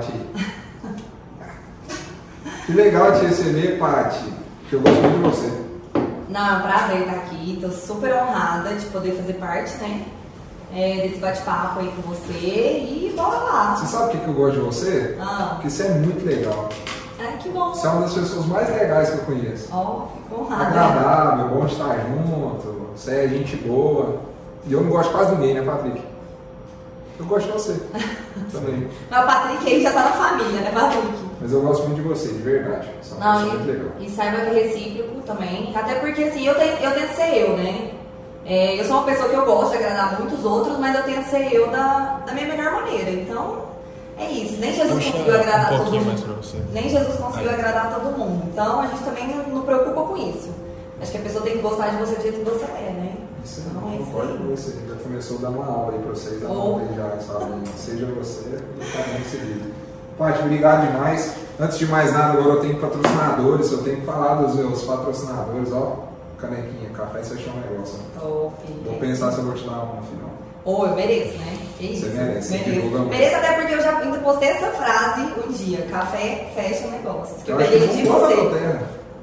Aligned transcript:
Paty. 0.00 0.12
que 2.66 2.72
legal 2.72 3.12
te 3.12 3.26
receber, 3.26 3.78
Paty. 3.78 4.32
Que 4.68 4.74
eu 4.74 4.80
gosto 4.80 5.00
muito 5.00 5.16
de 5.16 5.22
você. 5.22 5.60
Não, 6.28 6.40
é 6.40 6.58
um 6.58 6.62
prazer 6.62 7.00
estar 7.00 7.16
aqui. 7.16 7.58
Tô 7.60 7.70
super 7.70 8.14
honrada 8.14 8.74
de 8.74 8.86
poder 8.86 9.12
fazer 9.12 9.34
parte, 9.34 9.76
né? 9.78 10.06
é, 10.74 11.02
desse 11.02 11.18
bate-papo 11.18 11.80
aí 11.80 11.92
com 11.96 12.02
você 12.02 12.32
e 12.32 13.12
bora 13.16 13.38
lá. 13.38 13.76
Você 13.76 13.86
sabe 13.86 14.16
o 14.16 14.20
que, 14.20 14.26
eu 14.26 14.34
gosto 14.34 14.54
de 14.54 14.60
você? 14.60 15.18
Ah. 15.20 15.52
Porque 15.54 15.70
você 15.70 15.84
é 15.84 15.90
muito 15.90 16.24
legal. 16.24 16.68
Ai, 17.18 17.36
que 17.38 17.48
bom. 17.48 17.74
Você 17.74 17.86
é 17.86 17.90
uma 17.90 18.02
das 18.02 18.14
pessoas 18.14 18.46
mais 18.46 18.68
legais 18.70 19.10
que 19.10 19.18
eu 19.18 19.24
conheço. 19.24 19.68
Ó, 19.72 20.06
oh, 20.06 20.16
fico 20.16 20.42
honrada. 20.42 20.66
Agradável, 20.66 21.48
bom 21.48 21.66
estar 21.66 21.98
junto, 21.98 22.90
você 22.94 23.24
é 23.24 23.28
gente 23.28 23.56
boa. 23.56 24.20
E 24.66 24.72
eu 24.72 24.82
não 24.82 24.90
gosto 24.90 25.10
quase 25.10 25.34
ninguém, 25.34 25.54
né, 25.54 25.62
Patrick? 25.62 26.00
Eu 27.20 27.26
gosto 27.26 27.46
de 27.46 27.52
você 27.52 27.74
também. 28.50 28.88
Mas 29.10 29.22
o 29.22 29.26
Patrick 29.26 29.66
aí 29.66 29.82
já 29.82 29.92
tá 29.92 30.04
na 30.04 30.12
família, 30.12 30.60
né, 30.62 30.70
Patrick? 30.72 31.06
Mas 31.38 31.52
eu 31.52 31.60
gosto 31.60 31.82
muito 31.86 32.02
de 32.02 32.08
você, 32.08 32.28
de 32.28 32.42
verdade. 32.42 32.88
É 32.88 33.14
uma 33.14 33.24
não, 33.24 33.32
pessoa 33.32 33.54
e, 33.54 33.58
muito 33.58 33.70
legal. 33.70 33.92
E 34.00 34.10
saiba 34.10 34.36
que 34.38 34.58
é 34.58 34.62
recíproco 34.62 35.20
também. 35.26 35.72
Até 35.76 35.94
porque 35.96 36.24
assim, 36.24 36.46
eu, 36.46 36.54
tenho, 36.54 36.72
eu 36.78 36.92
tento 36.92 37.14
ser 37.14 37.36
eu, 37.36 37.56
né? 37.58 37.90
É, 38.46 38.80
eu 38.80 38.84
sou 38.86 38.96
uma 38.96 39.04
pessoa 39.04 39.28
que 39.28 39.34
eu 39.34 39.44
gosto 39.44 39.70
de 39.70 39.76
agradar 39.76 40.18
muitos 40.18 40.44
outros, 40.44 40.78
mas 40.78 40.96
eu 40.96 41.02
tento 41.02 41.24
ser 41.26 41.54
eu 41.54 41.70
da, 41.70 42.22
da 42.26 42.32
minha 42.32 42.46
melhor 42.46 42.72
maneira. 42.72 43.10
Então, 43.10 43.64
é 44.18 44.24
isso. 44.30 44.56
Nem 44.58 44.72
Jesus 44.72 45.04
conseguiu 45.04 45.34
agradar 45.34 45.74
um 45.74 45.76
todo 45.76 45.92
mundo. 45.92 46.06
mais 46.06 46.20
pra 46.22 46.34
você. 46.34 46.56
Nem 46.72 46.88
Jesus 46.88 47.16
conseguiu 47.16 47.50
Aí. 47.50 47.54
agradar 47.54 47.94
todo 47.94 48.18
mundo. 48.18 48.44
Então, 48.50 48.80
a 48.80 48.86
gente 48.86 49.02
também 49.02 49.28
não, 49.28 49.44
não 49.54 49.62
preocupa 49.62 50.02
com 50.02 50.16
isso. 50.16 50.50
Acho 51.02 51.12
que 51.12 51.18
a 51.18 51.22
pessoa 51.22 51.44
tem 51.44 51.52
que 51.54 51.62
gostar 51.62 51.88
de 51.88 51.96
você 51.96 52.14
do 52.14 52.22
jeito 52.22 52.38
que 52.38 52.44
você 52.44 52.64
é, 52.64 52.92
né? 52.92 53.09
Isso 53.44 53.60
é 53.60 53.76
eu 53.76 54.04
concordo 54.04 54.32
aí. 54.32 54.38
com 54.38 54.44
você. 54.48 54.72
Já 54.88 54.94
começou 54.96 55.38
a 55.38 55.40
dar 55.40 55.48
uma 55.50 55.66
aula 55.66 55.92
aí 55.92 55.98
pra 56.00 56.10
vocês, 56.10 56.42
Oh. 56.42 56.46
anotem 56.52 56.96
já, 56.96 57.18
sabe? 57.20 57.68
Seja 57.76 58.06
você 58.06 58.42
tá 58.50 59.02
bem 59.12 59.24
seguido. 59.24 59.70
Paty, 60.18 60.40
obrigado 60.42 60.86
demais. 60.92 61.34
Antes 61.58 61.78
de 61.78 61.86
mais 61.86 62.12
nada, 62.12 62.38
agora 62.38 62.54
eu 62.56 62.60
tenho 62.60 62.76
patrocinadores, 62.78 63.72
eu 63.72 63.82
tenho 63.82 63.96
que 64.00 64.06
falar 64.06 64.34
dos 64.36 64.54
meus 64.54 64.82
patrocinadores, 64.82 65.72
ó. 65.72 66.08
Canequinha, 66.38 66.88
café, 66.90 67.22
você 67.22 67.34
achou 67.34 67.52
um 67.52 67.60
negócio. 67.60 67.98
filho. 68.66 68.82
Vou 68.84 68.94
pensar 68.98 69.30
se 69.32 69.38
eu 69.38 69.44
vou 69.44 69.54
te 69.54 69.64
dar 69.64 69.72
uma 69.82 69.96
no 69.96 70.02
final. 70.02 70.30
Ô, 70.64 70.86
eu 70.86 70.94
mereço, 70.94 71.38
né? 71.38 71.58
Que 71.78 71.86
isso? 71.86 72.06
Você 72.06 72.12
merece, 72.12 72.52
Mereço. 72.52 72.98
Mereço 73.06 73.36
até 73.36 73.52
porque 73.54 73.74
eu 73.74 73.80
já 73.82 73.98
ainda 73.98 74.18
postei 74.18 74.48
essa 74.50 74.66
frase 74.72 75.20
um 75.46 75.52
dia. 75.52 75.86
Café 75.90 76.50
fecha 76.54 76.86
negócios. 76.88 77.42
Que 77.42 77.50
eu, 77.50 77.58
acho 77.58 77.70
peguei 77.70 77.88
de 77.88 78.02
não 78.02 78.20
você. 78.20 78.34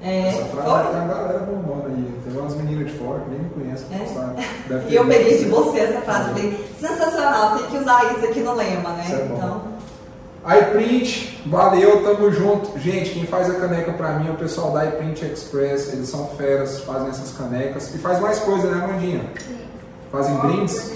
É, 0.02 0.28
Essa 0.28 0.46
frase 0.46 0.70
foi? 0.70 0.94
tem 0.94 1.02
uma 1.02 1.14
galera 1.14 1.40
bombando 1.40 1.88
aí. 1.88 2.14
Tem 2.24 2.40
umas 2.40 2.56
meninas 2.56 2.92
de 2.92 2.98
fora 2.98 3.20
que 3.22 3.30
nem 3.32 3.40
me 3.40 3.50
conhecem, 3.50 3.88
É. 3.92 4.84
E 4.90 4.96
eu 4.96 5.06
peguei 5.08 5.38
de 5.40 5.46
você 5.46 5.80
essa 5.80 6.02
frase. 6.02 6.30
Falei, 6.30 6.68
sensacional, 6.80 7.58
tem 7.58 7.66
que 7.68 7.78
usar 7.78 8.14
isso 8.16 8.26
aqui 8.26 8.40
no 8.42 8.54
lema, 8.54 8.90
né? 8.92 9.04
Isso 9.06 9.16
é 9.16 9.26
bom. 9.26 9.36
então, 9.36 10.58
iPrint, 10.60 11.40
valeu, 11.48 12.04
tamo 12.04 12.32
junto. 12.32 12.80
Gente, 12.80 13.10
quem 13.12 13.26
faz 13.26 13.50
a 13.50 13.56
caneca 13.56 13.92
pra 13.94 14.14
mim 14.20 14.30
é 14.30 14.32
o 14.32 14.36
pessoal 14.36 14.72
da 14.72 14.86
iPrint 14.86 15.22
Express. 15.24 15.92
Eles 15.92 16.08
são 16.10 16.28
feras, 16.38 16.80
fazem 16.82 17.10
essas 17.10 17.32
canecas. 17.36 17.94
E 17.94 17.98
faz 17.98 18.20
mais 18.20 18.40
coisa, 18.40 18.70
né, 18.70 18.88
Mandinha? 18.88 19.26
Fazem 20.12 20.36
brindes, 20.38 20.94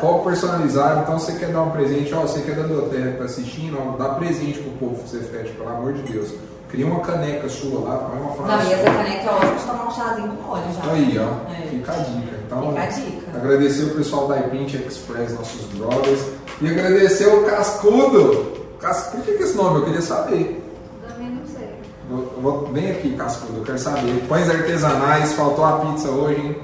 copo 0.00 0.24
personalizado. 0.28 1.00
Então, 1.02 1.18
você 1.18 1.32
quer 1.32 1.50
dar 1.50 1.62
um 1.62 1.70
presente, 1.70 2.12
ó, 2.12 2.22
você 2.22 2.40
quer 2.40 2.56
dar 2.56 2.66
do 2.66 2.82
terra 2.90 3.12
que 3.12 3.18
tá 3.18 3.24
assistindo, 3.24 3.78
ó, 3.80 3.96
dá 3.96 4.10
presente 4.16 4.58
pro 4.58 4.72
povo 4.72 5.02
que 5.02 5.08
você 5.08 5.20
fecha, 5.20 5.52
pelo 5.54 5.68
amor 5.70 5.94
de 5.94 6.02
Deus. 6.02 6.34
Cria 6.74 6.86
uma 6.86 7.00
caneca 7.00 7.48
sua 7.48 7.80
lá, 7.88 7.96
põe 7.98 8.18
uma 8.20 8.28
não, 8.30 8.34
frase. 8.36 8.68
e 8.68 8.72
essa 8.72 8.84
caneca 8.84 9.30
é 9.30 9.32
ótima 9.32 9.54
de 9.54 9.62
tomar 9.64 9.86
um 9.86 9.90
chazinho 9.92 10.28
com 10.36 10.50
óleo 10.50 10.64
já. 10.74 10.90
Aí, 10.92 11.18
ó, 11.18 11.52
É. 11.52 11.66
fica 11.68 11.92
a 11.92 11.96
dica. 11.96 12.36
Então, 12.46 12.68
Fica 12.68 12.82
a 12.82 12.86
dica. 12.86 13.36
agradecer 13.38 13.82
o 13.84 13.94
pessoal 13.94 14.26
da 14.28 14.38
iPrint 14.40 14.74
Express, 14.74 15.34
nossos 15.34 15.62
brothers. 15.66 16.20
E 16.60 16.68
agradecer 16.68 17.26
o 17.28 17.44
Cascudo. 17.44 18.52
Cas... 18.80 19.04
Por 19.12 19.20
que, 19.22 19.32
que 19.34 19.42
esse 19.44 19.56
nome? 19.56 19.78
Eu 19.80 19.84
queria 19.84 20.02
saber. 20.02 20.62
Também 21.08 21.30
não 21.30 21.46
sei. 21.46 21.68
Vou, 22.10 22.34
vou- 22.42 22.72
vem 22.72 22.90
aqui, 22.90 23.14
Cascudo, 23.16 23.58
eu 23.58 23.64
quero 23.64 23.78
saber. 23.78 24.24
Pães 24.28 24.50
artesanais, 24.50 25.32
faltou 25.34 25.64
a 25.64 25.78
pizza 25.78 26.08
hoje, 26.10 26.40
hein? 26.40 26.56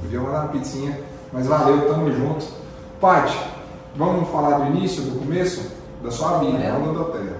Podia 0.00 0.20
mandar 0.20 0.40
uma 0.44 0.48
pizzinha, 0.48 0.98
mas 1.32 1.46
valeu, 1.46 1.86
tamo 1.88 2.10
junto. 2.12 2.46
Paty, 3.00 3.36
vamos 3.96 4.28
falar 4.30 4.58
do 4.60 4.66
início, 4.76 5.02
do 5.02 5.18
começo? 5.18 5.70
Da 6.02 6.10
sua 6.10 6.38
vida, 6.38 6.56
não 6.78 6.94
da 6.94 7.04
terra. 7.12 7.36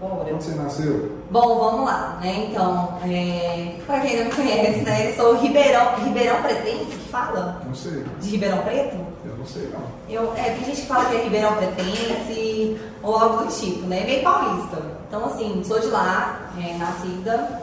Bora. 0.00 0.32
Onde 0.34 0.42
você 0.42 0.54
nasceu? 0.56 1.11
Bom, 1.32 1.58
vamos 1.58 1.86
lá, 1.86 2.18
né? 2.20 2.46
Então, 2.50 2.98
é... 3.04 3.76
pra 3.86 4.00
quem 4.00 4.18
não 4.18 4.26
me 4.26 4.32
conhece, 4.32 4.80
né? 4.80 5.10
Eu 5.10 5.16
sou 5.16 5.34
Ribeirão, 5.36 5.94
Ribeirão 6.04 6.42
Pretense, 6.42 6.84
que 6.84 7.08
fala? 7.08 7.62
Não 7.66 7.74
sei, 7.74 8.04
De 8.20 8.28
Ribeirão 8.28 8.58
Preto? 8.58 8.96
eu 9.24 9.36
não 9.38 9.46
sei 9.46 9.70
não. 9.72 9.80
Eu, 10.10 10.34
é, 10.36 10.50
tem 10.50 10.66
gente 10.66 10.82
que 10.82 10.86
fala 10.86 11.06
que 11.06 11.16
é 11.16 11.22
Ribeirão 11.22 11.56
Pretense 11.56 12.78
ou 13.02 13.16
algo 13.16 13.44
do 13.44 13.50
tipo, 13.50 13.86
né? 13.86 14.04
Meio 14.04 14.22
paulista. 14.22 14.82
Então, 15.08 15.24
assim, 15.24 15.62
sou 15.64 15.80
de 15.80 15.86
lá, 15.86 16.50
é, 16.62 16.76
nascida 16.76 17.62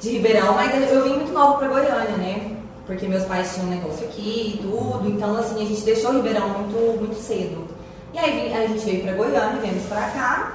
de 0.00 0.10
Ribeirão, 0.10 0.54
mas 0.54 0.92
eu, 0.92 1.02
vim 1.02 1.14
muito 1.14 1.32
nova 1.32 1.58
pra 1.58 1.66
Goiânia, 1.66 2.16
né? 2.18 2.56
Porque 2.86 3.08
meus 3.08 3.24
pais 3.24 3.52
tinham 3.52 3.66
um 3.66 3.70
negócio 3.70 4.06
aqui 4.06 4.54
e 4.54 4.62
tudo, 4.62 5.08
então, 5.08 5.36
assim, 5.36 5.60
a 5.60 5.66
gente 5.66 5.82
deixou 5.82 6.12
Ribeirão 6.12 6.50
muito, 6.50 7.00
muito 7.00 7.20
cedo. 7.20 7.66
E 8.14 8.18
aí 8.18 8.54
a 8.54 8.68
gente 8.68 8.84
veio 8.84 9.02
pra 9.02 9.12
Goiânia, 9.14 9.60
viemos 9.60 9.82
pra 9.86 10.02
cá. 10.02 10.52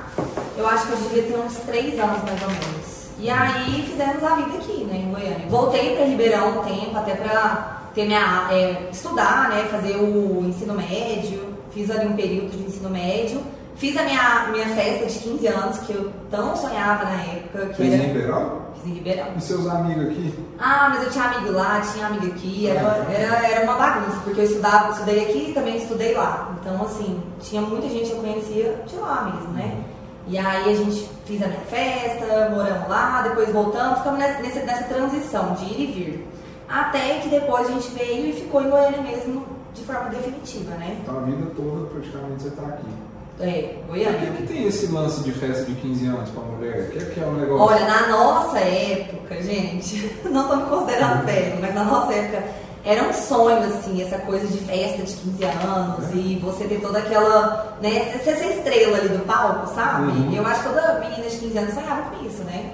Eu 0.55 0.65
acho 0.65 0.87
que 0.87 0.93
eu 0.93 0.97
devia 0.97 1.23
ter 1.23 1.37
uns 1.37 1.57
três 1.57 1.99
anos 1.99 2.23
mais 2.23 2.41
ou 2.41 2.47
menos. 2.47 3.09
E 3.19 3.29
aí 3.29 3.83
fizemos 3.85 4.23
a 4.23 4.35
vida 4.35 4.57
aqui, 4.57 4.85
né, 4.85 5.03
em 5.05 5.11
Goiânia. 5.11 5.45
Voltei 5.49 5.93
pra 5.97 6.05
Ribeirão 6.05 6.61
um 6.61 6.63
tempo, 6.63 6.97
até 6.97 7.15
pra 7.15 7.81
ter 7.93 8.05
minha, 8.05 8.47
é, 8.49 8.87
estudar, 8.89 9.49
né, 9.49 9.67
fazer 9.69 9.97
o 9.97 10.45
ensino 10.47 10.73
médio. 10.73 11.53
Fiz 11.73 11.91
ali 11.91 12.07
um 12.07 12.15
período 12.15 12.49
de 12.49 12.63
ensino 12.63 12.89
médio. 12.89 13.41
Fiz 13.79 13.95
a 13.95 14.03
minha, 14.03 14.49
minha 14.51 14.67
festa 14.75 15.05
de 15.05 15.19
15 15.19 15.47
anos, 15.47 15.77
que 15.79 15.93
eu 15.93 16.11
tão 16.29 16.53
sonhava 16.53 17.05
na 17.05 17.23
época. 17.23 17.65
Que 17.67 17.83
em 17.83 17.93
era... 17.93 18.03
Ribeirão? 18.03 18.61
Fiz 18.73 18.85
em 18.85 18.93
Ribeirão. 18.95 19.27
E 19.37 19.41
seus 19.41 19.67
amigos 19.67 20.07
aqui? 20.07 20.33
Ah, 20.59 20.89
mas 20.89 21.03
eu 21.03 21.09
tinha 21.09 21.23
amigo 21.23 21.53
lá, 21.53 21.79
tinha 21.79 22.07
amigo 22.07 22.27
aqui, 22.27 22.67
era, 22.67 22.81
era, 23.09 23.47
era 23.47 23.63
uma 23.63 23.75
bagunça, 23.75 24.19
porque 24.25 24.41
eu 24.41 24.43
estudava, 24.43 24.91
estudei 24.91 25.21
aqui 25.21 25.51
e 25.51 25.53
também 25.53 25.77
estudei 25.77 26.13
lá. 26.13 26.57
Então, 26.59 26.83
assim, 26.83 27.23
tinha 27.39 27.61
muita 27.61 27.87
gente 27.87 28.09
que 28.09 28.17
eu 28.17 28.19
conhecia 28.19 28.83
de 28.85 28.95
lá 28.97 29.31
mesmo, 29.33 29.53
né? 29.53 29.81
E 30.27 30.37
aí 30.37 30.73
a 30.73 30.75
gente 30.75 31.09
fez 31.25 31.41
a 31.41 31.47
minha 31.47 31.61
festa, 31.61 32.49
moramos 32.49 32.89
lá, 32.89 33.21
depois 33.21 33.49
voltamos, 33.49 33.99
ficamos 33.99 34.19
nessa, 34.19 34.41
nessa, 34.41 34.83
transição 34.93 35.53
de 35.53 35.63
ir 35.63 35.81
e 35.81 35.85
vir. 35.87 36.27
Até 36.67 37.19
que 37.19 37.29
depois 37.29 37.65
a 37.67 37.71
gente 37.71 37.89
veio 37.91 38.27
e 38.27 38.33
ficou 38.33 38.61
em 38.61 38.69
Goiânia 38.69 39.01
mesmo 39.01 39.45
de 39.73 39.83
forma 39.85 40.09
definitiva, 40.09 40.75
né? 40.75 40.97
Então 41.01 41.17
a 41.17 41.21
vida 41.21 41.49
toda 41.55 41.85
praticamente 41.87 42.43
você 42.43 42.51
tá 42.51 42.63
aqui. 42.63 43.08
É, 43.39 43.75
Por 43.87 43.95
Goiânia. 43.95 44.19
que, 44.31 44.37
que 44.37 44.53
tem 44.53 44.67
esse 44.67 44.87
lance 44.87 45.21
de 45.23 45.31
festa 45.31 45.63
de 45.63 45.73
15 45.75 46.05
anos 46.07 46.29
pra 46.29 46.43
mulher? 46.43 46.89
O 46.89 46.91
que, 46.91 47.05
que 47.05 47.19
é 47.21 47.25
o 47.25 47.31
negócio? 47.33 47.73
Olha, 47.75 47.85
na 47.87 48.07
nossa 48.07 48.59
época, 48.59 49.41
gente, 49.41 50.11
não 50.29 50.47
tô 50.47 50.55
me 50.57 50.63
considerando 50.63 51.25
velho, 51.25 51.57
mas 51.61 51.73
na 51.73 51.83
nossa 51.85 52.13
época 52.13 52.43
era 52.83 53.03
um 53.03 53.13
sonho, 53.13 53.59
assim, 53.63 54.01
essa 54.01 54.17
coisa 54.19 54.45
de 54.47 54.57
festa 54.59 55.03
de 55.03 55.13
15 55.13 55.43
anos 55.45 56.05
e 56.13 56.39
você 56.43 56.65
ter 56.65 56.81
toda 56.81 56.99
aquela, 56.99 57.77
né, 57.81 58.11
ser 58.23 58.31
estrela 58.57 58.97
ali 58.97 59.09
do 59.09 59.25
palco, 59.25 59.67
sabe? 59.73 60.11
Uhum. 60.11 60.33
Eu 60.33 60.45
acho 60.45 60.63
que 60.63 60.69
toda 60.69 60.99
menina 60.99 61.29
de 61.29 61.37
15 61.37 61.57
anos 61.57 61.73
sonhava 61.73 62.01
com 62.09 62.25
isso, 62.25 62.43
né? 62.43 62.71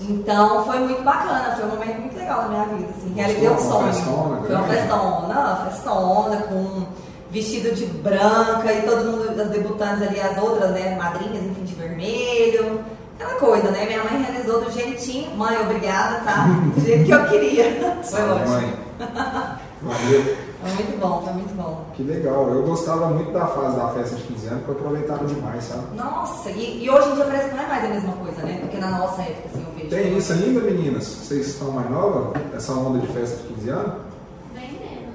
Então 0.00 0.64
foi 0.64 0.78
muito 0.78 1.02
bacana, 1.02 1.56
foi 1.56 1.64
um 1.66 1.70
momento 1.70 2.00
muito 2.00 2.16
legal 2.16 2.42
na 2.42 2.48
minha 2.48 2.64
vida, 2.66 2.88
assim, 2.96 3.12
realizei 3.14 3.48
um 3.48 3.52
Uma 3.52 3.60
sonho. 3.60 3.92
festona, 3.92 4.16
Foi 4.46 4.54
uma 4.54 4.62
grande. 4.66 4.68
festona, 4.70 5.70
festona, 5.70 6.36
com 6.42 6.86
vestido 7.30 7.74
de 7.74 7.86
branca 7.86 8.72
e 8.72 8.82
todo 8.82 9.04
mundo, 9.04 9.40
as 9.40 9.48
debutantes 9.48 10.02
ali, 10.02 10.20
as 10.20 10.36
outras, 10.42 10.70
né, 10.70 10.96
madrinhas, 10.96 11.44
enfim, 11.44 11.64
de 11.64 11.74
vermelho. 11.74 12.80
Aquela 13.18 13.34
coisa, 13.40 13.70
né? 13.70 13.84
Minha 13.86 14.04
mãe 14.04 14.22
realizou 14.22 14.64
do 14.64 14.70
jeitinho. 14.70 15.36
Mãe, 15.36 15.58
obrigada, 15.60 16.20
tá? 16.20 16.46
Do 16.74 16.80
jeito 16.80 17.04
que 17.04 17.10
eu 17.10 17.24
queria. 17.26 17.98
Foi 18.04 18.22
ótimo. 18.22 18.48
mãe. 18.48 18.74
Valeu. 19.82 20.48
Foi 20.60 20.70
muito 20.72 21.00
bom, 21.00 21.22
foi 21.22 21.32
muito 21.34 21.54
bom. 21.54 21.86
Que 21.94 22.02
legal. 22.02 22.48
Eu 22.48 22.64
gostava 22.64 23.08
muito 23.08 23.30
da 23.30 23.46
fase 23.46 23.76
da 23.76 23.88
festa 23.90 24.16
de 24.16 24.22
15 24.24 24.46
anos, 24.48 24.64
porque 24.64 24.82
eu 24.82 24.86
aproveitava 24.86 25.24
demais, 25.24 25.64
sabe? 25.64 25.96
Nossa, 25.96 26.50
e, 26.50 26.84
e 26.84 26.90
hoje 26.90 27.10
em 27.10 27.14
dia 27.14 27.24
parece 27.24 27.48
que 27.48 27.54
não 27.54 27.62
é 27.62 27.66
mais 27.68 27.84
a 27.84 27.88
mesma 27.88 28.12
coisa, 28.14 28.42
né? 28.42 28.58
Porque 28.60 28.76
na 28.78 28.90
nossa 28.90 29.22
época, 29.22 29.48
assim, 29.52 29.64
eu 29.64 29.74
vejo. 29.74 29.88
Tem 29.88 30.18
isso 30.18 30.32
ainda, 30.32 30.60
meninas? 30.60 31.04
Vocês 31.04 31.46
estão 31.46 31.70
mais 31.70 31.88
novas? 31.88 32.42
Essa 32.54 32.72
onda 32.72 32.98
de 32.98 33.06
festa 33.06 33.36
de 33.36 33.54
15 33.54 33.70
anos? 33.70 34.07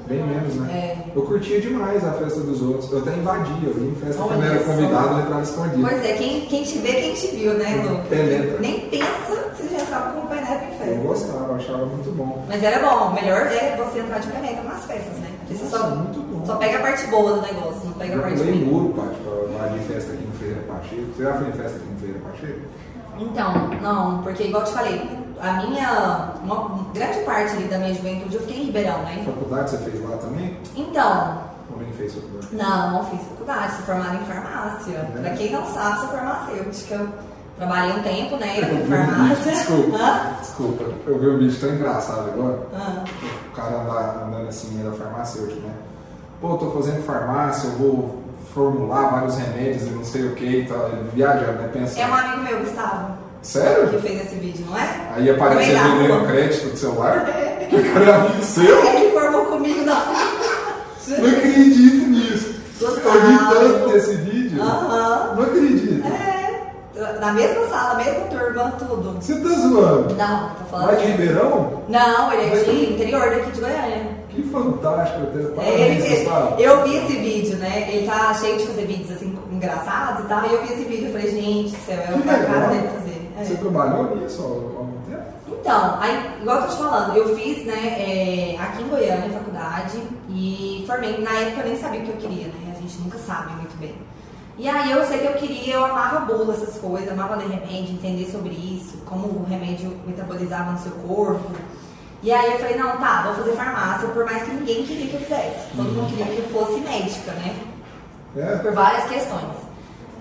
Bem 0.07 0.23
menos. 0.23 0.55
Eu 0.55 0.61
né? 0.61 0.73
É. 0.73 1.11
Eu 1.15 1.21
curtia 1.23 1.61
demais 1.61 2.03
a 2.03 2.11
festa 2.13 2.39
dos 2.41 2.61
outros. 2.61 2.91
Eu 2.91 2.99
até 2.99 3.11
invadia. 3.15 3.69
Eu 3.69 3.83
ia 3.83 3.91
em 3.91 3.95
festa 3.95 4.21
Olha 4.21 4.33
quando 4.33 4.43
era 4.45 4.59
convidado, 4.63 5.13
eu 5.13 5.19
entrava 5.21 5.41
escondido. 5.43 5.81
Pois 5.87 6.05
é, 6.05 6.13
quem, 6.13 6.41
quem 6.41 6.63
te 6.63 6.77
vê, 6.79 6.93
quem 6.93 7.13
te 7.13 7.27
viu, 7.27 7.53
né, 7.53 7.83
Lu? 7.87 7.99
Penetra. 8.09 8.59
Nem 8.59 8.79
pensa 8.89 9.05
que 9.55 9.63
você 9.63 9.75
já 9.75 9.81
entrava 9.83 10.11
com 10.13 10.19
o 10.25 10.27
penetra 10.27 10.55
em 10.65 10.71
Eu 10.71 10.77
festa. 10.77 10.95
gostava, 11.07 11.45
eu 11.45 11.55
achava 11.55 11.85
muito 11.85 12.11
bom. 12.17 12.45
Mas 12.47 12.63
era 12.63 12.79
bom, 12.87 13.07
o 13.09 13.13
melhor 13.13 13.41
é 13.47 13.75
você 13.77 13.99
entrar 13.99 14.19
de 14.19 14.27
penetra 14.27 14.63
nas 14.63 14.85
festas, 14.85 15.17
né? 15.19 15.29
Porque 15.39 15.55
você 15.55 15.63
Nossa, 15.63 15.77
só, 15.89 15.95
muito 15.95 16.19
bom. 16.19 16.45
só 16.45 16.55
pega 16.55 16.77
a 16.77 16.81
parte 16.81 17.07
boa 17.07 17.33
do 17.33 17.41
negócio, 17.41 17.81
não 17.85 17.93
pega 17.93 18.13
a 18.13 18.15
Eu 18.17 18.21
parte 18.23 18.37
pulei 18.39 18.53
ruim. 18.53 18.63
muro, 18.65 18.93
Paty, 18.93 19.15
pra 19.57 19.67
de 19.67 19.79
festa 19.85 20.13
aqui 20.13 20.25
no 20.25 20.33
Feira 20.33 20.61
Pacheco. 20.67 21.05
Você 21.15 21.23
já 21.23 21.33
foi 21.35 21.47
em 21.47 21.51
festa 21.53 21.77
aqui 21.77 21.85
no 21.93 21.99
Feira 21.99 22.19
Pacheco? 22.19 22.59
Então, 23.19 23.53
não, 23.81 24.23
porque 24.23 24.43
igual 24.43 24.63
eu 24.63 24.67
te 24.67 24.73
falei, 24.73 25.01
a 25.43 25.53
minha, 25.67 26.29
uma 26.43 26.85
grande 26.93 27.19
parte 27.19 27.53
ali 27.55 27.65
da 27.65 27.77
minha 27.77 27.93
juventude 27.93 28.35
eu 28.35 28.41
fiquei 28.41 28.61
em 28.61 28.65
Ribeirão, 28.65 28.99
né? 28.99 29.23
Faculdade 29.25 29.69
você 29.71 29.77
fez 29.79 30.09
lá 30.09 30.17
também? 30.17 30.57
Então, 30.75 31.37
Ou 31.71 31.79
nem 31.81 31.91
fez 31.93 32.13
faculdade? 32.13 32.47
Não, 32.55 32.91
não 32.91 33.03
fiz 33.05 33.19
faculdade, 33.27 33.73
sou 33.75 33.85
formada 33.85 34.15
em 34.15 34.25
farmácia. 34.25 34.91
É. 34.97 35.19
Pra 35.21 35.29
quem 35.31 35.51
não 35.51 35.65
sabe, 35.65 35.99
sou 35.99 36.07
farmacêutica. 36.09 37.07
Trabalhei 37.57 37.95
um 37.95 38.01
tempo, 38.03 38.35
né, 38.37 38.57
Eu 38.59 38.85
farmácia. 38.87 39.51
Desculpa, 39.51 39.97
Hã? 39.97 40.33
desculpa. 40.39 40.83
Eu 41.05 41.19
vi 41.19 41.27
um 41.27 41.37
vídeo 41.37 41.59
tão 41.59 41.69
engraçado 41.75 42.29
agora. 42.31 42.59
Hã? 42.73 43.03
O 43.51 43.55
cara 43.55 43.81
anda- 43.81 44.25
andando 44.25 44.47
assim, 44.49 44.81
era 44.81 44.91
farmacêutico, 44.91 45.61
né? 45.61 45.73
Pô, 46.41 46.57
tô 46.57 46.71
fazendo 46.71 47.03
farmácia, 47.05 47.67
eu 47.67 47.73
vou 47.77 48.23
formular 48.53 49.09
vários 49.09 49.37
remédios 49.37 49.83
e 49.83 49.91
não 49.91 50.03
sei 50.03 50.25
o 50.27 50.35
que 50.35 50.45
e 50.45 50.65
tal. 50.67 50.89
Viajando, 51.13 51.53
né? 51.53 51.69
Pensando. 51.71 51.99
É 51.99 52.07
um 52.07 52.13
amigo 52.13 52.41
meu, 52.43 52.59
Gustavo, 52.59 53.13
que 53.43 53.47
Sério? 53.47 53.99
fez 54.01 54.25
esse 54.25 54.35
vídeo, 54.35 54.65
não 54.69 54.77
é? 54.77 54.89
Aí 55.15 55.29
aparece 55.29 55.71
Também 55.71 55.75
dá, 55.75 55.95
vendendo 55.95 56.19
pô. 56.21 56.25
crédito 56.27 56.69
do 56.69 56.77
celular? 56.77 57.25
Que 57.73 57.81
cara 57.91 58.05
é 58.05 58.13
amigo 58.13 58.43
seu? 58.43 58.85
Ele 58.85 59.11
formou 59.11 59.45
comigo, 59.45 59.81
não. 59.83 59.95
Não 59.95 61.27
acredito 61.37 62.07
nisso. 62.07 62.55
Gostavo. 62.79 63.17
Eu 63.17 63.21
ri 63.29 63.37
tanto 63.49 63.89
desse 63.89 64.13
vídeo. 64.15 64.57
Não 64.63 65.41
acredito. 65.41 66.05
É, 66.05 67.19
na 67.19 67.33
mesma 67.33 67.67
sala, 67.67 67.95
mesma 67.95 68.25
turma, 68.27 68.73
tudo. 68.77 69.15
Você 69.19 69.35
tá 69.39 69.49
zoando? 69.49 70.13
Não, 70.13 70.49
tô 70.49 70.65
falando. 70.69 70.87
Lá 70.87 70.93
de 70.95 71.05
Ribeirão? 71.07 71.81
Não, 71.89 72.31
ele 72.33 72.43
é 72.43 72.63
de 72.63 72.93
interior 72.93 73.21
daqui 73.31 73.51
de 73.51 73.59
Goiânia. 73.61 74.23
Que 74.29 74.43
fantástico. 74.43 75.19
Eu 75.35 75.61
É, 75.61 75.81
ele- 75.81 76.63
eu 76.63 76.83
vi 76.83 76.95
esse 76.97 77.13
vídeo, 77.17 77.57
né? 77.57 77.87
Ele 77.91 78.05
tá 78.07 78.33
cheio 78.35 78.57
de 78.57 78.67
fazer 78.67 78.85
vídeos 78.85 79.11
assim 79.11 79.35
engraçados 79.51 80.25
e 80.25 80.27
tal. 80.27 80.43
E 80.45 80.53
eu 80.53 80.61
vi 80.63 80.73
esse 80.73 80.83
vídeo 80.85 81.09
e 81.09 81.11
falei, 81.11 81.31
gente, 81.31 81.71
céu, 81.85 81.97
é 81.99 82.07
Que 82.07 82.19
o 82.19 82.23
cara 82.23 82.67
dele 82.67 82.87
fazer. 82.87 83.02
É. 83.43 83.45
Você 83.45 83.55
trabalhou 83.55 84.15
nisso 84.15 84.41
há 84.41 84.45
algum 84.45 85.01
tempo? 85.01 85.23
Então, 85.47 85.97
aí, 85.99 86.41
igual 86.41 86.57
eu 86.57 86.63
tô 86.63 86.69
te 86.69 86.77
falando, 86.77 87.17
eu 87.17 87.35
fiz, 87.35 87.65
né, 87.65 87.73
é, 87.73 88.57
aqui 88.59 88.83
em 88.83 88.87
Goiânia, 88.87 89.29
faculdade, 89.29 90.01
e 90.29 90.83
formei. 90.87 91.21
Na 91.21 91.31
época 91.31 91.61
eu 91.61 91.67
nem 91.67 91.77
sabia 91.77 92.01
o 92.01 92.03
que 92.03 92.09
eu 92.09 92.17
queria, 92.17 92.47
né? 92.47 92.73
A 92.75 92.81
gente 92.81 92.97
nunca 93.01 93.17
sabe 93.17 93.53
muito 93.53 93.77
bem. 93.79 93.95
E 94.57 94.67
aí 94.67 94.91
eu 94.91 95.03
sei 95.05 95.19
que 95.19 95.25
eu 95.25 95.33
queria, 95.33 95.75
eu 95.75 95.85
amava 95.85 96.19
bula, 96.21 96.53
essas 96.53 96.77
coisas, 96.77 97.11
amava 97.11 97.35
ler 97.35 97.47
remédio, 97.47 97.93
entender 97.93 98.29
sobre 98.31 98.51
isso, 98.51 98.97
como 99.05 99.27
o 99.27 99.45
remédio 99.49 99.95
metabolizava 100.05 100.71
no 100.71 100.79
seu 100.79 100.91
corpo. 100.91 101.51
E 102.21 102.31
aí 102.31 102.53
eu 102.53 102.59
falei, 102.59 102.77
não, 102.77 102.97
tá, 102.97 103.23
vou 103.23 103.35
fazer 103.35 103.51
farmácia, 103.53 104.07
por 104.09 104.25
mais 104.25 104.43
que 104.43 104.51
ninguém 104.51 104.85
queria 104.85 105.07
que 105.07 105.13
eu 105.15 105.19
fizesse. 105.21 105.75
Todo 105.75 105.89
mundo 105.89 106.09
queria 106.09 106.25
que 106.25 106.37
eu 106.37 106.49
fosse 106.49 106.79
médica, 106.79 107.31
né? 107.33 107.55
É? 108.35 108.57
por 108.57 108.73
várias 108.73 109.05
questões. 109.05 109.72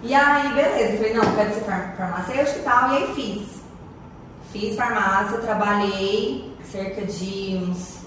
E 0.03 0.15
aí, 0.15 0.53
beleza, 0.53 0.93
eu 0.93 0.97
falei, 0.99 1.15
não, 1.15 1.35
quero 1.37 1.55
ser 1.55 1.61
far- 1.61 1.95
farmacêutica 1.97 2.59
e 2.59 2.63
tal, 2.63 2.91
e 2.93 2.97
aí 2.97 3.15
fiz. 3.15 3.63
Fiz 4.53 4.77
farmácia, 4.77 5.39
trabalhei 5.39 6.53
cerca 6.65 7.05
de 7.07 7.61
uns 7.63 7.99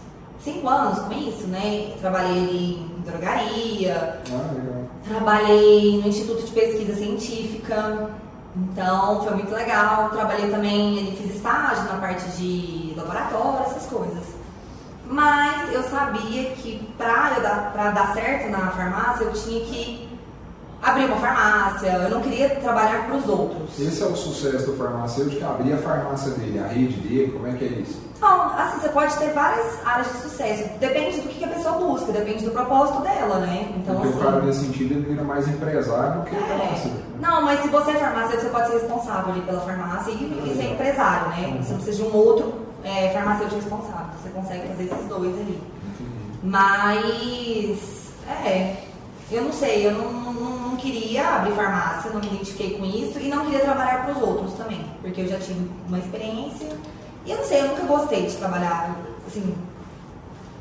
cinco 0.44 0.68
anos 0.70 1.00
com 1.00 1.14
isso, 1.14 1.48
né? 1.48 1.94
Trabalhei 2.02 2.38
em 2.80 3.02
drogaria, 3.06 4.22
Ah, 4.32 4.86
trabalhei 5.08 6.02
no 6.02 6.08
Instituto 6.08 6.44
de 6.46 6.52
Pesquisa 6.52 6.96
Científica, 6.96 8.10
então 8.56 9.24
foi 9.24 9.34
muito 9.36 9.52
legal. 9.54 10.10
Trabalhei 10.10 10.52
também, 10.52 11.16
fiz 11.20 11.36
estágio 11.36 11.86
na 11.86 11.98
parte 12.00 12.28
de 12.38 12.94
laboratório, 12.98 13.66
essas 13.68 13.86
coisas. 13.88 14.24
Mas 15.08 15.72
eu 15.74 15.84
sabia 15.84 16.52
que 16.52 16.88
eu 16.98 17.42
dar, 17.42 17.72
pra 17.72 17.92
dar 17.92 18.14
certo 18.14 18.50
na 18.52 18.70
farmácia, 18.72 19.24
eu 19.24 19.34
tinha 19.34 19.62
que 19.66 20.05
abrir 20.86 21.06
uma 21.06 21.18
farmácia, 21.18 21.88
eu 21.88 22.10
não 22.10 22.22
queria 22.22 22.50
trabalhar 22.50 23.06
para 23.08 23.16
os 23.18 23.28
outros. 23.28 23.80
Esse 23.80 24.04
é 24.04 24.06
o 24.06 24.16
sucesso 24.16 24.68
do 24.68 24.78
farmacêutico, 24.78 25.44
abrir 25.46 25.74
a 25.74 25.78
farmácia 25.78 26.32
dele, 26.32 26.60
a 26.60 26.68
rede 26.68 26.96
dele, 26.98 27.32
como 27.32 27.48
é 27.48 27.54
que 27.54 27.66
é 27.66 27.68
isso? 27.68 28.06
Não, 28.22 28.42
assim, 28.58 28.80
você 28.80 28.90
pode 28.90 29.14
ter 29.18 29.32
várias 29.34 29.86
áreas 29.86 30.08
de 30.08 30.18
sucesso. 30.20 30.70
Depende 30.80 31.22
do 31.22 31.28
que 31.30 31.44
a 31.44 31.48
pessoa 31.48 31.74
busca, 31.76 32.12
depende 32.12 32.46
do 32.46 32.52
propósito 32.52 33.02
dela, 33.02 33.40
né? 33.40 33.74
Então, 33.78 33.96
Porque 33.96 34.08
assim. 34.10 34.18
o 34.18 34.22
cara, 34.24 34.42
nesse 34.42 34.60
sentido, 34.66 34.94
ele 34.94 35.02
vira 35.10 35.24
mais 35.24 35.48
empresário 35.48 36.22
do 36.22 36.26
que 36.30 36.36
É. 36.36 36.40
farmacêutico. 36.40 36.96
Não, 37.20 37.42
mas 37.42 37.62
se 37.62 37.68
você 37.68 37.92
é 37.92 37.96
farmacêutico, 37.96 38.42
você 38.44 38.50
pode 38.50 38.68
ser 38.68 38.74
responsável 38.74 39.34
ali 39.34 39.42
pela 39.42 39.60
farmácia 39.62 40.12
e, 40.12 40.16
e 40.16 40.56
ser 40.56 40.72
empresário, 40.72 41.30
né? 41.30 41.48
Uhum. 41.48 41.64
Você 41.64 41.72
não 41.74 41.80
precisa 41.82 42.04
de 42.04 42.10
um 42.10 42.16
outro 42.16 42.54
é, 42.84 43.10
farmacêutico 43.10 43.56
responsável. 43.60 44.06
Você 44.22 44.30
consegue 44.30 44.68
fazer 44.70 44.84
esses 44.84 45.06
dois 45.08 45.34
ali. 45.34 45.62
Entendi. 46.00 46.40
Mas, 46.44 47.80
é, 48.46 48.76
eu 49.32 49.42
não 49.44 49.52
sei, 49.54 49.88
eu 49.88 49.92
não- 49.92 50.12
não 50.34 50.65
queria 50.92 51.28
abrir 51.28 51.54
farmácia, 51.54 52.12
não 52.12 52.20
me 52.20 52.28
identifiquei 52.28 52.78
com 52.78 52.86
isso 52.86 53.20
e 53.20 53.28
não 53.28 53.46
queria 53.46 53.62
trabalhar 53.62 54.06
para 54.06 54.14
os 54.14 54.22
outros 54.22 54.54
também, 54.54 54.86
porque 55.02 55.22
eu 55.22 55.28
já 55.28 55.38
tive 55.40 55.70
uma 55.88 55.98
experiência 55.98 56.70
e 57.26 57.32
eu 57.32 57.38
não 57.38 57.44
sei, 57.44 57.62
eu 57.62 57.70
nunca 57.70 57.84
gostei 57.84 58.28
de 58.28 58.36
trabalhar, 58.36 58.96
assim, 59.26 59.56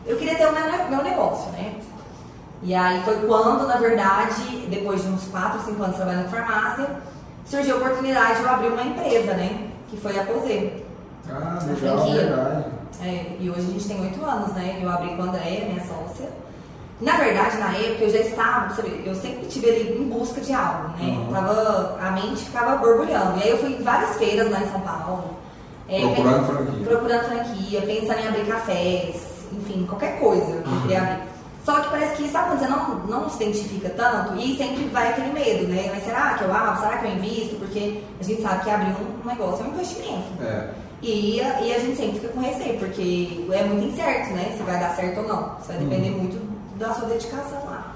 eu 0.06 0.16
queria 0.16 0.34
ter 0.34 0.46
o 0.46 0.52
meu, 0.52 0.88
meu 0.88 1.02
negócio, 1.02 1.50
né? 1.52 1.74
E 2.62 2.74
aí 2.74 3.02
foi 3.04 3.16
quando, 3.26 3.66
na 3.66 3.76
verdade, 3.76 4.66
depois 4.70 5.02
de 5.02 5.08
uns 5.08 5.24
4, 5.28 5.60
5 5.66 5.82
anos 5.82 5.96
trabalhando 5.96 6.26
em 6.26 6.30
farmácia, 6.30 6.88
surgiu 7.44 7.74
a 7.74 7.78
oportunidade 7.78 8.38
de 8.38 8.42
eu 8.42 8.48
abrir 8.48 8.68
uma 8.68 8.82
empresa, 8.82 9.34
né? 9.34 9.68
Que 9.90 9.98
foi 9.98 10.18
a 10.18 10.24
Posê. 10.24 10.82
Ah, 11.30 11.58
legal, 11.66 12.10
verdade. 12.10 12.64
É, 13.02 13.36
e 13.38 13.50
hoje 13.50 13.60
a 13.60 13.70
gente 13.72 13.86
tem 13.86 14.00
oito 14.00 14.24
anos, 14.24 14.52
né? 14.52 14.78
Eu 14.80 14.88
abri 14.88 15.14
com 15.14 15.22
a 15.22 15.26
Andréia, 15.26 15.66
minha 15.66 15.84
sócia. 15.84 16.30
Na 17.00 17.17
verdade, 17.17 17.58
na 17.58 17.73
época 17.76 18.05
eu 18.05 18.11
já 18.11 18.19
estava, 18.20 18.73
sabe, 18.75 19.02
eu 19.05 19.14
sempre 19.17 19.46
tive 19.46 19.69
ali 19.69 19.99
em 19.99 20.05
busca 20.08 20.41
de 20.41 20.52
algo, 20.52 20.88
né? 20.96 21.19
Uhum. 21.19 21.32
Tava, 21.32 21.99
a 22.00 22.11
mente 22.12 22.44
ficava 22.44 22.76
borbulhando. 22.76 23.38
E 23.38 23.43
aí 23.43 23.50
eu 23.50 23.58
fui 23.58 23.73
em 23.75 23.82
várias 23.82 24.17
feiras 24.17 24.50
lá 24.50 24.61
em 24.61 24.70
São 24.70 24.81
Paulo. 24.81 25.25
é, 25.88 26.00
Procurando 26.00 26.46
franquia. 26.46 26.87
Procurando 26.87 27.25
franquia, 27.25 27.81
pensando 27.82 28.20
em 28.20 28.29
abrir 28.29 28.46
cafés, 28.46 29.17
enfim, 29.52 29.85
qualquer 29.88 30.19
coisa 30.20 30.46
que 30.62 30.69
eu 30.69 30.73
Uhum. 30.73 30.81
queria 30.82 30.99
abrir. 31.02 31.19
Só 31.64 31.81
que 31.81 31.91
parece 31.91 32.17
que, 32.17 32.29
sabe 32.29 32.49
quando 32.49 32.58
você 32.61 32.67
não, 32.69 32.94
não 33.06 33.29
se 33.31 33.43
identifica 33.43 33.88
tanto? 33.91 34.38
E 34.38 34.56
sempre 34.56 34.85
vai 34.93 35.08
aquele 35.08 35.32
medo, 35.32 35.67
né? 35.67 35.91
Mas 35.94 36.05
será 36.05 36.35
que 36.35 36.44
eu 36.44 36.52
abro? 36.55 36.81
Será 36.81 36.99
que 36.99 37.06
eu 37.06 37.12
invisto? 37.12 37.56
Porque 37.56 38.02
a 38.20 38.23
gente 38.23 38.41
sabe 38.43 38.64
que 38.64 38.70
abrir 38.70 38.94
um 39.25 39.26
negócio 39.29 39.64
é 39.64 39.69
um 39.69 39.73
investimento. 39.73 40.43
É. 40.43 40.69
E, 41.02 41.41
a- 41.41 41.61
e 41.62 41.75
a 41.75 41.79
gente 41.81 41.96
sempre 41.96 42.20
fica 42.20 42.29
com 42.29 42.41
receio, 42.41 42.79
porque 42.79 43.46
é 43.50 43.64
muito 43.64 43.87
incerto, 43.93 44.32
né? 44.35 44.55
Se 44.56 44.62
vai 44.62 44.79
dar 44.79 44.94
certo 44.94 45.20
ou 45.20 45.29
não. 45.29 45.56
Isso 45.58 45.69
vai 45.69 45.76
depender 45.79 46.11
Uhum. 46.11 46.19
muito 46.19 46.53
da 46.76 46.92
sua 46.94 47.08
dedicação 47.08 47.64
lá. 47.66 47.94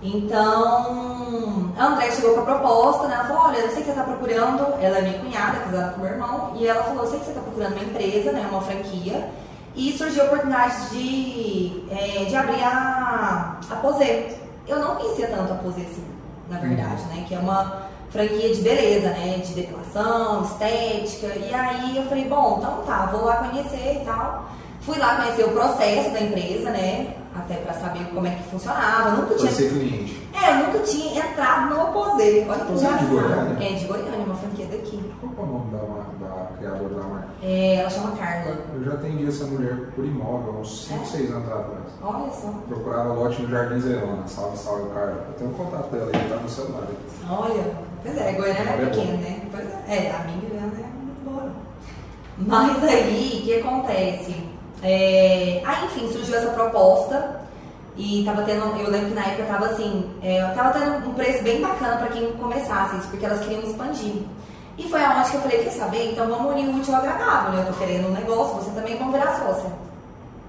Então, 0.00 1.72
a 1.76 1.86
André 1.86 2.12
chegou 2.12 2.34
com 2.34 2.40
a 2.42 2.44
proposta, 2.44 3.08
né? 3.08 3.14
Ela 3.14 3.24
falou, 3.24 3.42
olha, 3.46 3.58
eu 3.58 3.68
sei 3.70 3.78
que 3.78 3.84
você 3.84 3.90
está 3.90 4.04
procurando, 4.04 4.74
ela 4.80 4.98
é 4.98 5.02
minha 5.02 5.18
cunhada, 5.18 5.58
casada 5.58 5.92
com 5.92 6.02
meu 6.02 6.10
irmão, 6.12 6.52
e 6.54 6.66
ela 6.68 6.84
falou, 6.84 7.02
eu 7.02 7.10
sei 7.10 7.18
que 7.18 7.24
você 7.24 7.30
está 7.32 7.42
procurando 7.42 7.72
uma 7.72 7.84
empresa, 7.84 8.32
né? 8.32 8.46
Uma 8.50 8.60
franquia. 8.60 9.28
E 9.74 9.96
surgiu 9.96 10.22
a 10.22 10.26
oportunidade 10.26 10.90
de, 10.90 11.84
é, 11.90 12.24
de 12.24 12.36
abrir 12.36 12.62
a, 12.62 13.56
a 13.70 13.76
Posê. 13.76 14.36
Eu 14.66 14.78
não 14.78 14.96
conhecia 14.96 15.28
tanto 15.28 15.52
a 15.52 15.56
Posê 15.56 15.80
assim, 15.80 16.04
na 16.48 16.58
verdade, 16.58 17.02
né? 17.06 17.24
Que 17.26 17.34
é 17.34 17.38
uma 17.38 17.88
franquia 18.10 18.54
de 18.54 18.62
beleza, 18.62 19.10
né? 19.10 19.38
De 19.38 19.52
depilação, 19.54 20.44
estética. 20.44 21.26
E 21.26 21.52
aí 21.52 21.96
eu 21.96 22.04
falei, 22.04 22.24
bom, 22.24 22.58
então 22.58 22.82
tá, 22.86 23.06
vou 23.06 23.24
lá 23.24 23.36
conhecer 23.36 24.00
e 24.00 24.04
tal. 24.04 24.48
Fui 24.88 24.96
lá 24.98 25.16
conhecer 25.16 25.44
o 25.44 25.50
processo 25.50 26.10
da 26.12 26.20
empresa, 26.22 26.70
né? 26.70 27.14
Até 27.36 27.56
pra 27.56 27.74
saber 27.74 28.06
como 28.06 28.26
é 28.26 28.30
que 28.30 28.42
funcionava. 28.44 29.10
Eu 29.10 29.16
nunca 29.22 29.34
tinha. 29.34 29.52
ser 29.52 29.68
cliente. 29.68 30.28
É, 30.32 30.50
eu 30.50 30.66
nunca 30.66 30.78
tinha 30.78 31.26
entrado 31.26 31.74
no 31.76 31.92
Posê. 31.92 32.46
Olha 32.48 32.58
que 32.60 32.72
Posê 32.72 32.86
é 32.86 32.92
de. 32.96 33.04
Goiânia? 33.04 33.56
É, 33.68 33.74
de 33.74 33.84
Goiânia, 33.84 34.18
uma 34.24 34.34
franquia 34.34 34.64
daqui. 34.64 35.12
Qual 35.20 35.46
é 35.46 35.50
o 35.50 35.52
nome 35.52 35.70
da, 35.72 36.26
da 36.26 36.46
criadora 36.56 36.94
da 36.94 37.02
marca? 37.02 37.28
É, 37.42 37.74
ela 37.74 37.90
chama 37.90 38.16
Carla. 38.16 38.56
Eu 38.74 38.82
já 38.84 38.92
atendi 38.94 39.26
essa 39.28 39.44
mulher 39.44 39.76
por 39.94 40.04
imóvel 40.06 40.54
há 40.56 40.60
uns 40.60 40.84
5, 40.86 41.02
É? 41.02 41.04
6 41.06 41.30
anos 41.32 41.52
atrás. 41.52 41.84
Olha 42.02 42.32
só. 42.32 42.54
Procurava 42.66 43.12
lote 43.12 43.42
no 43.42 43.48
Jardim 43.50 43.80
Zerona. 43.80 44.26
Salve, 44.26 44.56
salve, 44.56 44.88
Carla. 44.94 45.26
Eu 45.28 45.34
tenho 45.34 45.50
o 45.50 45.54
contato 45.54 45.90
dela 45.90 46.10
aí, 46.14 46.28
tá 46.30 46.36
no 46.36 46.48
celular. 46.48 46.88
Olha, 47.28 47.64
pois 48.02 48.16
é, 48.16 48.32
Goiânia 48.32 48.62
é 48.62 48.82
é 48.82 48.86
pequena, 48.86 49.12
né? 49.18 49.40
Pois 49.52 49.66
é, 49.66 50.06
é, 50.06 50.16
a 50.18 50.24
minha 50.24 50.48
Goiânia 50.48 50.86
é 50.86 51.04
muito 51.04 51.24
boa. 51.30 51.52
Mas 52.38 52.82
aí, 52.84 53.40
o 53.42 53.44
que 53.44 53.60
acontece? 53.60 54.47
É, 54.82 55.62
aí, 55.64 55.84
enfim, 55.86 56.10
surgiu 56.12 56.36
essa 56.36 56.50
proposta 56.50 57.40
e 57.96 58.22
tava 58.24 58.42
tendo, 58.42 58.64
eu 58.78 58.90
lembro 58.90 59.08
que 59.08 59.14
na 59.14 59.24
época 59.24 59.44
tava 59.44 59.66
assim, 59.66 60.08
é, 60.22 60.40
tava 60.54 60.78
tendo 60.78 61.08
um 61.08 61.14
preço 61.14 61.42
bem 61.42 61.60
bacana 61.60 61.96
pra 61.96 62.08
quem 62.08 62.30
começasse 62.32 62.96
isso, 62.96 63.08
porque 63.08 63.26
elas 63.26 63.40
queriam 63.40 63.62
expandir. 63.62 64.22
E 64.78 64.88
foi 64.88 65.02
aonde 65.04 65.30
que 65.30 65.36
eu 65.36 65.40
falei, 65.40 65.58
quer 65.64 65.70
saber? 65.72 66.12
Então 66.12 66.28
vamos 66.28 66.52
unir 66.52 66.68
o 66.68 66.76
útil 66.78 66.94
ao 66.94 67.00
agradável, 67.00 67.52
né? 67.52 67.62
Eu 67.66 67.72
tô 67.72 67.78
querendo 67.78 68.08
um 68.08 68.12
negócio, 68.12 68.56
você 68.56 68.70
também 68.70 68.96
vamos 68.96 69.12
virar 69.14 69.36
sócia. 69.36 69.72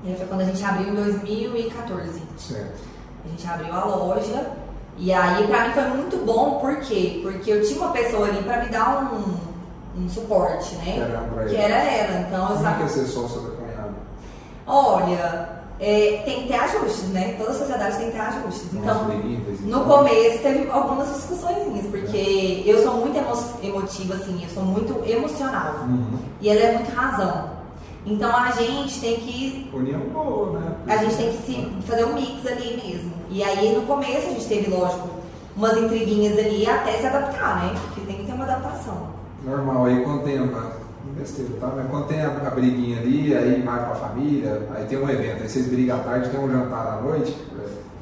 E 0.03 0.09
aí 0.09 0.15
foi 0.15 0.27
quando 0.27 0.41
a 0.41 0.45
gente 0.45 0.63
abriu 0.63 0.89
em 0.89 0.95
2014. 0.95 2.21
Certo. 2.37 2.79
A 3.25 3.27
gente 3.27 3.47
abriu 3.47 3.73
a 3.73 3.85
loja 3.85 4.45
e 4.97 5.11
aí 5.11 5.47
pra 5.47 5.67
mim 5.67 5.73
foi 5.73 5.83
muito 5.85 6.17
bom, 6.25 6.59
por 6.59 6.75
quê? 6.81 7.19
Porque 7.23 7.51
eu 7.51 7.63
tinha 7.65 7.79
uma 7.81 7.91
pessoa 7.91 8.27
ali 8.27 8.43
pra 8.43 8.63
me 8.63 8.69
dar 8.69 9.11
um, 9.11 10.03
um 10.03 10.07
suporte, 10.07 10.75
né? 10.75 10.93
Que 10.93 10.99
era 10.99 11.19
pra 11.21 11.45
Que 11.45 11.55
era 11.55 11.75
ela. 11.75 12.19
Então 12.19 12.41
eu 12.41 12.55
Como 12.55 12.67
é 12.67 12.71
que 12.73 12.77
sabia. 12.79 12.85
é 12.85 12.87
ser 12.87 13.05
sócia? 13.07 13.41
Olha, 14.71 15.49
é, 15.79 16.21
tem 16.25 16.43
que 16.43 16.47
ter 16.49 16.53
ajustes, 16.55 17.09
né? 17.09 17.33
Toda 17.39 17.53
sociedade 17.53 17.97
tem 17.97 18.05
que 18.07 18.11
ter 18.11 18.19
ajustes. 18.21 18.71
Então, 18.73 19.07
no 19.63 19.83
começo 19.85 20.43
teve 20.43 20.69
algumas 20.69 21.07
discussões, 21.13 21.57
porque 21.89 22.63
eu 22.65 22.83
sou 22.83 22.93
muito 22.97 23.17
emo- 23.17 23.53
emotiva, 23.63 24.13
assim, 24.13 24.39
eu 24.43 24.49
sou 24.49 24.63
muito 24.63 25.03
emocional. 25.09 25.85
Uhum. 25.87 26.19
E 26.39 26.49
ela 26.49 26.59
é 26.59 26.73
muito 26.75 26.91
razão. 26.95 27.57
Então 28.05 28.33
a 28.35 28.51
gente 28.51 28.99
tem 29.01 29.15
que 29.17 29.69
União 29.73 29.99
boa, 29.99 30.59
né? 30.59 30.75
a 30.87 30.97
gente 30.97 31.15
tem 31.17 31.31
que 31.31 31.37
se 31.45 31.71
fazer 31.85 32.05
um 32.05 32.13
mix 32.13 32.45
ali 32.47 32.81
mesmo. 32.83 33.11
E 33.29 33.43
aí 33.43 33.75
no 33.75 33.81
começo 33.83 34.27
a 34.27 34.31
gente 34.31 34.45
teve, 34.47 34.69
lógico, 34.71 35.09
umas 35.55 35.77
intriguinhas 35.77 36.37
ali 36.39 36.67
até 36.69 36.93
se 36.93 37.05
adaptar, 37.07 37.63
né? 37.65 37.79
Porque 37.85 38.01
tem 38.01 38.17
que 38.17 38.25
ter 38.25 38.33
uma 38.33 38.45
adaptação. 38.45 39.09
Normal, 39.43 39.85
aí 39.85 40.03
quando 40.03 40.23
tem 40.23 40.37
a. 40.39 40.71
Besteira, 41.19 41.51
tá? 41.59 41.71
Mas 41.75 41.89
quando 41.89 42.07
tem 42.07 42.21
a, 42.21 42.27
a 42.29 42.49
briguinha 42.51 42.99
ali, 42.99 43.35
aí 43.35 43.61
vai 43.61 43.85
pra 43.85 43.95
família, 43.95 44.61
aí 44.75 44.85
tem 44.85 44.97
um 44.97 45.09
evento, 45.09 45.43
aí 45.43 45.49
vocês 45.49 45.67
brigam 45.67 45.97
à 45.97 45.99
tarde, 45.99 46.29
tem 46.29 46.39
um 46.39 46.49
jantar 46.51 46.97
à 46.97 47.01
noite, 47.01 47.35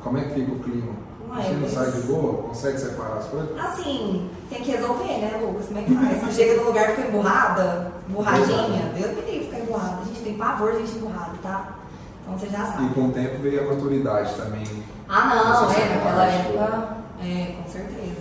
como 0.04 0.18
é 0.18 0.22
que 0.22 0.34
fica 0.36 0.52
o 0.52 0.60
clima? 0.60 0.94
Você 1.36 1.52
não 1.54 1.68
sai 1.70 1.92
de 1.92 2.02
boa? 2.08 2.44
Consegue 2.44 2.78
separar 2.80 3.18
as 3.18 3.26
coisas? 3.26 3.50
Assim, 3.60 4.30
tem 4.50 4.62
que 4.62 4.72
resolver, 4.72 5.04
né, 5.20 5.40
Lucas? 5.42 5.66
Como 5.68 5.80
é 5.80 5.84
que 5.84 5.94
faz? 5.96 6.22
Você 6.22 6.32
chega 6.44 6.62
no 6.62 6.68
lugar 6.68 6.90
e 6.90 6.96
fica 6.96 7.08
emburrada, 7.10 7.92
emburradinha, 8.10 8.92
Deus 8.96 9.16
me 9.16 9.22
livre 9.32 9.46
ficar 9.46 9.60
emburrada. 9.60 9.98
A 10.02 10.06
gente 10.06 10.22
tem 10.22 10.34
pavor 10.38 10.72
de 10.74 10.80
gente 10.80 10.96
emburrada, 10.98 11.32
tá? 11.44 11.76
Então 12.24 12.38
você 12.40 12.48
já 12.48 12.64
E 12.64 12.68
sabe. 12.72 12.94
com 12.94 13.08
o 13.08 13.12
tempo 13.12 13.42
veio 13.42 13.62
a 13.70 13.74
maturidade 13.74 14.36
também. 14.36 14.64
Ah, 15.10 15.26
não, 15.36 15.72
é, 15.72 15.96
naquela 15.96 16.26
época, 16.26 16.98
é, 17.24 17.56
com 17.62 17.70
certeza. 17.70 18.17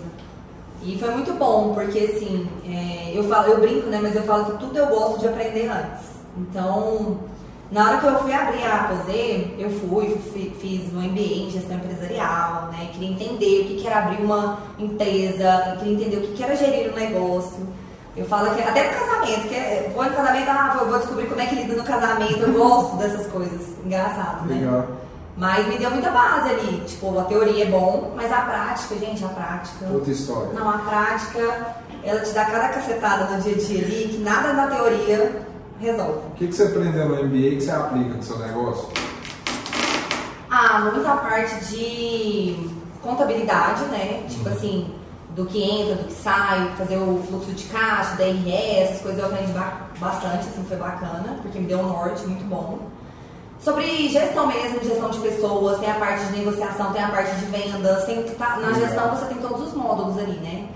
E 0.88 0.96
foi 0.98 1.10
muito 1.10 1.32
bom, 1.34 1.74
porque 1.74 1.98
assim, 1.98 2.46
é, 2.64 3.12
eu 3.18 3.24
falo, 3.24 3.48
eu 3.48 3.60
brinco, 3.60 3.88
né, 3.88 3.98
mas 4.00 4.14
eu 4.14 4.22
falo 4.22 4.44
que 4.44 4.58
tudo 4.58 4.78
eu 4.78 4.86
gosto 4.86 5.18
de 5.20 5.26
aprender 5.28 5.68
antes. 5.68 6.06
Então, 6.38 7.18
na 7.72 7.88
hora 7.88 7.98
que 7.98 8.06
eu 8.06 8.18
fui 8.20 8.32
abrir 8.32 8.62
a 8.64 8.84
Posê, 8.84 9.48
eu 9.58 9.68
fui, 9.70 10.16
fi- 10.32 10.52
fiz 10.60 10.92
um 10.94 11.00
MBA 11.00 11.46
em 11.46 11.50
gestão 11.50 11.76
empresarial, 11.76 12.66
né, 12.70 12.88
queria 12.92 13.10
entender 13.10 13.62
o 13.62 13.64
que 13.76 13.84
era 13.86 13.98
abrir 14.04 14.22
uma 14.22 14.58
empresa, 14.78 15.76
queria 15.78 15.94
entender 15.94 16.16
o 16.18 16.20
que 16.20 16.34
que 16.34 16.42
era 16.44 16.54
gerir 16.54 16.92
um 16.92 16.94
negócio. 16.96 17.66
Eu 18.16 18.24
falo 18.26 18.54
que 18.54 18.62
até 18.62 18.92
no 18.92 18.98
casamento, 18.98 19.48
que 19.48 19.54
é, 19.54 19.90
vou 19.94 20.04
no 20.04 20.10
casamento, 20.10 20.48
ah, 20.48 20.76
vou- 20.78 20.88
vou 20.88 20.98
descobrir 20.98 21.26
como 21.26 21.40
é 21.40 21.46
que 21.46 21.54
lida 21.56 21.74
no 21.74 21.82
casamento, 21.84 22.38
eu 22.38 22.52
gosto 22.52 22.96
dessas 22.96 23.26
coisas, 23.26 23.60
engraçado, 23.84 24.46
né? 24.46 24.54
Legal. 24.54 24.86
Mas 25.36 25.66
me 25.68 25.76
deu 25.78 25.90
muita 25.90 26.10
base 26.10 26.48
ali. 26.50 26.80
Tipo, 26.86 27.18
a 27.18 27.24
teoria 27.24 27.64
é 27.64 27.70
bom, 27.70 28.12
mas 28.16 28.32
a 28.32 28.40
prática, 28.40 28.94
gente, 28.98 29.22
a 29.24 29.28
prática. 29.28 29.84
Outra 29.92 30.10
história. 30.10 30.52
Não, 30.54 30.68
a 30.70 30.78
prática, 30.78 31.74
ela 32.02 32.20
te 32.20 32.30
dá 32.30 32.44
cada 32.46 32.68
cacetada 32.70 33.24
no 33.36 33.42
dia 33.42 33.54
a 33.54 33.58
dia 33.58 33.84
ali 33.84 34.08
que 34.12 34.18
nada 34.18 34.52
na 34.54 34.66
teoria 34.68 35.42
resolve. 35.78 36.20
O 36.28 36.30
que, 36.36 36.46
que 36.46 36.54
você 36.54 36.62
aprendeu 36.64 37.08
no 37.08 37.16
MBA 37.24 37.56
que 37.56 37.60
você 37.60 37.70
aplica 37.70 38.14
no 38.14 38.22
seu 38.22 38.38
negócio? 38.38 38.88
Ah, 40.50 40.90
muita 40.92 41.16
parte 41.16 41.64
de 41.66 42.70
contabilidade, 43.02 43.84
né? 43.86 44.24
Tipo 44.28 44.48
assim, 44.48 44.94
do 45.30 45.44
que 45.44 45.62
entra, 45.62 45.96
do 45.96 46.04
que 46.04 46.14
sai, 46.14 46.72
fazer 46.78 46.96
o 46.96 47.22
fluxo 47.28 47.52
de 47.52 47.64
caixa, 47.64 48.14
DRE, 48.16 48.50
essas 48.78 49.02
coisas 49.02 49.20
eu 49.20 49.26
aprendi 49.26 49.52
ba- 49.52 49.88
bastante, 49.98 50.46
assim, 50.48 50.64
foi 50.66 50.76
bacana, 50.78 51.36
porque 51.42 51.58
me 51.58 51.66
deu 51.66 51.80
um 51.80 51.88
norte 51.88 52.24
muito 52.26 52.44
bom. 52.48 52.78
Sobre 53.60 54.08
gestão 54.08 54.46
mesmo, 54.46 54.82
gestão 54.84 55.10
de 55.10 55.18
pessoas, 55.18 55.78
tem 55.80 55.90
a 55.90 55.94
parte 55.94 56.24
de 56.26 56.38
negociação, 56.38 56.92
tem 56.92 57.02
a 57.02 57.08
parte 57.08 57.34
de 57.36 57.46
vendas, 57.46 58.04
tem, 58.04 58.22
tá- 58.22 58.58
na 58.60 58.72
gestão 58.72 59.10
você 59.16 59.26
tem 59.26 59.38
todos 59.38 59.68
os 59.68 59.74
módulos 59.74 60.18
ali, 60.18 60.38
né? 60.38 60.68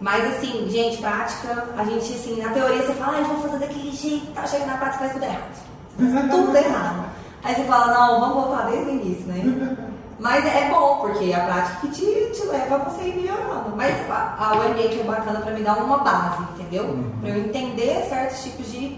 Mas 0.00 0.24
assim, 0.36 0.68
gente, 0.70 0.98
prática, 0.98 1.66
a 1.76 1.84
gente 1.84 2.12
assim, 2.12 2.40
na 2.40 2.50
teoria 2.50 2.82
você 2.82 2.92
fala, 2.94 3.16
ah, 3.16 3.20
eu 3.20 3.26
vou 3.26 3.38
fazer 3.42 3.58
daquele 3.58 3.90
jeito, 3.90 4.26
tá 4.32 4.46
chegando 4.46 4.68
na 4.68 4.76
prática 4.76 4.98
faz 5.08 5.12
tudo 5.12 5.24
errado. 5.24 6.30
tudo 6.30 6.56
errado. 6.56 7.04
Aí 7.42 7.54
você 7.54 7.64
fala, 7.64 7.94
não, 7.94 8.20
vamos 8.20 8.44
voltar 8.44 8.70
desde 8.70 8.90
o 8.90 8.94
início, 8.94 9.26
né? 9.26 9.76
Mas 10.18 10.46
é 10.46 10.70
bom, 10.70 10.98
porque 11.00 11.32
a 11.32 11.40
prática 11.40 11.76
que 11.80 11.88
te, 11.88 12.30
te 12.32 12.46
leva 12.46 12.76
a 12.76 12.78
você 12.78 13.02
ir 13.02 13.16
melhorando. 13.16 13.76
Mas 13.76 13.94
a, 14.08 14.34
a 14.38 14.52
UMA 14.54 14.74
foi 14.94 15.02
bacana 15.04 15.40
pra 15.40 15.52
me 15.52 15.62
dar 15.62 15.76
uma 15.76 15.98
base, 15.98 16.42
entendeu? 16.54 16.84
Uhum. 16.84 17.12
Pra 17.20 17.30
eu 17.30 17.38
entender 17.38 18.06
certos 18.08 18.42
tipos 18.44 18.70
de, 18.70 18.96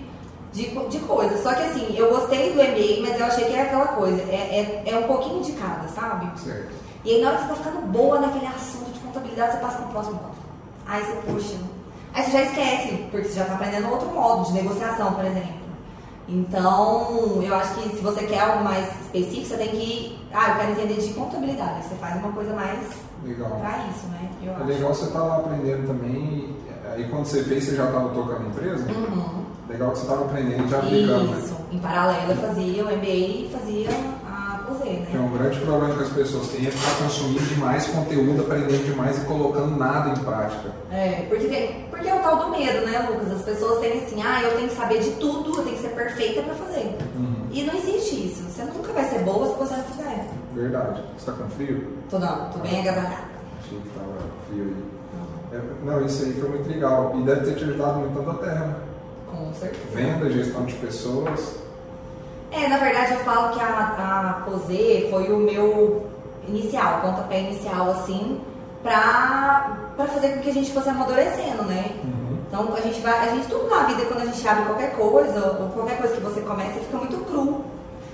de, 0.56 0.88
de 0.88 0.98
coisas. 1.00 1.42
Só 1.42 1.52
que 1.54 1.62
assim, 1.62 1.94
eu 1.96 2.08
gostei 2.10 2.52
do 2.52 2.56
MBA, 2.62 3.02
mas 3.08 3.20
eu 3.20 3.26
achei 3.26 3.44
que 3.44 3.52
era 3.52 3.64
aquela 3.64 3.88
coisa, 3.88 4.20
é, 4.22 4.82
é, 4.86 4.90
é 4.90 4.98
um 4.98 5.02
pouquinho 5.04 5.42
de 5.42 5.52
cada, 5.52 5.86
sabe? 5.88 6.26
Certo. 6.40 6.72
E 7.04 7.10
aí 7.14 7.22
na 7.22 7.28
hora 7.28 7.38
que 7.38 7.44
você 7.44 7.48
tá 7.62 7.70
ficando 7.70 7.86
boa 7.88 8.18
naquele 8.20 8.46
assunto 8.46 8.90
de 8.92 8.98
contabilidade, 9.00 9.52
você 9.52 9.58
passa 9.58 9.76
pro 9.78 9.88
próximo 9.92 10.14
módulo. 10.16 10.34
Aí 10.86 11.04
você, 11.04 11.12
puxa. 11.32 11.56
Aí 12.14 12.22
você 12.24 12.30
já 12.30 12.42
esquece, 12.42 12.96
porque 13.10 13.28
você 13.28 13.34
já 13.38 13.44
tá 13.44 13.54
aprendendo 13.54 13.90
outro 13.90 14.08
modo 14.08 14.46
de 14.46 14.52
negociação, 14.54 15.12
por 15.12 15.24
exemplo. 15.24 15.54
Então, 16.28 17.40
eu 17.42 17.54
acho 17.54 17.74
que 17.74 17.96
se 17.96 18.02
você 18.02 18.24
quer 18.26 18.40
algo 18.40 18.64
mais 18.64 18.84
específico, 19.02 19.46
você 19.46 19.56
tem 19.58 19.68
que. 19.68 20.18
Ah, 20.32 20.50
eu 20.50 20.56
quero 20.56 20.72
entender 20.72 21.00
de 21.00 21.14
contabilidade. 21.14 21.84
Você 21.84 21.94
faz 21.96 22.16
uma 22.16 22.32
coisa 22.32 22.52
mais 22.52 22.80
Legal. 23.24 23.50
pra 23.60 23.86
isso, 23.90 24.06
né? 24.08 24.28
Eu 24.42 24.52
É 24.52 24.56
acho. 24.56 24.64
legal 24.64 24.94
você 24.94 25.04
estar 25.04 25.22
lá 25.22 25.36
aprendendo 25.36 25.86
também. 25.86 26.56
Aí 26.92 27.08
quando 27.08 27.26
você 27.26 27.44
fez, 27.44 27.64
você 27.64 27.76
já 27.76 27.84
estava 27.86 28.08
tocando 28.08 28.42
a 28.44 28.48
empresa? 28.48 28.90
Uhum. 28.90 29.35
Legal 29.68 29.90
que 29.90 29.98
você 29.98 30.02
estava 30.04 30.24
aprendendo 30.24 30.64
e 30.64 30.68
já 30.68 30.78
aplicando, 30.78 31.30
né? 31.32 31.38
Isso. 31.42 31.56
Em 31.72 31.78
paralelo, 31.78 32.30
eu 32.30 32.36
fazia 32.36 32.84
o 32.84 32.86
MBA 32.86 33.06
e 33.08 33.50
fazia 33.52 33.88
a 34.24 34.60
POSE, 34.66 34.82
Que 34.84 35.16
é 35.16 35.18
né? 35.18 35.20
um 35.20 35.36
grande 35.36 35.58
problema 35.60 35.94
que 35.96 36.02
as 36.04 36.08
pessoas 36.10 36.48
têm 36.48 36.66
é 36.66 36.70
ficar 36.70 37.02
consumindo 37.04 37.42
demais 37.46 37.86
conteúdo, 37.88 38.42
aprendendo 38.42 38.84
demais 38.84 39.18
e 39.20 39.26
colocando 39.26 39.76
nada 39.76 40.10
em 40.10 40.24
prática. 40.24 40.70
É, 40.92 41.26
porque, 41.28 41.48
tem, 41.48 41.84
porque 41.90 42.08
é 42.08 42.14
o 42.14 42.20
tal 42.20 42.36
do 42.36 42.50
medo, 42.50 42.86
né, 42.86 43.08
Lucas? 43.10 43.32
As 43.32 43.42
pessoas 43.42 43.80
têm 43.80 44.04
assim, 44.04 44.22
ah, 44.22 44.42
eu 44.44 44.56
tenho 44.56 44.68
que 44.68 44.76
saber 44.76 45.00
de 45.00 45.10
tudo, 45.12 45.50
eu 45.58 45.64
tenho 45.64 45.76
que 45.76 45.82
ser 45.82 45.88
perfeita 45.88 46.42
pra 46.42 46.54
fazer. 46.54 46.96
Uhum. 47.16 47.46
E 47.50 47.62
não 47.64 47.74
existe 47.74 48.14
isso. 48.26 48.44
Você 48.44 48.62
nunca 48.64 48.92
vai 48.92 49.04
ser 49.04 49.18
boa 49.24 49.48
se 49.48 49.58
você 49.58 49.76
não 49.76 49.84
fizer. 49.84 50.28
Verdade. 50.54 51.02
Você 51.18 51.30
está 51.30 51.32
com 51.32 51.50
frio? 51.50 51.88
Tô 52.08 52.18
não, 52.20 52.50
tô 52.50 52.58
bem 52.60 52.80
agasalhada. 52.80 53.26
Achei 53.60 53.78
que 53.80 53.88
estava 53.88 54.12
frio 54.48 54.62
aí. 54.64 55.58
É, 55.58 55.60
não, 55.84 56.06
isso 56.06 56.22
aí 56.24 56.32
foi 56.34 56.48
muito 56.50 56.68
legal. 56.68 57.12
E 57.16 57.22
deve 57.24 57.40
ter 57.46 57.54
te 57.56 57.64
ajudado 57.64 57.98
muito 57.98 58.16
na 58.16 58.22
tua 58.32 58.34
terra. 58.44 58.64
né? 58.66 58.76
Com 59.30 59.52
certeza. 59.54 59.84
Venda, 59.92 60.30
gestão 60.30 60.64
de 60.64 60.74
pessoas. 60.74 61.56
É, 62.50 62.68
na 62.68 62.78
verdade 62.78 63.12
eu 63.12 63.20
falo 63.20 63.52
que 63.52 63.60
a, 63.60 63.66
a 63.66 64.44
foi 65.10 65.32
o 65.32 65.38
meu 65.38 66.06
inicial, 66.48 67.00
pontapé 67.00 67.40
inicial, 67.40 67.90
assim, 67.90 68.40
pra, 68.82 69.92
pra 69.96 70.06
fazer 70.06 70.28
com 70.34 70.40
que 70.40 70.50
a 70.50 70.54
gente 70.54 70.72
fosse 70.72 70.88
amadurecendo, 70.88 71.64
né? 71.64 71.90
Uhum. 72.04 72.38
Então 72.48 72.74
a 72.74 72.80
gente 72.80 73.00
vai, 73.00 73.28
a 73.28 73.34
gente 73.34 73.48
tudo 73.48 73.68
na 73.68 73.84
vida, 73.84 74.04
quando 74.06 74.22
a 74.22 74.26
gente 74.26 74.46
abre 74.46 74.64
qualquer 74.64 74.92
coisa, 74.96 75.58
ou 75.60 75.68
qualquer 75.70 75.98
coisa 75.98 76.14
que 76.14 76.22
você 76.22 76.40
começa, 76.40 76.80
fica 76.80 76.96
muito 76.96 77.24
cru. 77.26 77.64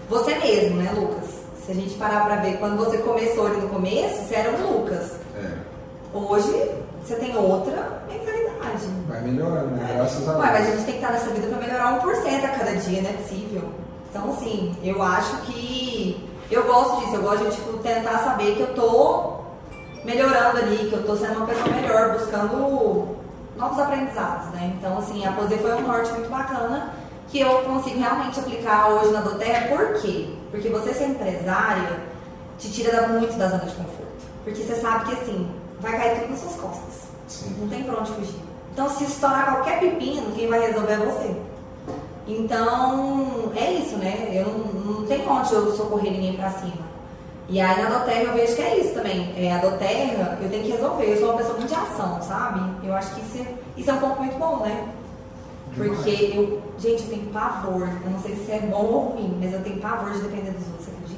Você 0.09 0.35
mesmo, 0.37 0.77
né, 0.77 0.93
Lucas? 0.95 1.43
Se 1.65 1.73
a 1.73 1.75
gente 1.75 1.95
parar 1.95 2.25
pra 2.25 2.37
ver, 2.37 2.59
quando 2.59 2.77
você 2.77 2.99
começou 2.99 3.47
ali 3.47 3.61
no 3.61 3.69
começo, 3.69 4.25
você 4.25 4.35
era 4.35 4.51
um 4.51 4.79
Lucas. 4.79 5.13
É. 5.37 5.73
Hoje, 6.13 6.71
você 7.03 7.15
tem 7.17 7.37
outra 7.37 8.02
mentalidade. 8.73 9.09
Vai 9.09 9.21
melhorando, 9.23 9.67
né? 9.77 9.95
Graças 9.97 10.29
a 10.29 10.33
Ué, 10.33 10.39
mas 10.39 10.51
a 10.51 10.59
Deus. 10.59 10.67
gente 10.67 10.85
tem 10.85 10.95
que 10.95 11.01
estar 11.01 11.13
nessa 11.13 11.31
vida 11.31 11.47
pra 11.49 11.59
melhorar 11.59 12.01
1% 12.01 12.45
a 12.45 12.49
cada 12.49 12.73
dia, 12.77 13.03
não 13.03 13.11
é 13.11 13.13
possível. 13.15 13.63
Então, 14.11 14.31
assim, 14.31 14.77
eu 14.83 15.03
acho 15.03 15.37
que. 15.43 16.29
Eu 16.51 16.65
gosto 16.65 17.01
disso, 17.01 17.17
eu 17.17 17.23
gosto 17.23 17.45
de 17.45 17.57
tipo, 17.57 17.79
tentar 17.79 18.19
saber 18.19 18.57
que 18.57 18.61
eu 18.61 18.75
tô 18.75 19.37
melhorando 20.05 20.59
ali, 20.59 20.89
que 20.89 20.93
eu 20.93 21.03
tô 21.07 21.17
sendo 21.17 21.39
uma 21.39 21.47
pessoa 21.47 21.69
melhor, 21.69 22.13
buscando 22.13 23.17
novos 23.57 23.79
aprendizados, 23.79 24.49
né? 24.51 24.75
Então, 24.79 24.99
assim, 24.99 25.25
a 25.25 25.33
Posê 25.33 25.57
foi 25.57 25.75
um 25.75 25.87
norte 25.87 26.13
muito 26.13 26.29
bacana 26.29 26.91
que 27.29 27.41
eu 27.41 27.63
consigo 27.63 27.99
realmente 27.99 28.39
aplicar 28.39 28.89
hoje 28.91 29.13
na 29.13 29.23
Doterra. 29.23 29.75
Por 29.75 29.95
quê? 30.03 30.29
Porque 30.51 30.69
você 30.69 30.93
ser 30.93 31.07
empresária 31.07 32.01
te 32.59 32.71
tira 32.71 33.09
muito 33.09 33.35
da 33.39 33.49
zona 33.49 33.65
de 33.65 33.75
conforto. 33.75 34.13
Porque 34.45 34.63
você 34.63 34.75
sabe 34.75 35.07
que, 35.07 35.13
assim, 35.13 35.51
vai 35.81 35.93
cair 35.97 36.21
tudo 36.21 36.31
nas 36.33 36.41
suas 36.41 36.57
costas. 36.57 37.03
Sim. 37.29 37.57
Não 37.59 37.69
tem 37.69 37.83
pra 37.85 37.99
onde 37.99 38.13
fugir. 38.13 38.41
Então, 38.73 38.89
se 38.89 39.05
estourar 39.05 39.55
qualquer 39.55 39.81
pepino, 39.81 40.33
quem 40.33 40.49
vai 40.49 40.67
resolver 40.67 40.95
é 40.95 40.97
você. 40.97 41.37
Então, 42.27 43.53
é 43.55 43.73
isso, 43.73 43.97
né? 43.97 44.31
Eu 44.33 44.47
não, 44.47 44.95
não 44.95 45.07
tem 45.07 45.29
onde 45.29 45.53
eu 45.53 45.77
socorrer 45.77 46.13
ninguém 46.13 46.35
pra 46.35 46.51
cima. 46.51 46.93
E 47.49 47.61
aí 47.61 47.83
na 47.83 47.99
Doterra 47.99 48.23
eu 48.23 48.33
vejo 48.33 48.57
que 48.57 48.63
é 48.63 48.79
isso 48.79 48.95
também. 48.95 49.35
É, 49.37 49.53
a 49.53 49.59
Doterra 49.59 50.39
eu 50.41 50.49
tenho 50.49 50.63
que 50.65 50.71
resolver. 50.71 51.05
Eu 51.05 51.19
sou 51.19 51.29
uma 51.29 51.37
pessoa 51.37 51.59
muito 51.59 51.69
de 51.69 51.75
ação, 51.75 52.23
sabe? 52.23 52.61
Eu 52.83 52.95
acho 52.95 53.15
que 53.15 53.21
isso 53.21 53.39
é, 53.43 53.55
isso 53.77 53.91
é 53.91 53.93
um 53.93 53.99
ponto 53.99 54.21
muito 54.21 54.39
bom, 54.39 54.59
né? 54.59 54.89
Porque 55.75 56.33
eu, 56.35 56.63
gente, 56.79 57.03
eu 57.03 57.09
tenho 57.11 57.27
pavor. 57.27 57.89
Eu 58.05 58.11
não 58.11 58.19
sei 58.21 58.37
se 58.37 58.53
é 58.53 58.61
bom 58.61 58.85
ou 58.85 59.01
ruim, 59.11 59.39
mas 59.39 59.53
eu 59.53 59.63
tenho 59.63 59.81
pavor 59.81 60.13
de 60.13 60.21
depender 60.21 60.53
dos 60.53 60.67
outros? 60.69 61.12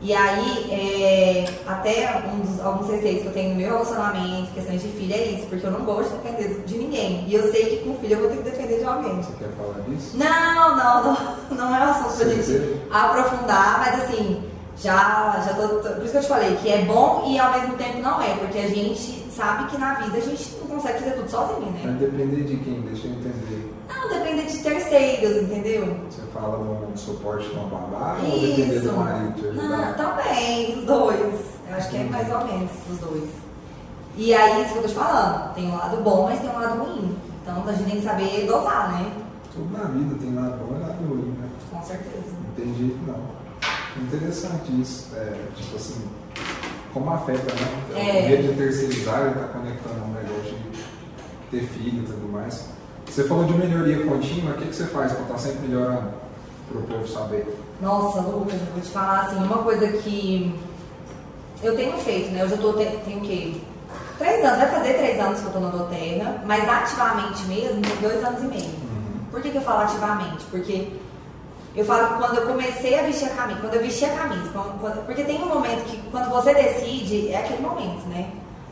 E 0.00 0.14
aí, 0.14 0.70
é, 0.70 1.44
até 1.66 2.22
um 2.32 2.38
dos, 2.40 2.60
alguns 2.64 2.88
receios 2.88 3.22
que 3.22 3.26
eu 3.28 3.32
tenho 3.32 3.50
no 3.50 3.56
meu 3.56 3.68
relacionamento, 3.70 4.52
questões 4.52 4.80
de 4.80 4.88
filho, 4.88 5.12
é 5.12 5.24
isso, 5.32 5.46
porque 5.48 5.66
eu 5.66 5.72
não 5.72 5.80
gosto 5.84 6.10
de 6.10 6.18
depender 6.18 6.62
de 6.64 6.78
ninguém. 6.78 7.24
E 7.26 7.34
eu 7.34 7.50
sei 7.50 7.64
que 7.66 7.76
com 7.84 7.96
filho 7.98 8.14
eu 8.14 8.20
vou 8.20 8.28
ter 8.30 8.36
que 8.36 8.42
depender 8.44 8.78
de 8.78 8.84
alguém. 8.84 9.16
Você 9.16 9.32
quer 9.38 9.48
falar 9.56 9.80
disso? 9.88 10.16
Não, 10.16 10.76
não, 10.76 11.04
não, 11.04 11.36
não 11.56 11.74
é 11.76 11.80
um 11.80 11.90
assunto 11.90 12.16
pra 12.16 12.28
gente 12.28 12.80
aprofundar, 12.92 13.78
mas 13.80 14.04
assim, 14.04 14.42
já, 14.76 15.42
já 15.44 15.54
tô, 15.54 15.68
tô- 15.80 15.94
Por 15.94 16.02
isso 16.04 16.12
que 16.12 16.18
eu 16.18 16.22
te 16.22 16.28
falei 16.28 16.56
que 16.56 16.68
é 16.70 16.82
bom 16.82 17.24
e 17.28 17.38
ao 17.38 17.52
mesmo 17.58 17.74
tempo 17.76 17.98
não 17.98 18.22
é, 18.22 18.34
porque 18.36 18.58
a 18.58 18.68
gente 18.68 19.26
sabe 19.34 19.68
que 19.68 19.78
na 19.78 19.94
vida 19.94 20.16
a 20.16 20.20
gente 20.20 20.56
não 20.60 20.76
consegue 20.76 20.98
fazer 21.00 21.10
tudo 21.16 21.28
sozinho, 21.30 21.70
né? 21.72 21.80
Vai 21.84 21.92
depender 21.94 22.42
de 22.44 22.56
quem? 22.58 22.80
Deixa 22.82 23.06
eu 23.08 23.12
entender. 23.14 23.57
Não, 23.88 24.08
depender 24.08 24.42
de 24.46 24.58
terceiros, 24.58 25.42
entendeu? 25.42 25.96
Você 26.10 26.22
fala 26.32 26.58
no 26.58 26.96
suporte 26.96 27.48
de 27.48 27.54
uma 27.54 27.68
babá 27.68 28.18
ou 28.22 28.38
depender 28.38 28.76
Isso. 28.76 28.88
do 28.88 28.96
marido 28.96 29.32
te 29.34 29.56
Não, 29.56 29.74
ajudar? 29.74 29.96
também, 29.96 30.78
os 30.78 30.84
dois. 30.84 31.34
Eu 31.70 31.76
acho 31.76 31.90
que 31.90 31.96
é 31.96 32.04
mais 32.04 32.30
ou 32.30 32.44
menos 32.44 32.70
os 32.90 32.98
dois. 32.98 33.30
E 34.16 34.34
aí, 34.34 34.62
isso 34.62 34.72
que 34.72 34.78
eu 34.78 34.82
tô 34.82 34.88
te 34.88 34.94
falando, 34.94 35.54
tem 35.54 35.68
um 35.70 35.76
lado 35.76 35.96
bom, 36.02 36.24
mas 36.24 36.40
tem 36.40 36.50
um 36.50 36.58
lado 36.60 36.82
ruim. 36.82 37.16
Então 37.42 37.64
a 37.66 37.72
gente 37.72 37.90
tem 37.90 38.00
que 38.00 38.06
saber 38.06 38.46
dosar, 38.46 38.92
né? 38.92 39.12
Tudo 39.54 39.76
na 39.76 39.84
vida 39.84 40.14
tem 40.20 40.34
lado 40.34 40.58
bom 40.58 40.76
e 40.76 40.80
lado 40.80 41.04
ruim, 41.08 41.34
né? 41.40 41.48
Com 41.70 41.82
certeza. 41.82 42.34
Não 42.44 42.52
tem 42.54 42.74
jeito 42.74 42.98
não. 43.06 43.38
Interessante 44.02 44.80
isso. 44.80 45.08
É, 45.16 45.34
tipo 45.56 45.76
assim, 45.76 46.04
como 46.92 47.10
afeta, 47.10 47.54
né? 47.54 47.82
É. 47.96 48.26
O 48.26 48.28
medo 48.30 48.48
de 48.48 48.54
terceirizar 48.58 49.30
e 49.30 49.38
tá 49.38 49.48
conectando 49.48 50.04
um 50.04 50.12
negócio 50.12 50.54
de 50.72 50.84
ter 51.50 51.66
filho 51.66 52.02
e 52.02 52.06
tudo 52.06 52.30
mais. 52.32 52.68
Você 53.10 53.24
falou 53.24 53.44
de 53.44 53.54
melhoria 53.54 54.04
contínua, 54.06 54.52
o 54.52 54.56
que, 54.58 54.66
que 54.66 54.76
você 54.76 54.84
faz 54.86 55.12
para 55.12 55.22
estar 55.22 55.38
sempre 55.38 55.68
melhorando? 55.68 56.08
Para 56.70 56.78
o 56.80 56.82
povo 56.82 57.08
saber. 57.08 57.46
Nossa, 57.80 58.20
Lucas, 58.20 58.54
eu 58.54 58.72
vou 58.72 58.82
te 58.82 58.88
falar 58.90 59.20
assim, 59.22 59.36
uma 59.36 59.58
coisa 59.58 59.88
que 59.88 60.54
eu 61.62 61.74
tenho 61.76 61.96
feito, 61.98 62.30
né? 62.30 62.42
Eu 62.42 62.48
já 62.48 62.56
tô, 62.56 62.72
te- 62.74 62.98
tenho 63.04 63.18
o 63.18 63.22
quê? 63.22 63.54
Três 64.18 64.44
anos, 64.44 64.58
vai 64.58 64.68
fazer 64.70 64.94
três 64.94 65.20
anos 65.20 65.40
que 65.40 65.46
eu 65.46 65.52
tô 65.52 65.60
na 65.60 65.68
Doterra, 65.70 66.42
mas 66.46 66.68
ativamente 66.68 67.44
mesmo, 67.46 67.80
dois 68.00 68.22
anos 68.24 68.42
e 68.42 68.46
meio. 68.46 68.70
Por 69.30 69.40
que, 69.40 69.50
que 69.50 69.56
eu 69.56 69.62
falo 69.62 69.82
ativamente? 69.82 70.44
Porque 70.50 70.88
eu 71.76 71.84
falo 71.84 72.08
que 72.08 72.14
quando 72.22 72.36
eu 72.38 72.46
comecei 72.46 72.98
a 72.98 73.02
vestir 73.02 73.26
a 73.28 73.34
camisa, 73.34 73.60
quando 73.60 73.74
eu 73.74 73.80
vesti 73.82 74.04
a 74.04 74.08
camisa, 74.16 74.48
quando- 74.52 74.80
quando- 74.80 75.06
porque 75.06 75.24
tem 75.24 75.42
um 75.42 75.48
momento 75.48 75.84
que 75.84 75.96
quando 76.10 76.28
você 76.30 76.52
decide, 76.54 77.28
é 77.32 77.38
aquele 77.38 77.62
momento, 77.62 78.06
né? 78.08 78.30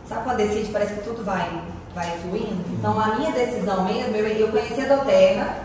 Sabe 0.09 0.25
quando 0.25 0.37
decide, 0.39 0.71
parece 0.73 0.95
que 0.95 1.01
tudo 1.05 1.25
vai, 1.25 1.49
vai 1.97 2.19
fluindo? 2.19 2.63
Então 2.75 3.01
a 3.01 3.17
minha 3.17 3.33
decisão 3.33 3.85
mesmo, 3.85 4.15
eu, 4.15 4.27
eu 4.27 4.49
conheci 4.49 4.83
a 4.83 4.97
Doterra, 4.97 5.57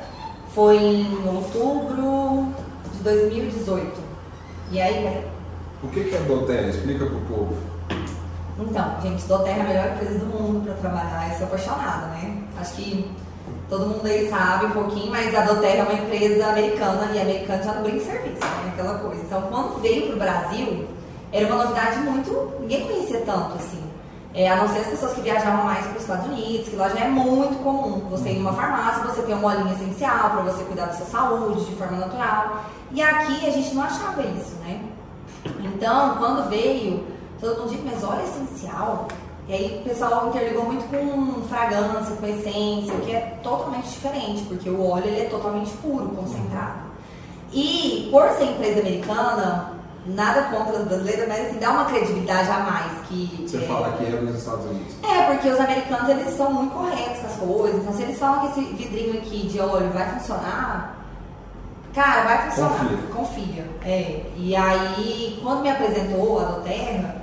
foi 0.55 0.77
em 0.77 1.27
outubro 1.27 2.47
de 2.93 3.03
2018. 3.03 4.01
E 4.71 4.81
aí, 4.81 5.03
né? 5.03 5.25
O 5.83 5.89
que, 5.89 6.05
que 6.05 6.15
é 6.15 6.19
Doterra? 6.19 6.69
Explica 6.69 7.05
pro 7.05 7.19
povo. 7.21 7.57
Então, 8.57 9.01
gente, 9.01 9.25
Doterra 9.25 9.57
é 9.57 9.61
a 9.61 9.67
melhor 9.67 9.87
empresa 9.93 10.19
do 10.19 10.25
mundo 10.25 10.63
para 10.63 10.73
trabalhar. 10.75 11.29
Eu 11.31 11.37
sou 11.37 11.47
apaixonada, 11.47 12.07
né? 12.07 12.43
Acho 12.57 12.73
que 12.75 13.11
todo 13.69 13.87
mundo 13.87 14.05
aí 14.05 14.29
sabe 14.29 14.67
um 14.67 14.71
pouquinho, 14.71 15.11
mas 15.11 15.35
a 15.35 15.41
Doterra 15.41 15.79
é 15.79 15.83
uma 15.83 15.93
empresa 15.93 16.47
americana 16.47 17.11
e 17.13 17.21
americana 17.21 17.63
já 17.63 17.73
não 17.73 17.83
brinca 17.83 18.05
serviço, 18.05 18.39
né? 18.39 18.71
Aquela 18.73 18.99
coisa. 18.99 19.21
Então, 19.21 19.41
quando 19.49 19.81
veio 19.81 20.07
para 20.07 20.15
o 20.15 20.19
Brasil, 20.19 20.87
era 21.33 21.45
uma 21.47 21.63
novidade 21.65 21.97
muito. 21.99 22.53
ninguém 22.61 22.87
conhecia 22.87 23.19
tanto 23.21 23.55
assim. 23.55 23.80
É, 24.33 24.49
a 24.49 24.55
não 24.55 24.67
ser 24.69 24.79
as 24.79 24.87
pessoas 24.87 25.13
que 25.13 25.21
viajavam 25.21 25.65
mais 25.65 25.85
para 25.85 25.95
os 25.97 26.01
Estados 26.01 26.25
Unidos, 26.27 26.69
que 26.69 26.75
lá 26.75 26.87
já 26.87 27.01
é 27.01 27.09
muito 27.09 27.61
comum. 27.61 28.07
Você 28.11 28.29
ir 28.29 28.39
numa 28.39 28.53
farmácia, 28.53 29.03
você 29.03 29.21
tem 29.23 29.35
uma 29.35 29.49
olhinha 29.49 29.73
essencial 29.73 30.29
para 30.29 30.41
você 30.43 30.63
cuidar 30.63 30.85
da 30.85 30.93
sua 30.93 31.05
saúde 31.05 31.65
de 31.65 31.75
forma 31.75 31.97
natural. 31.97 32.63
E 32.91 33.01
aqui 33.01 33.45
a 33.45 33.51
gente 33.51 33.75
não 33.75 33.83
achava 33.83 34.21
isso, 34.21 34.55
né? 34.61 34.81
Então, 35.59 36.15
quando 36.17 36.49
veio, 36.49 37.05
todo 37.41 37.61
mundo 37.61 37.71
disse, 37.71 37.83
mas 37.83 38.03
óleo 38.03 38.23
essencial. 38.23 39.07
E 39.47 39.53
aí 39.53 39.81
o 39.81 39.89
pessoal 39.89 40.29
interligou 40.29 40.63
muito 40.65 40.85
com 40.89 41.41
fragrância, 41.49 42.15
com 42.15 42.25
essência, 42.25 42.93
que 42.99 43.11
é 43.11 43.37
totalmente 43.43 43.89
diferente, 43.89 44.43
porque 44.43 44.69
o 44.69 44.87
óleo 44.87 45.07
ele 45.07 45.21
é 45.21 45.25
totalmente 45.25 45.71
puro, 45.77 46.07
concentrado. 46.09 46.91
E 47.51 48.07
por 48.11 48.29
ser 48.29 48.45
empresa 48.45 48.79
americana, 48.79 49.80
nada 50.05 50.43
contra 50.43 50.79
as 50.79 50.85
brasileiras, 50.85 51.27
mas 51.27 51.47
assim, 51.47 51.59
dá 51.59 51.71
uma 51.71 51.85
credibilidade 51.85 52.49
a 52.49 52.59
mais 52.59 53.07
que. 53.07 53.45
Você 53.47 53.57
é, 53.57 53.61
fala 53.61 53.91
que 53.93 54.05
é 54.05 54.09
dos 54.09 54.35
Estados 54.35 54.65
Unidos. 54.65 54.93
é, 55.03 55.23
porque 55.23 55.49
os 55.49 55.59
americanos 55.59 56.09
eles 56.09 56.33
são 56.35 56.51
muito 56.51 56.73
corretos 56.73 57.19
com 57.19 57.27
as 57.27 57.35
coisas. 57.35 57.81
Então, 57.81 57.93
se 57.93 58.03
eles 58.03 58.19
falam 58.19 58.41
que 58.41 58.59
esse 58.59 58.73
vidrinho 58.73 59.17
aqui 59.19 59.47
de 59.47 59.59
óleo 59.59 59.89
vai 59.91 60.09
funcionar, 60.17 60.97
cara, 61.93 62.23
vai 62.23 62.49
funcionar. 62.49 62.79
Confia. 62.79 62.97
Confia. 63.13 63.65
É. 63.85 64.25
E 64.35 64.55
aí, 64.55 65.39
quando 65.43 65.61
me 65.61 65.69
apresentou 65.69 66.39
a 66.39 66.43
Doterra, 66.45 67.15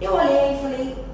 eu 0.00 0.14
olhei 0.14 0.54
e 0.54 0.62
falei, 0.62 1.04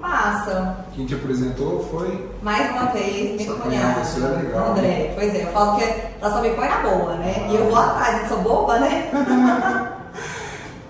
massa. 0.00 0.84
Quem 0.94 1.06
te 1.06 1.14
apresentou 1.14 1.82
foi. 1.90 2.30
Mais 2.42 2.70
uma 2.70 2.86
vez, 2.86 3.42
cunhado. 3.42 3.62
cunhada 3.62 4.04
sua 4.04 4.28
é 4.28 4.42
legal, 4.42 4.70
André, 4.70 5.12
pois 5.14 5.34
é, 5.34 5.44
eu 5.44 5.48
falo 5.48 5.76
que 5.76 5.84
ela 5.84 6.32
só 6.32 6.40
me 6.40 6.50
põe 6.50 6.68
na 6.68 6.78
boa, 6.78 7.14
né? 7.14 7.48
E 7.50 7.56
eu 7.56 7.64
vou 7.68 7.78
atrás, 7.78 8.22
eu 8.22 8.28
sou 8.28 8.38
boba, 8.42 8.78
né? 8.78 9.10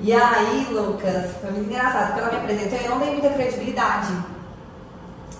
e 0.00 0.12
aí, 0.12 0.68
Lucas, 0.70 1.32
foi 1.40 1.50
muito 1.50 1.68
engraçado, 1.70 2.06
porque 2.08 2.20
ela 2.20 2.30
me 2.30 2.36
apresentou 2.38 2.78
e 2.78 2.84
eu 2.84 2.90
não 2.90 2.98
dei 3.00 3.10
muita 3.12 3.30
credibilidade. 3.30 4.12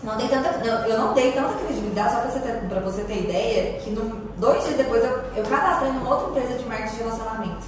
Não 0.03 0.16
dei 0.16 0.29
tanta, 0.29 0.49
eu, 0.64 0.99
não 0.99 1.12
dei 1.14 1.33
tanta 1.33 1.55
credibilidade, 1.64 2.12
só 2.14 2.21
pra 2.21 2.31
você 2.31 2.38
ter, 2.40 2.53
pra 2.68 2.81
você 2.81 3.03
ter 3.03 3.18
ideia, 3.25 3.81
que 3.81 3.90
no- 3.90 4.21
dois 4.37 4.62
dias 4.64 4.77
depois 4.77 5.03
eu, 5.05 5.11
eu 5.37 5.44
cadastrei 5.44 5.90
numa 5.92 6.09
outra 6.14 6.31
empresa 6.40 6.59
de 6.62 6.68
marketing 6.68 6.97
de 6.97 7.03
relacionamento. 7.03 7.66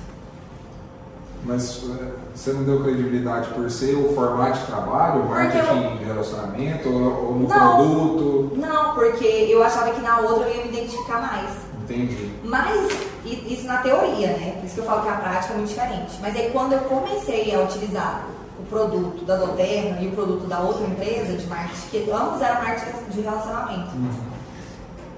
Mas 1.45 1.83
é, 2.01 2.13
você 2.35 2.53
não 2.53 2.65
deu 2.65 2.83
credibilidade 2.83 3.49
por 3.51 3.69
ser 3.71 3.95
o 3.95 4.15
formato 4.15 4.59
de 4.59 4.67
trabalho, 4.67 5.25
marketing 5.25 5.97
de 5.99 6.05
relacionamento 6.05 6.89
ou, 6.89 7.27
ou 7.29 7.35
no 7.35 7.49
Não. 7.49 7.77
produto? 7.77 8.53
Não, 8.57 8.95
porque 8.95 9.25
eu 9.25 9.63
achava 9.65 9.91
que 9.91 10.01
na 10.01 10.19
outra 10.21 10.49
eu 10.49 10.57
ia 10.57 10.63
me 10.65 10.69
identificar 10.77 11.21
mais. 11.21 11.51
Entendi. 11.91 12.31
Mas 12.45 12.91
isso 13.25 13.67
na 13.67 13.79
teoria, 13.79 14.29
né? 14.29 14.53
Por 14.59 14.65
isso 14.65 14.75
que 14.75 14.81
eu 14.81 14.85
falo 14.85 15.03
que 15.03 15.09
a 15.09 15.17
prática 15.17 15.53
é 15.53 15.57
muito 15.57 15.69
diferente. 15.69 16.19
Mas 16.21 16.37
aí 16.37 16.51
quando 16.53 16.73
eu 16.75 16.81
comecei 16.81 17.55
a 17.55 17.61
utilizar 17.61 18.27
o 18.59 18.63
produto 18.67 19.25
da 19.25 19.37
Doterra 19.37 19.99
e 20.01 20.07
o 20.07 20.13
produto 20.13 20.47
da 20.47 20.61
outra 20.61 20.87
empresa 20.87 21.37
de 21.37 21.47
marketing, 21.47 21.89
que 21.91 22.11
ambos 22.11 22.41
eram 22.41 22.63
marketing 22.63 23.11
de 23.11 23.21
relacionamento, 23.21 23.91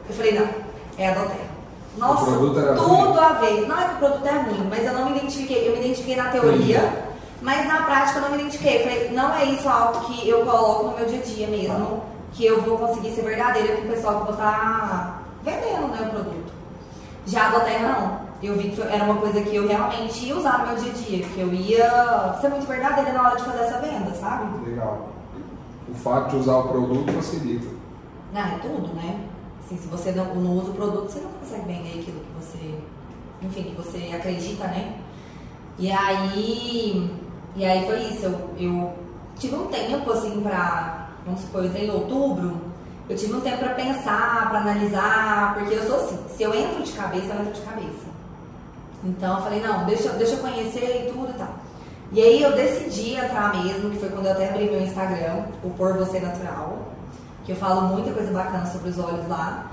eu 0.08 0.14
falei, 0.14 0.38
não, 0.38 0.48
é 0.98 1.08
a 1.08 1.14
Doterra. 1.14 1.52
Nossa, 1.98 2.24
tudo 2.24 2.58
ruim? 2.58 3.18
a 3.18 3.32
ver. 3.34 3.68
Não 3.68 3.78
é 3.78 3.88
que 3.88 3.94
o 3.94 3.98
produto 3.98 4.26
é 4.26 4.38
ruim, 4.38 4.66
mas 4.70 4.84
eu 4.84 4.94
não 4.94 5.10
me 5.10 5.18
identifiquei. 5.18 5.68
Eu 5.68 5.72
me 5.72 5.80
identifiquei 5.80 6.16
na 6.16 6.30
teoria, 6.30 6.78
Entendi. 6.78 6.96
mas 7.42 7.66
na 7.66 7.82
prática 7.82 8.18
eu 8.18 8.22
não 8.22 8.30
me 8.30 8.38
identifiquei. 8.38 8.78
Eu 8.78 8.82
falei, 8.82 9.10
não 9.10 9.34
é 9.34 9.44
isso 9.44 9.68
algo 9.68 10.00
que 10.06 10.26
eu 10.26 10.44
coloco 10.46 10.86
no 10.86 10.96
meu 10.96 11.06
dia 11.06 11.18
a 11.18 11.22
dia 11.22 11.46
mesmo, 11.48 12.02
que 12.32 12.46
eu 12.46 12.62
vou 12.62 12.78
conseguir 12.78 13.10
ser 13.10 13.22
verdadeira 13.22 13.76
com 13.76 13.82
o 13.82 13.90
pessoal 13.90 14.14
que 14.14 14.20
eu 14.20 14.24
vou 14.24 14.34
estar 14.34 15.22
vendendo 15.44 15.88
né, 15.88 16.08
o 16.08 16.10
produto. 16.10 16.51
Já 17.26 17.48
a 17.48 17.50
Doterra 17.50 17.88
não. 17.88 18.32
Eu 18.42 18.56
vi 18.56 18.70
que 18.70 18.80
era 18.82 19.04
uma 19.04 19.16
coisa 19.16 19.40
que 19.40 19.54
eu 19.54 19.68
realmente 19.68 20.26
ia 20.26 20.36
usar 20.36 20.58
no 20.58 20.66
meu 20.66 20.76
dia 20.76 20.90
a 20.90 20.94
dia, 20.94 21.24
que 21.24 21.40
eu 21.40 21.54
ia 21.54 22.38
ser 22.40 22.48
muito 22.48 22.66
verdadeira 22.66 23.12
na 23.12 23.28
hora 23.28 23.36
de 23.36 23.44
fazer 23.44 23.60
essa 23.60 23.78
venda, 23.78 24.12
sabe? 24.14 24.68
Legal. 24.68 25.10
O 25.88 25.94
fato 25.94 26.30
de 26.30 26.36
usar 26.36 26.56
o 26.56 26.68
produto 26.68 27.12
facilita. 27.12 27.68
Não, 28.32 28.40
é 28.40 28.58
tudo, 28.58 28.94
né? 28.94 29.20
Assim, 29.64 29.76
se 29.76 29.86
você 29.86 30.10
não, 30.10 30.34
não 30.34 30.58
usa 30.58 30.70
o 30.70 30.74
produto, 30.74 31.08
você 31.08 31.20
não 31.20 31.30
consegue 31.30 31.66
vender 31.66 32.00
aquilo 32.00 32.20
que 32.20 32.32
você, 32.40 32.74
enfim, 33.42 33.62
que 33.62 33.76
você 33.76 34.12
acredita, 34.12 34.66
né? 34.66 34.98
E 35.78 35.92
aí, 35.92 37.10
e 37.54 37.64
aí 37.64 37.86
foi 37.86 38.00
isso. 38.00 38.24
Eu, 38.24 38.50
eu 38.58 38.92
tive 39.38 39.54
um 39.54 39.66
tempo 39.66 40.10
assim 40.10 40.40
pra, 40.40 41.10
vamos 41.24 41.42
supor, 41.42 41.62
eu 41.62 41.68
entrei 41.68 41.86
em 41.86 41.90
outubro. 41.90 42.71
Eu 43.08 43.16
tive 43.16 43.34
um 43.34 43.40
tempo 43.40 43.58
pra 43.58 43.70
pensar, 43.74 44.48
pra 44.50 44.60
analisar, 44.60 45.54
porque 45.58 45.74
eu 45.74 45.82
sou 45.86 45.96
assim. 45.96 46.18
Se 46.36 46.42
eu 46.42 46.54
entro 46.54 46.82
de 46.82 46.92
cabeça, 46.92 47.26
eu 47.34 47.40
entro 47.40 47.52
de 47.52 47.60
cabeça. 47.62 48.12
Então 49.04 49.36
eu 49.36 49.42
falei, 49.42 49.60
não, 49.60 49.84
deixa, 49.84 50.08
eu- 50.08 50.14
deixa 50.14 50.34
eu 50.34 50.38
conhecer 50.38 51.06
e 51.08 51.12
tudo 51.12 51.30
e 51.30 51.34
tal. 51.34 51.48
E 52.12 52.22
aí 52.22 52.42
eu 52.42 52.52
decidi 52.52 53.14
entrar 53.14 53.52
mesmo, 53.62 53.90
que 53.90 53.98
foi 53.98 54.08
quando 54.10 54.26
eu 54.26 54.32
até 54.32 54.48
abri 54.50 54.70
meu 54.70 54.80
Instagram, 54.82 55.44
o 55.64 55.70
Por 55.70 55.94
Você 55.98 56.20
Natural, 56.20 56.78
que 57.44 57.52
eu 57.52 57.56
falo 57.56 57.82
muita 57.88 58.12
coisa 58.12 58.32
bacana 58.32 58.66
sobre 58.66 58.90
os 58.90 58.98
olhos 58.98 59.26
lá. 59.28 59.66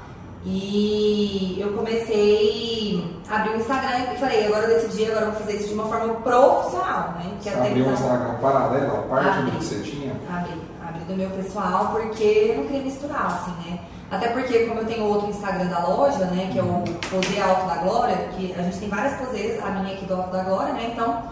E 0.45 1.57
eu 1.59 1.73
comecei 1.73 3.21
a 3.29 3.35
abrir 3.35 3.51
o 3.51 3.57
Instagram 3.57 4.13
e 4.13 4.17
falei, 4.17 4.47
agora 4.47 4.67
eu 4.67 4.81
decidi, 4.81 5.05
agora 5.05 5.25
eu 5.27 5.31
vou 5.31 5.41
fazer 5.41 5.57
isso 5.57 5.67
de 5.67 5.73
uma 5.73 5.85
forma 5.85 6.13
profissional, 6.15 7.13
né? 7.17 7.31
Você 7.39 7.49
Quero 7.49 7.61
abriu 7.65 7.85
um 7.85 7.89
tentar- 7.89 8.01
Instagram 8.01 8.33
paralelo 8.41 8.97
à 8.97 9.01
parte 9.03 9.27
Abri. 9.39 9.51
que 9.51 9.63
você 9.65 9.79
tinha? 9.81 10.13
Abri 10.33 10.61
do 11.09 11.15
meu 11.17 11.29
pessoal 11.31 11.89
porque 11.91 12.23
eu 12.23 12.57
não 12.57 12.63
queria 12.65 12.81
misturar, 12.83 13.25
assim, 13.25 13.69
né? 13.69 13.79
Até 14.11 14.29
porque, 14.29 14.65
como 14.65 14.79
eu 14.81 14.85
tenho 14.85 15.03
outro 15.05 15.29
Instagram 15.29 15.65
da 15.67 15.85
loja, 15.85 16.25
né, 16.25 16.49
que 16.51 16.57
é 16.57 16.63
o 16.63 16.83
Pose 17.11 17.39
Alto 17.41 17.67
da 17.67 17.75
Glória, 17.75 18.15
que 18.35 18.53
a 18.57 18.61
gente 18.63 18.79
tem 18.79 18.89
várias 18.89 19.13
poseiras, 19.19 19.63
a 19.63 19.69
minha 19.69 19.93
aqui 19.95 20.05
do 20.05 20.15
Alto 20.15 20.31
da 20.31 20.43
Glória, 20.43 20.73
né? 20.73 20.89
Então, 20.93 21.23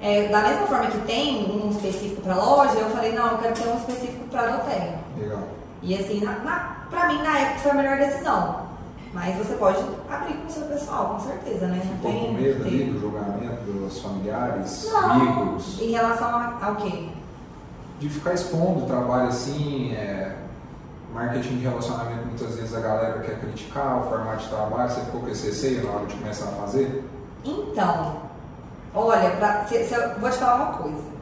é, 0.00 0.26
da 0.28 0.40
mesma 0.40 0.66
forma 0.66 0.86
que 0.86 0.98
tem 1.02 1.44
um 1.52 1.70
específico 1.70 2.22
pra 2.22 2.34
loja, 2.34 2.74
eu 2.74 2.90
falei, 2.90 3.12
não, 3.12 3.32
eu 3.32 3.38
quero 3.38 3.54
ter 3.54 3.68
um 3.68 3.76
específico 3.76 4.24
pra 4.30 4.46
Doterra. 4.46 4.98
Legal. 5.16 5.38
E 5.82 5.94
assim, 5.94 6.24
na, 6.24 6.32
na, 6.40 6.76
pra 6.90 7.06
mim, 7.08 7.22
na 7.22 7.38
época, 7.38 7.58
foi 7.60 7.70
a 7.70 7.74
melhor 7.74 7.96
decisão. 7.98 8.64
Mas 9.12 9.36
você 9.36 9.54
pode 9.54 9.78
abrir 10.10 10.34
com 10.34 10.46
o 10.48 10.50
seu 10.50 10.64
pessoal, 10.64 11.10
com 11.10 11.20
certeza, 11.20 11.66
né? 11.68 11.80
Não 11.84 12.10
tem. 12.10 12.26
com 12.26 12.32
medo 12.32 12.64
ali 12.64 12.84
do 12.86 13.00
julgamento 13.00 13.62
dos 13.70 14.00
familiares, 14.00 14.90
Não. 14.92 15.10
amigos, 15.12 15.80
Em 15.80 15.92
relação 15.92 16.26
a- 16.30 16.58
ao 16.60 16.74
quê? 16.76 17.08
De 18.04 18.10
ficar 18.10 18.34
expondo 18.34 18.84
o 18.84 18.86
trabalho 18.86 19.28
assim, 19.28 19.94
é, 19.94 20.36
marketing 21.14 21.56
de 21.56 21.64
relacionamento, 21.64 22.26
muitas 22.26 22.54
vezes 22.54 22.74
a 22.74 22.80
galera 22.80 23.20
quer 23.20 23.40
criticar 23.40 23.98
o 24.02 24.10
formato 24.10 24.42
de 24.42 24.48
trabalho, 24.50 24.90
você 24.90 25.00
ficou 25.00 25.22
com 25.22 25.28
esse 25.30 25.46
receio 25.46 25.86
na 25.86 25.92
hora 25.92 26.06
de 26.06 26.14
começar 26.14 26.50
a 26.50 26.52
fazer? 26.52 27.02
Então, 27.42 28.16
olha, 28.94 29.30
pra, 29.30 29.64
se, 29.64 29.84
se 29.84 29.94
eu 29.94 30.20
vou 30.20 30.28
te 30.28 30.36
falar 30.36 30.54
uma 30.56 30.78
coisa. 30.78 31.14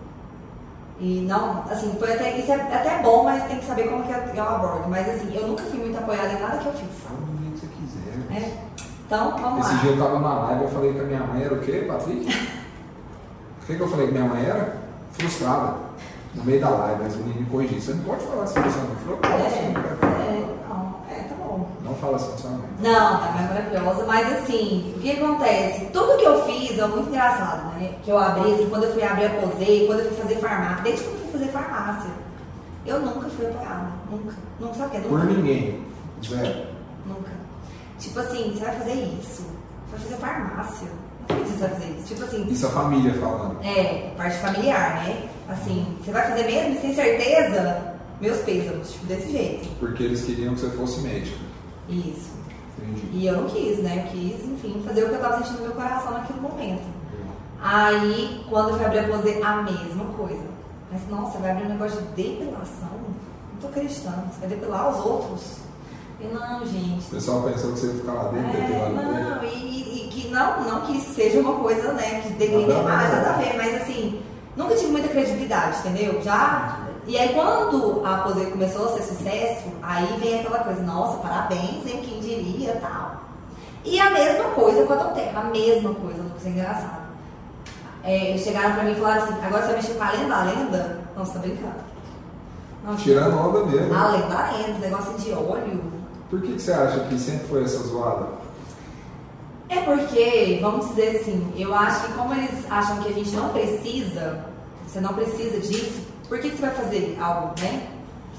E 0.98 1.20
não, 1.20 1.62
assim, 1.70 1.94
foi 2.00 2.14
até, 2.14 2.36
isso 2.36 2.50
é 2.50 2.56
até 2.56 3.00
bom, 3.00 3.24
mas 3.24 3.44
tem 3.44 3.58
que 3.58 3.64
saber 3.64 3.88
como 3.88 4.02
que 4.02 4.36
eu 4.36 4.44
abordo. 4.44 4.88
Mas 4.88 5.08
assim, 5.08 5.32
eu 5.36 5.46
nunca 5.46 5.62
fui 5.62 5.78
muito 5.78 5.96
apoiada 5.98 6.32
em 6.32 6.40
nada 6.40 6.58
que 6.58 6.66
eu 6.66 6.72
fiz. 6.72 6.88
Fala 6.98 7.20
do 7.20 7.38
jeito 7.38 7.60
que 7.60 7.60
você 7.60 7.66
quiser. 7.76 8.18
né? 8.28 8.58
Então, 9.06 9.36
vamos 9.38 9.66
Esse 9.66 9.74
lá. 9.76 9.80
dia 9.82 9.90
eu 9.92 9.98
tava 9.98 10.18
na 10.18 10.34
live, 10.34 10.62
eu 10.64 10.68
falei 10.70 10.92
que 10.94 11.00
a 11.00 11.04
minha 11.04 11.20
mãe 11.20 11.44
era 11.44 11.54
o 11.54 11.60
quê, 11.60 11.84
Patrick? 11.86 12.26
o 13.62 13.66
que, 13.66 13.76
que 13.76 13.80
eu 13.80 13.88
falei 13.88 14.06
que 14.08 14.12
minha 14.12 14.24
mãe 14.24 14.44
era? 14.44 14.76
Frustrada. 15.12 15.81
No 16.34 16.44
meio 16.44 16.60
da 16.60 16.70
live, 16.70 17.02
mas 17.02 17.14
o 17.14 17.18
menino 17.18 17.40
me 17.40 17.46
corrigiu. 17.46 17.80
Você 17.80 17.92
não 17.94 18.04
pode 18.04 18.24
falar 18.24 18.42
assim, 18.44 18.54
falou, 18.54 19.18
posso, 19.18 19.34
É, 19.34 19.68
não 19.68 19.82
falar. 19.82 20.22
é, 20.22 20.46
não, 20.68 20.94
é, 21.10 21.14
tá 21.28 21.34
bom. 21.36 21.68
Não 21.84 21.94
fala 21.96 22.16
assim, 22.16 22.48
mãe. 22.48 22.68
Não, 22.80 23.18
tá 23.20 23.32
mais 23.32 23.48
maravilhosa, 23.48 24.04
mas 24.06 24.32
assim, 24.32 24.94
o 24.96 25.00
que 25.00 25.10
acontece? 25.12 25.84
Tudo 25.92 26.16
que 26.16 26.24
eu 26.24 26.42
fiz 26.46 26.78
é 26.78 26.86
muito 26.86 27.08
engraçado, 27.10 27.74
né? 27.78 27.94
Que 28.02 28.10
eu 28.10 28.18
abri, 28.18 28.52
assim, 28.54 28.66
quando 28.70 28.84
eu 28.84 28.92
fui 28.94 29.02
abrir 29.02 29.26
a 29.26 29.30
posei, 29.40 29.86
quando 29.86 30.00
eu 30.00 30.06
fui 30.06 30.16
fazer 30.22 30.36
farmácia, 30.36 30.82
desde 30.82 31.04
quando 31.04 31.14
eu 31.16 31.20
fui 31.20 31.32
fazer 31.32 31.52
farmácia, 31.52 32.10
eu 32.86 33.00
nunca 33.00 33.28
fui 33.28 33.46
apoiada. 33.46 33.88
Nunca. 34.10 34.34
Nunca 34.58 34.74
sabe 34.74 34.86
o 34.86 34.90
que 34.90 34.96
é? 34.96 35.00
Por 35.10 35.24
ninguém. 35.24 35.86
Zero. 36.24 36.66
Nunca. 37.06 37.30
Tipo 37.98 38.20
assim, 38.20 38.52
você 38.54 38.64
vai 38.64 38.74
fazer 38.78 38.94
isso. 38.94 39.42
Você 39.42 39.90
vai 39.92 40.00
fazer 40.00 40.16
farmácia. 40.16 40.88
Vai 41.34 41.68
fazer 41.70 41.96
isso. 41.98 42.06
Tipo 42.06 42.24
assim, 42.24 42.46
Isso 42.50 42.66
a 42.66 42.70
família 42.70 43.14
falando. 43.14 43.62
é, 43.64 44.12
parte 44.16 44.36
familiar, 44.38 45.04
né? 45.04 45.28
Assim, 45.48 45.96
você 46.02 46.10
vai 46.12 46.28
fazer 46.28 46.44
mesmo? 46.44 46.80
Tem 46.80 46.94
certeza? 46.94 47.92
Meus 48.20 48.38
pêsames, 48.38 48.92
tipo, 48.92 49.06
desse 49.06 49.30
jeito. 49.32 49.68
Porque 49.80 50.02
eles 50.04 50.24
queriam 50.24 50.54
que 50.54 50.60
você 50.60 50.70
fosse 50.70 51.00
médico. 51.00 51.38
Isso. 51.88 52.30
Entendi. 52.78 53.08
E 53.12 53.26
eu 53.26 53.36
não 53.42 53.48
quis, 53.48 53.78
né? 53.78 54.04
Eu 54.06 54.10
quis, 54.12 54.44
enfim, 54.44 54.82
fazer 54.86 55.04
o 55.04 55.08
que 55.08 55.14
eu 55.14 55.20
tava 55.20 55.38
sentindo 55.38 55.58
no 55.60 55.66
meu 55.66 55.72
coração 55.74 56.12
naquele 56.12 56.40
momento. 56.40 56.84
Aí, 57.60 58.44
quando 58.48 58.70
eu 58.70 58.76
fui 58.76 58.84
abrir 58.86 58.98
a 59.00 59.08
pose, 59.08 59.42
a 59.42 59.62
mesma 59.62 60.04
coisa. 60.16 60.42
Mas, 60.90 61.00
nossa, 61.08 61.38
vai 61.38 61.52
abrir 61.52 61.66
um 61.66 61.70
negócio 61.70 62.00
de 62.00 62.08
depilação? 62.22 62.88
Não 63.52 63.60
tô 63.60 63.68
acreditando. 63.68 64.22
Você 64.32 64.40
vai 64.40 64.48
depilar 64.48 64.90
os 64.90 65.04
outros? 65.04 65.56
E 66.22 66.32
não, 66.34 66.66
gente. 66.66 67.06
O 67.06 67.10
pessoal 67.10 67.42
pensou 67.42 67.72
que 67.72 67.78
você 67.80 67.86
ia 67.88 67.94
ficar 67.94 68.12
lá 68.12 68.24
dentro, 68.30 68.48
É, 68.48 68.60
depilando 68.60 68.94
não, 68.94 69.44
e, 69.44 69.48
e- 69.48 70.06
e 70.06 70.08
que 70.08 70.28
não, 70.28 70.60
não 70.64 70.80
que 70.82 70.96
isso 70.98 71.14
seja 71.14 71.40
uma 71.40 71.54
coisa, 71.54 71.92
né, 71.92 72.20
que 72.20 72.44
a 72.44 72.82
mais, 72.82 73.12
nada 73.12 73.30
a 73.30 73.32
ver, 73.38 73.56
mas 73.56 73.82
assim, 73.82 74.22
nunca 74.56 74.74
tive 74.76 74.92
muita 74.92 75.08
credibilidade, 75.08 75.78
entendeu? 75.80 76.22
Já. 76.22 76.78
E 77.06 77.18
aí 77.18 77.34
quando 77.34 78.02
a 78.06 78.18
Pose 78.18 78.46
começou 78.46 78.86
a 78.86 78.92
ser 78.92 79.02
sucesso, 79.02 79.64
aí 79.82 80.06
vem 80.20 80.40
aquela 80.40 80.60
coisa, 80.60 80.80
nossa, 80.82 81.18
parabéns, 81.18 81.84
hein, 81.86 82.00
quem 82.04 82.20
diria 82.20 82.78
tal. 82.80 83.22
E 83.84 83.98
a 83.98 84.10
mesma 84.10 84.44
coisa 84.50 84.86
com 84.86 84.92
a 84.92 84.96
Terra, 85.06 85.40
a 85.40 85.44
mesma 85.44 85.92
coisa, 85.94 86.22
Lucas, 86.22 86.46
é 86.46 86.48
engraçado. 86.50 87.02
É, 88.04 88.30
eles 88.30 88.42
chegaram 88.42 88.74
pra 88.74 88.84
mim 88.84 88.92
e 88.92 88.94
falaram 88.94 89.22
assim, 89.24 89.34
agora 89.44 89.62
você 89.62 89.66
vai 89.68 89.76
mexer 89.76 89.94
com 89.94 90.04
a 90.04 90.10
lenda, 90.12 90.34
a 90.36 90.42
lenda? 90.44 90.98
Não, 91.16 91.24
você 91.24 91.32
tá 91.32 91.38
brincando. 91.40 91.92
Não, 92.84 92.96
Tirando 92.96 93.36
onda 93.38 93.64
mesmo. 93.66 93.94
A 93.94 94.08
lenda, 94.08 94.38
a 94.38 94.50
lenda, 94.52 94.70
esse 94.70 94.80
negócio 94.80 95.14
de 95.18 95.32
óleo. 95.32 96.01
Por 96.32 96.40
que, 96.40 96.54
que 96.54 96.62
você 96.62 96.72
acha 96.72 97.00
que 97.00 97.18
sempre 97.18 97.46
foi 97.46 97.62
essa 97.62 97.76
zoada? 97.86 98.26
É 99.68 99.80
porque, 99.82 100.58
vamos 100.62 100.88
dizer 100.88 101.18
assim, 101.20 101.52
eu 101.56 101.74
acho 101.74 102.06
que 102.06 102.12
como 102.14 102.32
eles 102.32 102.50
acham 102.70 103.02
que 103.02 103.08
a 103.10 103.12
gente 103.12 103.30
não 103.36 103.50
precisa, 103.50 104.46
você 104.86 104.98
não 105.00 105.12
precisa 105.12 105.60
disso, 105.60 106.00
por 106.30 106.38
que, 106.40 106.48
que 106.48 106.56
você 106.56 106.62
vai 106.62 106.74
fazer 106.74 107.18
algo, 107.20 107.54
né? 107.60 107.86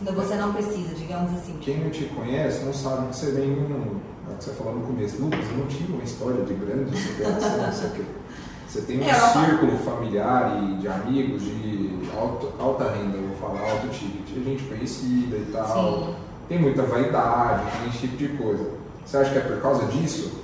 Que 0.04 0.12
você 0.12 0.34
não 0.36 0.52
precisa, 0.54 0.96
digamos 0.96 1.32
assim. 1.40 1.56
Quem 1.62 1.84
não 1.84 1.92
te 1.92 2.06
conhece 2.06 2.66
não 2.66 2.74
sabe 2.74 3.10
que 3.10 3.16
você 3.16 3.30
vem 3.32 3.52
num. 3.52 4.00
É 4.28 4.34
o 4.34 4.38
que 4.38 4.44
você 4.44 4.52
falou 4.54 4.76
no 4.76 4.88
começo. 4.88 5.22
Lucas, 5.22 5.40
eu 5.52 5.58
não 5.58 5.68
tive 5.68 5.94
uma 5.94 6.04
história 6.04 6.44
de 6.44 6.54
grande 6.56 6.98
superação, 7.00 7.58
não 7.58 7.72
sei 7.72 7.88
o 7.90 7.92
quê. 7.92 8.02
Você 8.74 8.82
tem 8.82 9.00
um 9.02 9.04
É, 9.08 9.14
círculo 9.14 9.78
familiar 9.86 10.64
e 10.64 10.78
de 10.78 10.88
amigos 10.88 11.44
de 11.44 12.10
alto- 12.20 12.52
alta 12.60 12.86
renda, 12.86 13.18
eu 13.18 13.28
vou 13.28 13.38
falar, 13.38 13.70
alto 13.70 13.88
ticket. 13.90 14.30
Gente 14.44 14.64
conhecida 14.64 15.38
e 15.38 15.46
tal. 15.54 15.68
Sim. 16.08 16.16
Tem 16.48 16.60
muita 16.60 16.84
vaidade, 16.84 17.64
tem 17.80 17.90
esse 17.90 18.00
tipo 18.00 18.18
de 18.18 18.28
coisa. 18.30 18.70
Você 19.06 19.18
acha 19.18 19.32
que 19.32 19.38
é 19.38 19.42
por 19.42 19.62
causa 19.62 19.86
disso? 19.88 20.42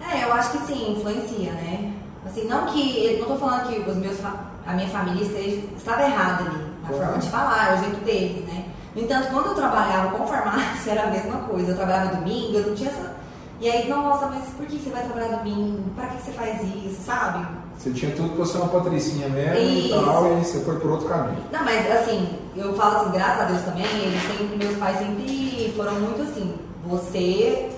É, 0.00 0.24
eu 0.24 0.32
acho 0.32 0.50
que 0.52 0.58
sim, 0.66 0.92
influencia, 0.92 1.52
né? 1.52 1.92
Assim, 2.24 2.46
não 2.46 2.66
que. 2.66 3.18
Não 3.20 3.26
tô 3.28 3.36
falando 3.36 3.68
que 3.68 3.88
os 3.90 3.96
meus, 3.96 4.18
a 4.66 4.72
minha 4.72 4.88
família 4.88 5.22
esteja, 5.22 5.62
estava 5.76 6.02
errada 6.02 6.44
ali, 6.44 6.64
na 6.82 6.88
Claro. 6.88 7.04
forma 7.04 7.18
de 7.18 7.28
falar, 7.30 7.70
é 7.72 7.74
o 7.74 7.78
jeito 7.84 8.04
deles, 8.04 8.44
né? 8.46 8.64
No 8.94 9.02
entanto, 9.02 9.28
quando 9.30 9.46
eu 9.46 9.54
trabalhava 9.54 10.16
com 10.16 10.26
farmácia, 10.26 10.90
era 10.92 11.04
a 11.04 11.10
mesma 11.10 11.38
coisa. 11.40 11.72
Eu 11.72 11.76
trabalhava 11.76 12.16
domingo, 12.16 12.56
eu 12.58 12.66
não 12.68 12.74
tinha 12.74 12.90
essa. 12.90 13.15
E 13.60 13.70
aí, 13.70 13.88
nossa, 13.88 14.26
mas 14.26 14.44
por 14.56 14.66
que 14.66 14.78
você 14.78 14.90
vai 14.90 15.02
trabalhar 15.04 15.38
domingo? 15.38 15.82
Pra 15.94 16.06
que 16.08 16.22
você 16.22 16.32
faz 16.32 16.60
isso, 16.62 17.02
sabe? 17.04 17.46
Você 17.78 17.90
tinha 17.90 18.14
tudo 18.14 18.36
pra 18.36 18.44
ser 18.44 18.58
uma 18.58 18.68
patricinha 18.68 19.28
mesmo 19.28 19.56
e 19.56 19.86
Isso. 19.90 20.04
tal, 20.04 20.38
e 20.38 20.44
você 20.44 20.60
foi 20.60 20.80
por 20.80 20.90
outro 20.90 21.08
caminho. 21.08 21.42
Não, 21.52 21.64
mas 21.64 21.90
assim, 21.90 22.38
eu 22.56 22.74
falo 22.74 22.96
assim, 22.96 23.12
graças 23.12 23.40
a 23.40 23.44
Deus 23.44 23.62
também, 23.62 23.84
eles 23.84 24.22
sempre, 24.22 24.56
meus 24.56 24.76
pais 24.76 24.98
sempre 24.98 25.72
foram 25.76 25.92
muito 25.94 26.22
assim, 26.22 26.54
você 26.84 27.70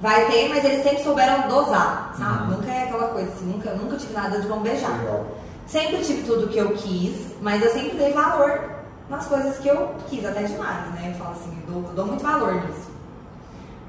vai 0.00 0.26
ter, 0.26 0.48
mas 0.48 0.64
eles 0.64 0.82
sempre 0.82 1.02
souberam 1.02 1.48
dosar, 1.48 2.14
sabe? 2.18 2.42
Uhum. 2.42 2.58
Nunca 2.58 2.70
é 2.72 2.84
aquela 2.84 3.08
coisa 3.08 3.30
assim, 3.30 3.46
nunca, 3.46 3.70
nunca 3.74 3.96
tive 3.96 4.12
nada 4.12 4.40
de 4.40 4.46
vão 4.46 4.60
beijar. 4.60 4.98
Legal. 4.98 5.24
Sempre 5.66 5.98
tive 5.98 6.22
tudo 6.24 6.48
que 6.48 6.58
eu 6.58 6.70
quis, 6.72 7.14
mas 7.40 7.62
eu 7.62 7.70
sempre 7.72 7.96
dei 7.96 8.12
valor 8.12 8.60
nas 9.08 9.26
coisas 9.26 9.56
que 9.58 9.68
eu 9.68 9.94
quis, 10.08 10.24
até 10.24 10.42
demais, 10.42 10.92
né? 10.94 11.12
Eu 11.12 11.18
falo 11.18 11.30
assim, 11.30 11.58
eu 11.66 11.72
dou, 11.74 11.90
eu 11.90 11.94
dou 11.94 12.06
muito 12.06 12.22
valor 12.22 12.54
nisso. 12.54 12.93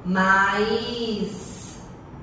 Mas. 0.06 1.46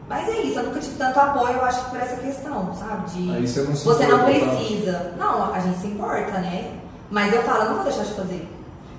Mas 0.08 0.28
é 0.28 0.42
isso, 0.42 0.58
eu 0.58 0.64
nunca 0.64 0.80
tive 0.80 0.96
tanto 0.96 1.18
apoio, 1.18 1.54
eu 1.54 1.64
acho 1.64 1.84
que 1.84 1.90
por 1.90 2.00
essa 2.00 2.16
questão, 2.16 2.74
sabe? 2.74 3.10
De 3.10 3.34
Aí 3.34 3.48
você 3.48 3.62
não 3.62 3.74
se 3.74 3.84
você 3.84 4.06
não 4.06 4.24
precisa. 4.24 5.14
Não, 5.16 5.54
a 5.54 5.58
gente 5.60 5.78
se 5.78 5.86
importa, 5.86 6.38
né? 6.38 6.70
Mas 7.10 7.32
eu 7.32 7.42
falo, 7.42 7.62
eu 7.62 7.68
não 7.70 7.74
vou 7.76 7.84
deixar 7.84 8.04
de 8.04 8.14
fazer. 8.14 8.48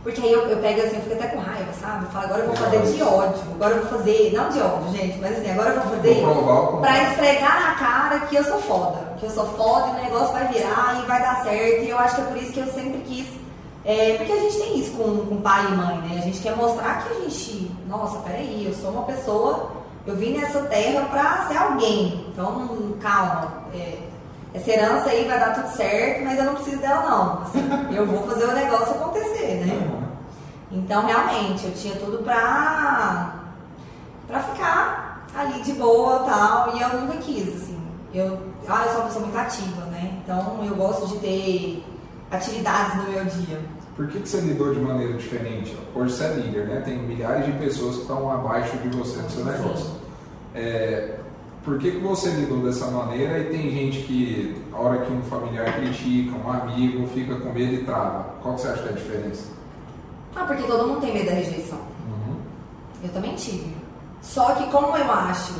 Porque 0.03 0.19
aí 0.19 0.33
eu, 0.33 0.41
eu 0.49 0.57
pego 0.57 0.81
assim, 0.81 0.97
eu 0.97 1.01
fico 1.01 1.13
até 1.13 1.27
com 1.27 1.39
raiva, 1.39 1.71
sabe? 1.79 2.05
Eu 2.05 2.11
falo, 2.11 2.25
agora 2.25 2.41
eu 2.41 2.47
vou 2.47 2.55
fazer 2.55 2.81
de 2.81 3.03
ódio. 3.03 3.41
Agora 3.55 3.75
eu 3.75 3.85
vou 3.85 3.97
fazer, 3.99 4.33
não 4.33 4.49
de 4.49 4.59
ódio, 4.59 4.91
gente, 4.91 5.17
mas 5.19 5.37
assim, 5.37 5.51
agora 5.51 5.69
eu 5.69 5.81
vou 5.81 5.95
fazer 5.95 6.13
Vou 6.15 6.33
provar 6.33 6.81
pra 6.81 7.03
esfregar 7.03 7.61
na 7.61 7.75
cara 7.75 8.19
que 8.21 8.35
eu 8.35 8.43
sou 8.43 8.59
foda. 8.59 8.99
Que 9.17 9.25
eu 9.25 9.29
sou 9.29 9.45
foda 9.45 9.87
e 9.87 9.91
o 9.91 10.03
negócio 10.03 10.33
vai 10.33 10.47
virar 10.49 11.01
e 11.01 11.07
vai 11.07 11.21
dar 11.21 11.43
certo. 11.43 11.83
E 11.83 11.89
eu 11.89 11.97
acho 11.97 12.15
que 12.15 12.21
é 12.21 12.25
por 12.25 12.37
isso 12.37 12.51
que 12.51 12.59
eu 12.59 12.67
sempre 12.73 12.99
quis. 13.05 13.27
É, 13.85 14.15
porque 14.17 14.31
a 14.31 14.39
gente 14.39 14.57
tem 14.57 14.79
isso 14.79 14.91
com, 14.91 15.25
com 15.25 15.41
pai 15.41 15.65
e 15.67 15.75
mãe, 15.75 15.97
né? 15.97 16.17
A 16.19 16.21
gente 16.21 16.41
quer 16.41 16.55
mostrar 16.55 17.03
que 17.03 17.13
a 17.13 17.19
gente, 17.21 17.69
nossa, 17.87 18.19
peraí, 18.19 18.65
eu 18.65 18.73
sou 18.73 18.91
uma 18.91 19.03
pessoa, 19.03 19.71
eu 20.07 20.15
vim 20.15 20.37
nessa 20.37 20.61
terra 20.63 21.05
pra 21.11 21.47
ser 21.47 21.57
alguém. 21.57 22.25
Então, 22.29 22.95
calma. 23.01 23.63
é, 23.73 23.99
essa 24.53 24.71
herança 24.71 25.09
aí 25.09 25.27
vai 25.27 25.39
dar 25.39 25.55
tudo 25.55 25.75
certo, 25.75 26.23
mas 26.23 26.37
eu 26.37 26.45
não 26.45 26.55
preciso 26.55 26.77
dela 26.77 27.09
não. 27.09 27.41
Assim, 27.41 27.59
eu 27.93 28.05
vou 28.05 28.23
fazer 28.27 28.45
o 28.45 28.53
negócio 28.53 28.93
acontecer, 28.93 29.65
né? 29.65 29.73
Uhum. 29.73 30.03
Então, 30.71 31.05
realmente, 31.05 31.65
eu 31.65 31.73
tinha 31.73 31.95
tudo 31.95 32.23
pra, 32.23 33.35
pra 34.27 34.39
ficar 34.39 35.27
ali 35.35 35.61
de 35.61 35.73
boa 35.73 36.23
e 36.23 36.29
tal, 36.29 36.77
e 36.77 36.81
eu 36.81 37.01
nunca 37.01 37.17
quis, 37.17 37.47
assim. 37.49 37.79
Eu, 38.13 38.39
ah, 38.67 38.83
eu 38.85 38.91
sou 38.91 39.01
uma 39.01 39.07
pessoa 39.07 39.25
muito 39.25 39.37
ativa, 39.37 39.81
né? 39.85 40.19
Então, 40.23 40.63
eu 40.63 40.75
gosto 40.75 41.07
de 41.07 41.17
ter 41.17 41.83
atividades 42.35 42.97
no 42.97 43.11
meu 43.11 43.25
dia. 43.25 43.59
Por 43.95 44.07
que, 44.07 44.19
que 44.19 44.27
você 44.27 44.41
lidou 44.41 44.73
de 44.73 44.79
maneira 44.79 45.13
diferente? 45.13 45.77
Hoje 45.93 46.13
você 46.13 46.23
é 46.23 46.33
líder, 46.33 46.67
né? 46.67 46.81
Tem 46.83 46.97
milhares 46.97 47.45
de 47.45 47.51
pessoas 47.53 47.95
que 47.95 48.01
estão 48.01 48.31
abaixo 48.31 48.75
de 48.77 48.89
você 48.89 49.21
no 49.21 49.29
seu 49.29 49.45
negócio. 49.45 49.91
É, 50.55 51.15
por 51.63 51.77
que, 51.77 51.91
que 51.91 51.99
você 51.99 52.29
lidou 52.31 52.59
dessa 52.59 52.87
maneira 52.87 53.39
e 53.39 53.45
tem 53.45 53.71
gente 53.71 53.99
que, 53.99 54.61
a 54.73 54.77
hora 54.77 55.05
que 55.05 55.13
um 55.13 55.21
familiar 55.23 55.73
critica, 55.75 56.35
um 56.35 56.51
amigo, 56.51 57.07
fica 57.07 57.35
com 57.35 57.53
medo 57.53 57.75
e 57.75 57.83
trava? 57.85 58.35
Qual 58.41 58.55
que 58.55 58.61
você 58.61 58.67
acha 58.67 58.81
que 58.81 58.89
é 58.89 58.91
a 58.91 58.95
diferença? 58.95 59.51
Ah, 60.35 60.43
porque 60.45 60.63
todo 60.63 60.87
mundo 60.87 61.01
tem 61.01 61.13
medo 61.13 61.27
da 61.27 61.33
rejeição. 61.33 61.77
Uhum. 61.77 62.35
Eu 63.03 63.09
também 63.09 63.35
tive. 63.35 63.73
Só 64.21 64.55
que 64.55 64.69
como 64.71 64.97
eu 64.97 65.11
acho 65.11 65.53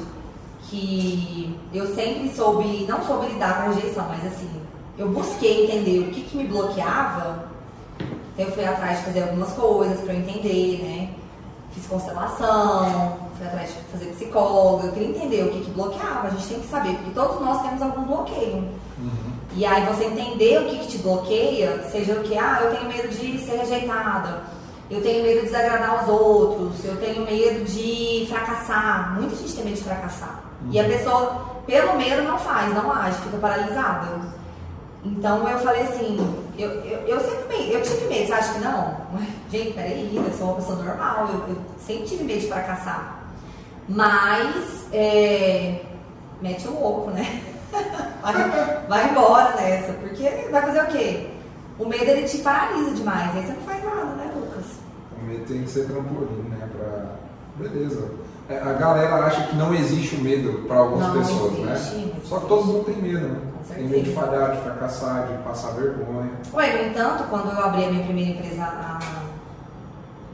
que 0.64 1.58
eu 1.74 1.88
sempre 1.94 2.30
soube, 2.34 2.86
não 2.88 3.04
soube 3.06 3.28
lidar 3.28 3.64
com 3.64 3.70
a 3.70 3.74
rejeição, 3.74 4.08
mas 4.10 4.26
assim, 4.26 4.50
eu 4.98 5.10
busquei 5.10 5.66
entender 5.66 6.00
o 6.00 6.12
que, 6.12 6.22
que 6.22 6.38
me 6.38 6.46
bloqueava, 6.46 7.46
então 8.34 8.46
eu 8.46 8.52
fui 8.52 8.66
atrás 8.66 9.00
de 9.00 9.06
fazer 9.06 9.24
algumas 9.24 9.52
coisas 9.54 10.00
para 10.02 10.14
eu 10.14 10.20
entender, 10.20 10.84
né? 10.84 11.10
Fiz 11.74 11.88
constelação, 11.88 13.18
fui 13.38 13.48
atrás 13.48 13.70
de 13.70 13.76
fazer 13.92 14.06
psicóloga, 14.12 14.88
eu 14.88 14.92
queria 14.92 15.10
entender 15.10 15.44
o 15.44 15.52
que, 15.52 15.62
que 15.62 15.72
bloqueava, 15.72 16.28
a 16.28 16.30
gente 16.32 16.48
tem 16.48 16.60
que 16.60 16.68
saber, 16.68 16.96
porque 16.96 17.12
todos 17.12 17.42
nós 17.42 17.62
temos 17.62 17.82
algum 17.82 18.04
bloqueio. 18.04 18.68
Uhum. 18.98 19.34
E 19.56 19.66
aí 19.66 19.86
você 19.86 20.06
entender 20.06 20.60
o 20.60 20.66
que, 20.66 20.80
que 20.80 20.88
te 20.88 20.98
bloqueia, 21.00 21.84
seja 21.92 22.14
o 22.14 22.24
que, 22.24 22.38
ah, 22.38 22.60
eu 22.64 22.76
tenho 22.76 22.88
medo 22.88 23.08
de 23.08 23.40
ser 23.40 23.58
rejeitada, 23.58 24.42
eu 24.90 25.02
tenho 25.02 25.24
medo 25.24 25.40
de 25.42 25.46
desagradar 25.46 26.04
os 26.04 26.10
outros, 26.10 26.86
eu 26.86 26.98
tenho 26.98 27.26
medo 27.26 27.66
de 27.66 28.28
fracassar. 28.30 29.16
Muita 29.16 29.36
gente 29.36 29.54
tem 29.54 29.66
medo 29.66 29.78
de 29.78 29.84
fracassar. 29.84 30.44
E 30.70 30.80
a 30.80 30.84
pessoa, 30.84 31.46
pelo 31.66 31.98
medo, 31.98 32.24
não 32.24 32.38
faz, 32.38 32.74
não 32.74 32.92
age, 32.92 33.18
fica 33.22 33.38
paralisada. 33.38 34.08
Então 35.06 35.48
eu 35.48 35.60
falei 35.60 35.82
assim, 35.82 36.18
eu, 36.58 36.70
eu, 36.70 37.00
eu 37.08 37.20
sempre 37.20 37.72
eu 37.72 37.82
tive 37.82 38.08
medo, 38.08 38.28
você 38.28 38.34
acha 38.34 38.54
que 38.54 38.60
não? 38.60 38.98
Gente, 39.52 39.74
peraí, 39.74 40.16
eu 40.16 40.34
sou 40.38 40.48
uma 40.48 40.56
pessoa 40.56 40.84
normal, 40.84 41.30
eu, 41.32 41.56
eu 41.56 41.62
sempre 41.78 42.06
tive 42.06 42.24
medo 42.24 42.40
de 42.40 42.48
fracassar. 42.48 43.24
Mas 43.88 44.88
é, 44.94 45.82
mete 46.42 46.68
o 46.68 46.80
louco, 46.80 47.12
né? 47.12 47.44
Vai, 48.22 48.34
vai 48.88 49.10
embora 49.10 49.54
nessa, 49.56 49.92
porque 49.94 50.48
vai 50.50 50.62
fazer 50.62 50.84
o 50.84 50.88
quê? 50.88 51.28
O 51.78 51.86
medo 51.86 52.06
ele 52.06 52.26
te 52.26 52.38
paralisa 52.38 52.92
demais, 52.92 53.36
aí 53.36 53.46
você 53.46 53.52
não 53.52 53.62
faz 53.64 53.84
nada, 53.84 54.06
né, 54.16 54.32
Lucas? 54.34 54.66
O 55.20 55.26
medo 55.26 55.46
tem 55.46 55.64
que 55.64 55.70
ser 55.70 55.88
trampolim, 55.88 56.44
né? 56.50 56.70
Pra... 56.72 57.16
Beleza. 57.58 58.12
É, 58.54 58.62
A 58.70 58.74
galera 58.74 59.16
acha 59.26 59.44
que 59.48 59.56
não 59.56 59.74
existe 59.74 60.16
o 60.16 60.20
medo 60.22 60.66
para 60.68 60.78
algumas 60.78 61.08
Não 61.08 61.22
pessoas, 61.22 61.54
né? 61.60 61.74
existe, 61.74 61.96
Só 61.96 62.00
que 62.00 62.16
existe. 62.18 62.48
todo 62.48 62.66
mundo 62.66 62.84
tem 62.86 62.96
medo, 62.96 63.28
né? 63.28 63.38
Tem 63.74 63.84
medo 63.88 64.04
de 64.04 64.12
falhar, 64.14 64.52
de 64.56 64.62
fracassar, 64.62 65.28
de 65.28 65.38
passar 65.44 65.72
vergonha. 65.72 66.30
Ué, 66.54 66.74
no 66.84 66.90
entanto, 66.90 67.24
quando 67.30 67.52
eu 67.52 67.64
abri 67.66 67.86
a 67.86 67.90
minha 67.92 68.04
primeira 68.06 68.32
empresa, 68.32 68.64
a, 68.64 69.00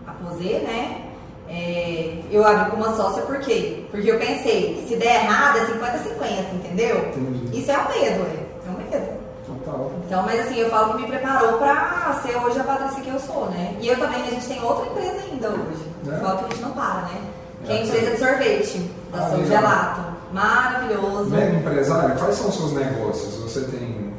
a 0.08 0.12
Posê, 0.13 0.60
né? 0.60 1.05
É, 1.47 2.21
eu 2.32 2.45
abri 2.45 2.71
com 2.71 2.77
uma 2.77 2.95
sócia 2.95 3.23
por 3.23 3.39
quê? 3.39 3.86
Porque 3.91 4.12
eu 4.12 4.19
pensei, 4.19 4.84
se 4.88 4.95
der 4.97 5.23
errado 5.23 5.58
é 5.58 5.65
50-50, 5.65 6.53
entendeu? 6.53 6.97
Entendi. 7.10 7.60
Isso 7.60 7.71
é 7.71 7.77
o 7.77 7.88
medo, 7.88 8.23
é. 8.25 8.45
É 8.67 8.69
o 8.69 8.77
medo. 8.77 9.19
Total. 9.47 9.91
Então, 10.05 10.23
mas 10.23 10.39
assim, 10.41 10.60
eu 10.60 10.69
falo 10.69 10.93
que 10.95 11.01
me 11.03 11.08
preparou 11.08 11.53
pra 11.58 12.19
ser 12.23 12.36
hoje 12.38 12.60
a 12.60 12.63
Patrícia 12.63 13.01
que 13.01 13.10
eu 13.10 13.19
sou, 13.19 13.45
né? 13.49 13.75
E 13.79 13.88
eu 13.88 13.97
também, 13.97 14.21
a 14.21 14.25
gente 14.29 14.47
tem 14.47 14.62
outra 14.63 14.86
empresa 14.91 15.23
ainda 15.32 15.49
hoje. 15.49 15.84
É? 16.08 16.17
Falo 16.19 16.38
que 16.39 16.45
a 16.45 16.47
gente 16.49 16.62
não 16.62 16.71
para, 16.71 17.01
né? 17.01 17.21
Que 17.65 17.71
é 17.71 17.75
a 17.75 17.79
É, 17.79 17.83
empresa 17.85 18.11
de 18.11 18.17
sorvete, 18.19 18.91
da 19.11 19.17
Ah, 19.25 19.29
São. 19.29 19.45
Gelato. 19.45 20.01
Maravilhoso. 20.31 21.29
Mega 21.31 21.55
empresário, 21.57 22.15
quais 22.17 22.35
são 22.35 22.49
os 22.49 22.55
seus 22.55 22.73
negócios? 22.73 23.35
Você 23.35 23.61
tem. 23.61 24.13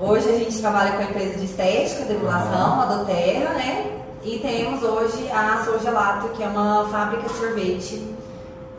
Hoje 0.00 0.28
a 0.28 0.38
gente 0.38 0.58
trabalha 0.60 0.92
com 0.92 0.98
a 0.98 1.04
empresa 1.04 1.38
de 1.38 1.44
estética, 1.44 2.04
depilação, 2.06 2.80
a 2.80 2.86
Doterra, 2.86 3.54
né? 3.54 3.86
E 4.24 4.38
temos 4.38 4.82
hoje 4.82 5.30
a 5.30 5.62
Sou 5.64 5.78
Gelato, 5.78 6.28
que 6.30 6.42
é 6.42 6.46
uma 6.46 6.88
fábrica 6.90 7.28
de 7.28 7.34
sorvete. 7.34 8.14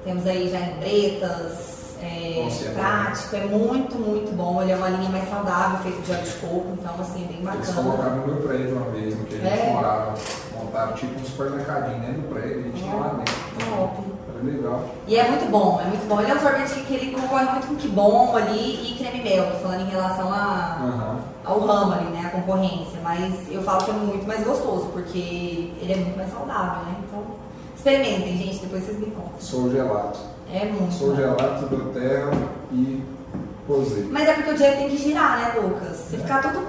Temos 0.04 0.26
aí 0.28 0.50
já 0.50 0.60
em 0.60 0.80
Bretas, 0.80 1.73
é, 2.04 2.48
é 2.68 2.72
prático, 2.74 3.36
é 3.36 3.46
muito, 3.46 3.96
muito 3.96 4.36
bom. 4.36 4.62
Ele 4.62 4.72
é 4.72 4.76
uma 4.76 4.90
linha 4.90 5.10
mais 5.10 5.30
saudável, 5.30 5.80
feito 5.80 6.02
de 6.02 6.12
óleo 6.12 6.24
de 6.24 6.32
coco, 6.34 6.68
então 6.80 6.94
assim, 7.00 7.24
é 7.24 7.28
bem 7.28 7.38
Eles 7.38 7.46
bacana. 7.70 7.74
colocaram 7.84 8.16
no 8.18 8.28
meu 8.28 8.48
prédio 8.48 8.76
uma 8.76 8.90
vez, 8.92 9.18
no 9.18 9.26
que 9.26 9.36
a 9.36 9.38
gente 9.40 9.60
É? 9.70 9.74
morava. 9.74 10.14
Montaram 10.60 10.94
tipo 10.94 11.20
um 11.20 11.26
supermercadinho 11.26 12.00
dentro 12.00 12.22
do 12.22 12.34
prédio 12.34 12.68
e 12.68 12.72
tinha 12.72 12.96
lá 12.96 13.08
dentro. 13.10 13.34
Top. 13.70 14.04
Era 14.30 14.44
legal. 14.52 14.86
E 15.08 15.16
é 15.16 15.30
muito 15.30 15.52
bom, 15.52 15.82
é 15.82 15.86
muito 15.86 16.08
bom. 16.08 16.22
Ele 16.22 16.32
é 16.32 16.36
um 16.36 16.40
sorvete 16.40 16.80
que 16.86 16.94
ele 16.96 17.12
concorre 17.20 17.46
muito 17.46 17.68
com 17.68 17.76
que 17.76 17.88
bom 17.88 18.36
ali 18.36 18.92
e 18.92 18.96
creme 18.98 19.24
mel, 19.24 19.52
tô 19.52 19.58
falando 19.60 19.82
em 19.82 19.90
relação 19.90 20.32
a, 20.32 20.80
Aham. 20.82 21.18
ao 21.46 21.60
ramo 21.60 21.94
ali, 21.94 22.06
né? 22.06 22.24
A 22.26 22.30
concorrência. 22.30 23.00
Mas 23.04 23.34
eu 23.52 23.62
falo 23.64 23.84
que 23.84 23.92
é 23.92 23.94
muito 23.94 24.26
mais 24.28 24.44
gostoso, 24.46 24.86
porque 24.94 25.72
ele 25.82 25.94
é 25.94 25.96
muito 25.98 26.18
mais 26.18 26.32
saudável, 26.32 26.86
né? 26.86 26.96
Então, 27.08 27.22
experimentem, 27.76 28.38
gente, 28.38 28.60
depois 28.62 28.84
vocês 28.86 28.98
me 29.00 29.08
contam. 29.08 29.32
Sou 29.40 29.70
gelato. 29.72 30.20
É 30.54 30.66
muito. 30.66 30.94
Sou 30.94 31.10
bom. 31.10 31.16
gelato 31.16 31.66
do 31.66 31.92
Terra 31.94 32.32
e 32.72 33.04
Posei. 33.68 34.08
Mas 34.12 34.30
é 34.30 34.34
porque 34.34 34.52
o 34.52 34.54
dinheiro 34.54 34.78
tem 34.78 34.90
que 34.90 34.98
girar, 34.98 35.40
né, 35.40 35.60
Lucas? 35.60 35.98
Se 35.98 36.18
ficar 36.18 36.44
tudo 36.44 36.64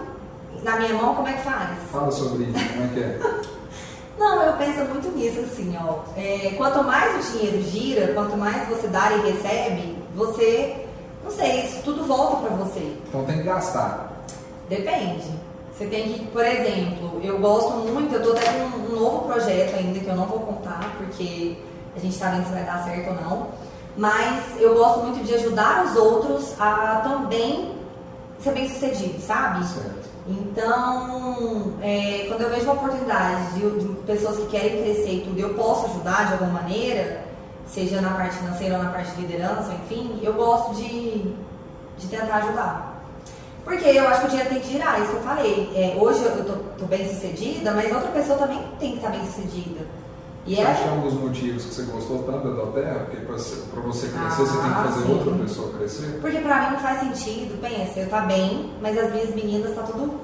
na 0.63 0.77
minha 0.79 0.95
mão, 0.95 1.15
como 1.15 1.29
é 1.29 1.35
que 1.35 1.43
faz? 1.43 1.79
Fala 1.93 2.11
sobre 2.11 2.45
isso, 2.45 2.69
como 2.73 2.85
é 2.85 2.89
que 2.95 3.01
é? 3.01 3.21
Não, 4.19 4.43
eu 4.43 4.53
penso 4.55 4.85
muito 4.85 5.09
nisso, 5.09 5.41
assim, 5.41 5.77
ó. 5.79 5.99
É, 6.17 6.55
quanto 6.57 6.83
mais 6.85 7.17
o 7.17 7.33
dinheiro 7.33 7.63
gira, 7.63 8.15
quanto 8.15 8.37
mais 8.37 8.67
você 8.69 8.87
dá 8.87 9.13
e 9.13 9.33
recebe, 9.33 9.99
você, 10.15 10.87
não 11.25 11.31
sei, 11.33 11.65
isso 11.65 11.83
tudo 11.83 12.05
volta 12.05 12.47
pra 12.47 12.57
você. 12.57 12.97
Então 13.09 13.25
tem 13.25 13.39
que 13.39 13.43
gastar. 13.43 14.25
Depende. 14.69 15.29
Você 15.73 15.87
tem 15.87 16.13
que, 16.13 16.27
por 16.27 16.45
exemplo, 16.45 17.21
eu 17.25 17.41
gosto 17.41 17.73
muito, 17.73 18.15
eu 18.15 18.23
tô 18.23 18.31
até 18.31 18.53
com 18.53 18.79
um 18.79 18.97
novo 18.97 19.27
projeto 19.27 19.77
ainda 19.77 19.99
que 19.99 20.07
eu 20.07 20.15
não 20.15 20.27
vou 20.27 20.39
contar, 20.39 20.95
porque 20.97 21.57
a 21.97 21.99
gente 21.99 22.17
tá 22.17 22.31
vendo 22.31 22.47
se 22.47 22.53
vai 22.53 22.65
dar 22.65 22.85
certo 22.85 23.09
ou 23.09 23.15
não. 23.17 23.49
Mas 23.97 24.61
eu 24.61 24.75
gosto 24.75 25.05
muito 25.05 25.25
de 25.25 25.35
ajudar 25.35 25.85
os 25.85 25.97
outros 25.97 26.61
a 26.61 27.01
também 27.05 27.73
ser 28.41 28.53
bem 28.53 28.69
sucedido, 28.69 29.21
sabe? 29.21 29.65
Certo. 29.67 30.09
Então, 30.27 31.75
é, 31.83 32.25
quando 32.29 32.43
eu 32.43 32.51
vejo 32.51 32.65
uma 32.65 32.75
oportunidade 32.75 33.55
de, 33.55 33.71
de 33.79 33.89
pessoas 34.03 34.37
que 34.39 34.47
querem 34.47 34.83
crescer 34.83 35.13
e 35.13 35.21
tudo, 35.21 35.39
eu 35.39 35.55
posso 35.55 35.87
ajudar 35.87 36.27
de 36.27 36.33
alguma 36.33 36.63
maneira, 36.63 37.25
seja 37.67 38.01
na 38.01 38.11
parte 38.11 38.37
financeira 38.37 38.79
ou 38.79 38.83
na 38.83 38.91
parte 38.91 39.11
de 39.13 39.21
liderança, 39.23 39.73
enfim, 39.85 40.19
eu 40.23 40.33
gosto 40.33 40.75
de, 40.75 41.35
de 41.99 42.07
tentar 42.09 42.37
ajudar. 42.37 43.03
Porque 43.65 43.85
eu 43.85 44.09
acho 44.09 44.21
que 44.21 44.27
o 44.27 44.31
dinheiro 44.31 44.51
tem 44.51 44.61
que 44.61 44.73
girar, 44.73 45.01
isso 45.01 45.11
que 45.11 45.17
eu 45.17 45.23
falei. 45.23 45.73
É, 45.75 45.97
hoje 45.99 46.23
eu 46.23 46.45
tô 46.79 46.85
bem 46.87 47.09
sucedida, 47.09 47.73
mas 47.73 47.93
outra 47.93 48.11
pessoa 48.11 48.39
também 48.39 48.61
tem 48.79 48.93
que 48.93 48.97
estar 48.97 49.11
bem 49.11 49.25
sucedida. 49.25 49.87
E 50.47 50.55
Você 50.57 50.61
é, 50.61 50.67
acha 50.67 50.83
que 50.83 50.89
é 50.89 50.93
um 50.93 51.01
dos 51.01 51.15
motivos 51.15 51.65
que 51.65 51.75
você 51.75 51.83
gostou 51.85 52.23
tanto 52.25 52.55
da 52.55 52.67
Terra? 52.73 53.07
Porque 53.07 53.17
pra 53.25 53.35
você, 53.37 54.09
crescer, 54.09 54.37
você 54.43 54.53
tem 54.59 54.61
que 54.61 54.75
Ah, 54.79 54.85
fazer 54.85 55.07
sim. 55.07 55.13
outra 55.13 55.33
pessoa 55.35 55.73
crescer? 55.73 56.19
Porque 56.21 56.39
pra 56.39 56.61
mim 56.63 56.71
não 56.73 56.81
faz 56.81 57.01
sentido, 57.01 57.61
pensa, 57.63 58.01
eu 58.01 58.11
tá 58.11 58.21
bem, 58.21 58.71
mas 58.83 58.99
as 58.99 59.11
minhas 59.13 59.35
meninas 59.35 59.75
tá 59.75 59.83
tudo. 59.85 60.21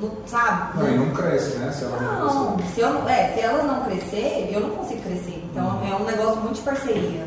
No, 0.00 0.12
sabe? 0.26 0.78
Não, 0.78 0.88
e 0.88 0.94
não 0.98 1.10
cresce, 1.14 1.56
né? 1.56 1.72
Se 1.72 1.84
ela 1.84 1.98
não 2.00 2.24
Não, 2.26 2.58
se, 2.74 2.80
eu, 2.80 2.92
não- 2.92 3.08
é, 3.08 3.32
se 3.32 3.40
elas 3.40 3.64
não 3.64 3.82
crescer, 3.84 4.50
eu 4.52 4.60
não 4.60 4.70
consigo 4.70 5.00
crescer. 5.02 5.42
Então 5.50 5.80
é 5.82 5.94
um 5.94 6.04
negócio 6.04 6.36
muito 6.42 6.56
de 6.56 6.60
parceria. 6.62 7.26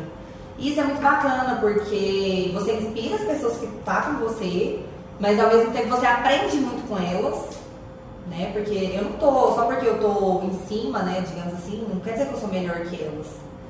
Isso 0.56 0.78
é 0.78 0.84
muito 0.84 1.02
bacana, 1.02 1.58
porque 1.60 2.50
você 2.54 2.74
inspira 2.74 3.16
as 3.16 3.22
pessoas 3.22 3.56
que 3.58 3.66
estão 3.66 4.02
com 4.02 4.24
você, 4.24 4.78
mas 5.18 5.38
ao 5.40 5.48
mesmo 5.48 5.72
tempo 5.72 5.88
você 5.88 6.06
aprende 6.06 6.56
muito 6.58 6.86
com 6.86 6.96
elas, 6.96 7.49
né? 8.30 8.50
Porque 8.52 8.74
eu 8.74 9.04
não 9.04 9.12
tô, 9.12 9.52
só 9.54 9.64
porque 9.66 9.86
eu 9.86 9.98
tô 9.98 10.42
em 10.44 10.58
cima, 10.66 11.00
né, 11.00 11.22
digamos 11.26 11.54
assim, 11.54 11.84
não 11.92 12.00
quer 12.00 12.12
dizer 12.12 12.28
que 12.28 12.34
eu 12.34 12.38
sou 12.38 12.48
melhor 12.48 12.76
que 12.76 13.02
elas. 13.02 13.26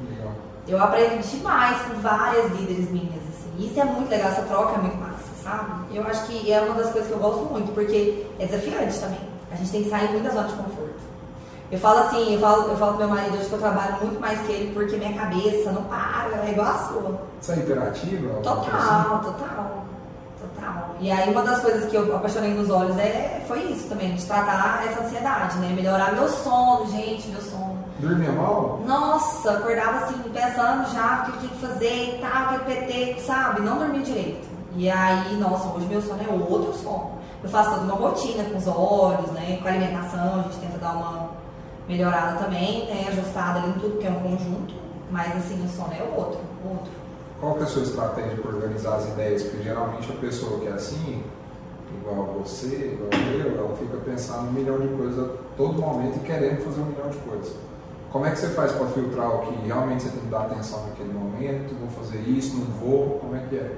Legal. 0.09 0.33
Eu 0.68 0.81
aprendo 0.81 1.20
demais 1.23 1.79
com 1.83 2.01
várias 2.01 2.53
líderes 2.53 2.90
minhas, 2.90 3.23
assim. 3.29 3.51
Isso 3.59 3.81
é 3.81 3.85
muito 3.85 4.11
legal, 4.11 4.29
essa 4.29 4.42
troca 4.42 4.75
é 4.75 4.79
muito 4.79 4.96
massa, 4.99 5.31
sabe? 5.42 5.96
Eu 5.96 6.07
acho 6.07 6.27
que 6.27 6.53
é 6.53 6.61
uma 6.61 6.75
das 6.75 6.92
coisas 6.92 7.09
que 7.09 7.16
eu 7.16 7.18
gosto 7.18 7.44
muito, 7.46 7.73
porque 7.73 8.27
é 8.38 8.46
desafiante 8.46 9.01
também. 9.01 9.31
A 9.51 9.57
gente 9.57 9.70
tem 9.73 9.83
que 9.83 9.90
sair 9.90 10.11
muito 10.11 10.25
da 10.25 10.31
zona 10.31 10.49
de 10.49 10.55
conforto. 10.55 11.11
Eu 11.73 11.79
falo 11.79 12.01
assim, 12.01 12.35
eu 12.35 12.40
falo, 12.40 12.70
eu 12.70 12.77
falo 12.77 12.96
pro 12.96 13.07
meu 13.07 13.16
marido 13.16 13.37
hoje 13.37 13.49
que 13.49 13.53
eu 13.53 13.59
trabalho 13.59 13.96
muito 14.03 14.20
mais 14.20 14.40
que 14.40 14.53
ele, 14.53 14.75
porque 14.75 14.96
minha 14.96 15.14
cabeça 15.14 15.73
não 15.73 15.85
para, 15.85 16.44
é 16.44 16.51
igual 16.51 16.66
a 16.66 16.79
sua. 16.79 17.20
Você 17.40 17.53
é 17.53 17.57
alguma 18.51 19.18
coisa 19.20 19.20
assim? 19.20 19.20
Total, 19.23 19.85
Total. 20.61 20.94
E 21.01 21.11
aí 21.11 21.31
uma 21.31 21.42
das 21.42 21.61
coisas 21.61 21.90
que 21.90 21.96
eu 21.96 22.14
apaixonei 22.14 22.53
nos 22.53 22.68
olhos 22.70 22.96
é, 22.99 23.42
foi 23.49 23.61
isso 23.64 23.88
também, 23.88 24.14
de 24.14 24.25
tratar 24.27 24.85
essa 24.87 25.03
ansiedade, 25.03 25.59
né? 25.59 25.73
Melhorar 25.75 26.12
meu 26.12 26.29
sono, 26.29 26.90
gente, 26.90 27.29
meu 27.29 27.40
sono. 27.40 27.79
Dormia 27.99 28.33
mal? 28.33 28.81
Nossa, 28.87 29.53
acordava 29.53 30.05
assim, 30.05 30.23
pensando 30.33 30.92
já 30.92 31.23
o 31.23 31.25
que 31.25 31.31
eu 31.31 31.40
tinha 31.40 31.53
que 31.53 31.66
fazer 31.66 32.16
e 32.16 32.18
tal, 32.20 32.59
que 32.59 32.64
PT, 32.64 33.20
sabe? 33.20 33.62
Não 33.62 33.79
dormia 33.79 34.03
direito. 34.03 34.49
E 34.77 34.88
aí, 34.88 35.37
nossa, 35.37 35.68
hoje 35.68 35.87
meu 35.87 36.01
sono 36.01 36.23
é 36.23 36.33
outro 36.33 36.73
sono. 36.75 37.12
Eu 37.42 37.49
faço 37.49 37.70
toda 37.70 37.83
uma 37.83 37.94
rotina 37.94 38.44
com 38.44 38.59
os 38.59 38.66
olhos, 38.66 39.31
né? 39.33 39.59
Com 39.62 39.68
a 39.68 39.70
alimentação, 39.70 40.40
a 40.40 40.42
gente 40.42 40.59
tenta 40.59 40.79
dar 40.79 40.92
uma 40.92 41.31
melhorada 41.88 42.38
também, 42.38 42.87
né? 42.87 43.07
Ajustada 43.09 43.61
ali 43.61 43.70
em 43.70 43.81
tudo, 43.81 43.99
que 43.99 44.07
é 44.07 44.11
um 44.11 44.20
conjunto. 44.20 44.75
Mas 45.11 45.35
assim, 45.37 45.64
o 45.64 45.68
sono 45.68 45.92
é 45.92 46.03
outro, 46.03 46.38
outro. 46.64 46.92
Qual 47.40 47.55
que 47.55 47.61
é 47.61 47.62
a 47.62 47.66
sua 47.66 47.83
estratégia 47.83 48.37
para 48.37 48.50
organizar 48.55 48.96
as 48.96 49.09
ideias? 49.09 49.42
Porque 49.44 49.62
geralmente 49.62 50.12
a 50.12 50.16
pessoa 50.16 50.61
que 50.61 50.66
é 50.66 50.72
assim, 50.72 51.22
igual 51.98 52.26
você, 52.38 52.66
igual 52.66 53.11
eu, 53.33 53.59
ela 53.59 53.76
fica 53.76 53.96
pensando 53.96 54.48
um 54.48 54.53
milhão 54.53 54.79
de 54.79 54.88
coisas 54.88 55.18
a 55.18 55.33
todo 55.57 55.81
momento 55.81 56.18
e 56.18 56.20
querendo 56.20 56.62
fazer 56.62 56.83
um 56.83 56.87
milhão 56.87 57.09
de 57.09 57.16
coisas. 57.18 57.55
Como 58.12 58.26
é 58.26 58.31
que 58.31 58.38
você 58.38 58.48
faz 58.48 58.72
para 58.72 58.87
filtrar 58.88 59.37
o 59.37 59.46
que 59.46 59.66
realmente 59.66 60.03
você 60.03 60.11
tem 60.11 60.20
que 60.20 60.26
dar 60.26 60.42
atenção 60.42 60.87
naquele 60.88 61.12
momento? 61.12 61.74
Vou 61.79 61.88
fazer 62.05 62.18
isso, 62.29 62.57
não 62.59 62.66
vou? 62.79 63.18
Como 63.20 63.35
é 63.35 63.40
que 63.48 63.57
é? 63.57 63.72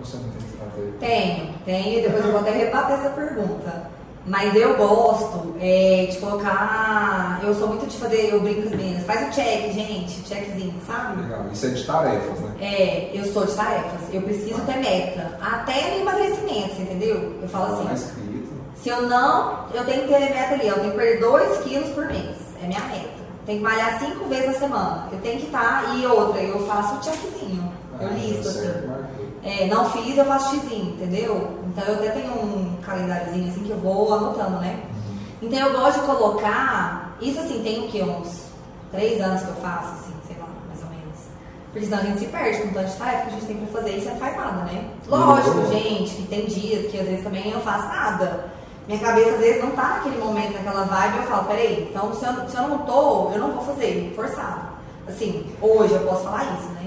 Você 0.00 0.16
não 0.18 0.24
tem 0.24 0.46
estratégia? 0.46 0.92
Tenho, 1.00 1.54
tenho, 1.64 1.98
e 1.98 2.02
depois 2.02 2.24
eu 2.24 2.32
vou 2.32 2.40
até 2.40 2.50
rebater 2.50 2.98
essa 2.98 3.10
pergunta. 3.10 3.90
Mas 4.26 4.54
eu 4.54 4.76
gosto 4.76 5.54
é, 5.60 6.06
de 6.10 6.18
colocar. 6.18 7.40
Eu 7.42 7.54
sou 7.54 7.68
muito 7.68 7.86
de 7.86 7.96
fazer, 7.96 8.28
eu 8.32 8.40
brinco 8.40 8.62
com 8.62 8.68
as 8.68 8.74
meninas. 8.74 9.04
Faz 9.04 9.28
o 9.28 9.30
check, 9.32 9.72
gente, 9.72 10.10
checkzinho, 10.28 10.74
sabe? 10.86 11.22
Legal. 11.22 11.46
Isso 11.52 11.66
é 11.66 11.68
de 11.70 11.84
tarefas, 11.84 12.38
né? 12.40 12.54
É, 12.60 13.10
eu 13.14 13.24
sou 13.32 13.46
de 13.46 13.52
tarefas. 13.54 14.00
Eu 14.12 14.22
preciso 14.22 14.60
ter 14.62 14.76
meta. 14.76 15.38
Até 15.40 15.94
no 15.94 16.00
emagrecimento, 16.02 16.74
você 16.76 16.82
entendeu? 16.82 17.38
Eu 17.40 17.48
falo 17.48 17.76
Tá 17.84 17.92
assim, 17.92 18.46
se 18.76 18.88
eu 18.90 19.02
não, 19.02 19.64
eu 19.74 19.84
tenho 19.84 20.02
que 20.02 20.08
ter 20.08 20.20
meta 20.20 20.54
ali. 20.54 20.68
Eu 20.68 20.74
tenho 20.80 20.90
que 20.90 20.96
perder 20.98 21.20
2 21.20 21.58
quilos 21.64 21.88
por 21.90 22.06
mês. 22.06 22.36
É 22.62 22.66
minha 22.66 22.80
meta. 22.80 23.20
Tem 23.46 23.56
que 23.56 23.62
malhar 23.64 23.98
5 23.98 24.24
vezes 24.28 24.46
na 24.46 24.52
semana. 24.52 25.08
Eu 25.10 25.18
tenho 25.20 25.40
que 25.40 25.46
estar. 25.46 25.96
E 25.96 26.06
outra, 26.06 26.40
eu 26.42 26.66
faço 26.66 26.94
o 26.96 27.02
checkzinho. 27.02 27.72
Eu 27.98 28.06
Ah, 28.08 28.12
listo 28.12 28.44
tá 28.44 28.50
certo, 28.50 28.76
assim. 28.78 28.86
marcou. 28.86 29.09
É, 29.42 29.66
não 29.66 29.88
fiz, 29.90 30.16
eu 30.18 30.24
faço 30.24 30.50
xizinho, 30.54 30.94
entendeu? 30.94 31.58
Então 31.66 31.84
eu 31.84 31.94
até 31.94 32.10
tenho 32.10 32.32
um 32.32 32.76
calendáriozinho 32.84 33.48
assim 33.50 33.62
que 33.64 33.70
eu 33.70 33.78
vou 33.78 34.12
anotando, 34.12 34.58
né? 34.60 34.80
Então 35.40 35.58
eu 35.58 35.72
gosto 35.80 36.00
de 36.00 36.06
colocar. 36.06 37.16
Isso 37.20 37.40
assim, 37.40 37.62
tem 37.62 37.84
o 37.84 37.88
quê? 37.88 38.02
Uns 38.02 38.46
três 38.92 39.20
anos 39.22 39.42
que 39.42 39.48
eu 39.48 39.54
faço, 39.56 39.88
assim, 39.94 40.12
sei 40.26 40.36
lá, 40.38 40.46
mais 40.68 40.82
ou 40.82 40.90
menos. 40.90 41.18
Porque 41.72 41.86
senão 41.86 41.98
a 41.98 42.02
gente 42.02 42.18
se 42.18 42.26
perde 42.26 42.62
com 42.62 42.68
tanto 42.74 42.90
de 42.90 42.96
tarefa 42.96 43.22
que 43.22 43.28
a 43.28 43.32
gente 43.32 43.46
tem 43.46 43.56
pra 43.56 43.80
fazer 43.80 43.96
e 43.96 44.00
você 44.02 44.10
não 44.10 44.16
faz 44.16 44.36
nada, 44.36 44.62
né? 44.64 44.84
Lógico, 45.06 45.56
Uhum. 45.58 45.72
gente, 45.72 46.14
que 46.16 46.22
tem 46.26 46.46
dias 46.46 46.90
que 46.90 46.98
às 47.00 47.06
vezes 47.06 47.24
também 47.24 47.46
eu 47.48 47.54
não 47.54 47.60
faço 47.62 47.88
nada. 47.88 48.44
Minha 48.86 48.98
cabeça 49.00 49.30
às 49.30 49.38
vezes 49.38 49.62
não 49.62 49.70
tá 49.70 49.88
naquele 49.96 50.18
momento, 50.18 50.52
naquela 50.54 50.84
vibe, 50.84 51.16
eu 51.18 51.22
falo, 51.24 51.44
peraí, 51.44 51.88
então 51.90 52.12
se 52.14 52.24
eu, 52.26 52.48
se 52.48 52.56
eu 52.56 52.68
não 52.68 52.78
tô, 52.78 53.30
eu 53.32 53.38
não 53.38 53.52
vou 53.52 53.64
fazer, 53.64 54.12
forçado. 54.16 54.68
Assim, 55.08 55.46
hoje 55.62 55.94
eu 55.94 56.00
posso 56.00 56.24
falar 56.24 56.44
isso, 56.58 56.68
né? 56.70 56.79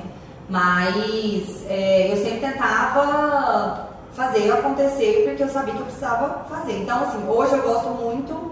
Mas 0.50 1.66
é, 1.70 2.12
eu 2.12 2.18
sempre 2.18 2.40
tentava 2.40 3.88
fazer 4.14 4.52
acontecer 4.52 5.24
porque 5.28 5.44
eu 5.44 5.50
sabia 5.50 5.74
que 5.74 5.80
eu 5.80 5.86
precisava 5.86 6.46
fazer. 6.50 6.80
Então, 6.80 7.04
assim, 7.04 7.28
hoje 7.28 7.54
eu 7.54 7.62
gosto 7.64 7.90
muito 7.90 8.52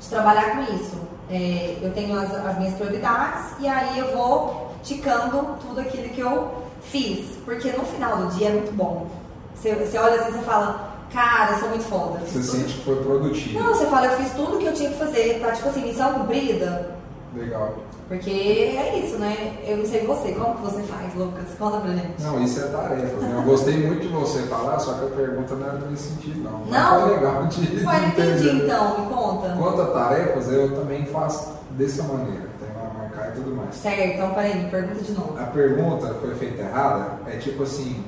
de 0.00 0.08
trabalhar 0.08 0.56
com 0.56 0.74
isso. 0.74 0.96
É, 1.30 1.76
eu 1.82 1.92
tenho 1.92 2.18
as, 2.18 2.34
as 2.34 2.58
minhas 2.58 2.74
prioridades 2.74 3.52
e 3.60 3.68
aí 3.68 3.98
eu 3.98 4.16
vou 4.16 4.72
ticando 4.82 5.56
tudo 5.60 5.80
aquilo 5.80 6.08
que 6.08 6.20
eu 6.20 6.48
fiz. 6.82 7.36
Porque 7.44 7.70
no 7.72 7.84
final 7.84 8.16
do 8.16 8.26
dia 8.36 8.48
é 8.48 8.52
muito 8.52 8.72
bom. 8.74 9.06
Você, 9.54 9.74
você 9.74 9.98
olha 9.98 10.20
assim 10.20 10.38
e 10.40 10.44
fala, 10.44 10.88
cara, 11.12 11.52
eu 11.52 11.58
sou 11.58 11.68
muito 11.68 11.84
foda. 11.84 12.20
Você 12.20 12.32
tudo- 12.38 12.44
sente 12.44 12.74
que 12.74 12.84
foi 12.84 12.96
produtivo. 13.02 13.60
Não, 13.60 13.74
você 13.74 13.86
fala, 13.86 14.06
eu 14.06 14.16
fiz 14.18 14.32
tudo 14.32 14.58
que 14.58 14.64
eu 14.66 14.72
tinha 14.74 14.90
que 14.90 14.98
fazer, 14.98 15.40
tá? 15.40 15.52
Tipo 15.52 15.68
assim, 15.68 15.82
missão 15.82 16.12
cumprida. 16.14 16.97
Legal. 17.38 17.76
Porque 18.08 18.30
é 18.30 18.98
isso, 19.04 19.18
né? 19.18 19.58
Eu 19.66 19.78
não 19.78 19.86
sei 19.86 20.06
você, 20.06 20.32
como 20.32 20.56
que 20.56 20.62
você 20.62 20.82
faz, 20.82 21.14
Lucas? 21.14 21.44
Conta 21.58 21.78
pra 21.80 21.90
gente. 21.92 22.22
Não, 22.22 22.42
isso 22.42 22.60
é 22.60 22.68
tarefa. 22.68 23.16
Né? 23.20 23.34
Eu 23.36 23.42
gostei 23.42 23.76
muito 23.76 24.00
de 24.00 24.08
você 24.08 24.42
falar, 24.44 24.78
só 24.78 24.94
que 24.94 25.04
a 25.04 25.16
pergunta 25.16 25.54
não 25.54 25.66
era 25.66 25.78
nesse 25.90 26.10
sentido, 26.10 26.42
não. 26.42 26.60
Mas 26.60 26.70
Não? 26.70 27.00
Foi 27.02 27.10
legal 27.14 27.46
de, 27.46 27.60
não 27.84 27.94
entendi 28.06 28.48
entender. 28.48 28.64
então, 28.64 29.00
me 29.00 29.06
conta. 29.14 29.56
Quanto 29.58 29.82
a 29.82 29.86
tarefas, 29.86 30.50
eu 30.50 30.74
também 30.74 31.04
faço 31.06 31.52
dessa 31.72 32.02
maneira. 32.04 32.48
Tem 32.58 32.68
marcar 32.98 33.28
e 33.28 33.32
tudo 33.32 33.54
mais. 33.54 33.74
Certo, 33.74 34.14
então 34.14 34.30
peraí, 34.30 34.62
me 34.62 34.70
pergunta 34.70 35.02
de 35.02 35.12
novo. 35.12 35.38
A 35.38 35.44
pergunta 35.44 36.14
foi 36.20 36.34
feita 36.34 36.62
errada, 36.62 37.18
é 37.26 37.36
tipo 37.36 37.62
assim, 37.62 38.04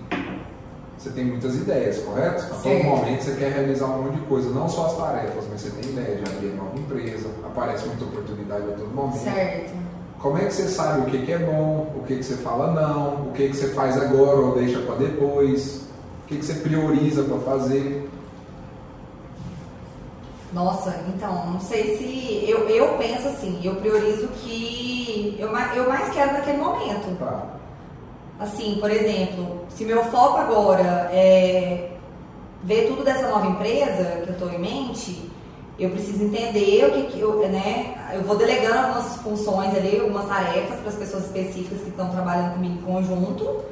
você 0.96 1.10
tem 1.10 1.24
muitas 1.24 1.54
ideias, 1.56 1.98
correto? 1.98 2.42
A 2.42 2.56
todo 2.56 2.84
momento 2.84 3.22
você 3.22 3.34
quer 3.36 3.52
realizar 3.52 3.86
um 3.86 4.02
monte 4.02 4.16
de 4.16 4.20
coisa, 4.22 4.50
não 4.50 4.68
só 4.68 4.86
as 4.86 4.96
tarefas, 4.96 5.44
mas 5.50 5.60
você 5.60 5.70
tem 5.70 5.90
ideia 5.92 6.16
de 6.16 6.30
abrir 6.30 6.54
nova 6.54 6.78
empresa, 6.78 7.19
aparece 7.44 7.86
muita 7.86 8.04
oportunidade 8.04 8.64
a 8.64 8.76
todo 8.76 8.94
momento. 8.94 9.18
Certo. 9.18 9.72
Como 10.18 10.36
é 10.36 10.44
que 10.44 10.52
você 10.52 10.68
sabe 10.68 11.00
o 11.00 11.04
que, 11.06 11.24
que 11.24 11.32
é 11.32 11.38
bom, 11.38 11.94
o 11.96 12.02
que, 12.06 12.16
que 12.16 12.22
você 12.22 12.36
fala 12.36 12.72
não, 12.72 13.28
o 13.28 13.32
que, 13.32 13.48
que 13.48 13.56
você 13.56 13.68
faz 13.68 13.96
agora 13.96 14.38
ou 14.38 14.54
deixa 14.54 14.78
para 14.80 14.96
depois, 14.96 15.88
o 16.24 16.28
que, 16.28 16.36
que 16.36 16.44
você 16.44 16.54
prioriza 16.54 17.22
para 17.22 17.38
fazer? 17.38 18.10
Nossa, 20.52 21.04
então, 21.08 21.52
não 21.52 21.60
sei 21.60 21.96
se. 21.96 22.50
Eu, 22.50 22.68
eu 22.68 22.98
penso 22.98 23.28
assim, 23.28 23.60
eu 23.62 23.76
priorizo 23.76 24.26
o 24.26 24.28
que 24.28 25.36
eu, 25.38 25.48
eu 25.48 25.88
mais 25.88 26.12
quero 26.12 26.32
naquele 26.32 26.58
momento. 26.58 27.16
Tá. 27.18 27.44
Assim, 28.38 28.78
por 28.80 28.90
exemplo, 28.90 29.64
se 29.68 29.84
meu 29.84 30.02
foco 30.04 30.38
agora 30.38 31.08
é 31.12 31.90
ver 32.64 32.88
tudo 32.88 33.04
dessa 33.04 33.28
nova 33.28 33.46
empresa 33.46 34.22
que 34.22 34.28
eu 34.28 34.32
estou 34.32 34.50
em 34.50 34.58
mente, 34.58 35.29
eu 35.80 35.90
preciso 35.90 36.24
entender 36.24 36.84
o 36.84 36.92
que, 36.92 37.02
que 37.04 37.20
eu, 37.20 37.38
né? 37.48 37.96
Eu 38.12 38.22
vou 38.22 38.36
delegando 38.36 38.78
algumas 38.78 39.16
funções 39.16 39.74
ali, 39.74 39.98
algumas 39.98 40.26
tarefas 40.26 40.78
para 40.78 40.88
as 40.90 40.94
pessoas 40.94 41.24
específicas 41.24 41.80
que 41.80 41.88
estão 41.88 42.10
trabalhando 42.10 42.54
comigo 42.54 42.74
em 42.74 42.82
conjunto. 42.82 43.64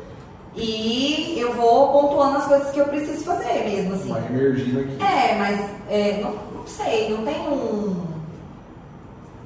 E 0.55 1.38
eu 1.38 1.53
vou 1.53 1.92
pontuando 1.92 2.38
as 2.38 2.47
coisas 2.47 2.71
que 2.71 2.79
eu 2.79 2.87
preciso 2.87 3.25
fazer 3.25 3.62
mesmo, 3.64 3.94
assim. 3.94 4.12
Vai 4.12 4.27
emergindo 4.27 4.81
aqui. 4.81 5.03
É, 5.03 5.35
mas 5.38 5.71
é, 5.88 6.21
não, 6.23 6.33
não 6.33 6.66
sei, 6.66 7.11
não 7.11 7.25
tem 7.25 7.40
um. 7.49 8.09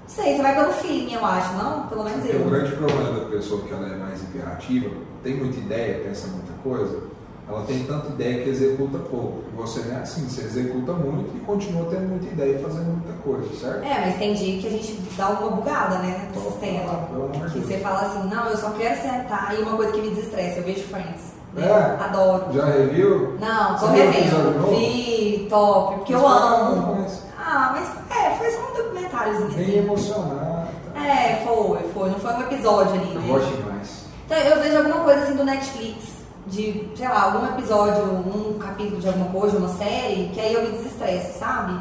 Não 0.02 0.08
sei, 0.08 0.36
você 0.36 0.42
vai 0.42 0.54
pelo 0.54 0.72
feeling, 0.72 1.14
eu 1.14 1.24
acho, 1.24 1.54
não? 1.54 1.86
Pelo 1.88 2.04
menos 2.04 2.20
Porque 2.20 2.36
o 2.36 2.40
eu. 2.40 2.50
grande 2.50 2.76
problema 2.76 3.20
da 3.20 3.24
pessoa 3.26 3.62
que 3.62 3.72
ela 3.72 3.88
é 3.88 3.96
mais 3.96 4.22
imperativa, 4.22 4.90
tem 5.22 5.36
muita 5.36 5.58
ideia, 5.58 6.04
pensa 6.04 6.28
muita 6.28 6.52
coisa, 6.62 7.02
ela 7.48 7.64
tem 7.64 7.82
tanta 7.84 8.08
ideia 8.08 8.42
que 8.44 8.50
executa 8.50 8.98
pouco. 8.98 9.42
E 9.52 9.56
você 9.56 9.80
não 9.80 9.96
é 9.96 10.00
assim, 10.00 10.28
você 10.28 10.42
executa 10.42 10.92
muito 10.92 11.36
e 11.36 11.40
continua 11.40 11.86
tendo 11.90 12.08
muita 12.08 12.26
ideia 12.26 12.56
e 12.58 12.62
fazendo 12.62 12.86
muita 12.96 13.12
coisa, 13.22 13.48
certo? 13.60 13.84
É, 13.84 14.06
mas 14.06 14.16
tem 14.18 14.32
dia 14.34 14.60
que 14.60 14.66
a 14.66 14.70
gente 14.70 14.92
dá 15.16 15.28
uma 15.30 15.50
bugada, 15.50 15.98
né, 15.98 16.28
no 16.34 16.40
sistema. 16.40 17.08
Que 17.52 17.58
você 17.60 17.78
fala 17.78 18.00
assim, 18.02 18.28
não, 18.28 18.46
eu 18.48 18.56
só 18.56 18.70
quero 18.70 19.00
sentar 19.02 19.54
e 19.58 19.62
uma 19.62 19.76
coisa 19.76 19.92
que 19.92 20.00
me 20.00 20.10
desestressa, 20.10 20.58
eu 20.60 20.64
vejo 20.64 20.84
Friends. 20.84 21.32
né? 21.54 21.66
É? 21.66 22.04
Adoro. 22.04 22.52
Já 22.52 22.64
reviu? 22.66 23.36
Não, 23.40 23.76
tô 23.78 23.86
revendo. 23.86 24.68
Vi, 24.70 25.46
top, 25.50 25.96
porque 25.96 26.14
eu 26.14 26.20
Mas 26.22 26.32
qual 26.32 26.52
é 26.52 26.56
amo. 26.72 27.06
Ah, 27.44 27.74
mas 27.74 28.16
é, 28.16 28.30
foi 28.36 28.50
só 28.50 28.60
um 28.70 28.76
documentáriozinho 28.82 29.50
Bem 29.50 29.64
assim. 29.64 29.78
emocionada. 29.78 30.68
É, 30.94 31.42
foi, 31.44 31.78
foi. 31.92 32.10
Não 32.10 32.18
foi 32.20 32.32
um 32.34 32.40
episódio 32.42 32.94
ali, 32.94 33.14
Eu 33.14 33.20
né? 33.20 33.26
gosto 33.28 33.56
demais. 33.56 34.04
Então 34.26 34.38
eu 34.38 34.62
vejo 34.62 34.76
alguma 34.78 35.04
coisa 35.04 35.22
assim 35.24 35.36
do 35.36 35.44
Netflix, 35.44 36.04
de, 36.46 36.88
sei 36.96 37.08
lá, 37.08 37.22
algum 37.24 37.46
episódio, 37.46 38.02
um 38.04 38.58
capítulo 38.58 39.00
de 39.00 39.08
alguma 39.08 39.30
coisa, 39.30 39.58
uma 39.58 39.68
série, 39.68 40.30
que 40.34 40.40
aí 40.40 40.52
eu 40.54 40.62
me 40.62 40.70
desestresso, 40.76 41.38
sabe? 41.38 41.78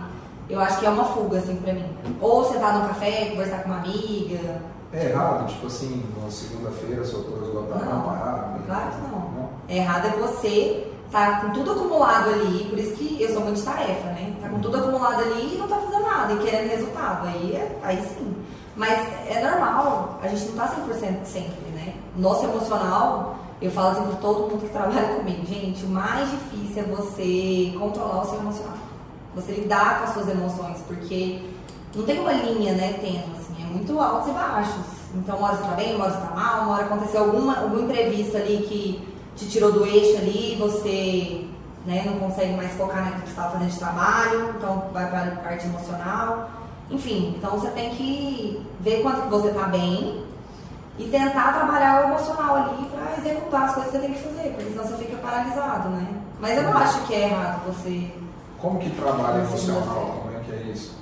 Eu 0.50 0.60
acho 0.60 0.80
que 0.80 0.86
é 0.86 0.90
uma 0.90 1.06
fuga, 1.06 1.38
assim, 1.40 1.56
pra 1.58 1.74
mim. 1.74 1.86
Ou 2.20 2.46
sentar 2.46 2.78
no 2.80 2.88
café, 2.88 3.28
conversar 3.32 3.64
com 3.64 3.70
uma 3.70 3.78
amiga. 3.80 4.62
É 4.94 5.10
errado, 5.10 5.48
tipo 5.48 5.68
assim, 5.68 6.04
na 6.22 6.30
segunda-feira, 6.30 7.04
seu 7.06 7.20
autor 7.20 7.44
esgotado, 7.44 7.86
Não, 7.86 7.94
não 7.96 8.02
parar. 8.04 8.60
claro 8.66 8.92
que 8.92 9.02
não. 9.12 9.50
É 9.70 9.78
errado 9.78 10.08
é 10.08 10.10
você 10.20 10.88
tá 11.10 11.42
com 11.42 11.52
tudo 11.52 11.72
acumulado 11.72 12.30
ali, 12.30 12.66
por 12.70 12.78
isso 12.78 12.94
que 12.96 13.22
eu 13.22 13.30
sou 13.34 13.42
muito 13.42 13.58
de 13.58 13.64
tarefa, 13.64 14.08
né? 14.08 14.34
Tá 14.42 14.50
com 14.50 14.60
tudo 14.60 14.78
acumulado 14.78 15.22
ali 15.22 15.56
e 15.56 15.58
não 15.58 15.68
tá 15.68 15.78
fazendo 15.78 16.04
nada, 16.04 16.34
e 16.34 16.38
querendo 16.40 16.70
resultado. 16.70 17.28
Aí, 17.28 17.54
é- 17.56 17.78
aí 17.84 17.98
sim. 18.02 18.36
Mas 18.76 19.00
é 19.30 19.42
normal, 19.50 20.20
a 20.22 20.28
gente 20.28 20.50
não 20.52 20.56
tá 20.58 20.68
100% 20.68 21.26
sempre, 21.26 21.70
né? 21.74 21.94
Nosso 22.18 22.44
emocional, 22.46 23.36
eu 23.62 23.70
falo 23.70 23.90
assim 23.90 24.04
pra 24.08 24.16
todo 24.16 24.50
mundo 24.50 24.62
que 24.62 24.70
trabalha 24.70 25.16
comigo, 25.16 25.46
gente, 25.46 25.86
o 25.86 25.90
mais 25.90 26.30
difícil 26.32 26.84
é 26.84 26.86
você 26.86 27.78
controlar 27.78 28.24
o 28.24 28.26
seu 28.26 28.40
emocional. 28.40 28.78
Você 29.36 29.52
lidar 29.52 30.00
com 30.00 30.04
as 30.06 30.14
suas 30.14 30.30
emoções, 30.30 30.80
porque 30.88 31.42
não 31.96 32.04
tem 32.04 32.20
uma 32.20 32.34
linha, 32.34 32.74
né, 32.74 32.98
tendo, 33.00 33.32
assim, 33.38 33.62
é 33.62 33.66
muito 33.66 34.00
altos 34.00 34.30
e 34.30 34.32
baixos. 34.32 34.86
Então, 35.14 35.38
uma 35.38 35.50
hora 35.50 35.58
você 35.58 35.64
tá 35.64 35.76
bem, 35.76 35.96
uma 35.96 36.06
hora 36.06 36.14
você 36.14 36.28
tá 36.28 36.36
mal, 36.36 36.64
uma 36.64 36.74
hora 36.74 36.86
aconteceu 36.86 37.22
alguma, 37.22 37.60
algum 37.60 37.84
imprevisto 37.84 38.36
ali 38.36 38.66
que 38.68 39.08
te 39.36 39.48
tirou 39.48 39.72
do 39.72 39.86
eixo 39.86 40.18
ali, 40.18 40.58
você 40.60 41.46
né, 41.86 42.04
não 42.06 42.20
consegue 42.20 42.54
mais 42.54 42.72
focar 42.74 43.04
naquilo 43.04 43.22
que 43.22 43.28
você 43.28 43.32
estava 43.32 43.52
fazendo 43.52 43.72
de 43.72 43.80
trabalho, 43.80 44.54
então 44.58 44.86
vai 44.92 45.10
para 45.10 45.34
a 45.34 45.36
parte 45.38 45.66
emocional. 45.66 46.50
Enfim, 46.90 47.36
então 47.38 47.52
você 47.52 47.70
tem 47.70 47.92
que 47.92 48.66
ver 48.80 49.02
quanto 49.02 49.22
que 49.22 49.30
você 49.30 49.50
tá 49.50 49.64
bem 49.64 50.26
e 50.98 51.06
tentar 51.06 51.54
trabalhar 51.54 52.02
o 52.02 52.10
emocional 52.10 52.56
ali 52.56 52.86
executar 53.20 53.64
as 53.64 53.74
coisas 53.76 53.92
que 53.92 53.98
você 53.98 54.06
tem 54.08 54.14
que 54.16 54.24
fazer, 54.24 54.50
porque 54.50 54.72
senão 54.72 54.84
você 54.86 54.96
fica 54.96 55.18
paralisado, 55.18 55.90
né? 55.90 56.08
Mas 56.40 56.58
eu 56.58 56.64
não 56.64 56.78
acho 56.78 57.02
que 57.04 57.14
é 57.14 57.30
errado 57.30 57.66
você. 57.68 58.12
Como 58.60 58.80
que 58.80 58.90
trabalha 58.92 59.40
Na 59.40 59.44
emocional? 59.44 60.22
Como 60.24 60.38
é 60.38 60.40
que 60.42 60.52
é 60.52 60.72
isso? 60.72 60.96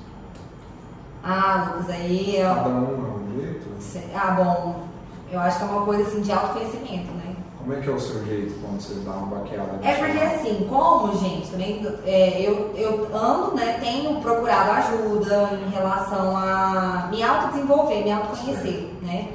Ah, 1.24 1.74
Lucas, 1.76 1.90
aí 1.90 2.38
é. 2.38 2.44
Cada 2.44 2.70
um 2.70 2.84
é 2.86 3.36
um 3.36 3.40
jeito? 3.40 4.10
Ah, 4.16 4.32
bom, 4.32 4.84
eu 5.32 5.40
acho 5.40 5.58
que 5.58 5.64
é 5.64 5.68
uma 5.68 5.86
coisa 5.86 6.04
assim 6.04 6.22
de 6.22 6.32
autoconhecimento, 6.32 7.12
né? 7.14 7.36
Como 7.60 7.74
é 7.74 7.82
que 7.82 7.90
é 7.90 7.92
o 7.92 8.00
seu 8.00 8.26
jeito 8.26 8.60
quando 8.62 8.82
você 8.82 8.96
dá 9.02 9.12
uma 9.12 9.38
baqueada? 9.38 9.80
É 9.84 9.94
porque 9.94 10.18
assim, 10.18 10.66
como, 10.70 11.16
gente, 11.20 11.52
também 11.52 11.86
é, 12.06 12.42
eu, 12.42 12.74
eu 12.76 13.16
ando, 13.16 13.56
né, 13.56 13.78
tenho 13.80 14.20
procurado 14.22 14.72
ajuda 14.72 15.52
em 15.68 15.70
relação 15.70 16.36
a 16.36 17.10
me 17.12 17.22
autodesenvolver, 17.22 18.04
me 18.04 18.12
autoconhecer, 18.12 18.90
né? 19.04 19.28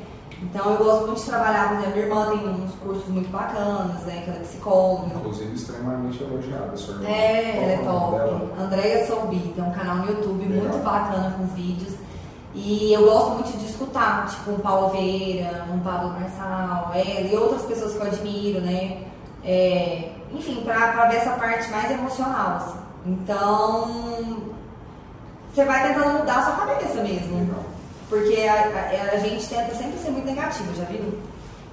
Então 0.44 0.70
eu 0.72 0.76
gosto 0.76 1.07
muito 1.07 1.20
de 1.20 1.26
trabalhar, 1.26 1.68
por 1.68 1.78
exemplo, 1.78 1.92
minha 1.94 2.07
irmã 2.07 2.26
tem 2.26 2.48
uns 2.48 2.74
cursos 2.74 3.09
muito 3.09 3.30
bacanas, 3.30 4.02
né, 4.02 4.22
que 4.22 4.30
ela 4.30 4.38
é 4.38 4.42
psicóloga. 4.42 5.14
Inclusive 5.16 5.54
extremamente 5.54 6.22
elogiada, 6.22 6.76
sua 6.76 6.94
irmã. 6.94 7.09
É, 7.09 7.57
ela 7.57 7.72
é 7.72 7.76
dela? 7.76 8.28
top. 8.28 8.62
Andrea 8.62 9.07
Soubi, 9.07 9.52
tem 9.54 9.64
um 9.64 9.72
canal 9.72 9.96
no 9.96 10.07
YouTube 10.07 10.46
Legal. 10.46 10.68
muito 10.68 10.85
bacana 10.85 11.35
com 11.38 11.46
vídeos. 11.46 11.94
E 12.54 12.92
eu 12.92 13.04
gosto 13.04 13.30
muito 13.30 13.59
de 13.59 13.66
escutar, 13.66 14.26
tipo 14.28 14.52
um 14.52 14.59
Paulo 14.59 14.90
Vieira, 14.90 15.66
um 15.72 15.80
Pablo 15.80 16.11
Marçal, 16.11 16.92
ela 16.94 17.26
e 17.26 17.37
outras 17.37 17.62
pessoas 17.62 17.92
que 17.94 17.98
eu 17.98 18.07
admiro, 18.07 18.61
né? 18.61 19.02
É, 19.44 20.12
enfim, 20.33 20.62
pra, 20.64 20.92
pra 20.92 21.09
ver 21.09 21.16
essa 21.16 21.33
parte 21.33 21.68
mais 21.70 21.90
emocional. 21.90 22.57
assim. 22.59 22.78
Então, 23.07 24.37
você 25.52 25.64
vai 25.64 25.88
tentando 25.88 26.18
mudar 26.18 26.38
a 26.38 26.42
sua 26.44 26.66
cabeça 26.66 27.02
mesmo. 27.02 27.40
Legal. 27.40 27.73
Porque 28.14 28.42
a, 28.46 28.55
a- 28.55 29.14
a 29.14 29.18
gente 29.18 29.46
tenta 29.48 29.74
sempre 29.74 29.98
ser 29.98 30.11
muito 30.11 30.27
negativa, 30.27 30.72
já 30.77 30.85
viu? 30.85 31.14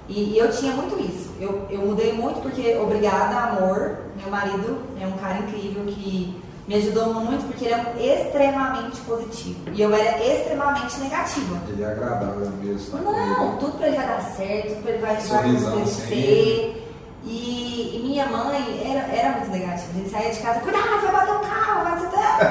E, 0.08 0.34
e 0.34 0.38
eu 0.38 0.50
tinha 0.50 0.72
muito 0.72 0.98
isso. 1.00 1.30
Eu, 1.40 1.66
eu 1.70 1.80
mudei 1.80 2.12
muito 2.12 2.40
porque, 2.40 2.76
obrigada, 2.76 3.36
amor, 3.36 3.98
meu 4.20 4.30
marido 4.30 4.78
é 5.00 5.06
um 5.06 5.12
cara 5.12 5.38
incrível 5.38 5.84
que 5.86 6.40
me 6.66 6.74
ajudou 6.76 7.14
muito 7.14 7.44
porque 7.46 7.64
ele 7.66 7.74
é 7.74 8.24
extremamente 8.26 9.00
positivo. 9.02 9.58
E 9.72 9.80
eu 9.82 9.94
era 9.94 10.18
extremamente 10.24 10.98
negativa. 11.00 11.60
Ele 11.68 11.82
é 11.82 11.86
agradável 11.86 12.50
mesmo, 12.62 12.98
tá 12.98 13.02
Não, 13.04 13.56
tudo 13.58 13.78
pra 13.78 13.86
ele 13.88 13.96
vai 13.96 14.06
dar 14.06 14.22
certo, 14.22 14.68
tudo 14.68 14.82
pra 14.82 14.90
ele 14.92 15.00
vai, 15.02 15.16
acontecer. 15.16 16.78
E, 17.24 17.96
e 17.96 18.00
minha 18.04 18.26
mãe 18.26 18.82
era, 18.84 19.06
era 19.14 19.30
muito 19.38 19.50
negativa. 19.50 19.88
A 19.90 19.94
gente 19.98 20.10
saía 20.10 20.30
de 20.32 20.40
casa, 20.40 20.60
cuidado, 20.60 21.00
vai 21.02 21.12
bater 21.12 21.32
o 21.36 21.38
carro, 21.40 21.84
vai 21.84 21.98
te 21.98 22.04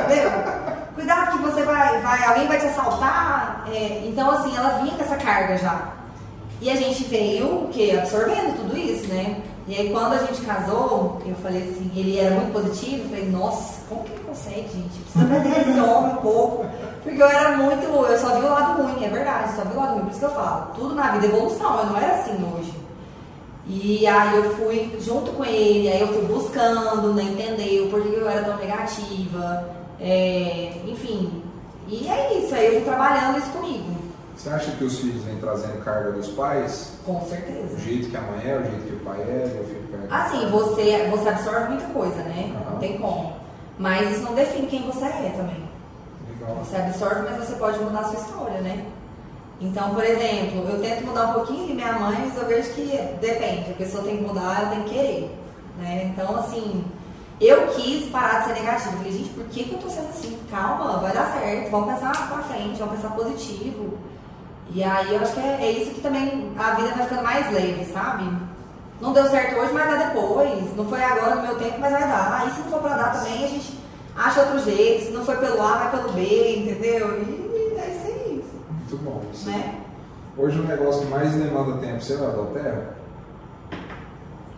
entendeu? 0.04 0.32
Cuidado 1.02 1.32
que 1.32 1.44
você 1.44 1.64
vai, 1.64 2.00
vai, 2.02 2.24
alguém 2.26 2.48
vai 2.48 2.60
te 2.60 2.68
assaltar. 2.68 3.66
É, 3.72 4.04
então, 4.06 4.30
assim, 4.32 4.56
ela 4.56 4.80
vinha 4.80 4.96
com 4.96 5.04
essa 5.04 5.18
carga 5.18 5.58
já. 5.58 5.94
E 6.62 6.70
a 6.70 6.76
gente 6.76 7.04
veio, 7.06 7.66
o 7.66 7.70
quê? 7.70 7.98
Absorvendo 7.98 8.56
tudo 8.58 8.78
isso, 8.78 9.08
né? 9.08 9.42
E 9.68 9.76
aí, 9.76 9.90
quando 9.90 10.14
a 10.14 10.20
gente 10.20 10.42
casou, 10.42 11.20
eu 11.26 11.36
falei 11.36 11.64
assim, 11.64 11.92
ele 11.96 12.20
era 12.20 12.36
muito 12.36 12.54
positivo, 12.54 13.04
eu 13.04 13.10
falei, 13.10 13.30
nossa, 13.30 13.82
como 13.90 14.04
que 14.04 14.12
ele 14.12 14.24
consegue, 14.26 14.68
gente? 14.70 15.00
Precisa 15.00 15.26
aprender 15.26 15.62
esse 15.62 15.80
homem 15.80 16.14
um 16.14 16.18
pouco. 16.18 16.66
Porque 17.04 17.22
eu 17.22 17.28
era 17.28 17.58
muito, 17.58 17.84
eu 17.84 18.20
só 18.20 18.40
vi 18.40 18.46
o 18.46 18.50
lado 18.50 18.84
ruim, 18.84 19.04
é 19.04 19.10
verdade, 19.10 19.56
só 19.56 19.64
vi 19.64 19.76
o 19.76 19.80
lado 19.80 19.94
ruim, 19.94 20.02
por 20.04 20.12
isso 20.12 20.20
que 20.20 20.26
eu 20.26 20.36
falo. 20.36 20.74
Tudo 20.76 20.94
na 20.94 21.12
vida 21.12 21.26
é 21.26 21.30
evolução, 21.30 21.80
eu 21.80 21.86
não 21.88 21.98
era 21.98 22.16
assim 22.16 22.38
hoje. 22.56 22.74
E 23.66 24.06
aí 24.06 24.36
eu 24.36 24.56
fui 24.56 24.98
junto 25.00 25.32
com 25.32 25.46
ele, 25.46 25.90
aí 25.90 26.02
eu 26.02 26.08
fui 26.10 26.26
buscando, 26.26 27.14
né, 27.14 27.24
entender 27.24 27.82
o 27.82 27.90
porquê 27.90 28.10
eu 28.10 28.30
era 28.30 28.44
tão 28.44 28.58
negativa, 28.58 29.81
é, 30.02 30.74
enfim. 30.88 31.44
E 31.88 32.08
é 32.08 32.38
isso, 32.40 32.54
aí 32.56 32.66
eu 32.68 32.72
fui 32.74 32.82
trabalhando 32.82 33.38
isso 33.38 33.50
comigo, 33.52 33.84
Você 34.36 34.50
acha 34.50 34.72
que 34.72 34.84
os 34.84 35.00
filhos 35.00 35.24
vêm 35.24 35.36
trazendo 35.38 35.84
carga 35.84 36.12
dos 36.12 36.28
pais? 36.30 36.94
com 37.06 37.22
certeza. 37.26 37.76
O 37.76 37.80
jeito 37.80 38.10
que 38.10 38.18
a 38.18 38.22
mãe 38.22 38.42
é, 38.46 38.58
o 38.58 38.64
jeito 38.64 38.88
que 38.88 38.94
o 38.96 39.00
pai 39.00 39.20
é, 39.22 39.58
eu 39.60 39.66
fico 39.66 39.88
perto. 39.88 40.14
Assim, 40.14 40.50
você, 40.50 41.08
você 41.10 41.30
absorve 41.30 41.70
muita 41.70 41.86
coisa, 41.88 42.16
né? 42.24 42.52
Aham. 42.56 42.72
Não 42.72 42.80
tem 42.80 42.98
como. 42.98 43.34
Mas 43.78 44.12
isso 44.12 44.22
não 44.24 44.34
define 44.36 44.68
quem 44.68 44.84
você 44.84 45.06
é 45.06 45.34
também. 45.36 45.64
Legal. 46.30 46.56
Você 46.64 46.76
absorve, 46.78 47.22
mas 47.30 47.46
você 47.46 47.56
pode 47.56 47.80
mudar 47.80 48.00
a 48.00 48.04
sua 48.06 48.20
história, 48.20 48.62
né? 48.62 48.86
Então, 49.60 49.94
por 49.94 50.04
exemplo, 50.04 50.68
eu 50.70 50.80
tento 50.82 51.06
mudar 51.06 51.28
um 51.28 51.34
pouquinho 51.34 51.68
de 51.68 51.74
minha 51.74 51.94
mãe, 51.94 52.18
mas 52.26 52.36
eu 52.42 52.48
vejo 52.48 52.72
que 52.74 52.98
depende, 53.20 53.72
a 53.72 53.76
pessoa 53.78 54.04
tem 54.04 54.18
que 54.18 54.24
mudar, 54.24 54.60
ela 54.60 54.70
tem 54.72 54.84
que 54.84 54.90
querer. 54.90 55.38
Né? 55.78 56.12
Então, 56.14 56.36
assim, 56.38 56.84
eu 57.48 57.68
quis 57.70 58.10
parar 58.10 58.40
de 58.40 58.48
ser 58.48 58.54
negativa. 58.62 58.98
Falei, 58.98 59.12
gente, 59.12 59.30
por 59.30 59.46
que, 59.46 59.64
que 59.64 59.74
eu 59.74 59.80
tô 59.80 59.90
sendo 59.90 60.10
assim? 60.10 60.38
Calma, 60.50 61.00
vai 61.00 61.12
dar 61.12 61.34
certo, 61.34 61.72
vamos 61.72 61.94
pensar 61.94 62.30
pra 62.30 62.44
frente, 62.44 62.80
vamos 62.80 62.96
pensar 62.96 63.16
positivo. 63.16 63.98
E 64.74 64.84
aí 64.84 65.14
eu 65.14 65.22
acho 65.22 65.34
que 65.34 65.40
é, 65.40 65.58
é 65.62 65.72
isso 65.72 65.92
que 65.92 66.02
também 66.02 66.52
a 66.58 66.76
vida 66.76 66.90
vai 66.90 67.04
ficando 67.04 67.24
mais 67.24 67.52
leve, 67.52 67.86
sabe? 67.92 68.32
Não 69.02 69.12
deu 69.12 69.26
certo 69.26 69.60
hoje, 69.60 69.74
mas 69.74 69.90
dá 69.90 70.06
depois. 70.06 70.78
Não 70.78 70.86
foi 70.86 71.04
agora 71.04 71.36
no 71.36 71.42
meu 71.42 71.56
tempo, 71.58 71.80
mas 71.80 71.92
vai 71.92 72.08
dar. 72.08 72.48
E 72.48 72.52
se 72.52 72.62
não 72.62 72.70
for 72.70 72.80
pra 72.80 72.96
dar 72.96 73.14
também, 73.14 73.44
a 73.44 73.48
gente 73.48 73.80
acha 74.16 74.42
outro 74.42 74.60
jeito. 74.60 75.06
Se 75.06 75.12
não 75.12 75.26
foi 75.26 75.38
pelo 75.38 75.62
A, 75.62 75.78
vai 75.78 75.92
pelo 75.92 76.14
B, 76.14 76.58
entendeu? 76.58 77.20
E 77.20 77.76
é 77.78 77.90
isso 77.90 78.08
aí. 78.08 78.46
Muito 78.70 78.98
bom. 78.98 79.24
Isso. 79.34 79.50
Né? 79.50 79.82
Hoje 80.38 80.60
o 80.60 80.64
negócio 80.64 81.02
que 81.02 81.08
mais 81.08 81.34
demanda 81.34 81.80
tempo, 81.80 82.02
você 82.02 82.16
vai 82.16 82.32
da 82.32 82.46
terra? 82.46 83.01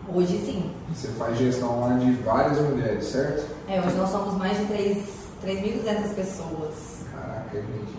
Hoje 0.08 0.38
sim. 0.44 0.70
Você 0.92 1.08
faz 1.08 1.38
gestão 1.38 1.80
lá 1.80 1.94
de 1.96 2.12
várias 2.22 2.58
mulheres, 2.60 3.04
certo? 3.06 3.46
É, 3.68 3.80
hoje 3.80 3.96
nós 3.96 4.10
somos 4.10 4.34
mais 4.34 4.56
de 4.58 4.64
3 4.66 4.98
3.200 5.44 6.14
pessoas. 6.14 7.04
Caraca, 7.12 7.56
gente. 7.60 7.94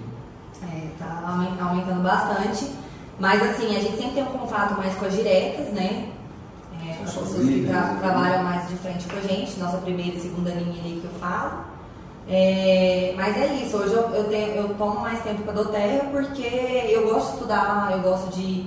É, 0.64 0.90
tá 0.98 1.24
aumen- 1.28 1.60
aumentando 1.60 2.02
bastante. 2.02 2.72
Mas 3.20 3.42
assim, 3.42 3.76
a 3.76 3.80
gente 3.80 3.98
sempre 3.98 4.14
tem 4.16 4.24
um 4.24 4.28
contato 4.38 4.76
mais 4.78 4.94
com 4.96 5.06
as 5.06 5.14
diretas, 5.14 5.68
né? 5.74 6.10
É, 6.86 6.92
as 6.92 6.98
pessoas 7.14 7.30
que 7.48 7.66
tra- 7.68 7.82
né? 7.94 7.98
trabalham 8.00 8.44
mais 8.44 8.68
de 8.68 8.76
frente 8.78 9.08
com 9.08 9.18
a 9.18 9.22
gente, 9.22 9.60
nossa 9.60 9.78
primeira 9.78 10.16
e 10.18 10.20
segunda 10.22 10.52
linha 10.52 10.82
ali 10.84 11.00
que 11.02 11.06
eu 11.06 11.20
falo. 11.20 11.66
É, 12.28 13.14
mas 13.16 13.38
é 13.38 13.54
isso, 13.64 13.78
hoje 13.78 13.94
eu, 13.94 14.10
eu, 14.10 14.24
tenho, 14.26 14.56
eu 14.56 14.74
tomo 14.76 15.00
mais 15.00 15.22
tempo 15.22 15.44
com 15.44 15.52
a 15.52 15.54
Doterra 15.54 16.10
porque 16.12 16.42
eu 16.90 17.08
gosto 17.08 17.28
de 17.28 17.34
estudar, 17.36 17.90
eu 17.92 18.00
gosto 18.00 18.36
de 18.36 18.66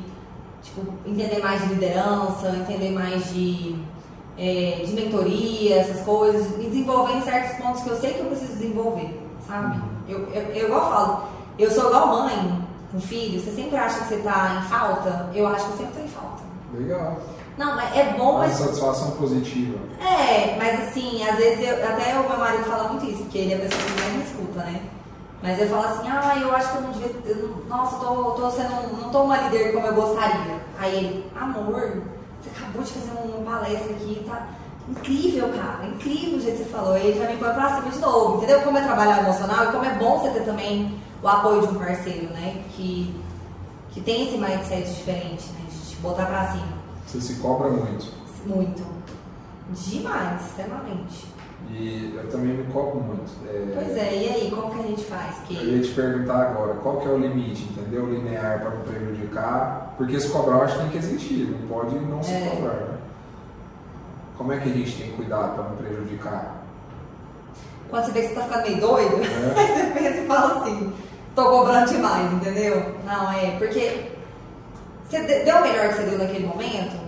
tipo, 0.63 0.83
entender 1.07 1.41
mais 1.43 1.61
de 1.63 1.69
liderança, 1.75 2.49
entender 2.57 2.91
mais 2.91 3.33
de, 3.33 3.77
é, 4.39 4.83
de 4.85 4.93
mentoria, 4.93 5.77
essas 5.77 6.01
coisas, 6.05 6.47
e 6.59 6.69
desenvolver 6.69 7.15
em 7.15 7.23
certos 7.23 7.57
pontos 7.63 7.83
que 7.83 7.91
eu 7.91 7.97
sei 8.01 8.13
que 8.15 8.21
eu 8.21 8.27
preciso 8.27 8.53
desenvolver, 8.55 9.21
sabe? 9.47 9.81
Eu, 10.09 10.21
eu, 10.33 10.43
eu 10.55 10.67
igual 10.67 10.91
falo, 10.91 11.23
eu 11.59 11.71
sou 11.71 11.87
igual 11.89 12.07
mãe 12.09 12.65
com 12.93 13.01
filho, 13.01 13.41
você 13.41 13.51
sempre 13.51 13.77
acha 13.77 13.99
que 14.01 14.09
você 14.09 14.17
tá 14.19 14.61
em 14.61 14.69
falta, 14.69 15.29
eu 15.35 15.47
acho 15.47 15.67
que 15.67 15.73
eu 15.73 15.77
sempre 15.79 15.93
tô 16.01 16.05
em 16.05 16.09
falta. 16.09 16.43
Legal. 16.75 17.19
Não, 17.59 17.75
mas 17.75 17.97
é 17.97 18.15
bom, 18.17 18.31
Uma 18.37 18.39
mas 18.41 18.53
satisfação 18.53 19.11
positiva. 19.13 19.77
é, 20.01 20.57
mas 20.57 20.89
assim, 20.89 21.27
às 21.29 21.37
vezes 21.37 21.67
eu, 21.69 21.75
até 21.89 22.15
o 22.19 22.29
meu 22.29 22.39
marido 22.39 22.65
fala 22.65 22.89
muito 22.91 23.05
isso, 23.07 23.23
porque 23.25 23.39
ele 23.39 23.53
é 23.55 23.57
a 23.57 23.61
pessoa 23.61 23.83
que 23.83 24.01
mais 24.01 24.13
me 24.15 24.23
escuta, 24.23 24.61
né? 24.61 24.81
Mas 25.43 25.61
eu 25.61 25.69
falo 25.69 25.85
assim, 25.85 26.09
ah, 26.09 26.37
eu 26.41 26.53
acho 26.55 26.73
que 26.73 26.77
eu 26.77 26.83
não 26.83 26.91
devia. 26.91 27.11
eu 27.27 27.65
nossa, 27.69 27.97
eu 27.97 28.01
tô, 28.01 28.31
tô 28.33 28.51
sendo. 28.51 29.01
não 29.01 29.11
tô 29.11 29.23
uma 29.23 29.37
líder 29.37 29.73
como 29.73 29.87
eu 29.87 29.95
gostaria. 29.95 30.59
Aí 30.79 30.97
ele, 30.97 31.31
amor, 31.39 32.03
você 32.41 32.51
acabou 32.57 32.83
de 32.83 32.93
fazer 32.93 33.13
uma 33.13 33.51
palestra 33.51 33.93
aqui, 33.93 34.25
tá 34.27 34.49
incrível, 34.89 35.49
cara, 35.51 35.87
incrível 35.87 36.39
o 36.39 36.41
jeito 36.41 36.59
que 36.59 36.65
você 36.65 36.71
falou. 36.71 36.95
Aí 36.95 37.07
ele 37.09 37.19
já 37.21 37.31
me 37.31 37.37
põe 37.37 37.53
pra 37.53 37.77
cima 37.77 37.91
de 37.91 37.99
novo, 37.99 38.37
entendeu? 38.39 38.63
Como 38.63 38.79
é 38.79 38.83
trabalhar 38.83 39.21
emocional 39.21 39.67
e 39.67 39.73
como 39.73 39.85
é 39.85 39.95
bom 39.95 40.19
você 40.19 40.31
ter 40.31 40.45
também 40.45 40.99
o 41.23 41.29
apoio 41.29 41.67
de 41.67 41.69
um 41.69 41.79
parceiro, 41.79 42.33
né? 42.33 42.65
Que, 42.75 43.15
que 43.91 44.01
tem 44.01 44.29
esse 44.29 44.39
mindset 44.39 44.93
diferente, 44.93 45.47
né? 45.53 45.67
De 45.71 45.91
te 45.91 45.97
botar 45.97 46.27
pra 46.27 46.53
cima. 46.53 46.79
Você 47.07 47.21
se 47.21 47.35
cobra 47.37 47.71
muito. 47.71 48.07
Muito. 48.45 48.83
Demais, 49.71 50.47
extremamente. 50.47 51.28
E 51.71 52.15
eu 52.17 52.31
também 52.31 52.55
me 52.55 52.65
cobro 52.73 53.01
muito. 53.01 53.31
É, 53.47 53.73
Pois 53.75 53.97
é, 53.97 54.15
e 54.15 54.29
aí, 54.31 54.51
como 54.51 54.73
que 54.73 54.81
a 54.81 54.83
gente 54.85 55.05
faz? 55.05 55.37
Eu 55.39 55.43
Que 55.47 55.55
ia 55.65 55.83
te 55.83 55.91
perguntar 55.91 56.49
agora, 56.51 56.75
qual 56.75 56.97
que 56.97 57.07
é 57.07 57.11
o 57.11 57.19
limite, 57.19 57.65
entendeu? 57.65 58.07
Linear 58.07 58.61
para 58.61 58.71
não 58.71 58.81
prejudicar. 58.83 59.95
Porque 59.99 60.19
se 60.19 60.31
cobrar, 60.31 60.57
eu 60.57 60.63
acho 60.63 60.75
que 60.77 60.81
tem 60.83 60.91
que 60.91 60.99
existir, 60.99 61.45
não 61.61 61.69
pode 61.69 61.95
não 61.97 62.23
se 62.23 62.33
É. 62.33 62.53
cobrar, 62.57 62.75
né? 62.75 62.95
Como 64.39 64.53
é 64.53 64.59
que 64.59 64.69
a 64.71 64.73
gente 64.73 64.97
tem 64.97 65.11
que 65.11 65.17
cuidar 65.17 65.49
para 65.49 65.65
não 65.65 65.77
prejudicar? 65.77 66.55
quando 67.91 68.05
você 68.05 68.13
vê 68.13 68.21
que 68.21 68.29
você 68.29 68.35
tá 68.35 68.43
ficando 68.43 68.63
meio 68.65 68.81
doido, 68.83 69.17
É. 69.17 69.59
aí 69.61 69.67
você 69.95 69.99
pensa 69.99 70.19
e 70.21 70.27
fala 70.27 70.61
assim, 70.61 70.93
tô 71.35 71.45
cobrando 71.51 71.91
demais, 71.91 72.33
entendeu? 72.35 72.83
Não, 73.07 73.33
é, 73.33 73.53
porque 73.59 74.11
você 75.09 75.21
de- 75.23 75.45
deu 75.45 75.57
o 75.57 75.63
melhor 75.63 75.89
que 75.89 75.95
você 75.95 76.03
deu 76.03 76.19
naquele 76.19 76.47
momento, 76.47 76.99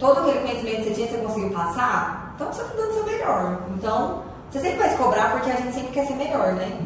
todo 0.00 0.18
aquele 0.20 0.40
conhecimento 0.40 0.76
que 0.78 0.82
você 0.88 0.94
tinha, 0.94 1.06
você 1.06 1.18
conseguiu 1.18 1.50
passar, 1.50 2.29
então 2.40 2.52
você 2.52 2.62
tá 2.64 2.70
dando 2.76 2.94
seu 2.94 3.04
melhor. 3.04 3.60
Então, 3.76 4.22
você 4.50 4.60
sempre 4.60 4.78
vai 4.78 4.88
se 4.90 4.96
cobrar 4.96 5.32
porque 5.32 5.50
a 5.50 5.56
gente 5.56 5.74
sempre 5.74 5.90
quer 5.92 6.06
ser 6.06 6.14
melhor, 6.14 6.54
né? 6.54 6.80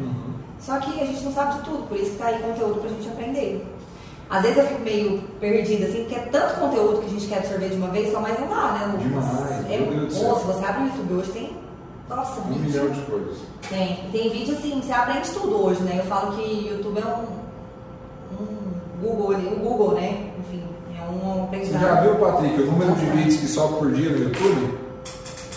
Só 0.59 0.77
que 0.79 0.99
a 1.01 1.05
gente 1.05 1.23
não 1.23 1.31
sabe 1.31 1.55
de 1.55 1.59
tudo, 1.61 1.87
por 1.87 1.97
isso 1.97 2.11
que 2.11 2.17
tá 2.17 2.25
aí 2.27 2.39
conteúdo 2.41 2.81
pra 2.81 2.89
gente 2.89 3.07
aprender. 3.07 3.65
Às 4.29 4.41
vezes 4.41 4.57
eu 4.57 4.65
fico 4.65 4.81
meio 4.81 5.21
perdida, 5.39 5.85
assim, 5.85 5.99
porque 5.99 6.15
é 6.15 6.19
tanto 6.31 6.59
conteúdo 6.59 6.99
que 7.01 7.05
a 7.05 7.09
gente 7.09 7.27
quer 7.27 7.37
absorver 7.37 7.69
de 7.69 7.75
uma 7.75 7.89
vez, 7.89 8.11
só 8.11 8.19
mais 8.19 8.39
não 8.39 8.47
dá, 8.47 8.71
né, 8.71 8.85
Lucas? 8.87 9.03
Demais, 9.03 9.71
é, 9.71 9.77
meu 9.77 9.91
Deus 9.91 10.05
do 10.07 10.13
céu. 10.13 10.29
Nossa, 10.29 10.45
você 10.45 10.65
abre 10.65 10.83
o 10.83 10.85
YouTube 10.87 11.13
hoje, 11.13 11.31
tem. 11.31 11.57
Nossa, 12.09 12.41
Um 12.41 12.43
vídeo. 12.53 12.61
milhão 12.65 12.89
de 12.89 13.01
coisas. 13.01 13.37
Tem. 13.69 14.09
Tem 14.11 14.29
vídeo 14.29 14.55
assim, 14.57 14.81
você 14.81 14.91
aprende 14.91 15.29
tudo 15.31 15.63
hoje, 15.65 15.81
né? 15.83 15.99
Eu 15.99 16.05
falo 16.05 16.35
que 16.35 16.67
YouTube 16.67 16.99
é 16.99 17.05
um. 17.05 17.25
um 18.43 18.75
Google 19.01 19.35
ali, 19.35 19.47
o 19.47 19.59
Google, 19.59 19.91
né? 19.95 20.31
Enfim, 20.39 20.63
é 20.97 21.03
um 21.03 21.35
Você 21.35 21.41
aprendizado. 21.43 21.81
já 21.81 22.01
viu, 22.01 22.15
Patrick, 22.15 22.61
o 22.61 22.65
número 22.71 22.91
de 22.95 23.05
vídeos 23.05 23.35
que 23.37 23.47
sobe 23.47 23.75
por 23.79 23.91
dia 23.91 24.09
no 24.09 24.17
YouTube? 24.23 24.77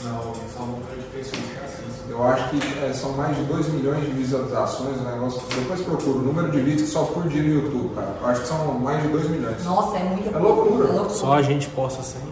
Não, 0.05 0.22
só 0.57 0.62
um 0.62 0.66
número 0.66 0.96
de 0.96 1.07
pessoas 1.16 1.42
que 1.42 1.59
assistem. 1.64 2.11
Eu 2.11 2.22
acho 2.24 2.49
que 2.51 2.84
é, 2.84 2.92
são 2.92 3.12
mais 3.12 3.36
de 3.36 3.42
2 3.44 3.68
milhões 3.70 4.01
de 4.05 4.12
visualizações, 4.12 4.96
o 4.96 5.03
negócio. 5.05 5.42
Depois 5.55 5.80
procura 5.80 6.18
o 6.18 6.22
número 6.22 6.51
de 6.51 6.61
vídeos 6.61 6.82
que 6.82 6.88
sobe 6.88 7.12
por 7.14 7.28
dia 7.28 7.42
no 7.42 7.49
YouTube, 7.49 7.94
cara. 7.94 8.14
Eu 8.20 8.26
acho 8.28 8.40
que 8.42 8.49
são 8.49 8.64
mais 8.78 9.03
de 9.03 9.09
2 9.09 9.28
milhões. 9.28 9.64
Nossa, 9.64 9.99
é 9.99 10.05
muita 10.05 10.36
É 10.36 10.40
loucura. 10.40 10.88
É 10.88 10.92
loucura. 10.92 11.11
Só 11.14 11.32
a 11.34 11.42
gente 11.42 11.68
posta 11.70 12.03
sem. 12.03 12.22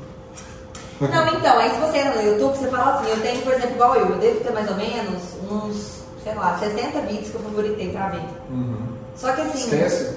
Não, 1.00 1.28
então, 1.28 1.58
aí 1.58 1.70
se 1.70 1.76
você 1.80 1.98
entra 1.98 2.22
no 2.22 2.28
YouTube, 2.30 2.56
você 2.56 2.68
fala 2.68 2.94
assim, 2.94 3.10
eu 3.10 3.20
tenho, 3.20 3.42
por 3.42 3.52
exemplo, 3.52 3.74
igual 3.74 3.94
eu, 3.96 4.06
eu 4.08 4.18
devo 4.18 4.40
ter 4.40 4.50
mais 4.52 4.70
ou 4.70 4.76
menos 4.76 5.22
uns, 5.50 6.00
sei 6.24 6.34
lá, 6.34 6.56
60 6.58 7.00
vídeos 7.02 7.28
que 7.28 7.34
eu 7.34 7.40
favoritei 7.42 7.90
pra 7.90 8.08
ver. 8.08 8.22
Uhum. 8.50 8.76
Só 9.14 9.32
que 9.32 9.42
assim. 9.42 9.58
Esquece. 9.58 10.16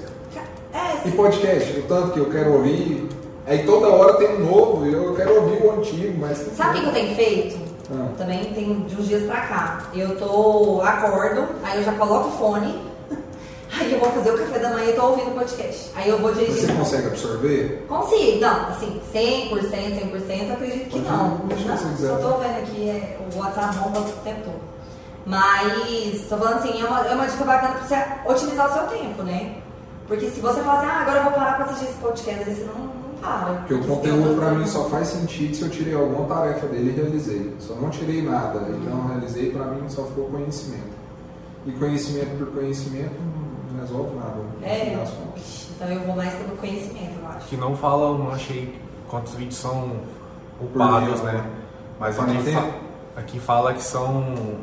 É, 0.72 1.06
E 1.08 1.10
podcast, 1.12 1.78
o 1.80 1.82
tanto 1.82 2.12
que 2.12 2.20
eu 2.20 2.30
quero 2.30 2.52
ouvir. 2.54 3.08
Aí 3.50 3.64
toda 3.64 3.88
hora 3.88 4.14
tem 4.14 4.36
um 4.36 4.48
novo, 4.48 4.86
eu 4.86 5.12
quero 5.16 5.42
ouvir 5.42 5.60
o 5.60 5.72
antigo, 5.72 6.16
mas. 6.20 6.38
Sabe 6.56 6.78
o 6.78 6.82
que 6.82 6.86
eu 6.86 6.92
tenho 6.92 7.16
feito? 7.16 7.58
Ah. 7.92 8.06
Também 8.16 8.44
tem 8.54 8.80
de 8.82 8.94
uns 8.94 9.08
dias 9.08 9.24
pra 9.24 9.40
cá. 9.40 9.90
Eu 9.92 10.16
tô, 10.16 10.80
acordo, 10.82 11.48
aí 11.64 11.78
eu 11.78 11.82
já 11.82 11.92
coloco 11.94 12.28
o 12.28 12.30
fone, 12.30 12.80
aí 13.76 13.92
eu 13.92 13.98
vou 13.98 14.08
fazer 14.12 14.30
o 14.30 14.38
café 14.38 14.60
da 14.60 14.70
manhã 14.70 14.90
e 14.90 14.92
tô 14.92 15.04
ouvindo 15.04 15.32
o 15.32 15.34
podcast. 15.34 15.90
Aí 15.96 16.08
eu 16.08 16.18
vou 16.18 16.32
dirigir. 16.32 16.68
Você 16.68 16.72
consegue 16.74 17.06
absorver? 17.08 17.86
Consigo, 17.88 18.38
não, 18.38 18.68
assim, 18.68 19.00
100%, 19.12 19.50
100%, 19.50 20.46
eu 20.46 20.52
acredito 20.52 20.88
que 20.88 21.00
Pode 21.00 21.10
não. 21.10 21.40
ir, 21.50 21.66
não 21.66 21.96
só 21.96 22.16
tô 22.18 22.38
vendo 22.38 22.56
aqui, 22.56 22.88
é, 22.88 23.18
o 23.34 23.36
WhatsApp 23.36 23.78
bomba 23.78 23.98
o 23.98 24.04
tempo 24.22 24.42
todo. 24.44 24.60
Mas, 25.26 26.24
tô 26.28 26.36
falando 26.36 26.58
assim, 26.58 26.80
é 26.80 26.84
uma, 26.84 27.00
é 27.04 27.14
uma 27.16 27.26
dica 27.26 27.44
bacana 27.44 27.74
pra 27.74 27.82
você 27.82 28.32
otimizar 28.32 28.70
o 28.70 28.72
seu 28.74 28.96
tempo, 28.96 29.24
né? 29.24 29.56
Porque 30.06 30.30
se 30.30 30.38
você 30.40 30.60
falar 30.60 30.78
assim, 30.78 30.88
ah, 30.88 31.00
agora 31.00 31.18
eu 31.18 31.24
vou 31.24 31.32
parar 31.32 31.56
pra 31.56 31.64
assistir 31.64 31.86
esse 31.86 31.98
podcast, 31.98 32.48
aí 32.48 32.54
você 32.54 32.62
não, 32.62 32.99
para. 33.20 33.54
Porque 33.54 33.74
o 33.74 33.84
conteúdo 33.84 34.30
outra 34.30 34.50
mim 34.50 34.66
só 34.66 34.84
faz 34.88 35.08
sentido 35.08 35.54
se 35.54 35.62
eu 35.62 35.70
tirei 35.70 35.94
alguma 35.94 36.26
tarefa 36.26 36.66
dele 36.66 36.90
e 36.90 37.00
realizei. 37.00 37.54
Se 37.58 37.70
eu 37.70 37.76
não 37.76 37.90
tirei 37.90 38.22
nada 38.22 38.58
e 38.68 38.88
não 38.88 39.06
realizei, 39.08 39.50
pra 39.50 39.64
mim 39.66 39.88
só 39.88 40.04
ficou 40.04 40.26
conhecimento. 40.26 40.98
E 41.66 41.72
conhecimento 41.72 42.38
por 42.38 42.46
conhecimento 42.52 43.14
não 43.72 43.80
resolve 43.80 44.16
nada. 44.16 44.36
É, 44.62 44.96
então 45.74 45.88
eu 45.88 46.00
vou 46.00 46.16
mais 46.16 46.32
pelo 46.34 46.56
conhecimento, 46.56 47.12
eu 47.22 47.28
acho. 47.28 47.46
Que 47.48 47.56
não 47.56 47.76
fala, 47.76 48.16
não 48.16 48.30
achei 48.32 48.74
quantos 49.08 49.34
vídeos 49.34 49.56
são 49.56 49.90
upados, 50.60 51.20
dia, 51.20 51.32
né? 51.32 51.44
Mas 51.98 52.18
aqui, 52.18 52.52
fa- 52.52 52.70
aqui 53.16 53.40
fala 53.40 53.74
que 53.74 53.82
são. 53.82 54.56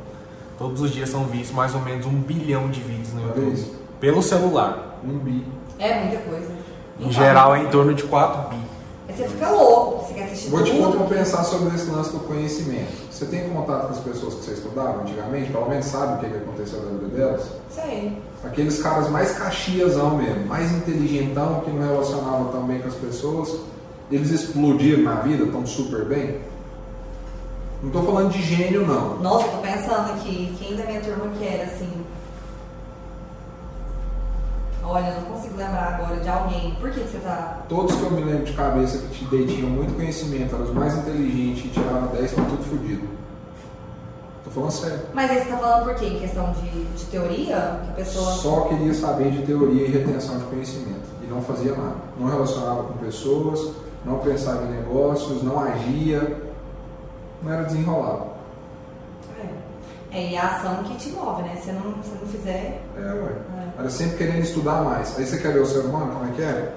Todos 0.57 0.81
os 0.81 0.89
dias 0.91 1.09
são 1.09 1.25
vistos 1.25 1.55
mais 1.55 1.75
ou 1.75 1.81
menos 1.81 2.05
um 2.07 2.19
bilhão 2.19 2.67
de 2.69 2.81
vídeos 2.81 3.13
no 3.13 3.21
YouTube. 3.27 3.63
Pelo 3.99 4.23
celular. 4.23 4.99
Um 5.03 5.19
bi. 5.19 5.45
É 5.77 5.99
muita 6.03 6.17
coisa. 6.23 6.47
Em 6.99 7.11
geral 7.11 7.55
é 7.55 7.63
em 7.63 7.67
torno 7.67 7.93
de 7.93 8.03
4 8.03 8.49
bi. 8.49 8.61
Aí 9.07 9.15
você 9.15 9.27
fica 9.27 9.49
louco, 9.49 10.05
você 10.05 10.13
quer 10.13 10.23
assistir 10.23 10.49
Vou 10.49 10.63
te 10.63 10.71
compensar 10.71 11.45
sobre 11.45 11.75
esse 11.75 11.89
lance 11.89 12.11
do 12.11 12.19
conhecimento. 12.19 12.91
Você 13.11 13.25
tem 13.25 13.49
contato 13.49 13.87
com 13.87 13.93
as 13.93 13.99
pessoas 13.99 14.35
que 14.35 14.45
você 14.45 14.51
estudava 14.51 15.01
antigamente? 15.01 15.51
Pelo 15.51 15.69
menos 15.69 15.85
sabe 15.85 16.15
o 16.15 16.17
que 16.19 16.29
que 16.29 16.37
aconteceu 16.37 16.81
na 16.81 16.91
vida 16.91 17.07
delas? 17.15 17.47
Sei. 17.71 18.17
Aqueles 18.43 18.81
caras 18.81 19.09
mais 19.09 19.31
caxiasão 19.37 20.17
mesmo, 20.17 20.45
mais 20.45 20.71
inteligentão, 20.71 21.61
que 21.61 21.71
não 21.71 21.87
relacionavam 21.87 22.51
tão 22.51 22.63
bem 22.63 22.79
com 22.79 22.87
as 22.87 22.95
pessoas, 22.95 23.55
eles 24.11 24.29
explodiram 24.31 25.03
na 25.03 25.15
vida, 25.15 25.43
estão 25.43 25.65
super 25.65 26.05
bem? 26.05 26.39
Não 27.81 27.91
tô 27.91 28.01
falando 28.01 28.31
de 28.31 28.41
gênio, 28.41 28.85
não. 28.85 29.17
Nossa, 29.17 29.47
tô 29.49 29.57
pensando 29.57 30.11
aqui, 30.13 30.55
quem 30.59 30.75
da 30.75 30.83
minha 30.85 30.99
turma 31.01 31.31
que 31.37 31.45
era 31.45 31.65
assim. 31.65 31.89
Olha, 34.89 35.09
eu 35.09 35.21
não 35.21 35.27
consigo 35.31 35.57
lembrar 35.57 35.99
agora 35.99 36.15
de 36.21 36.29
alguém. 36.29 36.73
Por 36.79 36.89
que, 36.91 37.01
que 37.01 37.09
você 37.09 37.17
tá. 37.17 37.65
Todos 37.67 37.93
que 37.93 38.03
eu 38.03 38.11
me 38.11 38.23
lembro 38.23 38.45
de 38.45 38.53
cabeça 38.53 38.99
que 38.99 39.19
te 39.19 39.25
dei 39.25 39.45
tinham 39.45 39.69
muito 39.69 39.93
conhecimento, 39.95 40.55
eram 40.55 40.63
os 40.63 40.73
mais 40.73 40.97
inteligentes 40.97 41.65
e 41.65 41.67
tiravam 41.69 42.07
10 42.07 42.31
para 42.31 42.45
tudo 42.45 42.63
fodido. 42.63 43.07
Tô 44.45 44.49
falando 44.49 44.71
sério. 44.71 44.99
Mas 45.13 45.29
aí 45.29 45.39
você 45.39 45.49
tá 45.49 45.57
falando 45.57 45.83
por 45.83 45.95
quê? 45.95 46.05
Em 46.05 46.19
questão 46.19 46.53
de, 46.53 46.85
de 46.85 47.05
teoria? 47.05 47.81
Que 47.83 47.91
a 47.91 47.93
pessoa. 47.97 48.31
Só 48.31 48.61
queria 48.61 48.93
saber 48.93 49.31
de 49.31 49.45
teoria 49.45 49.87
e 49.87 49.91
retenção 49.91 50.37
de 50.37 50.45
conhecimento. 50.45 51.05
E 51.21 51.27
não 51.27 51.41
fazia 51.41 51.75
nada. 51.75 51.95
Não 52.17 52.27
relacionava 52.27 52.83
com 52.83 52.93
pessoas, 52.93 53.73
não 54.05 54.19
pensava 54.19 54.63
em 54.63 54.71
negócios, 54.71 55.43
não 55.43 55.59
agia. 55.59 56.43
Não 57.43 57.51
era 57.51 57.63
desenrolado. 57.63 58.27
É. 59.37 60.17
É, 60.17 60.31
e 60.31 60.37
a 60.37 60.47
ação 60.47 60.83
que 60.85 60.95
te 60.95 61.09
move, 61.09 61.43
né? 61.43 61.57
Se 61.61 61.73
não, 61.73 62.01
se 62.01 62.11
não 62.11 62.27
fizer. 62.27 62.81
É, 62.95 63.01
ué. 63.01 63.31
Era 63.77 63.89
sempre 63.89 64.17
querendo 64.17 64.41
estudar 64.43 64.83
mais. 64.83 65.17
Aí 65.17 65.25
você 65.25 65.37
quer 65.37 65.53
ver 65.53 65.59
o 65.61 65.65
ser 65.65 65.79
humano, 65.79 66.11
como 66.13 66.25
é 66.25 66.31
que 66.35 66.41
é? 66.41 66.73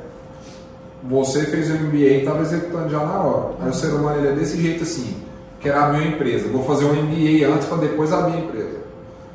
Você 1.05 1.44
fez 1.46 1.70
o 1.70 1.74
MBA 1.74 1.96
e 1.96 2.18
estava 2.18 2.42
executando 2.42 2.90
já 2.90 2.98
na 2.98 3.22
hora. 3.22 3.55
Aí 3.61 3.70
o 3.70 3.74
ser 3.74 3.88
humano 3.88 4.18
ele 4.18 4.28
é 4.28 4.32
desse 4.32 4.61
jeito 4.61 4.82
assim. 4.82 5.16
Quero 5.61 5.78
abrir 5.78 5.98
uma 6.03 6.09
empresa. 6.14 6.48
Vou 6.48 6.62
fazer 6.64 6.84
um 6.84 6.92
MBA 6.94 7.46
antes 7.55 7.66
para 7.66 7.78
depois 7.78 8.12
abrir 8.12 8.34
a 8.36 8.40
empresa. 8.40 8.80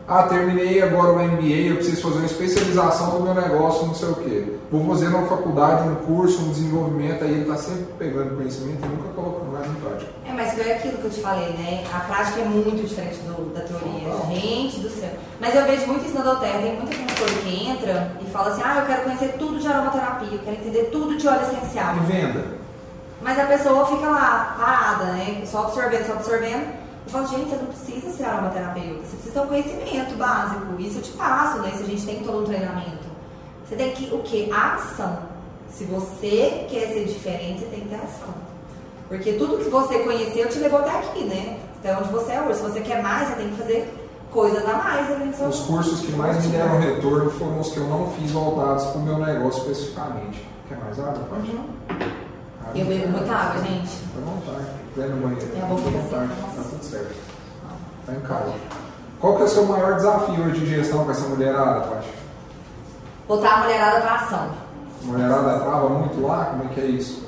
Ah, 0.07 0.21
terminei 0.23 0.83
agora 0.83 1.13
o 1.13 1.19
MBA, 1.19 1.69
eu 1.69 1.75
preciso 1.77 2.03
fazer 2.03 2.17
uma 2.17 2.27
especialização 2.27 3.17
do 3.17 3.23
meu 3.23 3.33
negócio, 3.33 3.87
não 3.87 3.95
sei 3.95 4.09
o 4.09 4.15
quê. 4.17 4.43
Vou 4.71 4.85
fazer 4.85 5.07
uma 5.07 5.25
faculdade, 5.27 5.89
um 5.89 5.95
curso, 5.95 6.43
um 6.43 6.49
desenvolvimento, 6.51 7.23
aí 7.23 7.31
ele 7.31 7.41
está 7.41 7.57
sempre 7.57 7.85
pegando 7.97 8.35
conhecimento 8.35 8.85
e 8.85 8.87
nunca 8.87 9.09
colocando 9.15 9.51
mais 9.51 9.65
em 9.65 9.73
prática. 9.73 10.11
É, 10.27 10.31
mas 10.33 10.53
foi 10.53 10.71
aquilo 10.71 10.97
que 10.99 11.05
eu 11.05 11.09
te 11.09 11.21
falei, 11.21 11.49
né? 11.53 11.83
A 11.91 12.01
prática 12.01 12.41
é 12.41 12.45
muito 12.45 12.85
diferente 12.85 13.17
do- 13.21 13.51
da 13.51 13.61
teoria. 13.61 14.07
Total. 14.11 14.29
Gente 14.35 14.79
do 14.81 14.89
céu. 14.91 15.09
Mas 15.39 15.53
eu 15.53 15.65
vejo 15.65 15.87
muito 15.87 16.05
isso 16.05 16.15
na 16.15 16.23
Doterra. 16.23 16.59
Tem 16.59 16.75
muita 16.77 16.95
consultora 16.95 17.31
que 17.41 17.67
entra 17.67 18.11
e 18.21 18.25
fala 18.31 18.51
assim: 18.51 18.61
ah, 18.63 18.79
eu 18.79 18.85
quero 18.85 19.03
conhecer 19.03 19.35
tudo 19.37 19.59
de 19.59 19.67
aromaterapia, 19.67 20.29
eu 20.31 20.39
quero 20.39 20.57
entender 20.57 20.83
tudo 20.91 21.17
de 21.17 21.27
óleo 21.27 21.41
essencial. 21.41 21.95
E 21.97 21.99
venda. 21.99 22.45
Mas 23.21 23.39
a 23.39 23.45
pessoa 23.45 23.85
fica 23.87 24.07
lá, 24.07 24.55
parada, 24.57 25.05
né? 25.13 25.41
Só 25.45 25.63
absorvendo, 25.63 26.05
só 26.05 26.13
absorvendo. 26.13 26.85
Eu 27.05 27.11
falo, 27.11 27.27
gente, 27.27 27.49
você 27.49 27.55
não 27.55 27.65
precisa 27.67 28.09
ser 28.11 28.23
aromaterapeuta, 28.25 29.05
você 29.05 29.15
precisa 29.15 29.33
ter 29.33 29.39
um 29.39 29.47
conhecimento 29.47 30.15
básico. 30.15 30.79
Isso 30.79 30.97
eu 30.99 31.01
te 31.01 31.11
passo, 31.11 31.59
né? 31.59 31.71
Isso 31.73 31.83
a 31.83 31.87
gente 31.87 32.05
tem 32.05 32.23
todo 32.23 32.41
um 32.41 32.45
treinamento. 32.45 33.05
Você 33.67 33.75
tem 33.75 33.91
que, 33.91 34.13
o 34.13 34.19
quê? 34.19 34.49
A 34.51 34.73
ação. 34.73 35.19
Se 35.69 35.83
você 35.85 36.65
quer 36.69 36.87
ser 36.87 37.05
diferente, 37.05 37.59
você 37.59 37.65
tem 37.65 37.81
que 37.81 37.89
ter 37.89 37.95
ação. 37.95 38.33
Porque 39.07 39.33
tudo 39.33 39.57
que 39.57 39.69
você 39.69 39.99
conheceu 39.99 40.49
te 40.49 40.59
levou 40.59 40.79
até 40.79 40.91
aqui, 40.91 41.23
né? 41.25 41.59
Até 41.79 41.95
onde 41.97 42.09
você 42.09 42.31
é 42.31 42.41
hoje. 42.41 42.55
Se 42.55 42.63
você 42.63 42.81
quer 42.81 43.03
mais, 43.03 43.27
você 43.27 43.35
tem 43.35 43.49
que 43.49 43.55
fazer 43.55 44.04
coisas 44.35 44.65
a 44.69 44.73
mais 44.73 45.09
ali 45.11 45.25
no 45.25 45.33
seu 45.33 45.47
Os 45.47 45.59
cursos 45.61 46.01
que 46.01 46.11
mais 46.11 46.43
me 46.45 46.51
deram 46.51 46.77
retorno 46.79 47.31
foram 47.31 47.59
os 47.61 47.71
que 47.71 47.77
eu 47.77 47.85
não 47.87 48.11
fiz 48.11 48.31
voltados 48.31 48.85
para 48.87 48.97
o 48.99 49.03
meu 49.03 49.17
negócio 49.17 49.61
especificamente. 49.61 50.45
Quer 50.67 50.77
mais 50.77 50.99
água? 50.99 51.23
Pode. 51.29 51.49
Água. 51.51 52.71
Eu 52.75 52.85
bebo 52.85 53.07
muita 53.07 53.33
água, 53.33 53.63
gente. 53.63 53.97
À 54.17 54.19
vontade. 54.29 54.67
Vai 54.97 55.07
no 55.07 55.17
banheiro. 55.27 55.51
É, 55.55 55.59
vontade. 55.61 55.97
assim, 55.97 56.09
Tá 56.09 56.47
nossa. 56.57 56.69
tudo 56.69 56.83
certo. 56.83 57.15
Tá 58.05 58.13
em 58.13 58.19
casa. 58.19 58.53
Qual 59.21 59.35
que 59.37 59.41
é 59.41 59.45
o 59.45 59.47
seu 59.47 59.65
maior 59.65 59.95
desafio 59.95 60.43
hoje 60.43 60.59
de 60.59 60.65
gestão 60.67 61.05
com 61.05 61.11
essa 61.11 61.27
mulherada, 61.29 61.81
Paty? 61.87 62.09
Botar 63.27 63.53
a 63.53 63.57
mulherada 63.61 64.01
pra 64.01 64.15
ação. 64.15 64.49
A 65.03 65.07
mulherada 65.07 65.59
trava 65.61 65.89
muito 65.89 66.21
lá? 66.21 66.45
Como 66.45 66.63
é 66.65 66.67
que 66.73 66.81
é 66.81 66.85
isso? 66.85 67.25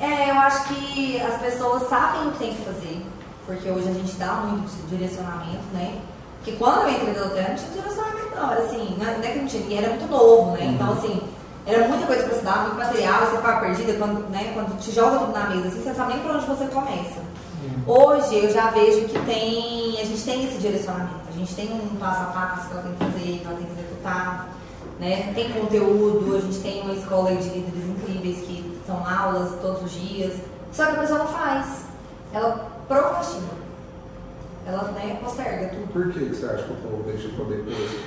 É, 0.00 0.30
eu 0.30 0.34
acho 0.40 0.64
que 0.64 1.20
as 1.20 1.34
pessoas 1.42 1.86
sabem 1.90 2.28
o 2.28 2.32
que 2.32 2.38
tem 2.38 2.54
que 2.54 2.64
fazer, 2.64 3.06
porque 3.50 3.68
hoje 3.68 3.88
a 3.88 3.92
gente 3.92 4.12
dá 4.12 4.32
muito 4.46 4.88
direcionamento, 4.88 5.64
né? 5.72 5.98
Porque 6.36 6.52
quando 6.52 6.82
eu 6.82 6.90
entrei 6.90 7.14
no 7.14 7.26
hotel, 7.26 7.48
não 7.48 7.56
tinha 7.56 7.70
direcionamento 7.72 8.36
não, 8.36 8.52
era 8.52 8.62
assim, 8.62 8.96
não 8.96 9.06
é 9.06 9.10
é 9.10 9.32
que 9.32 9.38
não 9.40 9.46
tinha, 9.46 9.78
era 9.78 9.88
muito 9.88 10.08
novo, 10.08 10.52
né? 10.52 10.66
Então, 10.66 10.92
assim, 10.92 11.20
era 11.66 11.88
muita 11.88 12.06
coisa 12.06 12.22
pra 12.22 12.32
estudar, 12.32 12.62
muito 12.62 12.76
material, 12.76 13.20
você 13.20 13.36
ficava 13.36 13.60
perdida, 13.60 13.92
quando, 13.94 14.30
né, 14.30 14.52
quando 14.54 14.78
te 14.78 14.92
joga 14.92 15.18
tudo 15.18 15.32
na 15.32 15.50
mesa, 15.50 15.68
assim, 15.68 15.82
você 15.82 15.88
não 15.88 15.96
sabe 15.96 16.14
nem 16.14 16.22
por 16.22 16.36
onde 16.36 16.46
você 16.46 16.64
começa. 16.66 17.20
Hoje 17.86 18.36
eu 18.36 18.52
já 18.52 18.70
vejo 18.70 19.06
que 19.06 19.18
tem, 19.26 20.00
a 20.00 20.04
gente 20.04 20.22
tem 20.22 20.44
esse 20.46 20.58
direcionamento, 20.58 21.28
a 21.28 21.32
gente 21.36 21.54
tem 21.54 21.72
um 21.72 21.96
passo 21.96 22.22
a 22.22 22.26
passo 22.26 22.68
que 22.68 22.72
ela 22.72 22.82
tem 22.82 22.92
que 22.92 23.04
fazer, 23.04 23.38
que 23.38 23.44
ela 23.44 23.56
tem 23.56 23.66
que 23.66 23.72
executar, 23.72 24.48
né? 24.98 25.32
Tem 25.34 25.52
conteúdo, 25.52 26.36
a 26.36 26.40
gente 26.40 26.58
tem 26.60 26.82
uma 26.82 26.94
escola 26.94 27.34
de 27.34 27.48
líderes 27.48 27.84
incríveis 27.84 28.38
que 28.46 28.80
são 28.86 29.06
aulas 29.06 29.60
todos 29.60 29.82
os 29.82 29.90
dias, 29.90 30.34
só 30.72 30.86
que 30.86 30.92
a 30.92 31.00
pessoa 31.00 31.18
não 31.18 31.26
faz, 31.26 31.84
ela 32.32 32.79
procrastina, 32.90 33.48
ela 34.66 34.82
né, 34.90 35.18
posterga 35.22 35.68
tudo. 35.68 35.92
Por 35.92 36.12
que 36.12 36.24
você 36.24 36.46
acha 36.46 36.64
que 36.64 36.72
o 36.72 36.76
povo 36.76 37.02
deixa 37.04 37.28
poder 37.36 37.62
preso? 37.62 38.00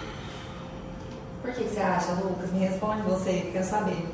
Por 1.41 1.51
que, 1.53 1.63
você 1.63 1.79
acha, 1.79 2.11
Lucas? 2.13 2.51
Me 2.51 2.59
responde 2.59 3.01
você, 3.03 3.49
quero 3.51 3.65
saber. 3.65 4.05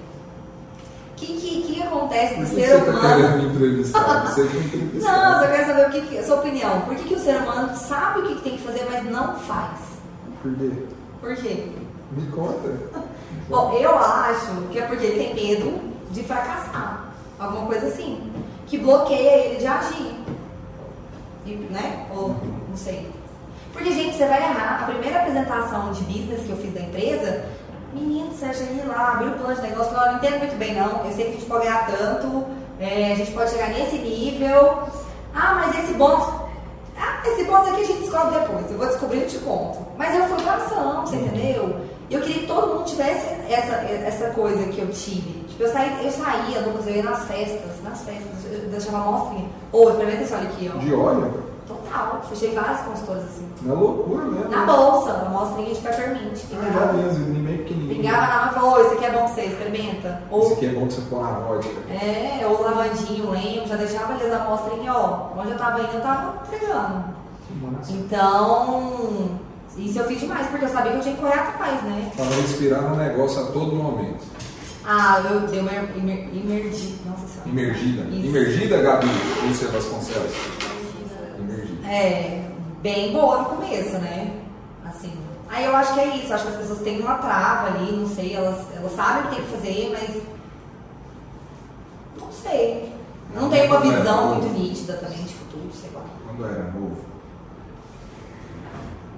O 1.11 1.15
que, 1.15 1.25
que, 1.25 1.61
que 1.63 1.83
acontece 1.83 2.39
no 2.39 2.47
ser 2.47 2.67
você 2.69 2.85
tá 2.85 2.91
humano? 2.91 3.15
querendo 3.15 3.37
me 3.37 3.55
entrevistar? 3.55 4.25
Você 4.27 4.43
me 4.43 4.59
entrevistar. 4.59 5.11
Não, 5.11 5.43
eu 5.43 5.51
quero 5.51 5.67
saber 5.67 5.87
o 5.87 5.91
que, 5.91 6.01
que- 6.07 6.17
a 6.17 6.23
sua 6.23 6.35
opinião. 6.37 6.81
Por 6.81 6.95
que, 6.95 7.03
que 7.03 7.15
o 7.15 7.19
ser 7.19 7.37
humano 7.37 7.75
sabe 7.75 8.19
o 8.19 8.27
que, 8.27 8.35
que 8.35 8.41
tem 8.41 8.57
que 8.57 8.63
fazer, 8.63 8.87
mas 8.89 9.03
não 9.05 9.35
faz? 9.39 9.79
Por 10.41 10.55
quê? 10.55 10.71
Por 11.19 11.35
quê? 11.35 11.71
Me 12.11 12.27
conta. 12.31 12.69
Bom, 13.49 13.73
eu 13.73 13.97
acho 13.97 14.51
que 14.71 14.79
é 14.79 14.85
porque 14.85 15.05
ele 15.05 15.33
tem 15.33 15.35
medo 15.35 15.79
de 16.11 16.23
fracassar. 16.23 17.11
Alguma 17.39 17.65
coisa 17.65 17.87
assim. 17.87 18.31
Que 18.67 18.77
bloqueia 18.77 19.45
ele 19.45 19.59
de 19.59 19.67
agir. 19.67 20.18
Né? 21.45 22.05
Ou 22.15 22.35
não 22.69 22.77
sei. 22.77 23.09
Porque, 23.73 23.91
gente, 23.91 24.17
você 24.17 24.25
vai 24.25 24.41
errar. 24.41 24.81
A 24.83 24.91
primeira 24.91 25.19
apresentação 25.19 25.91
de 25.91 26.03
business 26.03 26.41
que 26.45 26.49
eu 26.49 26.57
fiz 26.57 26.73
da 26.73 26.81
empresa, 26.81 27.45
menino, 27.93 28.31
você 28.31 28.53
cheguei 28.53 28.83
lá, 28.85 29.13
abriu 29.13 29.31
o 29.31 29.37
plano 29.37 29.55
de 29.55 29.61
negócio, 29.61 29.91
falou, 29.91 30.05
"Eu 30.07 30.11
não 30.13 30.19
entendo 30.19 30.39
muito 30.39 30.57
bem 30.57 30.75
não. 30.75 31.05
Eu 31.05 31.11
sei 31.11 31.25
que 31.25 31.31
a 31.31 31.33
gente 31.35 31.45
pode 31.45 31.65
ganhar 31.65 31.87
tanto, 31.87 32.45
é, 32.79 33.11
a 33.13 33.15
gente 33.15 33.31
pode 33.31 33.51
chegar 33.51 33.69
nesse 33.69 33.97
nível. 33.97 34.83
Ah, 35.33 35.55
mas 35.55 35.83
esse 35.83 35.93
bônus. 35.93 36.27
Ah, 36.97 37.21
esse 37.25 37.43
bônus 37.45 37.69
aqui 37.69 37.81
a 37.81 37.85
gente 37.85 37.99
descobre 38.01 38.39
depois. 38.39 38.71
Eu 38.71 38.77
vou 38.77 38.87
descobrir 38.87 39.23
e 39.23 39.27
te 39.27 39.37
conto. 39.39 39.79
Mas 39.97 40.15
eu 40.15 40.25
fui 40.27 40.41
pra 40.43 40.55
ação, 40.55 41.01
você 41.05 41.15
entendeu? 41.15 41.75
E 42.09 42.13
eu 42.13 42.21
queria 42.21 42.41
que 42.41 42.47
todo 42.47 42.67
mundo 42.75 42.85
tivesse 42.85 43.27
essa, 43.49 43.73
essa 43.75 44.29
coisa 44.31 44.63
que 44.71 44.79
eu 44.79 44.89
tive. 44.89 45.38
Tipo, 45.59 45.63
eu, 45.63 45.73
saí, 45.73 46.05
eu 46.05 46.11
saía, 46.11 46.61
Lucas, 46.61 46.87
eu 46.87 46.95
ia 46.95 47.03
nas 47.03 47.25
festas, 47.25 47.83
nas 47.83 47.99
festas, 48.01 48.45
eu 48.49 48.69
deixava 48.69 48.99
a 48.99 49.11
mostrinha. 49.11 49.49
Ô, 49.73 49.89
experimenta 49.89 50.23
esse 50.23 50.33
óleo 50.33 50.47
aqui, 50.47 50.71
ó. 50.73 50.77
De 50.79 50.93
óleo? 50.93 51.43
Total, 51.67 52.21
fechei 52.29 52.55
várias 52.55 52.79
consultoras 52.79 53.23
assim. 53.25 53.45
Na 53.63 53.73
loucura 53.73 54.23
mesmo. 54.23 54.49
Na 54.49 54.65
bolsa, 54.65 55.11
uma 55.15 55.41
mostrinha 55.41 55.73
de 55.73 55.81
peppermint. 55.81 56.39
Ah, 56.53 56.93
mesmo, 56.93 57.25
nem 57.33 57.43
bem 57.43 57.57
pequenininho. 57.57 57.95
pingava 57.95 58.27
na 58.27 58.37
mão 58.37 58.51
e 58.51 58.53
falou, 58.53 58.71
ô, 58.71 58.81
isso 58.81 58.93
aqui 58.93 59.05
é 59.05 59.11
bom 59.11 59.17
pra 59.17 59.27
você, 59.27 59.41
experimenta. 59.41 60.21
Ou 60.31 60.43
Isso 60.43 60.53
aqui 60.53 60.65
é 60.65 60.69
bom 60.69 60.87
pra 60.87 60.89
você 60.95 61.01
pôr 61.01 61.21
na 61.21 61.31
vodka. 61.39 61.69
é, 61.91 62.47
ou 62.47 62.61
lavandinho, 62.63 63.29
lembro, 63.31 63.67
já 63.67 63.75
deixava 63.75 64.13
eles 64.13 64.33
a 64.33 64.43
amostrinha, 64.45 64.93
ó. 64.93 65.27
Onde 65.37 65.51
eu 65.51 65.57
tava 65.57 65.81
indo, 65.81 65.93
eu 65.93 66.01
tava 66.01 66.41
entregando. 66.47 67.03
Que. 67.85 67.93
Então, 67.93 69.29
isso 69.77 69.99
eu 69.99 70.05
fiz 70.05 70.21
demais, 70.21 70.47
porque 70.47 70.63
eu 70.63 70.69
sabia 70.69 70.91
que 70.93 70.97
eu 70.99 71.01
tinha 71.01 71.15
que 71.15 71.21
correr 71.21 71.39
atrás, 71.39 71.83
né? 71.83 72.11
Tava 72.15 72.33
inspirando 72.35 72.93
o 72.93 72.97
negócio 72.97 73.41
a 73.43 73.45
todo 73.47 73.75
momento. 73.75 74.23
Ah, 74.91 75.21
eu 75.29 75.41
dei 75.41 75.59
uma 75.59 75.71
imer, 75.71 76.33
imergi. 76.33 76.97
Nossa 77.05 77.27
senhora. 77.27 77.47
Imergida. 77.47 78.01
Isso. 78.09 78.25
Imergida, 78.25 78.81
Gabi? 78.81 79.05
Lúcia 79.47 79.67
Vasconcelos. 79.67 80.33
Imergida. 81.37 81.87
É, 81.87 82.49
bem 82.81 83.13
boa 83.13 83.43
no 83.43 83.45
começo, 83.49 83.99
né? 83.99 84.41
Assim. 84.83 85.13
Aí 85.47 85.65
eu 85.65 85.75
acho 85.75 85.93
que 85.93 85.99
é 85.99 86.17
isso, 86.17 86.33
acho 86.33 86.43
que 86.45 86.53
as 86.53 86.57
pessoas 86.57 86.79
têm 86.79 87.01
uma 87.01 87.19
trava 87.19 87.67
ali, 87.67 87.91
não 87.91 88.07
sei, 88.07 88.35
elas, 88.35 88.65
elas 88.75 88.91
sabem 88.93 89.21
o 89.21 89.27
que 89.27 89.35
tem 89.35 89.45
que 89.45 89.51
fazer, 89.51 89.89
mas. 89.91 90.23
Não 92.19 92.31
sei. 92.31 92.91
Não 93.35 93.47
tem 93.47 93.67
uma 93.67 93.81
visão 93.81 94.33
muito 94.33 94.57
nítida 94.57 94.93
também 94.93 95.23
de 95.23 95.35
futuro, 95.35 95.69
sei 95.71 95.91
lá. 95.93 96.01
Quando 96.25 96.41
eu 96.41 96.49
era 96.49 96.63
novo, 96.71 96.97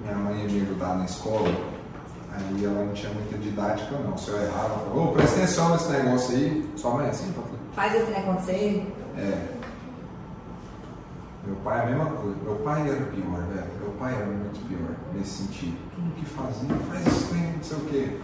minha 0.02 0.16
mãe 0.16 0.42
ia 0.42 0.48
me 0.50 0.60
ajudar 0.60 0.98
na 0.98 1.06
escola, 1.06 1.50
aí 2.34 2.64
ela 2.64 2.84
não 2.84 2.92
tinha 2.92 3.12
muita 3.12 3.36
didática 3.38 3.96
não. 3.98 4.16
Se 4.16 4.30
eu 4.30 4.42
errava, 4.42 4.66
ela 4.66 4.78
falava, 4.78 5.00
ô, 5.00 5.12
presta 5.12 5.36
atenção 5.36 5.70
nesse 5.70 5.88
negócio 5.90 6.36
aí. 6.36 6.70
Sua 6.76 6.90
mãe 6.94 7.06
é 7.06 7.10
assim, 7.10 7.32
papai? 7.32 7.50
Faz 7.74 7.94
esse 7.94 8.06
trem 8.06 8.18
acontecer. 8.22 8.94
É. 9.16 9.48
Meu 11.44 11.56
pai 11.56 11.78
é 11.78 11.82
a 11.82 11.86
mesma 11.86 12.06
coisa. 12.06 12.36
Meu 12.42 12.54
pai 12.56 12.88
era 12.88 13.04
pior, 13.06 13.40
velho. 13.52 13.66
Meu 13.80 13.90
pai 13.98 14.14
era 14.14 14.26
muito 14.26 14.68
pior 14.68 14.90
nesse 15.14 15.42
sentido. 15.42 15.76
Tudo 15.94 16.14
que 16.14 16.24
fazia, 16.24 16.76
faz 16.88 17.06
isso, 17.06 17.34
não 17.34 17.62
sei 17.62 17.76
o 17.76 17.80
quê. 17.86 18.18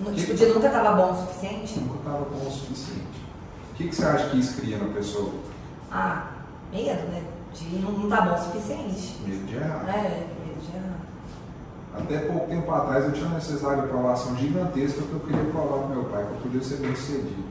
No- 0.00 0.10
Que- 0.12 0.20
Tipo, 0.22 0.34
de 0.34 0.46
nunca 0.46 0.70
tava 0.70 0.92
bom 0.96 1.12
o 1.12 1.16
suficiente. 1.16 1.80
Nunca 1.80 1.98
estava 1.98 2.18
bom 2.24 2.46
o 2.46 2.50
suficiente. 2.50 3.22
O 3.72 3.74
que, 3.74 3.88
que 3.88 3.94
você 3.96 4.04
acha 4.04 4.28
que 4.30 4.38
isso 4.38 4.60
cria 4.60 4.78
na 4.78 4.92
pessoa? 4.94 5.32
Ah, 5.90 6.28
medo, 6.72 7.02
né? 7.10 7.22
De 7.52 7.64
não, 7.80 7.90
não 7.92 8.08
tá 8.08 8.20
bom 8.22 8.34
o 8.34 8.38
suficiente. 8.38 9.20
Medo 9.26 9.44
de 9.46 9.56
errar. 9.56 9.84
É, 9.88 10.02
medo 10.46 10.60
de 10.60 10.76
errar. 10.76 10.98
Até 11.94 12.18
pouco 12.20 12.48
tempo 12.48 12.70
atrás 12.72 13.04
eu 13.04 13.12
tinha 13.12 13.26
uma 13.26 13.34
necessidade 13.34 13.80
de 13.80 13.86
aprovação 13.86 14.36
gigantesca 14.36 15.02
que 15.02 15.12
eu 15.12 15.20
queria 15.20 15.44
provar 15.44 15.78
para 15.78 15.88
meu 15.88 16.04
pai, 16.04 16.24
que 16.24 16.32
eu 16.32 16.38
podia 16.38 16.62
ser 16.62 16.76
bem 16.76 16.94
sucedido. 16.96 17.44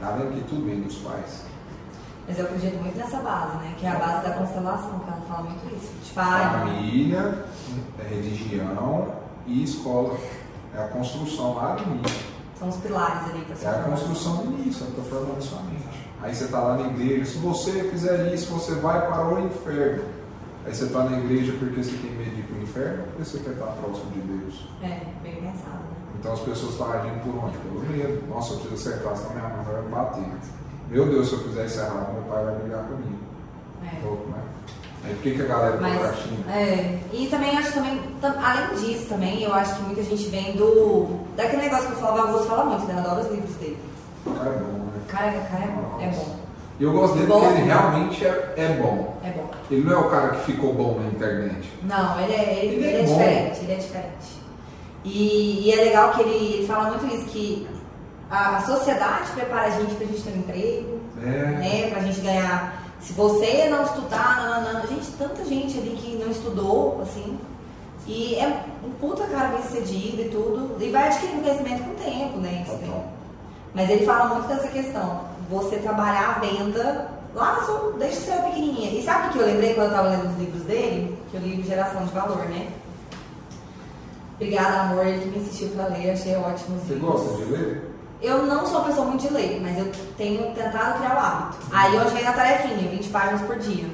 Tá 0.00 0.12
vendo 0.12 0.34
que 0.34 0.48
tudo 0.48 0.64
vem 0.64 0.80
dos 0.80 0.96
pais? 0.96 1.44
Mas 2.26 2.38
eu 2.38 2.44
acredito 2.44 2.78
muito 2.80 2.96
nessa 2.96 3.18
base, 3.18 3.56
né? 3.56 3.74
Que 3.78 3.86
é 3.86 3.90
a 3.90 3.98
base 3.98 4.28
da 4.28 4.34
constelação, 4.34 4.98
que 5.00 5.10
ela 5.10 5.20
fala 5.28 5.42
muito 5.42 5.74
isso. 5.74 5.92
Tipo, 6.04 6.20
ah, 6.20 6.58
Família, 6.60 7.44
é 7.98 8.08
religião 8.08 9.14
e 9.46 9.64
escola. 9.64 10.16
É 10.74 10.82
a 10.84 10.88
construção 10.88 11.54
lá 11.54 11.74
do 11.74 11.90
início. 11.90 12.26
são 12.58 12.68
os 12.68 12.76
pilares 12.76 13.30
ali 13.30 13.44
pra 13.46 13.70
É 13.70 13.74
a 13.74 13.82
construção 13.82 14.36
do 14.36 14.60
início, 14.60 14.84
é 14.84 14.88
o 14.88 14.92
que 14.92 15.00
está 15.00 15.16
formando 15.16 15.42
sua 15.42 15.62
mente. 15.62 16.08
Aí 16.22 16.34
você 16.34 16.44
está 16.44 16.60
lá 16.60 16.76
na 16.76 16.88
igreja, 16.88 17.24
se 17.24 17.38
você 17.38 17.84
fizer 17.84 18.34
isso, 18.34 18.52
você 18.52 18.74
vai 18.74 19.06
para 19.06 19.26
o 19.26 19.46
inferno. 19.46 20.04
Aí 20.66 20.74
você 20.74 20.86
tá 20.88 21.04
na 21.04 21.18
igreja 21.18 21.54
porque 21.58 21.82
você 21.82 21.96
tem 21.96 22.10
inferno 22.68 23.04
ou 23.18 23.24
você 23.24 23.38
quer 23.38 23.50
estar 23.50 23.66
próximo 23.66 24.10
de 24.12 24.20
Deus? 24.20 24.68
É, 24.82 25.00
bem 25.22 25.34
pensado, 25.36 25.78
né? 25.88 25.96
Então 26.18 26.32
as 26.32 26.40
pessoas 26.40 26.72
estão 26.72 26.92
agindo 26.92 27.22
por 27.22 27.44
onde? 27.44 27.58
Pelo 27.58 27.80
medo. 27.80 28.28
Nossa, 28.28 28.54
eu 28.54 28.58
preciso 28.60 28.88
acertar, 28.90 29.16
senão 29.16 29.30
minha 29.34 29.48
mãe 29.48 29.64
vai 29.64 29.82
me 29.82 29.88
bater. 29.88 30.24
Meu 30.90 31.06
Deus, 31.06 31.28
se 31.28 31.34
eu 31.34 31.40
fizer 31.40 31.66
isso 31.66 31.80
errado, 31.80 32.12
meu 32.14 32.22
pai 32.22 32.44
vai 32.44 32.54
brigar 32.56 32.84
comigo. 32.84 33.18
É. 33.84 34.04
Louco, 34.06 34.28
né? 34.30 34.42
Aí 35.04 35.14
por 35.14 35.22
que, 35.22 35.30
que 35.36 35.42
a 35.42 35.46
galera 35.46 35.72
tá 35.76 35.80
Mas, 35.80 35.98
baixinha? 36.02 36.38
é, 36.50 36.98
e 37.12 37.28
também 37.28 37.56
acho 37.56 37.72
também, 37.72 38.00
tam- 38.20 38.34
além 38.44 38.74
disso 38.80 39.06
também, 39.08 39.42
eu 39.42 39.54
acho 39.54 39.76
que 39.76 39.82
muita 39.82 40.02
gente 40.02 40.28
vem 40.28 40.56
do. 40.56 41.20
Daquele 41.36 41.62
negócio 41.62 41.86
que 41.86 41.92
eu 41.92 41.98
falava, 41.98 42.28
Augusto 42.28 42.48
fala 42.48 42.64
muito, 42.64 42.84
né? 42.86 42.94
Eu 42.94 42.98
adoro 43.10 43.20
os 43.26 43.30
livros 43.32 43.54
dele. 43.56 43.78
O 44.26 44.30
cara 44.32 44.50
é 44.50 44.58
bom, 44.58 44.72
né? 44.72 44.92
O 45.00 45.06
cara, 45.06 45.30
cara 45.32 45.64
é 45.64 45.68
bom, 45.68 46.00
é 46.00 46.08
bom, 46.08 46.36
E 46.78 46.84
eu 46.84 46.92
gosto 46.92 47.14
dele 47.14 47.26
Gosto 47.26 47.44
porque 47.46 47.58
ele 47.60 47.66
realmente 47.68 48.24
é, 48.26 48.54
é 48.56 48.68
bom. 48.80 49.16
é 49.24 49.30
bom. 49.30 49.50
Ele 49.70 49.84
não 49.84 49.92
é 49.92 49.96
o 49.98 50.08
cara 50.10 50.28
que 50.36 50.52
ficou 50.52 50.72
bom 50.72 51.00
na 51.00 51.08
internet. 51.08 51.68
Não, 51.82 52.20
ele 52.20 52.32
é, 52.32 52.64
ele, 52.64 52.74
Ele 52.76 52.84
é 52.86 52.88
ele 52.88 52.96
é 52.98 53.02
bom. 53.06 53.12
diferente, 53.18 53.58
ele 53.62 53.72
é 53.72 53.76
diferente. 53.76 54.38
E, 55.04 55.60
e 55.68 55.72
é 55.72 55.76
legal 55.84 56.10
que 56.12 56.20
ele 56.22 56.66
fala 56.66 56.90
muito 56.90 57.14
isso, 57.14 57.24
que 57.26 57.66
a, 58.30 58.56
a 58.56 58.60
sociedade 58.62 59.30
prepara 59.34 59.66
a 59.66 59.70
gente 59.70 59.94
pra 59.94 60.06
gente 60.06 60.22
ter 60.22 60.30
um 60.30 60.36
emprego, 60.38 61.00
É. 61.22 61.26
né? 61.26 61.90
Pra 61.90 62.00
gente 62.02 62.20
ganhar. 62.20 62.84
Se 63.00 63.12
você 63.12 63.68
não 63.70 63.84
estudar, 63.84 64.36
nananana, 64.42 64.86
gente, 64.88 65.06
tanta 65.12 65.44
gente 65.44 65.78
ali 65.78 65.90
que 66.00 66.16
não 66.16 66.30
estudou, 66.30 67.00
assim, 67.02 67.38
e 68.08 68.34
é 68.36 68.64
um 68.84 68.90
puta 69.00 69.24
cara 69.26 69.48
bem 69.48 69.62
sucedido 69.62 70.22
e 70.22 70.28
tudo, 70.30 70.76
e 70.80 70.90
vai 70.90 71.06
adquirindo 71.06 71.42
conhecimento 71.42 71.84
com 71.84 71.90
o 71.90 71.94
tempo, 71.94 72.38
né? 72.38 72.64
Total. 72.66 73.04
Mas 73.74 73.88
ele 73.90 74.04
fala 74.04 74.34
muito 74.34 74.48
dessa 74.48 74.66
questão, 74.68 75.20
você 75.48 75.76
trabalhar 75.76 76.36
a 76.36 76.38
venda 76.40 77.08
lá 77.34 77.56
na 77.56 77.62
sua, 77.64 77.92
desde 77.98 78.18
que 78.20 78.24
você 78.26 78.30
era 78.32 78.42
pequenininha. 78.42 78.90
E 78.98 79.02
sabe 79.04 79.28
o 79.28 79.30
que 79.32 79.38
eu 79.38 79.46
lembrei 79.46 79.74
quando 79.74 79.86
eu 79.86 79.90
estava 79.92 80.08
lendo 80.08 80.30
os 80.30 80.38
livros 80.38 80.62
dele? 80.64 81.18
Que 81.30 81.36
eu 81.36 81.40
li 81.40 81.62
Geração 81.62 82.04
de 82.04 82.12
Valor, 82.12 82.44
né? 82.48 82.68
Obrigada, 84.34 84.80
amor, 84.82 85.06
ele 85.06 85.20
que 85.20 85.28
me 85.30 85.38
insistiu 85.38 85.68
para 85.70 85.86
ler, 85.88 86.10
achei 86.12 86.36
ótimos 86.36 86.82
Você 86.82 86.94
livros. 86.94 87.10
gosta 87.12 87.36
de 87.44 87.50
ler? 87.50 87.94
Eu 88.22 88.46
não 88.46 88.66
sou 88.66 88.78
uma 88.80 88.84
pessoa 88.88 89.06
muito 89.06 89.26
de 89.26 89.32
ler, 89.32 89.60
mas 89.62 89.78
eu 89.78 89.90
tenho 90.16 90.52
tentado 90.54 90.98
criar 90.98 91.14
o 91.16 91.18
hábito. 91.18 91.58
Aí 91.72 91.96
onde 91.96 92.14
vem 92.14 92.26
a 92.26 92.32
tarefinha, 92.32 92.88
20 92.90 93.08
páginas 93.10 93.42
por 93.42 93.56
dia. 93.58 93.86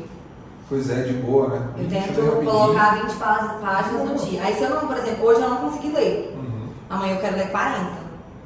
Pois 0.69 0.89
é, 0.91 1.03
de 1.03 1.13
boa, 1.15 1.49
né? 1.49 1.69
Eu 1.79 1.89
tento 1.89 2.21
rapidinho. 2.21 2.51
colocar 2.51 2.95
20 3.03 3.15
pá- 3.17 3.59
páginas 3.61 4.09
no 4.09 4.15
dia. 4.17 4.43
Aí 4.43 4.55
se 4.55 4.63
eu 4.63 4.71
não, 4.71 4.87
por 4.87 4.97
exemplo, 4.97 5.25
hoje 5.27 5.41
eu 5.43 5.49
não 5.51 5.57
consegui 5.59 5.89
ler. 5.93 6.35
Uhum. 6.37 6.69
Amanhã 6.89 7.15
eu 7.15 7.21
quero 7.21 7.37
ler 7.37 7.51
40. 7.51 7.91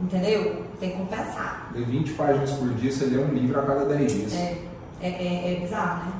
Entendeu? 0.00 0.62
Tem 0.80 0.90
que 0.90 0.96
compensar. 0.96 1.70
Ler 1.74 1.84
20 1.86 2.12
páginas 2.12 2.52
por 2.52 2.68
dia, 2.74 2.92
você 2.92 3.04
lê 3.06 3.18
um 3.18 3.32
livro 3.34 3.58
a 3.58 3.62
cada 3.64 3.84
10 3.84 4.12
dias. 4.12 4.32
É, 4.34 4.58
é, 5.00 5.08
é, 5.08 5.52
é 5.56 5.60
bizarro, 5.60 6.04
né? 6.06 6.12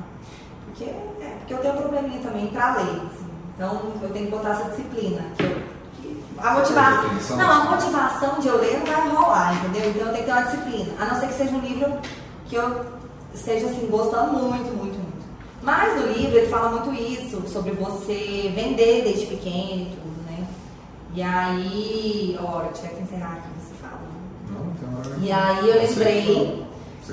Porque, 0.65 0.83
é, 0.85 1.35
porque 1.39 1.53
eu 1.53 1.57
tenho 1.59 1.73
um 1.75 1.77
probleminha 1.77 2.19
também 2.21 2.47
pra 2.47 2.75
ler. 2.77 2.89
assim. 3.05 3.25
Então 3.55 3.93
eu 4.01 4.09
tenho 4.09 4.25
que 4.25 4.31
botar 4.31 4.49
essa 4.51 4.69
disciplina. 4.69 5.21
Que 5.37 5.43
eu, 5.43 5.57
que 6.01 6.23
a 6.37 6.53
motivação. 6.53 7.37
Não, 7.37 7.51
a 7.51 7.65
motivação 7.71 8.39
de 8.39 8.47
eu 8.47 8.57
ler 8.59 8.79
não 8.79 8.85
vai 8.85 9.09
rolar, 9.09 9.53
entendeu? 9.55 9.89
Então 9.89 10.07
eu 10.07 10.13
tenho 10.13 10.25
que 10.25 10.31
ter 10.31 10.37
uma 10.37 10.43
disciplina. 10.43 10.93
A 10.99 11.05
não 11.05 11.19
ser 11.19 11.27
que 11.27 11.33
seja 11.33 11.51
um 11.55 11.59
livro 11.59 11.97
que 12.45 12.55
eu 12.55 12.85
esteja 13.33 13.65
assim, 13.67 13.87
gostando 13.87 14.33
muito, 14.33 14.65
muito, 14.75 14.97
muito. 14.97 15.19
Mas 15.61 15.99
no 16.01 16.07
livro 16.07 16.37
ele 16.37 16.47
fala 16.47 16.69
muito 16.69 16.93
isso, 16.93 17.41
sobre 17.47 17.71
você 17.71 18.51
vender 18.55 19.03
desde 19.03 19.25
pequeno 19.25 19.81
e 19.83 19.95
tudo, 19.95 20.31
né? 20.31 20.47
E 21.13 21.21
aí, 21.21 22.39
ó, 22.41 22.61
eu 22.63 22.71
tiver 22.71 22.89
que 22.89 23.03
encerrar 23.03 23.33
aqui, 23.33 23.49
você 23.59 23.73
fala. 23.81 23.99
né? 23.99 24.09
Não, 24.51 24.71
então 24.71 24.88
é- 24.88 24.88
E 25.21 25.31
aí 25.31 25.69
eu 25.69 25.75
lembrei 25.81 26.65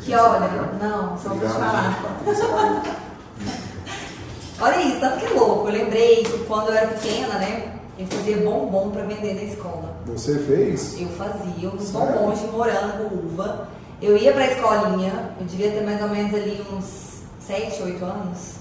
que, 0.03 0.15
olha, 0.15 0.49
não, 0.81 1.17
só 1.19 1.29
vou 1.31 1.39
te 1.41 1.53
falar. 1.55 1.99
Olha 4.59 4.81
isso, 4.83 5.01
tanto 5.01 5.19
que 5.19 5.27
é 5.27 5.31
louco. 5.31 5.69
Eu 5.69 5.73
lembrei 5.73 6.23
que 6.25 6.39
quando 6.47 6.69
eu 6.69 6.75
era 6.75 6.87
pequena, 6.89 7.35
né? 7.39 7.73
Eu 7.99 8.07
fazia 8.07 8.37
bombom 8.39 8.91
pra 8.91 9.03
vender 9.03 9.35
na 9.35 9.43
escola. 9.43 9.95
Você 10.07 10.39
fez? 10.39 10.99
Eu 11.01 11.09
fazia 11.09 11.71
Sério? 11.79 12.19
bombons 12.19 12.41
de 12.41 12.47
morango, 12.49 13.15
uva. 13.27 13.69
Eu 14.01 14.17
ia 14.17 14.33
pra 14.33 14.47
escolinha, 14.51 15.31
eu 15.41 15.47
devia 15.47 15.71
ter 15.71 15.83
mais 15.83 16.01
ou 16.03 16.09
menos 16.09 16.35
ali 16.35 16.63
uns 16.73 17.23
7, 17.41 17.83
8 17.83 18.05
anos. 18.05 18.55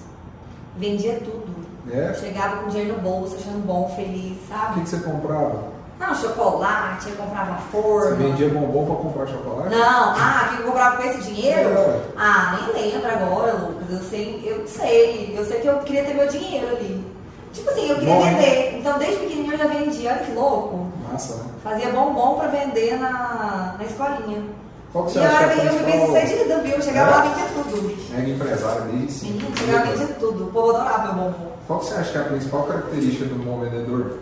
Vendia 0.78 1.19
tudo. 1.23 1.65
É? 1.91 2.13
Chegava 2.13 2.57
com 2.63 2.69
dinheiro 2.69 2.93
no 2.95 3.01
bolso, 3.01 3.36
achando 3.36 3.65
bom, 3.65 3.93
feliz, 3.95 4.38
O 4.45 4.47
sabe? 4.49 4.73
que, 4.76 4.82
que 4.82 4.89
você 4.89 4.97
comprava? 4.99 5.74
Não, 6.00 6.14
chocolate, 6.14 7.10
eu 7.10 7.16
comprava 7.16 7.56
Você 7.58 7.72
forma. 7.72 8.16
vendia 8.18 8.50
bombom 8.50 8.86
pra 8.86 8.96
comprar 8.96 9.28
chocolate? 9.28 9.70
Não, 9.76 10.10
ah, 10.12 10.50
que 10.50 10.62
eu 10.62 10.66
comprava 10.68 10.98
com 10.98 11.04
esse 11.10 11.22
dinheiro? 11.32 11.70
É. 11.70 12.02
Ah, 12.18 12.60
nem 12.74 12.91
lembro 12.91 13.08
agora, 13.10 13.54
Lucas. 13.54 13.89
Eu 13.89 14.00
sei, 14.10 14.43
eu 14.46 14.68
sei. 14.68 15.34
Eu 15.38 15.46
sei 15.46 15.62
que 15.62 15.68
eu 15.68 15.78
queria 15.80 16.04
ter 16.04 16.14
meu 16.14 16.28
dinheiro 16.28 16.68
ali. 16.68 17.06
Tipo 17.54 17.70
assim, 17.70 17.89
eu 17.89 17.96
queria 17.96 18.14
Bom, 18.14 18.22
vender. 18.24 18.78
Então 18.80 19.00
desde 19.00 19.18
pequenininho 19.22 19.54
eu 19.54 19.58
já 19.58 19.68
vendia, 19.68 20.12
olha 20.12 20.20
que 20.20 20.32
louco. 20.34 20.88
Massa, 21.10 21.36
né? 21.36 21.43
Fazia 21.64 21.89
bombom 21.89 22.38
pra 22.39 22.48
vender 22.50 23.00
na, 23.00 23.76
na 23.80 23.86
escolinha. 23.86 24.43
Qual 24.91 25.06
que 25.06 25.12
você 25.14 25.20
E 25.20 25.26
acha 25.26 25.48
que 25.48 25.60
é 25.62 25.66
eu 25.66 25.70
fui 25.72 25.84
bem 25.86 26.06
sucedida, 26.06 26.58
viu? 26.60 26.74
Eu 26.76 26.82
chegava 26.82 27.12
É? 27.12 27.16
lá 27.16 27.26
e 27.26 27.30
vendia 27.30 27.46
tudo. 27.64 27.98
Mega 28.14 28.30
empresária 28.30 28.82
desde 28.82 29.12
cinco. 29.14 29.34
Menino, 29.34 29.58
chegava 29.58 29.86
e 29.88 29.89
vendia 29.96 30.16
tudo. 30.20 30.43
O 30.43 30.52
povo 30.52 30.70
adorava 30.76 31.14
meu 31.14 31.24
bombom. 31.24 31.52
Qual 31.68 31.80
que 31.80 31.86
você 31.86 31.93
acha 31.96 32.12
que 32.12 32.18
é 32.18 32.22
a 32.22 32.26
principal 32.26 32.64
característica 32.64 33.26
do 33.26 33.36
bom 33.36 33.60
vendedor? 33.62 34.18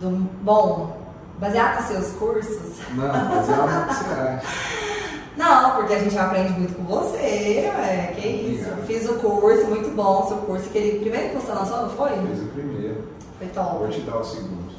Do, 0.00 0.10
bom, 0.42 0.96
baseado 1.38 1.76
nos 1.80 1.86
seus 1.86 2.12
cursos. 2.18 2.78
Não, 2.94 3.08
baseado 3.08 3.68
no 3.68 3.88
que 3.88 3.94
você 3.94 4.20
acha. 4.20 4.46
Não, 5.38 5.76
porque 5.76 5.94
a 5.94 5.98
gente 6.00 6.18
aprende 6.18 6.52
muito 6.58 6.74
com 6.74 6.82
você, 6.82 7.70
ué. 7.78 8.12
Que 8.16 8.26
isso. 8.26 8.68
Obrigado. 8.70 8.86
Fiz 8.86 9.08
o 9.08 9.14
curso, 9.14 9.66
muito 9.66 9.94
bom 9.94 10.26
seu 10.26 10.38
curso. 10.38 10.66
Aquele 10.66 10.98
primeiro 10.98 11.28
curso 11.30 11.48
lançou, 11.54 11.82
não 11.82 11.90
foi? 11.90 12.10
Fez 12.10 12.42
o 12.42 12.46
primeiro. 12.46 13.04
Foi 13.38 13.46
Vou 13.46 13.64
top. 13.64 13.94
te 13.94 14.00
dar 14.00 14.16
o 14.16 14.24
segundo. 14.24 14.72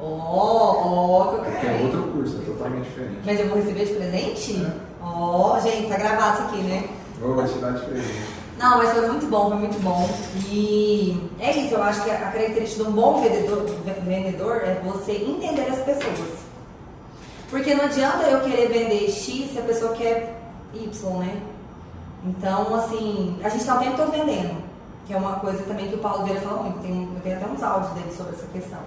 Ó, 0.00 0.06
ó, 0.06 1.26
que 1.28 1.34
eu 1.34 1.52
quero. 1.60 1.66
é 1.66 1.82
outro 1.82 2.02
curso, 2.12 2.38
é 2.40 2.44
totalmente 2.46 2.84
diferente. 2.84 3.18
Mas 3.26 3.40
eu 3.40 3.48
vou 3.48 3.58
receber 3.58 3.84
de 3.84 3.94
presente? 3.94 4.64
É. 4.64 4.72
Ó, 5.02 5.60
gente, 5.60 5.88
tá 5.88 5.96
gravado 5.98 6.38
isso 6.38 6.42
aqui, 6.48 6.62
né? 6.62 6.88
Vou 7.20 7.46
te 7.46 7.58
dar 7.58 7.72
diferente. 7.72 8.37
Não, 8.58 8.78
mas 8.78 8.90
foi 8.90 9.06
muito 9.06 9.26
bom, 9.26 9.50
foi 9.50 9.58
muito 9.58 9.80
bom. 9.82 10.08
E 10.50 11.30
é 11.38 11.56
isso, 11.56 11.74
eu 11.74 11.82
acho 11.82 12.02
que 12.02 12.10
a 12.10 12.16
característica 12.16 12.82
de 12.82 12.90
um 12.90 12.92
bom 12.92 13.22
vendedor, 13.22 13.64
vendedor 14.04 14.56
é 14.56 14.80
você 14.84 15.12
entender 15.12 15.68
as 15.70 15.78
pessoas. 15.78 16.38
Porque 17.50 17.72
não 17.74 17.84
adianta 17.84 18.24
eu 18.24 18.40
querer 18.40 18.68
vender 18.68 19.08
X 19.10 19.52
se 19.52 19.58
a 19.58 19.62
pessoa 19.62 19.94
quer 19.94 20.40
Y, 20.74 21.18
né? 21.18 21.40
Então, 22.24 22.74
assim, 22.74 23.38
a 23.44 23.48
gente 23.48 23.64
tá 23.64 23.76
o 23.76 23.78
tempo 23.78 23.96
todo 23.96 24.10
vendendo. 24.10 24.60
Que 25.06 25.14
é 25.14 25.16
uma 25.16 25.36
coisa 25.36 25.62
também 25.62 25.88
que 25.88 25.94
o 25.94 25.98
Paulo 25.98 26.24
Vieira 26.24 26.40
fala 26.42 26.64
muito. 26.64 26.80
Tem, 26.80 27.08
eu 27.14 27.20
tenho 27.22 27.36
até 27.36 27.46
uns 27.46 27.62
áudios 27.62 27.92
dele 27.92 28.12
sobre 28.14 28.34
essa 28.34 28.46
questão 28.48 28.80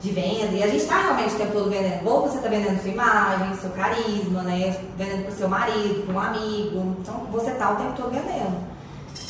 de 0.00 0.10
venda. 0.10 0.56
E 0.56 0.62
a 0.62 0.66
gente 0.66 0.86
tá 0.86 0.98
realmente 0.98 1.34
o 1.34 1.38
tempo 1.38 1.52
todo 1.52 1.70
vendendo. 1.70 2.08
Ou 2.08 2.22
você 2.22 2.38
tá 2.38 2.48
vendendo 2.48 2.80
sua 2.80 2.90
imagem, 2.90 3.54
seu 3.56 3.70
carisma, 3.70 4.42
né? 4.42 4.80
Vendendo 4.96 5.26
pro 5.26 5.36
seu 5.36 5.48
marido, 5.48 6.06
para 6.06 6.14
um 6.14 6.18
amigo. 6.18 6.96
Então, 7.00 7.26
você 7.30 7.50
tá 7.52 7.70
o 7.70 7.76
tempo 7.76 7.92
todo 7.96 8.10
vendendo. 8.10 8.79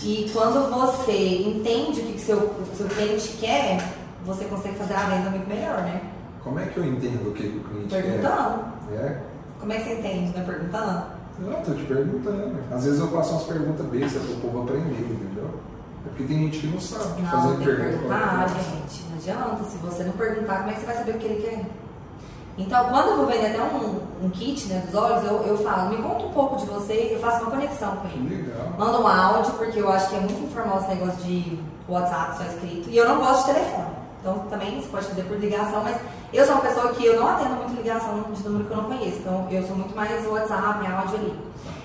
E 0.03 0.31
quando 0.33 0.71
você 0.71 1.43
entende 1.47 2.01
o 2.01 2.05
que, 2.05 2.13
que 2.15 2.21
seu, 2.21 2.39
o 2.39 2.77
seu 2.77 2.87
cliente 2.89 3.29
quer, 3.39 3.83
você 4.25 4.45
consegue 4.45 4.77
fazer 4.77 4.95
a 4.95 5.01
venda 5.09 5.31
muito 5.31 5.49
melhor, 5.49 5.83
né? 5.83 6.01
Como 6.43 6.59
é 6.59 6.67
que 6.67 6.79
eu 6.79 6.85
entendo 6.85 7.29
o 7.31 7.35
que, 7.35 7.43
que 7.43 7.57
o 7.59 7.65
cliente 7.65 7.89
Perguntando. 7.95 8.65
quer? 8.91 8.97
É? 8.97 9.23
Como 9.59 9.73
é 9.73 9.77
que 9.77 9.85
você 9.85 9.95
entende, 9.95 10.39
né? 10.39 10.45
Perguntando? 10.45 11.05
Não, 11.41 11.63
tô 11.63 11.75
te 11.75 11.85
perguntando. 11.85 12.57
Às 12.71 12.85
vezes 12.85 13.01
eu 13.01 13.09
faço 13.09 13.33
umas 13.33 13.45
perguntas 13.45 13.87
bestas 13.87 14.23
pro 14.23 14.35
povo 14.37 14.63
aprender, 14.63 15.01
entendeu? 15.01 15.51
É 16.07 16.09
porque 16.09 16.25
tem 16.25 16.39
gente 16.45 16.59
que 16.61 16.67
não 16.69 16.81
sabe 16.81 17.21
Não, 17.21 17.31
fazer 17.31 17.57
pergunta. 17.65 17.89
perguntar, 17.91 18.49
gente. 18.49 19.03
Não 19.11 19.17
adianta. 19.17 19.65
Se 19.65 19.77
você 19.79 20.03
não 20.05 20.13
perguntar, 20.13 20.59
como 20.59 20.71
é 20.71 20.73
que 20.75 20.81
você 20.81 20.87
vai 20.87 20.97
saber 20.97 21.11
o 21.13 21.19
que 21.19 21.27
ele 21.27 21.43
quer? 21.43 21.67
Então, 22.59 22.85
quando 22.89 23.09
eu 23.09 23.17
vou 23.17 23.27
vender 23.27 23.47
até 23.47 23.63
um, 23.63 24.01
um 24.23 24.31
kit 24.31 24.67
né, 24.69 24.83
dos 24.85 24.95
olhos, 24.95 25.25
eu, 25.25 25.43
eu 25.47 25.59
falo, 25.59 25.91
me 25.91 25.97
conta 25.97 26.27
um 26.27 26.33
pouco 26.33 26.57
de 26.57 26.67
você, 26.67 27.13
eu 27.15 27.21
faço 27.21 27.43
uma 27.43 27.51
conexão 27.51 27.97
com 27.97 28.09
ele. 28.09 28.43
legal. 28.43 28.67
Manda 28.79 29.01
um 29.01 29.07
áudio, 29.07 29.53
porque 29.55 29.79
eu 29.79 29.91
acho 29.91 30.11
que 30.11 30.17
é 30.17 30.21
muito 30.21 30.45
informal 30.45 30.79
esse 30.81 30.89
negócio 30.89 31.23
de 31.25 31.59
WhatsApp 31.89 32.37
só 32.37 32.45
escrito. 32.45 32.91
E 32.91 32.97
eu 32.97 33.09
não 33.09 33.19
gosto 33.19 33.47
de 33.47 33.55
telefone. 33.55 34.01
Então 34.21 34.39
também 34.51 34.81
você 34.81 34.89
pode 34.89 35.07
fazer 35.07 35.23
por 35.23 35.39
ligação, 35.39 35.83
mas 35.83 35.97
eu 36.33 36.45
sou 36.45 36.55
uma 36.57 36.63
pessoa 36.63 36.93
que 36.93 37.07
eu 37.07 37.19
não 37.19 37.27
atendo 37.27 37.55
muito 37.55 37.75
ligação 37.75 38.23
de 38.33 38.43
número 38.45 38.65
que 38.67 38.71
eu 38.71 38.77
não 38.77 38.85
conheço. 38.85 39.19
Então 39.19 39.47
eu 39.51 39.67
sou 39.67 39.77
muito 39.77 39.97
mais 39.97 40.27
WhatsApp, 40.27 40.87
áudio 40.87 41.17
ali. 41.17 41.39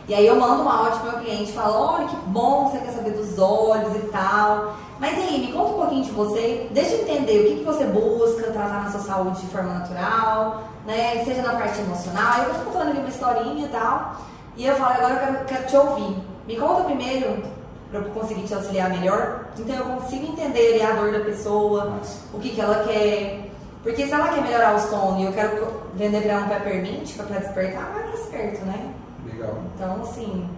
E 0.08 0.14
aí 0.14 0.28
eu 0.28 0.36
mando 0.36 0.64
um 0.64 0.70
áudio 0.70 1.00
pro 1.00 1.12
meu 1.12 1.20
cliente 1.22 1.52
falo, 1.52 1.74
olha 1.74 2.08
que 2.08 2.16
bom, 2.28 2.70
você 2.70 2.78
quer 2.78 2.92
saber 2.92 3.12
dos 3.12 3.40
olhos 3.40 3.96
e 3.96 4.08
tal. 4.08 4.76
Mas 5.00 5.18
aí, 5.18 5.40
me 5.40 5.52
conta 5.52 5.72
um 5.72 5.80
pouquinho 5.80 6.04
de 6.04 6.12
você, 6.12 6.70
deixa 6.72 6.92
eu 6.92 7.02
entender 7.02 7.40
o 7.40 7.44
que, 7.48 7.56
que 7.58 7.64
você 7.66 7.84
busca 7.86 8.52
tratar 8.52 8.84
na 8.84 8.92
sua 8.92 9.02
saúde 9.02 9.42
de 9.42 9.48
forma 9.48 9.74
natural, 9.74 10.64
né? 10.86 11.24
Seja 11.26 11.42
na 11.42 11.56
parte 11.56 11.80
emocional. 11.80 12.34
Aí 12.34 12.44
eu 12.46 12.54
vou 12.54 12.66
contando 12.66 12.92
ali 12.92 13.00
uma 13.00 13.10
historinha 13.10 13.66
e 13.66 13.70
tal. 13.70 14.16
E 14.56 14.66
eu 14.66 14.76
falo, 14.76 14.94
agora 14.94 15.14
eu 15.14 15.20
quero, 15.20 15.46
quero 15.46 15.68
te 15.68 15.76
ouvir. 15.76 16.18
Me 16.48 16.56
conta 16.56 16.84
primeiro 16.84 17.44
para 17.92 18.00
eu 18.00 18.06
conseguir 18.12 18.44
te 18.44 18.54
auxiliar 18.54 18.90
melhor. 18.90 19.48
Então 19.58 19.76
eu 19.76 19.86
consigo 19.86 20.28
entender 20.28 20.82
a 20.84 20.94
dor 20.94 21.12
da 21.12 21.20
pessoa, 21.20 22.00
o 22.34 22.40
que, 22.40 22.50
que 22.52 22.62
ela 22.62 22.84
quer. 22.84 23.50
Porque 23.84 24.06
se 24.06 24.14
ela 24.14 24.30
quer 24.30 24.42
melhorar 24.42 24.76
o 24.76 24.80
sono 24.80 25.20
e 25.20 25.26
eu 25.26 25.34
quero 25.34 25.68
vender 25.94 26.28
ela 26.28 26.46
um 26.46 26.48
peppermint 26.48 27.16
pra 27.16 27.26
ela 27.26 27.40
despertar, 27.40 27.92
vai 27.94 28.04
dar 28.04 28.18
certo, 28.18 28.66
né? 28.66 28.94
Legal. 29.36 29.58
Então, 29.76 30.02
assim, 30.02 30.50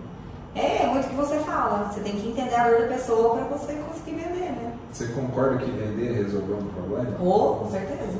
É, 0.55 0.83
é 0.83 0.87
muito 0.87 1.05
o 1.05 1.09
que 1.09 1.15
você 1.15 1.37
fala. 1.39 1.87
Você 1.91 1.99
tem 1.99 2.13
que 2.13 2.29
entender 2.29 2.55
a 2.55 2.67
dor 2.69 2.81
da 2.81 2.87
pessoa 2.87 3.35
pra 3.35 3.57
você 3.57 3.73
conseguir 3.73 4.15
vender, 4.15 4.51
né? 4.53 4.73
Você 4.91 5.07
concorda 5.09 5.57
que 5.57 5.69
vender 5.69 6.13
resolveu 6.23 6.57
um 6.57 6.67
problema? 6.69 7.15
Ou, 7.19 7.57
com 7.57 7.69
certeza. 7.69 8.17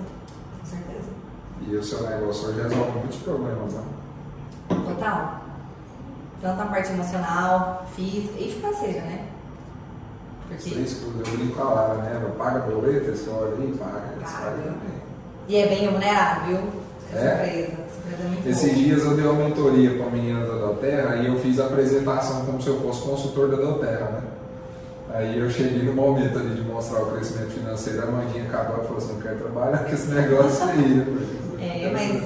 Com 0.60 0.66
certeza. 0.66 1.10
E 1.68 1.76
o 1.76 1.84
seu 1.84 2.04
negócio 2.08 2.50
hoje 2.50 2.62
resolve 2.62 2.92
muitos 3.00 3.18
problemas, 3.20 3.74
né? 3.74 3.84
Total. 4.70 5.42
Tanto 6.40 6.62
a 6.62 6.66
parte 6.66 6.92
emocional, 6.92 7.86
física 7.96 8.40
e 8.40 8.52
financeira, 8.52 9.02
né? 9.02 9.26
Porque. 10.48 10.70
três 10.70 10.94
coisas, 11.00 11.28
eu 11.28 11.38
brinco 11.38 11.60
a 11.62 11.66
Lara, 11.74 11.94
né? 11.96 12.32
Paga 12.38 12.60
boleto, 12.60 13.10
esse 13.10 13.28
olha 13.30 13.54
aí, 13.56 13.76
paga, 13.80 13.92
Paga. 13.92 14.32
paga 14.46 14.62
também. 14.62 15.02
E 15.48 15.56
é 15.58 15.68
bem 15.68 15.80
remunerado, 15.86 16.46
viu? 16.46 16.60
Essa 17.12 17.26
É? 17.26 17.34
empresa. 17.48 17.87
É 18.46 18.50
Esses 18.50 18.76
dias 18.76 19.04
eu 19.04 19.16
dei 19.16 19.26
uma 19.26 19.44
mentoria 19.46 19.92
para 19.98 20.08
a 20.08 20.10
menina 20.10 20.46
da 20.46 20.54
Doterra 20.54 21.16
e 21.18 21.28
eu 21.28 21.40
fiz 21.40 21.60
a 21.60 21.66
apresentação 21.66 22.46
como 22.46 22.62
se 22.62 22.68
eu 22.68 22.80
fosse 22.82 23.02
consultor 23.02 23.50
da 23.50 23.58
Doterra, 23.58 24.10
né? 24.12 24.22
Aí 25.14 25.40
eu 25.40 25.50
cheguei 25.50 25.84
no 25.84 25.94
momento 25.94 26.38
ali 26.38 26.50
de 26.56 26.62
mostrar 26.62 27.02
o 27.02 27.12
crescimento 27.12 27.52
financeiro, 27.52 28.04
a 28.04 28.06
Mandinha 28.08 28.44
acabou 28.44 28.84
e 28.84 28.88
falou 28.88 28.98
assim, 28.98 29.14
eu 29.16 29.22
quero 29.22 29.36
trabalhar 29.38 29.78
com 29.86 29.94
esse 29.94 30.08
negócio 30.10 30.64
aí. 30.66 31.06
Falei, 31.52 31.84
É, 31.86 31.92
mas 31.92 32.24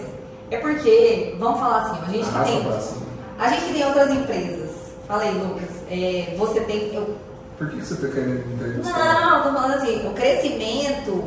é 0.50 0.58
porque, 0.58 1.36
vamos 1.40 1.60
falar 1.60 1.82
assim, 1.82 2.00
a 2.02 2.12
gente 2.12 2.28
Arrasta 2.30 2.52
tem. 2.54 2.82
cima. 2.82 3.02
A 3.40 3.50
gente 3.50 3.74
tem 3.74 3.86
outras 3.86 4.10
empresas. 4.12 4.72
Fala 5.08 5.24
aí, 5.24 5.34
Lucas. 5.38 5.70
é, 5.90 6.36
você 6.38 6.60
tem. 6.62 6.94
eu- 6.96 7.16
Por 7.58 7.70
que 7.70 7.76
você 7.86 7.94
está 7.94 8.08
querendo 8.08 8.54
entrevistar? 8.54 9.22
não, 9.22 9.44
tô 9.44 9.54
falando 9.60 9.74
assim, 9.76 10.08
o 10.08 10.12
crescimento, 10.14 11.24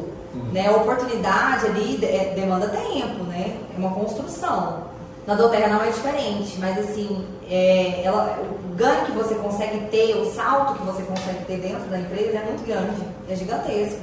Né, 0.53 0.67
a 0.67 0.73
oportunidade 0.73 1.67
ali 1.67 2.05
é, 2.05 2.33
demanda 2.35 2.69
tempo, 2.69 3.25
né? 3.25 3.57
É 3.75 3.79
uma 3.79 3.91
construção. 3.91 4.85
Na 5.27 5.35
Doterra 5.35 5.69
não 5.69 5.83
é 5.83 5.91
diferente, 5.91 6.59
mas 6.59 6.79
assim, 6.79 7.25
é, 7.49 8.03
ela, 8.05 8.39
o 8.43 8.75
ganho 8.75 9.07
que 9.07 9.13
você 9.13 9.35
consegue 9.37 9.87
ter, 9.91 10.17
o 10.17 10.31
salto 10.31 10.75
que 10.75 10.85
você 10.85 11.03
consegue 11.03 11.45
ter 11.47 11.59
dentro 11.61 11.89
da 11.89 11.99
empresa 11.99 12.39
é 12.39 12.45
muito 12.45 12.67
grande, 12.67 13.03
é 13.29 13.35
gigantesco. 13.35 14.03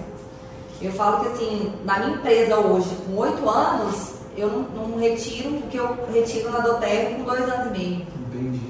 Eu 0.82 0.92
falo 0.94 1.20
que 1.20 1.28
assim, 1.28 1.74
na 1.86 2.00
minha 2.00 2.16
empresa 2.16 2.58
hoje, 2.58 2.90
com 3.06 3.18
oito 3.18 3.48
anos, 3.48 4.14
eu 4.36 4.50
não, 4.50 4.88
não 4.88 5.00
retiro 5.00 5.58
o 5.58 5.62
que 5.64 5.78
eu 5.78 5.96
retiro 6.12 6.50
na 6.50 6.60
Doterra 6.60 7.16
com 7.16 7.24
dois 7.24 7.44
anos 7.44 7.68
e 7.68 7.80
meio. 7.80 8.08
Entendi. 8.28 8.62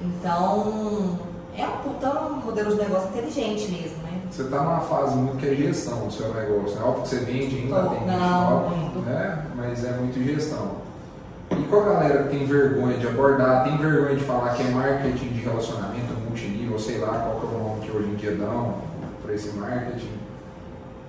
Então, 0.00 1.18
é 1.56 1.64
um 1.64 1.88
puta 1.88 2.10
modelo 2.44 2.70
de 2.74 2.82
negócio 2.82 3.08
inteligente 3.10 3.70
mesmo, 3.70 4.02
né? 4.02 4.11
Você 4.32 4.42
está 4.42 4.62
numa 4.62 4.80
fase 4.80 5.14
muito 5.14 5.36
que 5.36 5.46
é 5.46 5.54
gestão 5.54 6.06
do 6.06 6.10
seu 6.10 6.32
negócio. 6.32 6.78
É 6.78 6.82
óbvio 6.82 7.02
que 7.02 7.08
você 7.10 7.16
vende 7.16 7.54
ainda, 7.54 7.82
tem 7.82 7.98
gente 7.98 8.98
né? 9.04 9.46
mas 9.54 9.84
é 9.84 9.92
muito 9.92 10.24
gestão. 10.24 10.76
E 11.50 11.62
com 11.64 11.76
a 11.76 11.84
galera 11.84 12.22
que 12.22 12.28
tem 12.30 12.46
vergonha 12.46 12.96
de 12.96 13.06
abordar, 13.06 13.64
tem 13.64 13.76
vergonha 13.76 14.16
de 14.16 14.24
falar 14.24 14.54
que 14.54 14.62
é 14.62 14.70
marketing 14.70 15.28
de 15.28 15.40
relacionamento 15.40 16.14
multinível, 16.26 16.78
sei 16.78 16.96
lá 16.96 17.08
qual 17.08 17.40
que 17.40 17.46
é 17.46 17.58
o 17.58 17.62
nome 17.62 17.80
que 17.82 17.94
hoje 17.94 18.08
em 18.08 18.14
dia 18.14 18.34
dão 18.34 18.76
para 19.22 19.34
esse 19.34 19.54
marketing. 19.54 20.12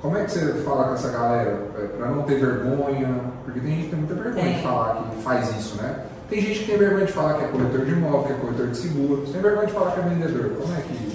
Como 0.02 0.18
é 0.18 0.26
que 0.26 0.32
você 0.32 0.54
fala 0.66 0.90
com 0.90 0.94
essa 0.96 1.10
galera? 1.10 1.66
Para 1.98 2.08
não 2.08 2.24
ter 2.24 2.36
vergonha, 2.42 3.22
porque 3.46 3.62
tem 3.62 3.70
gente 3.70 3.84
que 3.84 3.90
tem 3.92 4.00
muita 4.00 4.16
vergonha 4.16 4.48
de 4.48 4.54
Tem. 4.56 4.64
falar 4.64 4.96
que 4.96 5.24
faz 5.24 5.50
isso, 5.58 5.82
né? 5.82 6.08
Tem 6.30 6.42
gente 6.42 6.60
que 6.60 6.66
tem 6.66 6.78
vergonha 6.78 7.06
de 7.06 7.14
falar 7.14 7.36
que 7.36 7.46
é 7.46 7.48
corretor 7.48 7.86
de 7.86 7.92
imóvel, 7.94 8.24
que 8.24 8.34
é 8.34 8.36
corretor 8.36 8.68
de 8.68 8.78
seguros, 8.78 9.30
tem 9.30 9.42
vergonha 9.42 9.68
de 9.68 9.72
falar 9.72 9.92
que 9.92 10.00
é 10.02 10.04
vendedor. 10.04 10.52
Como 10.60 10.74
é 10.74 10.82
que. 10.82 11.12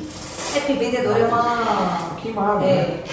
É 0.57 0.61
que 0.61 0.73
vendedor 0.75 1.17
é 1.17 1.25
uma. 1.27 2.11
Queimado, 2.21 2.61
né? 2.61 2.71
É, 2.71 3.05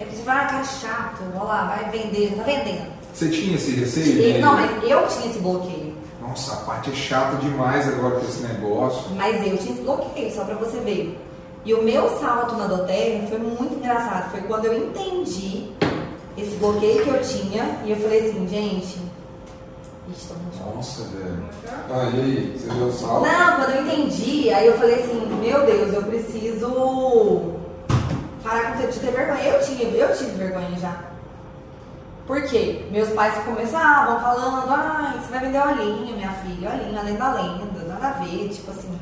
é 0.00 0.04
que 0.04 0.16
você 0.16 0.22
vai, 0.22 0.36
ah, 0.44 0.46
cara 0.46 0.64
chato, 0.64 1.22
olha 1.34 1.42
lá, 1.44 1.64
vai 1.80 1.90
vender, 1.90 2.30
já 2.30 2.36
tá 2.36 2.42
vendendo. 2.44 2.92
Você 3.12 3.28
tinha 3.30 3.54
esse 3.56 3.72
receio? 3.72 4.32
De- 4.34 4.38
não, 4.38 4.54
mas 4.54 4.70
eu 4.82 5.06
tinha 5.08 5.30
esse 5.30 5.38
bloqueio. 5.38 5.94
Nossa, 6.20 6.54
a 6.54 6.56
parte 6.58 6.90
é 6.90 6.94
chata 6.94 7.36
demais 7.36 7.86
agora 7.88 8.16
com 8.20 8.26
esse 8.26 8.42
negócio. 8.42 9.10
Mas 9.14 9.36
eu 9.46 9.56
tinha 9.58 9.72
esse 9.72 9.82
bloqueio, 9.82 10.34
só 10.34 10.44
pra 10.44 10.54
você 10.56 10.78
ver. 10.78 11.18
E 11.64 11.72
o 11.74 11.82
meu 11.82 12.08
salto 12.18 12.56
na 12.56 12.66
Doterra 12.66 13.26
foi 13.28 13.38
muito 13.38 13.74
engraçado. 13.74 14.30
Foi 14.30 14.40
quando 14.42 14.66
eu 14.66 14.76
entendi 14.76 15.70
esse 16.36 16.56
bloqueio 16.56 17.02
que 17.04 17.08
eu 17.10 17.22
tinha 17.22 17.78
e 17.84 17.90
eu 17.90 17.96
falei 17.96 18.28
assim, 18.28 18.46
gente. 18.48 18.98
Nossa, 20.74 21.02
velho. 21.04 21.44
Ah, 21.90 22.10
e 22.14 22.20
aí? 22.20 22.56
Você 22.58 22.72
deu 22.72 22.92
salto? 22.92 23.26
Não, 23.26 23.56
quando 23.56 23.70
eu 23.70 23.82
entendi, 23.86 24.50
aí 24.50 24.66
eu 24.66 24.78
falei 24.78 24.94
assim, 25.02 25.26
meu 25.40 25.66
Deus, 25.66 25.92
eu 25.92 26.02
preciso 26.02 27.52
parar 28.42 28.76
de 28.76 28.86
ter 28.98 29.10
vergonha. 29.12 29.42
Eu 29.42 29.60
tive, 29.60 29.98
eu 29.98 30.16
tive 30.16 30.30
vergonha 30.32 30.76
já. 30.78 30.96
Por 32.26 32.40
quê? 32.42 32.86
Meus 32.90 33.10
pais 33.10 33.34
começavam 33.44 34.18
falando, 34.20 34.64
ai, 34.70 35.18
você 35.18 35.30
vai 35.30 35.40
vender 35.40 35.58
olhinho, 35.60 36.16
minha 36.16 36.30
filha, 36.32 36.70
olhinho, 36.70 36.98
além 36.98 37.16
da 37.16 37.32
lenda, 37.34 37.84
nada 37.86 38.06
a 38.08 38.10
ver, 38.24 38.48
tipo 38.48 38.70
assim. 38.70 38.98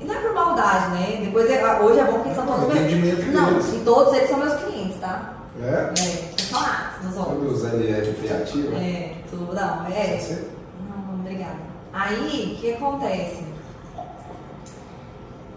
E 0.00 0.04
não 0.04 0.14
é 0.14 0.18
por 0.18 0.32
maldade, 0.34 0.90
né? 0.94 1.22
Depois, 1.24 1.50
é- 1.50 1.80
hoje 1.80 1.98
é 1.98 2.04
bom 2.04 2.20
que 2.20 2.34
são 2.34 2.46
todos 2.46 2.66
meus. 2.68 2.78
Entendimento 2.80 3.26
Não, 3.32 3.58
e 3.58 3.80
todos 3.84 4.14
eles 4.14 4.28
são 4.30 4.38
meus 4.38 4.54
clientes, 4.62 5.00
tá? 5.00 5.32
É? 5.60 5.64
É, 5.64 5.92
funcionários 6.38 7.02
dos 7.02 7.14
Sabe 7.14 7.28
outros. 7.30 7.62
os 7.62 7.64
LR 7.72 8.12
criativos? 8.14 8.74
É, 8.74 9.14
tudo, 9.30 9.54
não, 9.54 9.86
é. 9.86 10.18
Você? 10.18 10.55
Obrigada. 11.26 11.56
Aí, 11.92 12.54
o 12.56 12.60
que 12.60 12.72
acontece? 12.74 13.42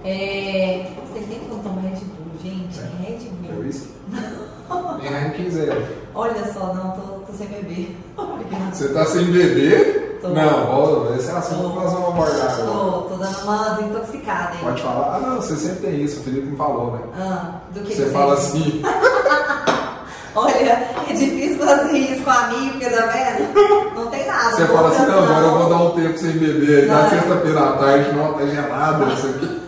É... 0.03 0.91
Vocês 1.07 1.28
nem 1.30 1.39
quando 1.41 1.61
tomam 1.61 1.82
Red 1.84 1.99
Bull, 2.05 2.39
gente. 2.41 2.80
É. 2.80 3.07
Red 3.07 3.30
Bull. 3.30 3.59
uísque? 3.61 3.93
Nem 5.01 5.13
Heineken 5.13 5.51
zero. 5.51 5.86
Olha 6.15 6.51
só, 6.51 6.74
não, 6.74 6.91
tô, 6.91 7.01
tô 7.26 7.34
sem 7.34 7.47
beber. 7.47 7.95
Obrigada. 8.17 8.74
Você 8.74 8.89
tá 8.89 9.05
sem 9.05 9.26
beber? 9.26 10.17
Tô. 10.22 10.30
Não, 10.30 10.70
ó, 10.70 11.15
esse 11.15 11.30
é 11.30 11.34
assunto 11.34 11.70
que 11.70 11.76
nós 11.76 11.93
vamos 11.93 12.09
abordar. 12.09 12.57
Tô, 12.57 13.01
tô 13.03 13.15
dando 13.15 13.43
uma 13.43 13.70
desintoxicada 13.76 14.49
aí. 14.53 14.63
Pode 14.63 14.82
falar? 14.82 15.15
Ah, 15.15 15.20
não, 15.20 15.36
você 15.38 15.55
sempre 15.55 15.88
tem 15.88 16.01
isso, 16.03 16.20
o 16.20 16.24
Felipe 16.24 16.47
me 16.47 16.57
falou, 16.57 16.93
né? 16.93 16.99
Ah, 17.15 17.61
do 17.72 17.82
que 17.82 17.95
Você 17.95 18.05
que 18.05 18.09
fala 18.11 18.36
tem? 18.36 18.45
assim, 18.45 18.82
Olha, 20.36 20.88
é 21.09 21.13
difícil 21.13 21.57
fazer 21.57 21.97
isso 21.97 22.24
com 22.24 22.30
a 22.30 22.45
amiga, 22.45 22.89
tá 22.91 23.05
vendo? 23.07 23.98
Não 24.10 24.18
tem 24.18 24.26
nada. 24.28 24.55
você 24.55 24.66
fala 24.66 24.89
assim, 24.89 25.05
não, 25.05 25.20
agora 25.24 25.45
eu 25.45 25.57
vou 25.60 25.70
dar 25.70 25.84
um 25.84 25.91
tempo 25.91 26.18
sem 26.18 26.32
beber. 26.32 26.88
Na 26.88 27.03
Não. 27.03 27.10
sexta-feira 27.12 27.60
à 27.60 27.72
tarde, 27.74 28.12
não, 28.14 28.34
tá 28.34 28.45
gelado 28.47 29.14
isso 29.14 29.28
aqui. 29.28 29.62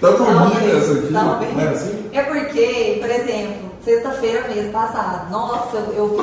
Tá 0.00 0.10
dormindo 0.10 0.76
essa 0.78 0.92
aqui? 0.94 1.12
não. 1.12 1.40
Não 1.40 1.60
é 1.60 1.68
assim? 1.68 2.10
É 2.12 2.22
porque, 2.22 2.96
por 3.00 3.10
exemplo, 3.10 3.70
sexta-feira 3.84 4.48
mês 4.48 4.70
passado, 4.72 5.30
nossa, 5.30 5.76
eu 5.94 6.16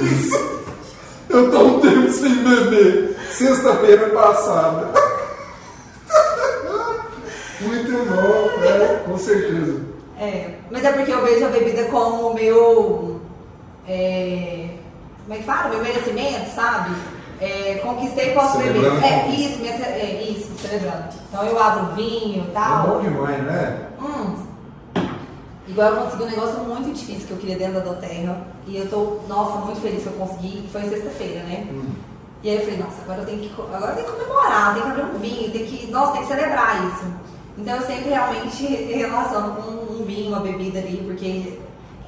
fiz 0.00 0.32
Eu 1.30 1.50
tô 1.50 1.58
um 1.60 1.80
tempo 1.80 2.10
sem 2.10 2.34
beber. 2.42 3.16
Sexta-feira 3.30 4.08
passada. 4.10 4.88
Muito 7.60 7.92
bom, 7.92 8.64
é, 8.64 9.02
com 9.06 9.16
certeza. 9.18 9.80
É, 10.18 10.50
mas 10.70 10.84
é 10.84 10.92
porque 10.92 11.12
eu 11.12 11.22
vejo 11.24 11.44
a 11.46 11.50
bebida 11.50 11.84
como 11.84 12.28
o 12.28 12.34
meu. 12.34 13.20
é, 13.88 14.68
como 15.22 15.34
é 15.34 15.36
que 15.38 15.44
fala? 15.44 15.68
Meu 15.68 15.82
merecimento, 15.82 16.50
sabe? 16.54 16.94
É, 17.40 17.80
conquistei 17.82 18.32
e 18.32 18.34
posso 18.34 18.58
beber. 18.58 18.84
É 19.02 19.28
isso, 19.28 19.64
é 19.64 20.22
isso, 20.30 20.50
celebrando. 20.58 21.04
Então 21.28 21.44
eu 21.44 21.58
abro 21.58 21.94
vinho 21.94 22.44
e 22.44 22.48
É 22.48 22.52
tal. 22.52 22.86
bom 22.88 23.00
demais, 23.00 23.42
né? 23.42 23.86
Hum. 24.00 24.36
Igual 25.66 25.88
eu 25.94 26.02
consegui 26.02 26.22
um 26.24 26.30
negócio 26.30 26.58
muito 26.64 26.92
difícil 26.92 27.26
que 27.26 27.32
eu 27.32 27.36
queria 27.38 27.56
dentro 27.56 27.74
da 27.74 27.80
Doterra. 27.92 28.38
E 28.66 28.76
eu 28.76 28.88
tô, 28.90 29.20
nossa, 29.28 29.58
muito 29.64 29.80
feliz 29.80 30.02
que 30.02 30.08
eu 30.08 30.12
consegui. 30.14 30.68
Foi 30.72 30.82
sexta-feira, 30.82 31.42
né? 31.44 31.66
Hum. 31.70 31.84
E 32.42 32.50
aí 32.50 32.56
eu 32.56 32.62
falei, 32.62 32.78
nossa, 32.78 33.02
agora 33.02 33.20
eu 33.20 33.26
tenho 33.26 33.38
que, 33.38 33.52
agora 33.60 33.92
eu 33.92 33.96
tenho 33.96 34.06
que 34.06 34.12
comemorar, 34.24 34.74
tem 34.74 34.82
que 34.82 34.88
abrir 34.88 35.02
um 35.04 35.18
vinho, 35.18 35.50
tem 35.50 35.64
que, 35.66 35.90
nossa, 35.90 36.12
tem 36.12 36.22
que 36.22 36.28
celebrar 36.28 36.86
isso. 36.88 37.04
Então 37.58 37.76
eu 37.76 37.82
sempre 37.82 38.08
realmente 38.08 38.66
relaciono 38.66 39.54
com 39.56 39.70
um 39.92 40.04
vinho, 40.06 40.28
uma 40.30 40.40
bebida 40.40 40.78
ali, 40.78 41.02
porque, 41.06 41.58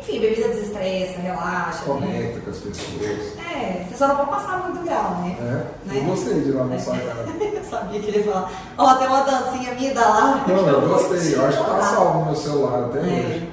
enfim, 0.03 0.21
bebida 0.21 0.49
desestressa, 0.49 1.21
relaxa. 1.21 1.79
Né? 1.79 1.85
Conecta 1.87 2.41
com 2.41 2.51
as 2.51 2.59
pessoas. 2.59 3.39
É, 3.39 3.87
você 3.89 3.97
só 3.97 4.09
não 4.09 4.17
pode 4.17 4.31
passar 4.31 4.59
muito 4.69 4.85
grau, 4.85 5.11
né? 5.23 5.37
É, 5.41 5.43
Né? 5.89 5.99
eu 5.99 6.05
gostei 6.05 6.41
de 6.41 6.49
ir 6.49 6.53
lá 6.53 6.69
casa. 6.69 6.97
eu 6.97 7.65
sabia 7.71 8.01
que 8.01 8.09
ele 8.09 8.19
ia 8.19 8.25
falar, 8.25 8.51
ó, 8.79 8.95
tem 8.97 9.07
uma 9.09 9.21
dancinha 9.23 9.75
minha 9.75 9.95
da 9.95 10.09
Lara. 10.09 10.45
Não, 10.49 10.69
eu 10.69 10.89
gostei. 10.89 11.19
te 11.21 11.33
Eu 11.33 11.47
acho 11.47 11.59
que 11.59 11.65
tá 11.65 11.71
contar. 11.71 11.83
salvo 11.87 12.19
no 12.19 12.25
meu 12.27 12.35
celular 12.37 12.85
até 12.87 12.99
É. 12.99 13.03
hoje. 13.03 13.53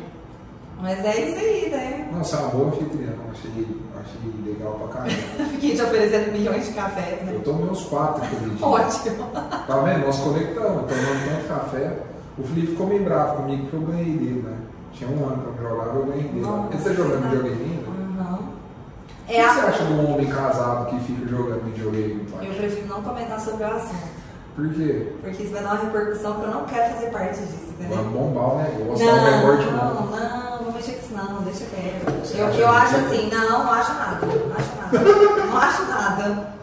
Mas 0.82 1.06
é 1.06 1.22
isso 1.22 1.38
aí, 1.39 1.70
né? 1.70 2.10
Não, 2.12 2.24
você 2.24 2.36
é 2.36 2.39
uma 2.39 2.47
boa 2.50 2.68
anfitriã. 2.70 3.10
Achei, 3.32 3.52
achei 4.00 4.43
legal 4.54 4.74
pra 4.74 4.88
caramba. 4.88 5.12
Fiquei 5.52 5.76
te 5.76 5.82
oferecendo 5.82 6.32
milhões 6.32 6.66
de 6.68 6.74
cafés, 6.74 7.22
né? 7.26 7.34
Eu 7.36 7.41
tomei 7.41 7.66
uns 7.70 7.84
quatro 7.84 8.24
aquele 8.24 8.50
dia. 8.56 8.66
Ótimo. 8.66 9.26
Tá 9.34 9.78
vendo? 9.84 10.06
Nós 10.06 10.18
conectamos, 10.20 10.84
tomando 10.88 11.30
tanto 11.30 11.47
café. 11.50 11.97
O 12.38 12.43
Felipe 12.43 12.68
ficou 12.68 12.88
meio 12.88 13.04
bravo 13.04 13.36
comigo 13.38 13.64
porque 13.64 13.76
eu 13.76 13.82
ganhei 13.82 14.06
dele, 14.18 14.41
né? 14.47 14.58
Tinha 14.94 15.10
um 15.10 15.26
ano 15.28 15.54
que 15.54 15.62
eu 15.64 15.70
jogava, 15.70 15.98
eu 16.00 16.06
ganhei 16.06 16.24
dele. 16.24 16.46
Tá 16.46 16.94
jogando 16.94 17.22
tá- 17.24 17.30
videogame 17.30 17.64
ainda? 17.64 17.90
Uhum. 17.90 18.36
O 18.36 19.28
que 19.28 19.36
É 19.36 19.44
você 19.54 19.60
a... 19.60 19.64
acha 19.66 19.84
de 19.86 19.94
um 19.94 20.14
homem 20.14 20.28
casado 20.28 20.86
que 20.90 21.00
fica 21.02 21.28
jogando 21.28 21.64
videogame? 21.66 22.28
Eu 22.42 22.54
prefiro 22.56 22.88
não 22.88 23.02
comentar 23.04 23.40
sobre 23.40 23.64
o 23.64 23.68
assunto. 23.68 24.20
Por 24.56 24.74
quê? 24.74 25.14
Porque 25.22 25.44
isso 25.44 25.54
vai 25.54 25.64
dar 25.64 25.74
uma 25.76 25.84
repercussão 25.84 26.34
que 26.34 26.42
eu 26.44 26.52
não 26.52 26.66
quero 26.66 26.94
fazer 26.96 27.10
parte 27.12 27.40
disso, 27.40 27.68
entendeu? 27.70 27.98
Vamos 27.98 28.14
bombar 28.14 28.56
o 28.56 28.58
negócio, 28.58 29.06
dar 29.06 29.14
um 29.14 29.16
Não, 29.16 29.38
recorte 29.40 29.66
não, 29.72 29.94
bom. 29.96 30.16
não, 30.18 30.52
não 30.58 30.64
vou 30.64 30.74
mexer 30.74 30.92
com 30.94 31.00
isso 31.00 31.14
não, 31.16 31.42
deixa 31.44 31.66
quieto. 31.66 32.26
Você 32.26 32.42
Eu, 32.42 32.46
eu 32.48 32.52
que- 32.54 32.64
acho 32.64 32.96
assim, 32.98 33.30
não, 33.32 33.50
não 33.64 33.72
acho 33.72 33.94
nada, 33.94 34.26
não 34.26 34.56
acho 34.58 34.76
nada, 34.76 35.46
não 35.46 35.58
acho 35.58 35.84
nada. 35.84 36.54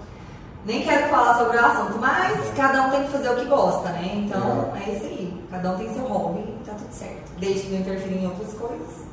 nem 0.67 0.83
quero 0.83 1.09
falar 1.09 1.39
sobre 1.39 1.57
o 1.57 1.65
assunto, 1.65 1.99
mas 1.99 2.51
cada 2.55 2.83
um 2.83 2.91
tem 2.91 3.05
que 3.05 3.13
fazer 3.13 3.31
o 3.31 3.37
que 3.37 3.45
gosta, 3.47 3.89
né? 3.91 4.13
Então 4.27 4.41
Legal. 4.41 4.73
é 4.85 4.91
isso 4.91 5.05
aí. 5.07 5.47
Cada 5.51 5.71
um 5.73 5.77
tem 5.79 5.95
seu 5.95 6.03
hobby 6.05 6.41
e 6.41 6.65
tá 6.67 6.73
tudo 6.75 6.93
certo. 6.93 7.26
Desde 7.39 7.61
que 7.61 7.73
não 7.73 7.81
interfira 7.81 8.15
em 8.15 8.27
outras 8.27 8.53
coisas. 8.55 9.05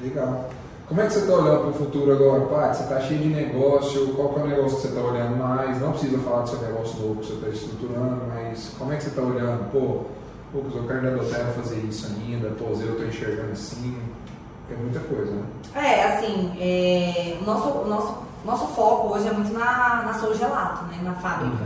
Legal. 0.00 0.48
Como 0.88 1.00
é 1.00 1.06
que 1.06 1.12
você 1.14 1.20
está 1.20 1.32
olhando 1.32 1.60
para 1.60 1.70
o 1.70 1.72
futuro 1.72 2.12
agora, 2.12 2.40
Paty? 2.42 2.76
Você 2.76 2.82
está 2.82 3.00
cheio 3.00 3.20
de 3.20 3.28
negócio, 3.28 4.08
qual 4.14 4.28
que 4.30 4.40
é 4.40 4.42
o 4.42 4.46
negócio 4.46 4.76
que 4.76 4.82
você 4.82 4.88
está 4.88 5.00
olhando 5.00 5.36
mais? 5.36 5.80
Não 5.80 5.92
precisa 5.92 6.18
falar 6.18 6.42
do 6.42 6.50
seu 6.50 6.58
negócio 6.60 7.00
novo 7.00 7.20
que 7.20 7.26
você 7.26 7.32
está 7.32 7.48
estruturando, 7.48 8.22
mas 8.28 8.74
como 8.78 8.92
é 8.92 8.96
que 8.96 9.02
você 9.04 9.08
está 9.08 9.22
olhando? 9.22 9.70
Pô, 9.72 10.04
Lucas, 10.52 10.74
eu 10.74 10.86
quero 10.86 11.02
da 11.02 11.10
Doterra 11.10 11.52
fazer 11.52 11.78
isso 11.78 12.06
ainda, 12.06 12.50
pô, 12.50 12.64
eu 12.66 12.92
estou 12.92 13.06
enxergando 13.06 13.52
assim. 13.52 13.96
Tem 14.68 14.76
muita 14.76 15.00
coisa, 15.00 15.32
né? 15.32 15.44
É, 15.74 16.04
assim, 16.04 16.52
é, 16.60 17.38
o 17.40 17.44
nosso, 17.44 17.88
nosso, 17.88 18.18
nosso 18.44 18.66
foco 18.74 19.14
hoje 19.14 19.28
é 19.28 19.32
muito 19.32 19.52
na, 19.52 20.02
na 20.02 20.14
Sou 20.14 20.34
Gelato, 20.34 20.84
né? 20.86 20.98
Na 21.02 21.14
fábrica. 21.14 21.64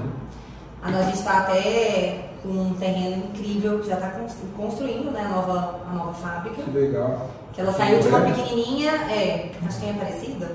A 0.82 0.88
a 0.88 1.02
gente 1.02 1.18
está 1.18 1.38
até 1.38 2.25
com 2.46 2.52
um 2.70 2.74
terreno 2.74 3.24
incrível 3.26 3.80
que 3.80 3.88
já 3.88 3.94
está 3.96 4.12
construindo 4.56 5.10
né, 5.10 5.22
a, 5.24 5.28
nova, 5.34 5.80
a 5.90 5.92
nova 5.94 6.14
fábrica. 6.14 6.62
Que 6.62 6.70
legal. 6.70 7.28
Que 7.52 7.60
ela 7.60 7.72
saiu 7.72 8.00
de 8.00 8.08
uma 8.08 8.20
pequenininha, 8.20 8.92
é, 8.92 9.52
acho 9.66 9.80
que 9.80 9.86
é 9.88 9.92
parecida. 9.94 10.50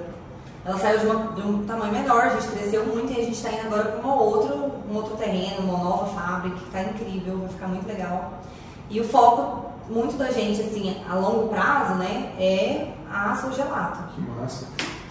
Ela 0.63 0.77
saiu 0.77 0.99
de, 0.99 1.05
uma- 1.07 1.33
de 1.33 1.41
um 1.41 1.65
tamanho 1.65 1.91
menor, 1.91 2.21
a 2.21 2.29
gente 2.29 2.47
cresceu 2.49 2.85
muito 2.85 3.11
e 3.11 3.15
a 3.19 3.23
gente 3.25 3.33
está 3.33 3.49
indo 3.51 3.65
agora 3.67 3.83
para 3.93 4.07
um 4.07 4.13
outro, 4.13 4.71
outro 4.93 5.15
terreno, 5.17 5.61
uma 5.71 5.83
nova 5.83 6.05
fábrica 6.07 6.55
que 6.57 6.65
está 6.65 6.81
incrível, 6.83 7.39
vai 7.39 7.49
ficar 7.49 7.67
muito 7.67 7.87
legal. 7.87 8.33
E 8.89 8.99
o 8.99 9.03
foco 9.07 9.65
muito 9.89 10.15
da 10.17 10.31
gente, 10.31 10.61
assim, 10.61 10.95
a 11.09 11.15
longo 11.15 11.47
prazo, 11.49 11.95
né, 11.95 12.31
é 12.39 12.87
a 13.11 13.35
Sou 13.35 13.51
Gelato. 13.51 13.99
Que 14.15 14.21
massa. 14.21 14.67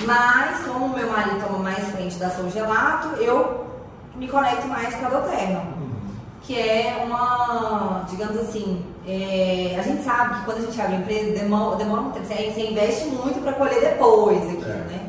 Mas, 0.07 0.65
como 0.65 0.87
o 0.87 0.89
meu 0.97 1.11
marido 1.11 1.45
toma 1.45 1.59
mais 1.59 1.85
frente 1.91 2.17
da 2.17 2.31
Sou 2.31 2.49
Gelato, 2.49 3.09
eu 3.17 3.67
me 4.15 4.29
conecto 4.29 4.67
mais 4.69 4.95
com 4.95 5.07
a 5.07 5.09
Doterra. 5.11 5.65
Que 6.51 6.59
é 6.59 7.01
uma, 7.07 8.05
digamos 8.11 8.37
assim, 8.39 8.85
é, 9.07 9.77
a 9.79 9.83
gente 9.83 10.03
sabe 10.03 10.41
que 10.41 10.45
quando 10.47 10.59
a 10.59 10.61
gente 10.63 10.81
abre 10.81 10.95
uma 10.97 11.03
empresa, 11.03 11.31
demora, 11.39 11.77
demora 11.77 12.03
muito 12.03 12.15
tempo, 12.15 12.27
você, 12.27 12.51
você 12.51 12.71
investe 12.73 13.05
muito 13.07 13.41
para 13.41 13.53
colher 13.53 13.81
depois 13.81 14.43
aqui, 14.51 14.65
É. 14.65 14.69
né? 14.69 15.07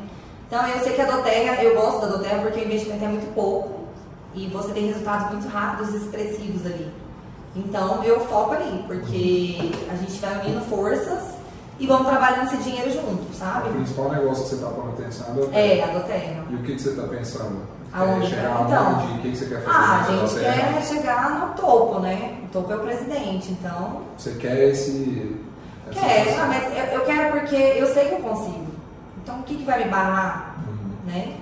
Então 0.47 0.67
eu 0.67 0.83
sei 0.83 0.93
que 0.93 1.01
a 1.01 1.05
Doterra, 1.09 1.63
eu 1.63 1.73
gosto 1.75 2.01
da 2.01 2.07
Doterra 2.17 2.41
porque 2.43 2.59
o 2.59 2.63
investimento 2.65 3.03
é 3.03 3.07
muito 3.07 3.33
pouco 3.33 3.87
e 4.35 4.47
você 4.49 4.71
tem 4.71 4.85
resultados 4.89 5.31
muito 5.31 5.47
rápidos 5.47 5.95
e 5.95 5.97
expressivos 5.97 6.63
ali. 6.63 6.91
Então 7.55 8.03
eu 8.03 8.19
foco 8.19 8.53
ali, 8.53 8.83
porque 8.85 9.71
a 9.91 9.95
gente 9.95 10.19
vai 10.19 10.45
unindo 10.45 10.61
forças 10.65 11.23
e 11.79 11.87
vamos 11.87 12.05
trabalhando 12.07 12.53
esse 12.53 12.57
dinheiro 12.57 12.91
junto, 12.91 13.31
O 13.31 13.33
sabe? 13.33 13.69
principal 13.69 14.11
negócio 14.11 14.43
que 14.43 14.49
você 14.49 14.55
está 14.55 14.67
pondo 14.67 14.89
atenção 14.89 15.25
é 15.27 15.31
a 15.31 15.33
Doterra. 15.33 15.59
É, 15.59 15.83
a 15.83 15.87
Doterra. 15.87 16.43
E 16.51 16.55
o 16.55 16.57
que, 16.59 16.75
que 16.75 16.81
você 16.81 16.89
está 16.89 17.03
pensando? 17.07 17.80
Quer 17.93 18.23
chegar 18.27 18.61
Então, 18.65 18.85
aonde? 18.87 19.13
O 19.13 19.21
que, 19.21 19.35
você 19.35 19.45
quer 19.45 19.61
fazer 19.63 19.77
Ah, 19.77 19.99
a 20.07 20.11
gente 20.11 20.39
quer 20.39 20.83
chegar 20.83 21.29
no 21.39 21.53
topo, 21.55 21.99
né? 21.99 22.37
O 22.45 22.47
topo 22.47 22.71
é 22.71 22.75
o 22.75 22.79
presidente, 22.79 23.51
então 23.51 24.01
Você 24.17 24.31
quer 24.35 24.69
esse... 24.69 25.37
sensação? 25.93 26.43
ah, 26.43 26.47
mas 26.47 26.77
eu, 26.77 26.99
eu 26.99 27.05
quero 27.05 27.39
porque 27.39 27.55
eu 27.55 27.93
sei 27.93 28.05
que 28.05 28.13
eu 28.13 28.19
consigo. 28.19 28.67
Então 29.23 29.39
o 29.39 29.43
que, 29.43 29.55
que 29.57 29.63
vai 29.65 29.83
me 29.83 29.89
barrar, 29.89 30.55
Uhum. 30.67 31.11
né? 31.11 31.33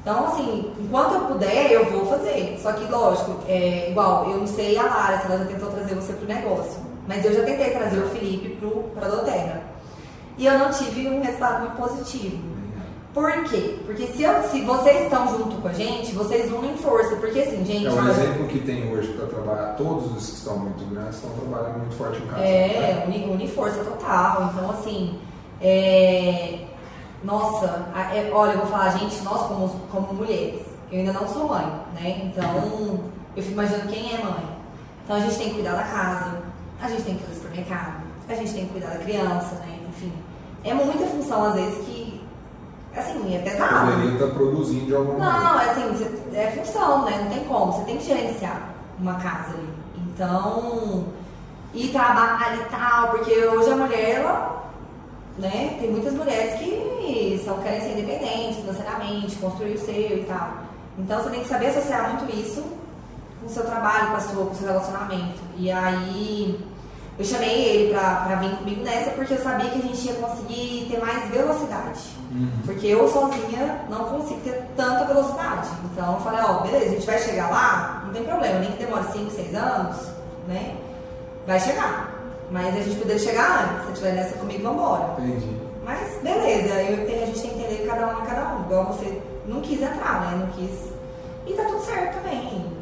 Então, 0.00 0.26
assim, 0.28 0.72
enquanto 0.80 1.14
eu 1.14 1.20
puder, 1.22 1.70
eu 1.70 1.84
vou 1.90 2.06
fazer. 2.06 2.58
Só 2.62 2.72
que, 2.72 2.90
lógico, 2.90 3.40
é 3.46 3.90
igual, 3.90 4.30
eu 4.30 4.38
não 4.38 4.46
sei 4.46 4.78
a 4.78 4.82
Lara, 4.84 5.18
se 5.18 5.26
ela 5.26 5.38
já 5.40 5.44
tentou 5.44 5.68
trazer 5.70 5.94
você 5.94 6.14
pro 6.14 6.26
negócio. 6.26 6.80
Mas 7.06 7.24
eu 7.26 7.34
já 7.34 7.42
tentei 7.42 7.70
trazer 7.70 7.98
o 7.98 8.08
Felipe 8.08 8.56
pro, 8.56 8.84
pra 8.94 9.08
Doterra. 9.08 9.60
E 10.38 10.46
eu 10.46 10.58
não 10.58 10.70
tive 10.70 11.08
um 11.08 11.20
resultado 11.20 11.60
muito 11.60 11.76
positivo. 11.76 12.38
Por 13.18 13.32
quê? 13.44 13.80
Porque 13.84 14.06
se, 14.06 14.22
eu- 14.22 14.42
se 14.44 14.60
vocês 14.60 15.02
estão 15.02 15.26
junto 15.36 15.56
com 15.60 15.66
a 15.66 15.72
gente, 15.72 16.12
vocês 16.14 16.52
unem 16.52 16.76
força. 16.76 17.16
Porque 17.16 17.40
assim, 17.40 17.64
gente, 17.64 17.86
É 17.86 17.90
olha, 17.90 18.10
exemplo 18.12 18.46
que 18.46 18.60
tem 18.60 18.92
hoje 18.92 19.08
para 19.14 19.26
trabalhar, 19.26 19.74
todos 19.74 20.16
os 20.16 20.24
que 20.30 20.36
estão 20.36 20.56
muito 20.56 20.84
grandes 20.94 21.16
estão 21.16 21.30
trabalhando 21.30 21.78
muito 21.80 21.96
forte 21.96 22.22
em 22.22 22.26
casa. 22.26 22.40
É, 22.42 23.04
né? 23.08 23.26
uni 23.28 23.48
força 23.48 23.82
total. 23.82 24.52
Então, 24.54 24.70
assim, 24.70 25.18
é, 25.60 26.60
nossa, 27.24 27.88
é, 28.14 28.30
olha, 28.32 28.52
eu 28.52 28.58
vou 28.58 28.66
falar, 28.68 28.90
gente, 28.96 29.20
nós 29.24 29.48
como, 29.48 29.68
como 29.90 30.14
mulheres, 30.14 30.60
eu 30.92 31.00
ainda 31.00 31.12
não 31.12 31.26
sou 31.26 31.48
mãe, 31.48 31.66
né? 32.00 32.22
Então, 32.24 33.00
eu 33.36 33.42
fico 33.42 33.54
imaginando 33.54 33.88
quem 33.88 34.14
é 34.14 34.22
mãe. 34.22 34.44
Então, 35.04 35.16
a 35.16 35.20
gente 35.20 35.36
tem 35.38 35.48
que 35.48 35.54
cuidar 35.56 35.72
da 35.74 35.82
casa, 35.82 36.38
a 36.80 36.88
gente 36.88 37.02
tem 37.02 37.16
que 37.16 37.24
fazer 37.24 37.34
supermercado, 37.34 38.02
a 38.28 38.34
gente 38.34 38.54
tem 38.54 38.66
que 38.66 38.72
cuidar 38.72 38.90
da 38.90 38.98
criança, 38.98 39.56
né? 39.56 39.78
Enfim, 39.88 40.12
é 40.62 40.72
muita 40.72 41.04
função, 41.06 41.42
às 41.48 41.54
vezes, 41.54 41.78
que, 41.84 41.97
assim, 42.98 43.34
é 43.36 43.38
pesado. 43.40 43.92
Poderia 43.92 44.12
estar 44.14 44.26
produzindo 44.28 44.86
de 44.86 44.94
alguma 44.94 45.18
maneira. 45.18 45.44
Não, 45.52 45.60
é 45.60 45.70
assim, 45.70 45.88
você- 45.92 46.36
é 46.38 46.50
função, 46.52 47.04
né? 47.04 47.20
Não 47.24 47.30
tem 47.30 47.44
como. 47.44 47.72
Você 47.72 47.84
tem 47.84 47.96
que 47.98 48.04
gerenciar 48.04 48.60
uma 48.98 49.14
casa 49.14 49.54
ali. 49.54 49.68
Então, 49.96 51.04
e 51.74 51.88
trabalho 51.88 52.60
e 52.62 52.64
tal, 52.70 53.08
porque 53.10 53.30
hoje 53.32 53.70
a 53.70 53.76
mulher, 53.76 54.20
ela, 54.20 54.64
né? 55.38 55.76
Tem 55.80 55.90
muitas 55.90 56.12
mulheres 56.14 56.58
que 56.58 57.40
só 57.44 57.54
querem 57.54 57.80
ser 57.80 57.92
independentes 57.98 58.56
financeiramente, 58.58 59.36
construir 59.36 59.74
o 59.74 59.78
seu 59.78 59.94
e 60.18 60.24
tal. 60.28 60.48
Então 60.98 61.22
você 61.22 61.30
tem 61.30 61.40
que 61.42 61.48
saber 61.48 61.66
associar 61.66 62.08
muito 62.16 62.34
isso 62.36 62.64
com 63.40 63.46
o 63.46 63.48
seu 63.48 63.64
trabalho, 63.64 64.08
com, 64.08 64.16
a 64.16 64.20
sua, 64.20 64.46
com 64.46 64.52
o 64.52 64.54
seu 64.56 64.66
relacionamento. 64.66 65.38
E 65.56 65.70
aí 65.70 66.58
eu 67.18 67.24
chamei 67.24 67.64
ele 67.64 67.92
pra, 67.92 68.24
pra 68.26 68.36
vir 68.36 68.56
comigo 68.58 68.84
nessa 68.84 69.10
porque 69.10 69.34
eu 69.34 69.42
sabia 69.42 69.68
que 69.70 69.78
a 69.78 69.82
gente 69.82 70.06
ia 70.06 70.14
conseguir 70.14 70.86
ter 70.88 71.00
mais 71.00 71.28
velocidade. 71.28 72.00
Uhum. 72.30 72.50
Porque 72.64 72.86
eu 72.86 73.08
sozinha 73.08 73.84
não 73.88 74.04
consigo 74.04 74.40
ter 74.42 74.64
tanta 74.76 75.04
velocidade. 75.04 75.68
Então 75.90 76.14
eu 76.14 76.20
falei, 76.20 76.40
ó, 76.42 76.60
beleza, 76.60 76.84
a 76.84 76.88
gente 76.90 77.06
vai 77.06 77.18
chegar 77.18 77.50
lá, 77.50 78.02
não 78.06 78.12
tem 78.12 78.22
problema, 78.22 78.60
nem 78.60 78.70
que 78.70 78.84
demore 78.84 79.04
5, 79.12 79.30
6 79.32 79.54
anos, 79.54 79.96
né? 80.46 80.76
Vai 81.44 81.58
chegar. 81.58 82.14
Mas 82.52 82.76
a 82.76 82.80
gente 82.80 82.96
poderia 82.96 83.18
chegar 83.18 83.64
antes, 83.64 83.86
se 83.88 83.92
tiver 83.94 84.12
nessa 84.12 84.38
comigo, 84.38 84.62
vambora. 84.62 85.14
Entendi. 85.18 85.60
Mas 85.84 86.22
beleza, 86.22 86.74
eu 86.82 87.22
a 87.22 87.26
gente 87.26 87.40
tem 87.40 87.50
que 87.50 87.56
entender 87.56 87.86
cada 87.88 88.06
um 88.06 88.10
a 88.10 88.26
cada 88.26 88.54
um. 88.54 88.60
Igual 88.62 88.92
você 88.92 89.20
não 89.46 89.60
quis 89.60 89.82
entrar, 89.82 90.20
né? 90.20 90.36
Não 90.38 90.46
quis. 90.48 90.92
E 91.46 91.54
tá 91.54 91.64
tudo 91.64 91.84
certo 91.84 92.14
também. 92.14 92.77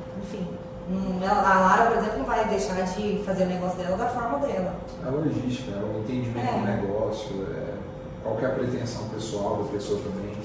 A 0.89 1.59
Lara, 1.61 1.91
por 1.91 1.99
exemplo, 1.99 2.18
não 2.18 2.24
vai 2.26 2.49
deixar 2.49 2.80
de 2.82 3.18
fazer 3.24 3.45
o 3.45 3.47
negócio 3.49 3.76
dela 3.78 3.97
da 3.97 4.07
forma 4.09 4.39
dela. 4.47 4.76
É 5.05 5.09
a 5.09 5.11
logística, 5.11 5.72
é 5.72 5.82
o 5.82 5.99
entendimento 6.01 6.47
É. 6.47 6.53
do 6.61 6.64
negócio, 6.87 7.43
é 7.51 7.74
qual 8.22 8.37
que 8.37 8.45
é 8.45 8.49
a 8.49 8.53
pretensão 8.53 9.09
pessoal 9.09 9.64
da 9.64 9.72
pessoa 9.72 10.01
também. 10.01 10.37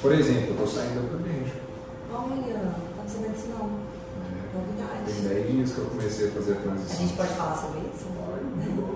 Por 0.00 0.12
exemplo, 0.12 0.44
eu 0.46 0.50
estou 0.52 0.66
saindo 0.66 1.02
da 1.02 1.08
Prudente. 1.08 1.52
Olha, 2.10 2.58
não 2.58 2.72
tá 2.72 3.06
sabendo 3.06 3.32
disso 3.34 3.48
não. 3.50 3.68
Novidade. 4.52 5.12
Tem 5.12 5.28
10 5.28 5.52
dias 5.52 5.72
que 5.72 5.78
eu 5.78 5.84
comecei 5.86 6.28
a 6.28 6.30
fazer 6.32 6.52
a 6.52 6.54
A 6.54 6.60
transição. 6.60 6.96
gente 7.06 7.16
pode 7.16 7.28
falar 7.34 7.54
sobre 7.56 7.78
isso? 7.80 8.06
Pode, 8.16 8.64
de 8.64 8.70
boa. 8.70 8.94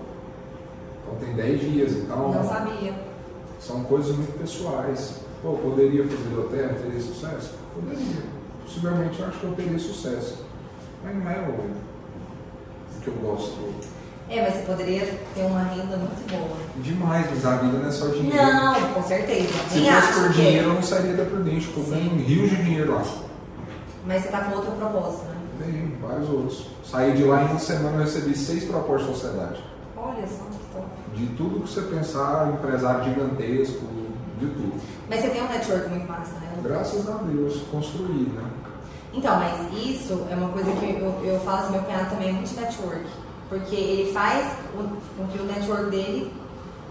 Então 1.06 1.14
tem 1.26 1.34
10 1.36 1.60
dias, 1.60 1.92
então 1.92 2.32
Não 2.32 2.42
sabia. 2.48 2.94
são 3.60 3.84
coisas 3.84 4.16
muito 4.16 4.36
pessoais. 4.38 5.20
Pô, 5.42 5.52
poderia 5.58 6.04
fazer 6.04 6.16
do 6.30 6.48
terra, 6.50 6.74
teria 6.80 7.00
sucesso? 7.00 7.52
Poderia. 7.74 8.22
Possivelmente 8.64 9.20
eu 9.20 9.26
acho 9.28 9.38
que 9.40 9.44
eu 9.44 9.52
teria 9.52 9.78
sucesso. 9.78 10.38
Mas 11.04 11.16
não 11.16 11.30
é 11.30 11.34
o, 11.48 11.84
que 13.02 13.08
eu 13.08 13.14
gosto 13.14 13.74
É, 14.30 14.40
mas 14.42 14.54
você 14.54 14.62
poderia 14.62 15.06
ter 15.34 15.42
uma 15.42 15.62
renda 15.64 15.96
muito 15.98 16.30
boa. 16.30 16.56
demais, 16.82 17.26
mas 17.30 17.44
a 17.44 17.56
vida 17.56 17.78
não 17.78 17.88
é 17.88 17.92
só 17.92 18.06
dinheiro. 18.08 18.36
Não, 18.36 18.92
com 18.94 19.02
certeza. 19.02 19.48
Se 19.68 19.80
Nem 19.80 19.92
fosse 19.92 20.12
por 20.20 20.28
que 20.28 20.40
dinheiro, 20.40 20.68
eu 20.68 20.74
não 20.74 20.82
sairia 20.82 21.12
da 21.14 21.24
Prudente, 21.24 21.66
porque 21.66 21.80
eu 21.80 21.94
ganho 21.96 22.16
rios 22.24 22.50
de 22.50 22.56
dinheiro 22.64 22.94
lá. 22.94 23.04
Mas 24.06 24.22
você 24.22 24.28
tá 24.28 24.40
com 24.44 24.56
outro 24.56 24.72
propósito, 24.72 25.24
né? 25.24 25.34
Tem 25.60 25.96
vários 26.00 26.28
outros. 26.30 26.66
Saí 26.90 27.12
de 27.12 27.24
lá 27.24 27.42
em 27.42 27.46
uma 27.46 27.58
semana 27.58 27.96
eu 27.96 28.00
recebi 28.04 28.36
seis 28.36 28.64
propostas 28.64 29.08
de 29.08 29.14
sociedade. 29.20 29.64
Olha 29.96 30.26
só 30.26 30.44
que 30.44 30.58
top. 30.72 30.86
De 31.14 31.26
tudo 31.36 31.60
que 31.60 31.70
você 31.70 31.82
pensar, 31.82 32.52
empresário 32.52 33.04
gigantesco, 33.04 33.84
de 34.40 34.46
tudo. 34.46 34.80
Mas 35.08 35.20
você 35.20 35.28
tem 35.28 35.42
um 35.42 35.48
network 35.48 35.88
muito 35.90 36.08
massa, 36.08 36.32
né? 36.40 36.52
Graças 36.62 37.08
a 37.08 37.18
Deus, 37.18 37.62
construí, 37.70 38.30
né? 38.34 38.42
Então, 39.16 39.36
mas 39.38 39.86
isso 39.86 40.26
é 40.30 40.34
uma 40.34 40.48
coisa 40.48 40.70
que 40.72 40.84
eu, 40.84 41.14
eu 41.24 41.40
falo 41.40 41.58
assim, 41.58 41.72
meu 41.72 41.82
cunhado 41.82 42.10
também 42.10 42.28
é 42.30 42.32
muito 42.32 42.60
network. 42.60 43.04
Porque 43.48 43.74
ele 43.74 44.12
faz 44.12 44.46
com 44.74 45.26
que 45.28 45.38
o 45.38 45.44
network 45.44 45.90
dele 45.90 46.32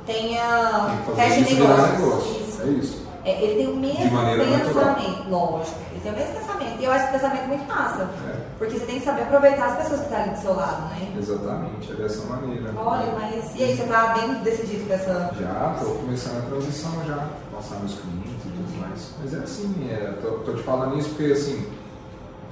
tenha 0.06 0.98
feche 1.16 1.54
negócios. 1.56 2.00
negócio. 2.00 2.42
Isso. 2.42 2.62
É 2.62 2.66
isso. 2.66 3.04
É, 3.26 3.42
ele 3.42 3.56
tem 3.56 3.68
o 3.68 3.76
mesmo 3.78 4.04
pensamento, 4.04 5.30
lógico. 5.30 5.80
Ele 5.92 6.02
tem 6.02 6.12
o 6.12 6.16
mesmo 6.16 6.34
pensamento. 6.34 6.82
E 6.82 6.84
eu 6.84 6.92
acho 6.92 7.04
esse 7.06 7.14
pensamento 7.14 7.48
muito 7.48 7.68
massa. 7.68 8.10
É, 8.28 8.38
Porque 8.58 8.78
você 8.78 8.86
tem 8.86 9.00
que 9.00 9.06
saber 9.06 9.22
aproveitar 9.22 9.66
as 9.68 9.78
pessoas 9.78 10.02
que 10.02 10.06
estão 10.08 10.22
ali 10.22 10.30
do 10.32 10.42
seu 10.42 10.56
lado, 10.56 10.82
né? 10.90 11.14
exatamente, 11.18 11.92
é 11.92 11.96
dessa 11.96 12.26
maneira. 12.26 12.74
Olha, 12.76 13.14
mas. 13.14 13.56
E 13.56 13.64
aí, 13.64 13.78
você 13.78 13.84
tá 13.84 14.14
bem 14.20 14.34
decidido 14.44 14.86
com 14.86 14.94
essa. 14.94 15.32
Já, 15.40 15.76
tô 15.80 15.86
começando 15.92 16.38
a 16.40 16.50
transição 16.50 16.92
já, 17.08 17.28
passar 17.54 17.80
meus 17.80 17.96
clientes 17.96 18.46
e 18.46 18.50
tudo 18.50 18.82
mais. 18.82 19.10
Mas 19.22 19.34
é 19.34 19.38
assim, 19.38 19.90
é, 19.90 20.14
tô, 20.22 20.32
tô 20.40 20.54
te 20.56 20.64
falando 20.64 21.00
isso 21.00 21.10
porque 21.10 21.32
assim, 21.32 21.66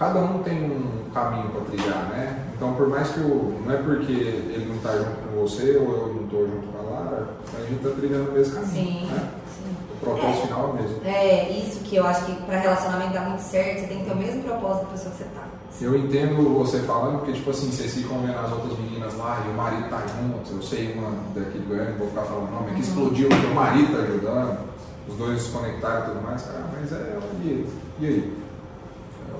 cada 0.02 0.20
um 0.20 0.40
tem 0.42 0.64
um 0.64 1.12
caminho 1.14 1.50
para 1.50 1.62
trilhar, 1.62 2.10
né? 2.10 2.40
Então 2.56 2.74
por 2.74 2.90
mais 2.90 3.10
que 3.10 3.20
eu. 3.20 3.54
Não 3.64 3.72
é 3.72 3.78
porque 3.78 4.12
ele 4.12 4.66
não 4.74 4.80
tá 4.80 4.98
junto 4.98 5.12
com 5.12 5.42
você 5.42 5.78
ou 5.78 5.92
eu 5.92 6.16
não 6.16 6.28
tô 6.28 6.38
junto 6.48 6.68
com 6.70 6.80
a 6.80 6.90
Lara, 6.90 7.28
a 7.56 7.70
gente 7.70 7.84
tá 7.84 7.90
trilhando 7.92 8.32
o 8.32 8.34
mesmo 8.34 8.56
caminho. 8.56 8.72
Sim, 8.72 9.06
Né? 9.06 9.30
sim. 9.56 9.76
O 9.92 10.04
propósito 10.04 10.48
final 10.48 10.62
é 10.62 10.72
o 10.72 10.74
mesmo. 10.74 10.98
É, 11.06 11.50
isso 11.52 11.80
que 11.82 11.96
eu 11.98 12.08
acho 12.08 12.26
que 12.26 12.34
pra 12.46 12.58
relacionamento 12.58 13.14
dar 13.14 13.30
muito 13.30 13.42
certo, 13.44 13.82
você 13.82 13.86
tem 13.86 14.00
que 14.00 14.06
ter 14.06 14.12
o 14.14 14.16
mesmo 14.18 14.42
propósito 14.42 14.86
da 14.86 14.92
pessoa 14.94 15.12
que 15.12 15.18
você 15.18 15.24
tá. 15.26 15.44
Eu 15.80 15.96
entendo 15.98 16.58
você 16.58 16.80
falando, 16.80 17.20
porque, 17.20 17.34
tipo 17.34 17.50
assim, 17.52 17.72
vocês 17.72 17.94
ficam 17.94 18.20
vendo 18.22 18.38
as 18.38 18.52
outras 18.52 18.78
meninas 18.80 19.16
lá 19.18 19.44
e 19.46 19.50
o 19.50 19.54
marido 19.54 19.90
tá 19.90 20.02
junto. 20.08 20.52
Eu 20.56 20.62
sei 20.64 20.94
uma 20.94 21.12
daqui 21.36 21.58
do 21.60 21.68
Goiânia, 21.68 21.92
não 21.92 21.98
vou 22.00 22.08
ficar 22.08 22.22
falando 22.24 22.52
nome, 22.52 22.72
é 22.72 22.74
que 22.76 22.82
explodiu 22.82 23.30
porque 23.30 23.46
o 23.48 23.56
marido 23.56 23.92
tá 23.96 24.04
ajudando, 24.04 24.60
os 25.08 25.16
dois 25.16 25.42
se 25.42 25.52
conectaram 25.52 26.02
e 26.02 26.10
tudo 26.10 26.24
mais. 26.24 26.42
Cara, 26.42 26.66
mas 26.80 26.92
é, 26.92 27.18
e, 27.44 27.68
e 28.00 28.06
aí? 28.06 28.42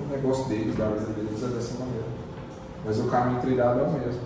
O 0.02 0.08
negócio 0.10 0.44
deles, 0.46 0.76
da 0.76 0.86
vida 0.88 1.12
deles 1.12 1.42
é 1.42 1.46
dessa 1.46 1.78
maneira. 1.78 2.06
Mas 2.84 2.98
o 2.98 3.04
caminho 3.08 3.40
trilhado 3.40 3.80
é 3.80 3.82
o 3.84 3.90
mesmo. 3.92 4.20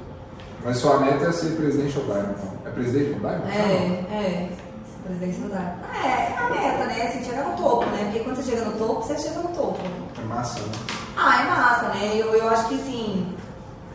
Mas 0.65 0.79
sua 0.79 0.99
meta 0.99 1.27
é 1.27 1.33
ser 1.33 1.57
presidente 1.57 1.93
Diamond, 1.93 2.31
então. 2.31 2.53
É 2.65 2.71
presidente 2.71 3.21
Diamond? 3.21 3.51
É, 3.51 4.15
é. 4.15 4.49
Presidência 5.05 5.43
não 5.43 5.51
dá. 5.51 5.77
É, 6.03 6.33
é 6.33 6.37
a 6.37 6.51
meta, 6.51 6.87
né? 6.87 7.07
Assim, 7.07 7.25
chegar 7.25 7.45
no 7.45 7.57
topo, 7.57 7.87
né? 7.87 8.05
Porque 8.05 8.21
quando 8.21 8.37
você 8.37 8.51
chega 8.51 8.65
no 8.65 8.73
topo, 8.73 9.03
você 9.03 9.19
chega 9.19 9.39
no 9.39 9.49
topo. 9.51 9.79
É 10.21 10.25
massa, 10.25 10.59
né? 10.61 10.73
Ah, 11.17 11.43
é 11.43 11.45
massa, 11.45 11.89
né? 11.91 12.11
Eu, 12.15 12.35
eu 12.35 12.49
acho 12.49 12.69
que 12.69 12.75
assim. 12.75 13.37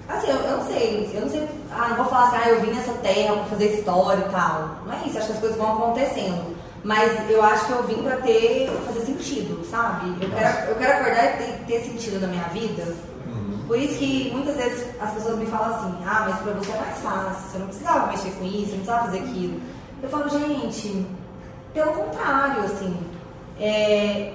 Assim, 0.08 0.30
eu, 0.30 0.38
eu 0.38 0.58
não 0.58 0.66
sei. 0.66 1.12
Eu 1.14 1.22
não 1.22 1.30
sei. 1.30 1.50
Ah, 1.72 1.90
não 1.90 1.98
vou 1.98 2.06
falar 2.06 2.28
assim, 2.28 2.38
ah, 2.38 2.50
eu 2.50 2.62
vim 2.62 2.72
nessa 2.72 2.94
terra 2.94 3.34
pra 3.34 3.46
fazer 3.46 3.66
história 3.74 4.26
e 4.26 4.32
tal. 4.32 4.70
Não 4.86 4.94
é 4.94 5.06
isso, 5.06 5.18
acho 5.18 5.28
que 5.28 5.34
as 5.34 5.40
coisas 5.40 5.58
vão 5.58 5.74
acontecendo. 5.74 6.56
Mas 6.84 7.30
eu 7.30 7.44
acho 7.44 7.66
que 7.68 7.72
eu 7.74 7.84
vim 7.84 8.04
pra 8.04 8.18
ter. 8.18 8.70
fazer 8.86 9.02
sentido, 9.02 9.64
sabe? 9.70 10.10
Eu 10.22 10.30
quero, 10.30 10.70
eu 10.70 10.76
quero 10.76 10.94
acordar 10.94 11.26
e 11.26 11.38
ter, 11.38 11.66
ter 11.66 11.82
sentido 11.82 12.20
na 12.20 12.28
minha 12.28 12.44
vida. 12.46 12.84
Uhum. 13.28 13.60
Por 13.68 13.78
isso 13.78 14.00
que 14.00 14.32
muitas 14.34 14.56
vezes 14.56 14.88
as 15.00 15.12
pessoas 15.12 15.38
me 15.38 15.46
falam 15.46 15.76
assim, 15.76 15.96
ah, 16.06 16.26
mas 16.28 16.40
pra 16.40 16.54
você 16.54 16.72
é 16.72 16.78
mais 16.78 16.98
fácil, 17.00 17.50
você 17.50 17.58
não 17.60 17.68
precisava 17.68 18.08
mexer 18.08 18.32
com 18.32 18.46
isso, 18.46 18.72
não 18.72 18.78
precisava 18.78 19.06
fazer 19.06 19.20
aquilo. 19.20 19.62
Eu 20.02 20.10
falo, 20.10 20.30
gente, 20.30 21.06
pelo 21.74 21.92
contrário, 21.92 22.64
assim, 22.64 22.98
é, 23.60 23.70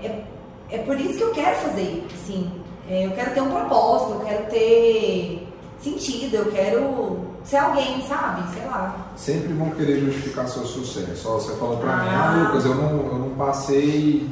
é, 0.07 0.25
é 0.71 0.79
por 0.79 0.99
isso 1.01 1.19
que 1.19 1.25
eu 1.25 1.33
quero 1.33 1.57
fazer, 1.57 2.07
assim, 2.15 2.53
é, 2.89 3.07
eu 3.07 3.11
quero 3.11 3.35
ter 3.35 3.41
um 3.41 3.51
propósito, 3.51 4.13
eu 4.13 4.21
quero 4.21 4.47
ter 4.47 5.49
sentido, 5.81 6.35
eu 6.37 6.53
quero 6.53 7.36
ser 7.47 7.57
alguém, 7.59 8.03
sabe? 8.07 8.53
Sei 8.53 8.65
lá. 8.67 9.07
Sempre 9.17 9.53
vão 9.55 9.71
querer 9.71 10.01
justificar 10.01 10.47
seu 10.49 10.65
sucesso. 10.67 11.29
Ó, 11.29 11.35
você 11.39 11.55
falou 11.57 11.77
pra 11.79 11.97
mim, 11.99 12.09
Ah. 12.11 12.35
ah, 12.35 12.43
Lucas, 12.49 12.65
eu 12.65 12.75
não, 12.75 12.91
eu 13.07 13.19
não 13.19 13.31
passei 13.31 14.29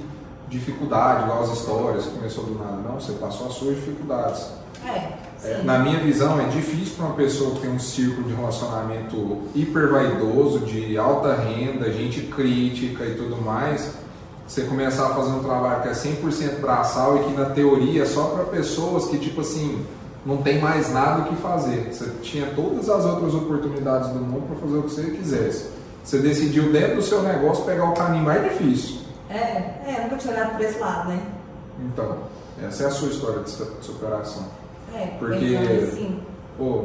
dificuldade, 0.49 1.23
igual 1.25 1.43
as 1.43 1.51
histórias, 1.53 2.07
começou 2.07 2.45
do 2.45 2.59
nada. 2.59 2.77
Não, 2.87 3.01
você 3.01 3.13
passou 3.13 3.47
as 3.47 3.55
suas 3.55 3.77
dificuldades. 3.77 4.47
É, 4.87 5.13
É, 5.47 5.63
na 5.63 5.79
minha 5.79 5.99
visão, 5.99 6.41
é 6.41 6.45
difícil 6.45 6.95
para 6.97 7.07
uma 7.07 7.15
pessoa 7.15 7.51
que 7.55 7.61
tem 7.61 7.71
um 7.71 7.79
círculo 7.79 8.27
de 8.27 8.35
relacionamento 8.35 9.43
hiper 9.55 9.91
vaidoso, 9.91 10.61
de 10.61 10.97
alta 10.97 11.35
renda, 11.35 11.93
gente 11.93 12.23
crítica 12.23 13.05
e 13.05 13.15
tudo 13.15 13.37
mais, 13.43 13.93
você 14.47 14.63
começar 14.63 15.07
a 15.07 15.15
fazer 15.15 15.33
um 15.33 15.43
trabalho 15.43 15.83
que 15.83 15.89
é 15.89 15.93
100% 15.93 16.61
braçal 16.61 17.17
e 17.19 17.25
que 17.25 17.33
na 17.35 17.47
teoria 17.47 18.03
é 18.03 18.07
só 18.07 18.25
para 18.29 18.45
pessoas 18.45 19.07
que, 19.07 19.19
tipo 19.19 19.41
assim, 19.43 19.85
não 20.25 20.39
tem 20.39 20.61
mais 20.61 20.93
nada 20.93 21.23
o 21.23 21.25
que 21.27 21.37
fazer. 21.37 21.93
Você 21.93 22.11
tinha 22.23 22.47
todas 22.55 22.89
as 22.89 23.05
outras 23.05 23.35
oportunidades 23.35 24.09
do 24.11 24.21
mundo 24.21 24.47
para 24.49 24.57
fazer 24.57 24.79
o 24.79 24.83
que 24.83 24.91
você 24.91 25.11
quisesse. 25.11 25.71
Você 26.03 26.19
decidiu 26.19 26.71
dentro 26.73 26.97
do 26.97 27.03
seu 27.03 27.23
negócio 27.23 27.65
pegar 27.65 27.85
o 27.91 27.95
caminho 27.95 28.25
mais 28.25 28.43
difícil. 28.45 28.99
É, 29.31 29.37
é, 29.87 30.01
nunca 30.03 30.17
tinha 30.17 30.35
olhado 30.35 30.53
por 30.53 30.61
esse 30.61 30.79
lado, 30.79 31.09
né? 31.09 31.21
Então, 31.81 32.19
essa 32.63 32.85
é 32.85 32.87
a 32.87 32.91
sua 32.91 33.09
história 33.09 33.43
de 33.43 33.51
su- 33.51 33.65
de 33.81 33.85
superação. 33.87 34.47
É, 34.95 35.07
Porque- 35.19 35.57
assim. 35.93 36.21
Pô, 36.57 36.85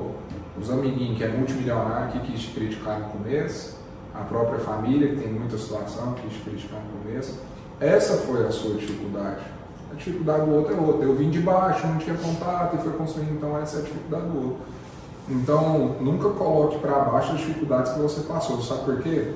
os 0.60 0.70
amiguinhos 0.72 1.18
que 1.18 1.24
é 1.24 1.28
multimilionário 1.28 2.12
que 2.12 2.32
quis 2.32 2.42
te 2.42 2.52
criticar 2.52 3.00
no 3.00 3.06
começo, 3.10 3.78
a 4.16 4.20
própria 4.24 4.60
família 4.60 5.10
que 5.10 5.18
tem 5.22 5.32
muita 5.32 5.58
situação 5.58 6.14
que 6.14 6.22
quis 6.24 6.34
te 6.38 6.40
criticar 6.50 6.80
no 6.82 7.04
começo, 7.04 7.38
essa 7.80 8.18
foi 8.18 8.46
a 8.48 8.52
sua 8.52 8.74
dificuldade. 8.76 9.42
Dificuldade 10.00 10.46
do 10.46 10.56
outro 10.56 10.74
é 10.74 10.80
outra. 10.80 11.06
Eu 11.06 11.16
vim 11.16 11.30
de 11.30 11.40
baixo, 11.40 11.86
não 11.86 11.98
tinha 11.98 12.16
contato 12.16 12.76
e 12.76 12.80
foi 12.80 12.94
construindo, 12.94 13.34
então 13.34 13.58
essa 13.58 13.78
é 13.78 13.80
a 13.80 13.84
dificuldade 13.84 14.26
do 14.28 14.38
outro. 14.38 14.62
Então, 15.30 15.96
nunca 16.00 16.30
coloque 16.30 16.80
para 16.80 17.00
baixo 17.00 17.34
as 17.34 17.40
dificuldades 17.40 17.92
que 17.92 18.00
você 18.00 18.22
passou. 18.22 18.62
Sabe 18.62 18.86
por 18.86 19.02
quê? 19.02 19.32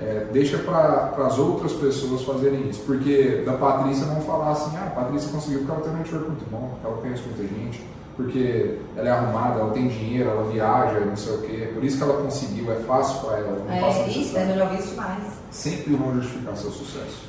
É, 0.00 0.26
deixa 0.30 0.58
para 0.58 1.14
as 1.26 1.38
outras 1.38 1.72
pessoas 1.72 2.22
fazerem 2.22 2.68
isso. 2.68 2.82
Porque 2.86 3.42
da 3.44 3.54
Patrícia 3.54 4.06
não 4.06 4.20
falar 4.20 4.52
assim, 4.52 4.76
ah, 4.76 4.86
a 4.86 4.90
Patrícia 4.90 5.30
conseguiu 5.30 5.60
porque 5.60 5.72
ela 5.72 5.80
tem 5.80 5.92
um 5.92 5.96
network 5.96 6.26
muito 6.28 6.50
bom, 6.50 6.68
porque 6.72 6.86
ela 6.86 6.96
conhece 6.98 7.22
muita 7.22 7.42
gente, 7.42 7.86
porque 8.16 8.78
ela 8.94 9.08
é 9.08 9.10
arrumada, 9.10 9.60
ela 9.60 9.72
tem 9.72 9.88
dinheiro, 9.88 10.28
ela 10.28 10.44
viaja, 10.44 11.00
não 11.00 11.16
sei 11.16 11.34
o 11.34 11.38
quê. 11.42 11.70
Por 11.74 11.82
isso 11.82 11.96
que 11.96 12.02
ela 12.04 12.22
conseguiu, 12.22 12.70
é 12.70 12.76
fácil 12.76 13.20
para 13.20 13.38
ela. 13.38 13.62
É, 13.70 14.08
isso, 14.08 14.36
eu 14.36 14.54
já 14.54 14.64
ouvi 14.64 14.78
isso 14.78 14.90
demais. 14.90 15.24
Sempre 15.50 15.96
vão 15.96 16.14
justificar 16.14 16.56
seu 16.56 16.70
sucesso. 16.70 17.26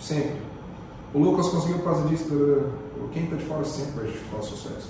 Sempre. 0.00 0.53
O 1.14 1.18
Lucas 1.20 1.48
conseguiu 1.48 1.78
por 1.78 1.84
causa 1.84 2.08
disso. 2.08 2.24
Quem 3.12 3.24
está 3.24 3.36
de 3.36 3.44
fora 3.44 3.64
sempre 3.64 3.92
vai 3.92 4.06
justificar 4.06 4.40
o 4.40 4.42
sucesso. 4.42 4.88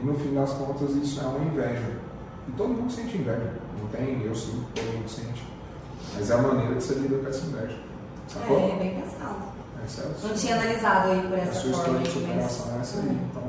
E 0.00 0.04
no 0.06 0.14
fim 0.14 0.32
das 0.34 0.50
contas 0.52 0.90
isso 0.90 1.20
é 1.20 1.24
uma 1.24 1.44
inveja. 1.44 1.90
E 2.48 2.52
todo 2.52 2.68
mundo 2.68 2.92
sente 2.92 3.16
inveja. 3.16 3.52
Não 3.80 3.88
tem, 3.88 4.22
eu 4.22 4.34
sinto, 4.34 4.64
todo 4.74 4.84
mundo 4.96 5.08
sente. 5.08 5.44
Mas 6.14 6.30
é 6.30 6.34
a 6.34 6.38
maneira 6.38 6.74
de 6.76 6.82
você 6.82 6.94
lidar 6.94 7.18
com 7.18 7.28
essa 7.28 7.46
inveja. 7.46 7.76
Sacou? 8.28 8.58
É, 8.58 8.76
bem 8.76 9.00
pensado. 9.00 9.36
É 9.80 9.84
a 9.84 9.88
sua, 9.88 10.28
Não 10.28 10.34
tinha 10.36 10.54
analisado 10.54 11.10
aí 11.10 11.22
por 11.22 11.34
a 11.34 11.38
essa 11.42 11.52
sua 11.60 11.72
forma. 11.72 12.02
história 12.02 12.24
de 12.24 12.30
aí, 12.30 12.36
mas- 12.36 12.52
superação 12.52 12.76
é 12.76 12.80
essa 12.80 12.98
aí. 13.00 13.18
Então, 13.30 13.42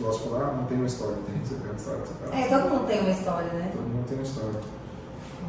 gosto 0.00 0.22
de 0.24 0.28
falar, 0.30 0.44
ah, 0.48 0.52
não 0.56 0.64
tem 0.64 0.76
uma 0.78 0.86
história, 0.86 1.16
tem, 1.26 1.44
você 1.44 1.54
tem 1.54 1.64
uma 1.66 1.74
história 1.76 2.00
de 2.02 2.08
superação. 2.08 2.38
É, 2.38 2.48
todo 2.48 2.70
mundo 2.70 2.86
tem 2.86 3.00
uma 3.00 3.10
história, 3.10 3.52
né? 3.52 3.70
Todo 3.72 3.82
mundo 3.82 4.06
tem 4.08 4.18
uma 4.18 4.24
história. 4.24 4.60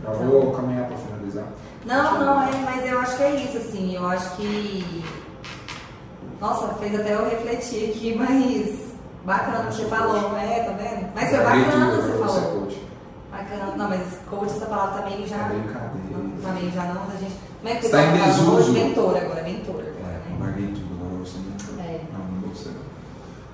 Já 0.03 0.13
Então- 0.13 0.27
vou 0.29 0.51
caminhar 0.51 0.87
para 0.87 0.97
finalizar. 0.97 1.47
Não, 1.85 2.19
não, 2.25 2.41
é, 2.43 2.51
mas 2.63 2.85
eu 2.91 2.99
acho 2.99 3.17
que 3.17 3.23
é 3.23 3.35
isso, 3.35 3.57
assim, 3.57 3.95
eu 3.95 4.05
acho 4.07 4.35
que. 4.35 5.03
Nossa, 6.43 6.67
fez 6.73 6.93
até 6.99 7.13
eu 7.13 7.23
refletir 7.29 7.91
aqui, 7.91 8.15
mas 8.19 8.77
bacana 9.23 9.61
o 9.61 9.67
que 9.67 9.75
você 9.75 9.85
falou, 9.85 10.37
é, 10.37 10.59
tá 10.63 10.73
vendo? 10.73 11.09
Mas 11.15 11.29
foi 11.29 11.37
bacana 11.39 11.61
que 11.95 12.01
você 12.01 12.11
é 12.11 12.17
falou. 12.17 12.41
coach. 12.59 12.81
Bacana. 13.31 13.75
Não, 13.77 13.87
mas 13.89 14.01
coach, 14.29 14.51
essa 14.51 14.65
palavra 14.65 15.01
também 15.03 15.25
já. 15.25 15.37
É 15.37 15.43
brincadeira. 15.47 16.19
Também 16.41 16.69
já 16.71 16.83
não, 16.83 17.03
a 17.03 17.17
gente. 17.17 17.33
Como 17.61 17.73
é 17.73 17.75
que 17.77 17.85
Está 17.85 18.03
em 18.03 18.17
desuso. 18.17 18.73
Mentor 18.73 19.15
agora, 19.15 19.41
mentor 19.41 19.75
agora, 19.75 19.93
É, 20.01 20.61
né? 20.61 20.73
tudo, 20.75 21.05
agora 21.05 21.23
você 21.23 21.37
não. 21.37 21.81
É. 21.85 22.01
Não, 22.11 22.25
não 22.25 22.41
vou 22.41 22.55
ser. 22.55 22.71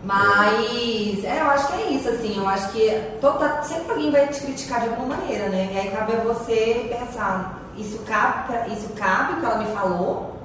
Mas 0.03 1.23
é, 1.25 1.41
eu 1.41 1.45
acho 1.51 1.67
que 1.67 1.73
é 1.73 1.91
isso, 1.91 2.09
assim, 2.09 2.37
eu 2.37 2.47
acho 2.49 2.71
que 2.71 2.89
todo, 3.21 3.37
tá- 3.37 3.61
sempre 3.61 3.91
alguém 3.91 4.09
vai 4.09 4.27
te 4.29 4.41
criticar 4.41 4.81
de 4.81 4.87
alguma 4.89 5.15
maneira, 5.15 5.47
né? 5.49 5.69
E 5.71 5.77
aí 5.77 5.91
cabe 5.91 6.13
a 6.13 6.21
você 6.21 6.87
pensar, 6.89 7.61
isso 7.77 7.99
cabe, 8.07 8.73
isso 8.73 8.89
cabe 8.95 9.33
o 9.33 9.39
que 9.41 9.45
ela 9.45 9.57
me 9.59 9.65
falou, 9.75 10.38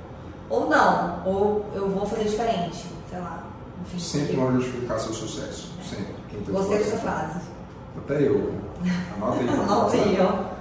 ou 0.51 0.69
não, 0.69 1.23
ou 1.25 1.67
eu 1.75 1.89
vou 1.89 2.07
fazer 2.07 2.25
diferente, 2.25 2.87
sei 3.11 3.19
lá. 3.21 3.43
Enfim, 3.83 3.99
Sempre 3.99 4.37
vão 4.37 4.53
justificar 4.55 4.99
seu 4.99 5.13
sucesso. 5.13 5.73
Sempre. 5.89 6.15
Gostei 6.53 6.79
dessa 6.79 6.97
frase. 6.99 7.41
Até 7.99 8.23
eu. 8.23 8.55
Anota 9.17 9.41
aí. 9.41 9.49
Anota 9.61 9.97
aí, 9.97 10.19
ó. 10.21 10.55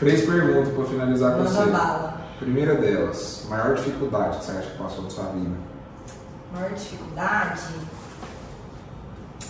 Três 0.00 0.24
perguntas 0.24 0.72
para 0.74 0.84
finalizar 0.84 1.32
com 1.32 1.38
Manda 1.44 1.50
você. 1.50 1.70
bala. 1.70 2.14
Primeira 2.38 2.74
delas, 2.74 3.46
maior 3.48 3.74
dificuldade 3.74 4.38
que 4.38 4.44
você 4.44 4.52
acha 4.52 4.70
que 4.70 4.78
passou 4.78 5.04
na 5.04 5.10
sua 5.10 5.24
vida? 5.26 5.56
Maior 6.52 6.70
dificuldade? 6.72 7.60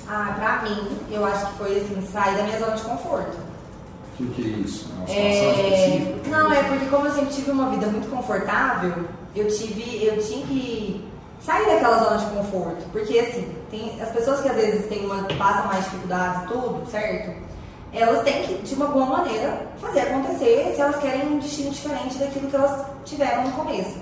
Ah, 0.08 0.34
pra 0.36 0.62
mim, 0.68 0.98
eu 1.10 1.24
acho 1.24 1.46
que 1.46 1.52
foi 1.58 1.76
assim, 1.78 2.06
sair 2.12 2.36
da 2.36 2.42
minha 2.44 2.58
zona 2.58 2.76
de 2.76 2.82
conforto. 2.82 3.36
O 3.38 4.16
que, 4.16 4.26
que 4.28 4.42
é 4.42 4.58
isso? 4.58 4.90
É 4.92 4.98
uma 4.98 5.06
situação 5.06 5.64
É, 5.64 5.96
específica? 5.96 6.30
não, 6.30 6.52
é 6.52 6.62
porque 6.64 6.86
como 6.86 7.06
eu 7.06 7.12
sempre 7.12 7.34
tive 7.34 7.50
uma 7.50 7.70
vida 7.70 7.86
muito 7.86 8.08
confortável, 8.10 8.94
eu 9.34 9.48
tive, 9.48 10.04
eu 10.04 10.18
tinha 10.18 10.46
que 10.46 11.04
sair 11.40 11.66
daquela 11.66 11.98
zona 11.98 12.18
de 12.18 12.26
conforto. 12.26 12.84
Porque 12.92 13.18
assim, 13.18 13.54
tem 13.70 14.00
as 14.00 14.10
pessoas 14.10 14.40
que 14.40 14.48
às 14.48 14.56
vezes 14.56 14.86
têm 14.86 15.04
uma, 15.04 15.24
passam 15.36 15.66
mais 15.66 15.84
dificuldades 15.84 16.48
tudo, 16.48 16.90
certo? 16.90 17.44
Elas 17.92 18.22
têm 18.24 18.42
que, 18.42 18.54
de 18.54 18.74
uma 18.74 18.86
boa 18.86 19.06
maneira, 19.06 19.68
fazer 19.78 20.00
acontecer 20.00 20.72
se 20.74 20.80
elas 20.80 20.96
querem 20.96 21.28
um 21.28 21.38
destino 21.38 21.70
diferente 21.70 22.18
daquilo 22.18 22.48
que 22.48 22.56
elas 22.56 22.86
tiveram 23.04 23.44
no 23.44 23.52
começo. 23.52 23.98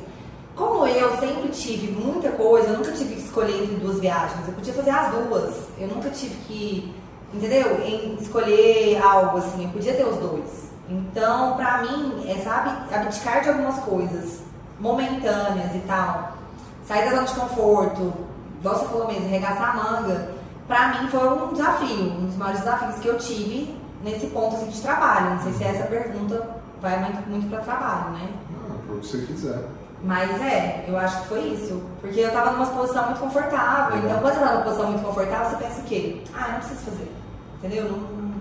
Como 0.57 0.87
eu 0.87 1.19
sempre 1.19 1.49
tive 1.49 1.93
muita 1.93 2.31
coisa, 2.33 2.69
eu 2.69 2.79
nunca 2.79 2.93
tive 2.93 3.15
que 3.15 3.23
escolher 3.23 3.63
entre 3.63 3.77
duas 3.77 4.01
viagens, 4.01 4.47
eu 4.47 4.55
podia 4.55 4.73
fazer 4.73 4.91
as 4.91 5.11
duas. 5.13 5.55
Eu 5.79 5.89
nunca 5.89 6.11
tive 6.11 6.35
que, 6.47 6.95
entendeu? 7.35 7.81
Em 7.85 8.15
escolher 8.21 9.03
algo 9.03 9.39
assim, 9.39 9.65
eu 9.65 9.71
podia 9.71 9.95
ter 9.95 10.07
os 10.07 10.17
dois. 10.17 10.71
Então, 10.89 11.57
pra 11.57 11.83
mim, 11.83 12.25
é, 12.29 12.37
sabe, 12.39 12.95
abdicar 12.95 13.43
de 13.43 13.49
algumas 13.49 13.79
coisas 13.81 14.43
momentâneas 14.83 15.75
e 15.75 15.79
tal, 15.87 16.33
sair 16.87 17.05
da 17.09 17.11
zona 17.17 17.27
de 17.27 17.35
conforto, 17.35 18.13
igual 18.59 18.75
você 18.77 18.87
falou 18.87 19.07
mesmo, 19.07 19.29
regaçar 19.29 19.71
a 19.71 19.75
manga, 19.75 20.31
pra 20.67 20.89
mim 20.89 21.09
foi 21.09 21.29
um 21.29 21.53
desafio, 21.53 22.13
um 22.13 22.27
dos 22.27 22.37
maiores 22.37 22.61
desafios 22.61 22.97
que 22.97 23.07
eu 23.09 23.17
tive 23.19 23.81
nesse 24.03 24.27
ponto 24.27 24.57
assim, 24.57 24.67
de 24.67 24.81
trabalho. 24.83 25.31
Não 25.37 25.41
sei 25.43 25.53
se 25.53 25.65
essa 25.65 25.85
pergunta 25.87 26.49
vai 26.81 26.99
muito, 26.99 27.31
muito 27.31 27.49
para 27.49 27.61
trabalho, 27.61 28.11
né? 28.11 28.29
Não, 28.51 28.77
por 28.79 28.97
o 28.97 29.01
que 29.01 29.07
você 29.07 29.19
quiser. 29.25 29.63
Mas 30.05 30.29
é, 30.43 30.85
eu 30.89 30.99
acho 30.99 31.23
que 31.23 31.29
foi 31.29 31.41
isso. 31.43 31.81
Porque 32.01 32.19
eu 32.19 32.33
tava 32.33 32.51
numa 32.51 32.67
posição 32.67 33.05
muito 33.07 33.21
confortável. 33.21 33.99
Então, 33.99 34.19
quando 34.19 34.35
você 34.35 34.41
tá 34.41 34.53
numa 34.53 34.63
posição 34.65 34.87
muito 34.91 35.05
confortável, 35.05 35.51
você 35.51 35.65
pensa 35.65 35.81
o 35.81 35.85
quê? 35.85 36.25
Ah, 36.35 36.47
eu 36.47 36.53
não 36.55 36.59
preciso 36.59 36.81
fazer. 36.91 37.13
Entendeu? 37.59 37.85
Não- 37.85 38.32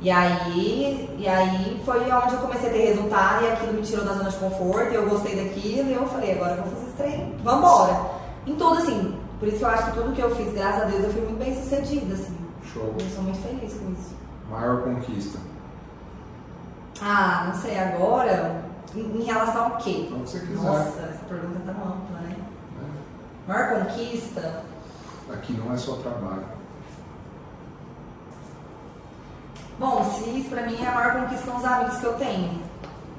E 0.00 0.10
aí, 0.10 1.16
e 1.18 1.26
aí 1.26 1.80
foi 1.84 2.00
onde 2.10 2.34
eu 2.34 2.40
comecei 2.40 2.68
a 2.68 2.72
ter 2.72 2.86
resultado 2.88 3.44
e 3.44 3.48
aquilo 3.48 3.72
me 3.72 3.82
tirou 3.82 4.04
da 4.04 4.12
zona 4.12 4.30
de 4.30 4.36
conforto, 4.36 4.92
e 4.92 4.94
eu 4.94 5.08
gostei 5.08 5.36
daquilo 5.36 5.88
e 5.88 5.94
eu 5.94 6.06
falei, 6.06 6.32
agora 6.32 6.52
eu 6.52 6.62
vou 6.62 6.72
fazer 6.72 6.86
esse 6.86 6.96
trem, 6.96 7.36
vambora. 7.42 8.10
Em 8.46 8.54
tudo 8.56 8.78
assim, 8.78 9.18
por 9.38 9.48
isso 9.48 9.58
que 9.58 9.64
eu 9.64 9.68
acho 9.68 9.86
que 9.86 9.96
tudo 9.96 10.12
que 10.12 10.20
eu 10.20 10.34
fiz, 10.36 10.52
graças 10.52 10.82
a 10.82 10.84
Deus, 10.86 11.04
eu 11.04 11.12
fui 11.12 11.22
muito 11.22 11.38
bem 11.38 11.54
sucedida, 11.54 12.14
assim. 12.14 12.36
Show. 12.72 12.94
Eu 12.98 13.10
sou 13.10 13.22
muito 13.22 13.38
feliz 13.38 13.72
com 13.74 13.92
isso. 13.92 14.14
Maior 14.50 14.82
conquista. 14.82 15.38
Ah, 17.00 17.44
não 17.48 17.54
sei, 17.60 17.78
agora, 17.78 18.62
em, 18.94 19.00
em 19.00 19.22
relação 19.24 19.64
ao 19.64 19.76
quê? 19.78 20.08
O 20.10 20.20
que 20.20 20.30
você 20.30 20.40
quiser. 20.40 20.56
Nossa, 20.56 21.00
essa 21.00 21.24
pergunta 21.28 21.60
tá 21.64 21.72
ampla, 21.72 22.18
né? 22.20 22.36
É. 22.36 23.52
Maior 23.52 23.84
conquista, 23.84 24.62
Aqui 25.32 25.54
não 25.54 25.72
é 25.72 25.76
só 25.76 25.96
trabalho. 25.96 26.44
Bom, 29.78 30.04
se 30.14 30.30
isso 30.38 30.48
pra 30.50 30.62
mim 30.62 30.76
é 30.82 30.86
a 30.88 30.92
maior 30.94 31.20
conquista 31.20 31.46
são 31.46 31.56
os 31.58 31.64
amigos 31.64 31.96
que 31.98 32.04
eu 32.04 32.12
tenho. 32.14 32.50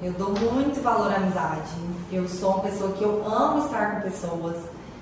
Eu 0.02 0.12
dou 0.14 0.30
muito 0.32 0.82
valor 0.82 1.12
à 1.12 1.16
amizade. 1.16 1.70
Eu 2.12 2.28
sou 2.28 2.52
uma 2.54 2.60
pessoa 2.64 2.92
que 2.94 3.04
eu 3.04 3.24
amo 3.26 3.66
estar 3.66 3.92
com 3.96 4.02
pessoas. 4.02 4.56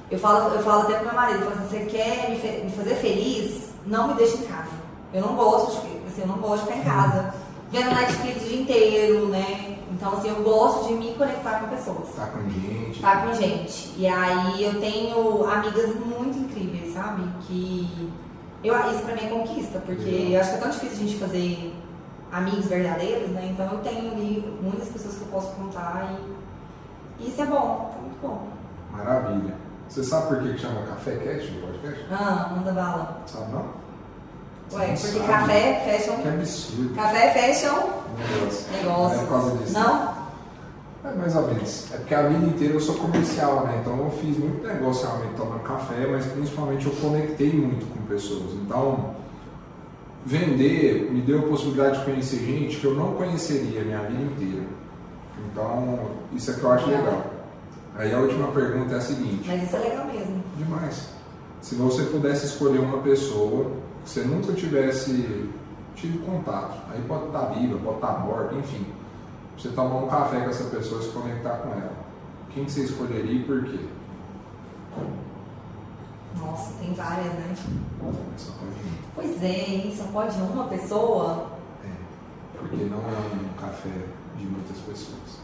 Eu 0.10 0.20
falo, 0.20 0.54
eu 0.56 0.64
falo 0.64 0.82
até 0.84 0.96
pro 0.96 1.06
meu 1.06 1.16
marido, 1.16 1.40
eu 1.44 1.52
falo 1.52 1.66
assim, 1.66 1.80
você 1.80 1.86
quer 1.86 2.30
me, 2.30 2.38
fe- 2.40 2.62
me 2.64 2.72
fazer 2.72 2.96
feliz? 2.96 3.70
Não 3.86 4.08
me 4.10 4.14
deixe 4.16 4.38
em 4.38 4.44
casa. 4.46 4.70
Eu 5.14 5.22
não 5.22 5.36
gosto 5.36 5.82
de, 5.82 5.88
assim, 6.08 6.22
eu 6.22 6.28
não 6.28 6.38
gosto 6.38 6.66
de 6.66 6.74
ficar 6.74 6.80
em 6.80 6.84
casa. 6.84 7.34
Vendo 7.72 7.96
Netflix 7.96 8.44
o 8.44 8.48
dia 8.50 8.62
inteiro, 8.62 9.28
né? 9.28 9.78
Então, 9.92 10.14
assim, 10.14 10.30
eu 10.30 10.44
gosto 10.44 10.88
de 10.88 10.94
me 10.94 11.14
conectar 11.16 11.60
com 11.60 11.68
pessoas 11.76 12.10
Tá 12.16 12.28
com 12.28 12.50
gente. 12.50 13.00
tá 13.02 13.18
com 13.18 13.34
gente. 13.34 13.94
E 13.98 14.08
aí 14.08 14.64
eu 14.64 14.80
tenho 14.80 15.48
amigas 15.50 15.96
muito 15.96 16.38
incríveis, 16.38 16.94
sabe? 16.94 17.24
Que 17.48 18.12
eu, 18.64 18.76
isso 18.92 19.04
pra 19.04 19.16
mim 19.16 19.26
é 19.26 19.30
conquista, 19.30 19.80
porque 19.80 20.30
eu 20.34 20.40
acho 20.40 20.50
que 20.52 20.56
é 20.56 20.60
tão 20.60 20.70
difícil 20.70 20.96
a 20.98 21.00
gente 21.08 21.20
fazer 21.20 21.76
amigos 22.32 22.66
verdadeiros, 22.66 23.30
né? 23.30 23.50
Então 23.52 23.72
eu 23.72 23.80
tenho 23.80 24.12
ali 24.12 24.58
muitas 24.62 24.88
pessoas 24.90 25.16
que 25.16 25.22
eu 25.22 25.28
posso 25.28 25.52
contar 25.54 26.16
e, 27.20 27.24
e 27.24 27.30
isso 27.30 27.42
é 27.42 27.46
bom, 27.46 27.94
é 27.98 28.02
muito 28.02 28.22
bom. 28.22 28.48
Maravilha. 28.92 29.56
Você 29.90 30.04
sabe 30.04 30.28
por 30.28 30.42
que 30.42 30.58
chama 30.58 30.82
Café 30.88 31.16
Cast 31.18 31.52
no 31.52 31.68
podcast? 31.68 32.06
Ah, 32.12 32.52
manda 32.56 32.72
bala. 32.72 33.22
Sabe 33.28 33.52
não? 33.52 33.84
Ué, 34.74 34.86
porque 34.88 34.98
sabe? 34.98 35.28
café, 35.28 35.84
fashion. 35.86 36.16
Que 36.22 36.28
absurdo. 36.30 36.96
Café, 36.96 37.32
fashion, 37.34 37.76
Negócio. 38.18 38.72
negócio. 38.72 39.16
É 39.16 39.20
por 39.20 39.30
causa 39.30 39.58
disso. 39.58 39.74
Não? 39.74 40.13
É 41.04 41.14
mais 41.16 41.36
ou 41.36 41.48
menos. 41.48 41.92
É 41.94 41.98
porque 41.98 42.16
a 42.16 42.28
vida 42.28 42.46
inteira 42.46 42.74
eu 42.76 42.80
sou 42.80 42.96
comercial, 42.96 43.66
né? 43.66 43.80
Então 43.82 43.98
eu 43.98 44.10
fiz 44.12 44.38
muito 44.38 44.66
negócio 44.66 45.06
realmente 45.06 45.36
tomando 45.36 45.62
café, 45.64 46.08
mas 46.10 46.26
principalmente 46.28 46.86
eu 46.86 46.94
conectei 46.94 47.52
muito 47.52 47.86
com 47.86 48.06
pessoas. 48.06 48.54
Então, 48.54 49.14
vender 50.26 51.12
me 51.12 51.22
deu 51.22 51.40
a 51.40 51.42
possibilidade 51.44 52.00
de 52.00 52.06
conhecer 52.06 52.38
gente 52.38 52.78
que 52.78 52.86
eu 52.86 52.96
não 52.96 53.14
conheceria 53.16 53.82
a 53.82 53.84
minha 53.84 54.00
vida 54.04 54.24
inteira. 54.24 54.66
Então, 55.52 56.00
isso 56.32 56.52
é 56.52 56.54
que 56.54 56.64
eu 56.64 56.72
acho 56.72 56.88
legal. 56.88 57.34
Aí 57.96 58.14
a 58.14 58.20
última 58.20 58.48
pergunta 58.52 58.96
é 58.96 58.98
a 58.98 59.02
seguinte. 59.02 59.44
Mas 59.46 59.64
isso 59.64 59.76
é 59.76 59.80
legal 59.80 60.06
mesmo. 60.06 60.42
Demais. 60.58 61.10
Se 61.62 61.76
você 61.76 62.04
pudesse 62.04 62.46
escolher 62.46 62.80
uma 62.80 63.00
pessoa 63.00 63.72
que 64.04 64.10
você 64.10 64.22
nunca 64.22 64.54
tivesse 64.54 65.50
tido 65.96 66.26
contato, 66.26 66.82
aí 66.92 67.02
pode 67.08 67.26
estar 67.26 67.46
viva, 67.54 67.78
pode 67.84 67.96
estar 67.96 68.20
morta, 68.26 68.56
enfim. 68.56 68.86
Você 69.58 69.70
tomar 69.70 69.96
um 70.04 70.08
café 70.08 70.42
com 70.42 70.50
essa 70.50 70.64
pessoa 70.66 71.02
e 71.02 71.04
se 71.06 71.12
conectar 71.12 71.58
com 71.58 71.70
ela. 71.70 71.94
Quem 72.54 72.66
que 72.66 72.72
você 72.72 72.82
escolheria 72.84 73.32
e 73.32 73.44
por 73.44 73.64
quê? 73.64 73.80
Nossa, 76.40 76.74
tem 76.80 76.94
várias, 76.94 77.34
né? 77.34 77.56
Só 78.38 78.52
pode. 78.54 78.74
Pois 79.16 79.44
é, 79.44 79.48
hein? 79.70 79.96
Só 79.96 80.04
pode 80.12 80.36
uma 80.42 80.66
pessoa. 80.66 81.48
É, 81.84 82.58
porque 82.58 82.84
não 82.86 82.98
é 82.98 83.02
um 83.02 83.62
café 83.62 84.06
de 84.38 84.46
muitas 84.46 84.78
pessoas. 84.78 85.44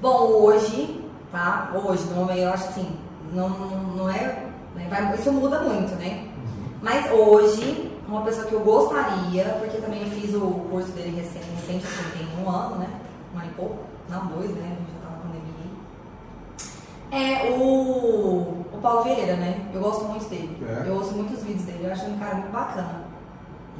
Bom, 0.00 0.26
hoje, 0.42 1.04
tá? 1.30 1.72
Hoje, 1.74 2.04
no 2.04 2.16
momento, 2.16 2.38
eu 2.40 2.52
acho 2.52 2.68
assim, 2.68 2.96
não, 3.32 3.48
não 3.48 4.10
é. 4.10 4.48
né, 4.74 4.86
vai- 4.90 5.14
isso 5.14 5.32
muda 5.32 5.60
muito, 5.60 5.94
né? 5.96 6.28
Mas 6.82 7.10
hoje, 7.12 7.91
uma 8.12 8.22
pessoa 8.22 8.46
que 8.46 8.52
eu 8.52 8.60
gostaria, 8.60 9.44
porque 9.58 9.78
também 9.78 10.02
eu 10.02 10.10
fiz 10.10 10.34
o 10.34 10.40
curso 10.70 10.92
dele 10.92 11.16
recente, 11.16 11.46
recente 11.56 11.86
assim, 11.86 12.18
tem 12.18 12.44
um 12.44 12.48
ano, 12.48 12.76
né? 12.76 12.88
Um 13.34 13.38
ano 13.38 13.48
e 13.48 13.54
pouco, 13.54 13.78
não, 14.08 14.26
dois, 14.26 14.50
né? 14.50 14.64
A 14.64 14.68
gente 14.68 14.92
já 14.92 15.00
tá 15.00 15.10
na 15.10 15.22
pandemia. 15.22 15.72
É 17.10 17.50
o, 17.58 18.66
o 18.70 18.78
Paulo 18.82 19.04
Vieira, 19.04 19.36
né? 19.36 19.66
Eu 19.72 19.80
gosto 19.80 20.04
muito 20.04 20.28
dele. 20.28 20.62
É? 20.68 20.88
Eu 20.88 20.94
ouço 20.94 21.14
muitos 21.14 21.42
vídeos 21.42 21.64
dele, 21.64 21.86
eu 21.86 21.92
acho 21.92 22.04
ele 22.04 22.14
um 22.14 22.18
cara 22.18 22.34
muito 22.34 22.52
bacana. 22.52 23.04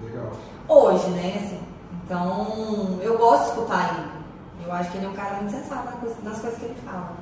Legal. 0.02 0.32
Hoje, 0.66 1.10
né? 1.10 1.34
Assim, 1.36 1.60
então, 2.04 2.98
eu 3.02 3.18
gosto 3.18 3.44
de 3.44 3.48
escutar 3.50 3.94
ele. 3.94 4.22
Eu 4.64 4.72
acho 4.72 4.90
que 4.90 4.96
ele 4.96 5.06
é 5.06 5.08
um 5.10 5.14
cara 5.14 5.36
muito 5.36 5.52
sensato 5.52 5.88
nas 6.22 6.40
coisas 6.40 6.58
que 6.58 6.64
ele 6.64 6.76
fala. 6.86 7.21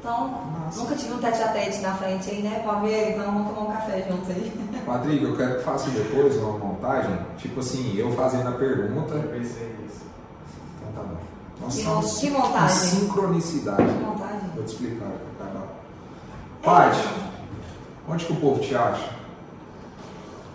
Então, 0.00 0.28
Massa. 0.28 0.80
nunca 0.80 0.94
tive 0.94 1.12
um 1.14 1.18
tete 1.18 1.42
a 1.42 1.48
tete 1.48 1.78
na 1.80 1.94
frente 1.94 2.30
aí, 2.30 2.42
né? 2.42 2.62
Pode 2.64 2.82
ver, 2.86 3.10
então 3.12 3.24
vamos 3.24 3.48
tomar 3.48 3.68
um 3.68 3.72
café 3.72 4.06
juntos 4.08 4.30
aí. 4.30 4.52
Patrick, 4.86 5.22
eu 5.24 5.36
quero 5.36 5.56
que 5.58 5.64
faça 5.64 5.90
depois 5.90 6.36
uma 6.36 6.56
montagem, 6.58 7.18
tipo 7.36 7.60
assim, 7.60 7.96
eu 7.96 8.12
fazendo 8.12 8.48
a 8.48 8.52
pergunta. 8.52 9.14
Eu 9.14 9.28
pensei 9.28 9.76
nisso. 9.82 10.02
Então 10.80 10.92
tá 10.94 11.08
bom. 11.08 11.18
Nossa, 11.60 12.20
Que 12.20 12.26
que 12.26 12.32
montagem? 12.32 12.76
sincronicidade. 12.76 13.82
Que 13.82 14.04
vontade. 14.04 14.46
Vou 14.54 14.64
te 14.64 14.72
explicar, 14.72 15.08
tá? 15.38 15.44
É. 16.62 16.64
Paty, 16.64 17.08
onde 18.08 18.24
que 18.24 18.32
o 18.32 18.36
povo 18.36 18.60
te 18.60 18.74
acha? 18.76 19.18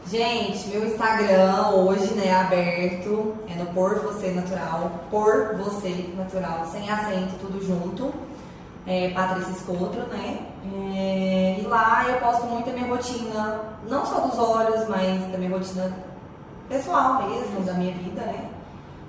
Gente, 0.08 0.68
meu 0.70 0.86
Instagram 0.86 1.70
hoje, 1.72 2.14
né, 2.14 2.34
aberto, 2.36 3.36
é 3.50 3.56
no 3.56 3.66
Por 3.68 4.00
Você 4.02 4.32
Natural, 4.32 4.92
Por 5.10 5.56
Você 5.58 6.14
Natural, 6.16 6.66
sem 6.72 6.90
acento, 6.90 7.34
tudo 7.40 7.66
junto. 7.66 8.14
É, 8.86 9.10
Patrícia 9.12 9.52
Escotro, 9.52 10.02
né? 10.08 10.40
É, 10.96 11.58
e 11.62 11.66
lá 11.68 12.06
eu 12.10 12.16
posto 12.20 12.46
muito 12.48 12.70
a 12.70 12.74
minha 12.74 12.88
rotina, 12.88 13.60
não 13.90 14.06
só 14.06 14.20
dos 14.22 14.38
olhos, 14.38 14.88
mas 14.90 15.22
da 15.32 15.38
minha 15.38 15.52
rotina 15.52 15.92
pessoal 16.68 17.24
mesmo, 17.30 17.62
da 17.66 17.74
minha 17.74 17.94
vida, 17.94 18.22
né? 18.22 18.50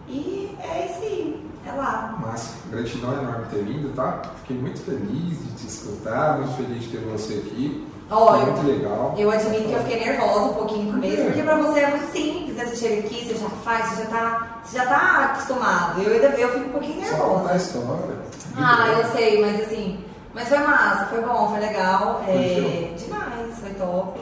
E 0.08 0.56
é 0.60 0.86
isso 0.86 1.02
aí, 1.02 1.46
é 1.66 1.72
lá. 1.72 2.18
Mas 2.24 2.54
gratidão 2.70 3.12
enorme 3.14 3.44
por 3.44 3.46
ter 3.46 3.64
vindo, 3.64 3.94
tá? 3.94 4.22
Fiquei 4.42 4.58
muito 4.58 4.80
feliz 4.80 5.38
de 5.38 5.52
te 5.54 5.66
escutar, 5.66 6.38
muito 6.38 6.52
feliz 6.56 6.82
de 6.84 6.88
ter 6.90 6.98
você 7.04 7.34
aqui. 7.34 7.88
Foi 8.08 8.18
eu- 8.42 8.46
muito 8.52 8.66
legal. 8.66 9.14
Eu 9.16 9.30
admito 9.30 9.64
que 9.64 9.72
eu 9.72 9.80
fiquei 9.82 10.04
nervosa 10.04 10.40
um 10.50 10.54
pouquinho 10.54 10.84
no 10.84 10.92
começo, 10.92 11.24
porque 11.24 11.42
pra 11.42 11.56
você 11.56 11.80
é 11.80 11.90
muito 11.90 12.12
simples, 12.12 12.56
né? 12.56 12.66
Você 12.66 12.76
chega 12.76 13.00
aqui, 13.06 13.26
você 13.26 13.34
já 13.34 13.48
faz, 13.48 13.88
você 13.90 14.02
já 14.04 14.10
tá, 14.10 14.60
você 14.62 14.78
já 14.78 14.86
tá 14.86 15.24
acostumado. 15.32 16.02
Eu 16.02 16.12
ainda 16.12 16.26
eu 16.38 16.52
fico 16.52 16.68
um 16.68 16.72
pouquinho 16.72 17.04
Só 17.06 17.16
contar 17.16 17.30
a 17.30 17.36
nervosa. 17.54 17.56
história. 17.56 18.24
Ah, 18.57 18.86
eu 18.98 19.05
sei, 19.12 19.40
mas 19.40 19.61
assim, 19.62 19.98
mas 20.34 20.48
foi 20.48 20.59
massa, 20.59 21.07
foi 21.07 21.20
bom, 21.22 21.48
foi 21.50 21.61
legal. 21.61 22.22
É, 22.28 22.32
Curtiu? 22.32 23.07
demais, 23.09 23.59
foi 23.61 23.70
top. 23.74 24.20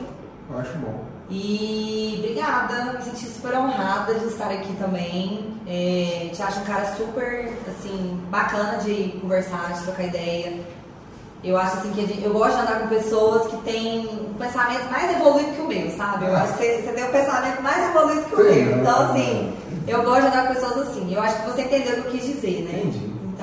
Eu 0.51 0.59
acho 0.59 0.73
bom. 0.79 1.05
E 1.31 2.17
obrigada, 2.19 2.93
me 2.99 3.03
senti 3.03 3.25
super 3.27 3.55
honrada 3.57 4.15
de 4.15 4.27
estar 4.27 4.51
aqui 4.51 4.73
também. 4.75 5.55
É, 5.67 6.29
te 6.33 6.43
acho 6.43 6.61
um 6.61 6.65
cara 6.65 6.85
super, 6.97 7.53
assim, 7.69 8.21
bacana 8.31 8.77
de 8.79 9.19
conversar, 9.21 9.73
de 9.75 9.83
trocar 9.85 10.05
ideia. 10.05 10.61
Eu 11.45 11.57
acho 11.57 11.79
assim 11.79 11.91
que 11.93 12.07
gente- 12.07 12.23
eu 12.25 12.33
gosto 12.33 12.55
de 12.57 12.63
andar 12.63 12.81
com 12.81 12.89
pessoas 12.89 13.47
que 13.49 13.57
têm 13.63 14.07
um 14.07 14.35
pensamento 14.35 14.89
mais 14.91 15.11
evoluído 15.17 15.53
que 15.53 15.61
o 15.61 15.67
meu, 15.67 15.91
sabe? 15.97 16.27
Eu 16.27 16.37
acho 16.37 16.53
que 16.53 16.59
você, 16.59 16.83
você 16.83 16.93
tem 16.93 17.05
um 17.05 17.11
pensamento 17.11 17.63
mais 17.63 17.89
evoluído 17.91 18.23
que 18.27 18.35
o 18.35 18.45
Tem, 18.45 18.65
meu. 18.67 18.79
Então, 18.79 19.11
assim, 19.11 19.53
eu 19.89 20.03
gosto 20.05 20.21
de 20.23 20.27
andar 20.29 20.47
com 20.49 20.55
pessoas 20.55 20.89
assim. 20.89 21.13
Eu 21.13 21.21
acho 21.21 21.43
que 21.43 21.51
você 21.51 21.63
entendeu 21.63 21.93
o 21.99 22.03
que 22.03 22.07
eu 22.09 22.11
quis 22.13 22.25
dizer, 22.27 22.63
né? 22.63 22.72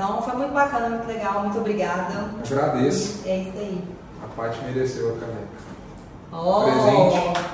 Então, 0.01 0.21
foi 0.21 0.33
muito 0.35 0.53
bacana, 0.53 0.89
muito 0.91 1.07
legal, 1.09 1.41
muito 1.41 1.57
obrigada. 1.57 2.29
Agradeço. 2.49 3.19
É 3.25 3.37
isso 3.39 3.51
aí. 3.57 3.83
A 4.23 4.27
Paty 4.41 4.57
mereceu 4.63 5.09
a 5.09 5.19
caneca. 5.19 5.47
Ó, 6.31 6.63
Presente. 6.63 7.49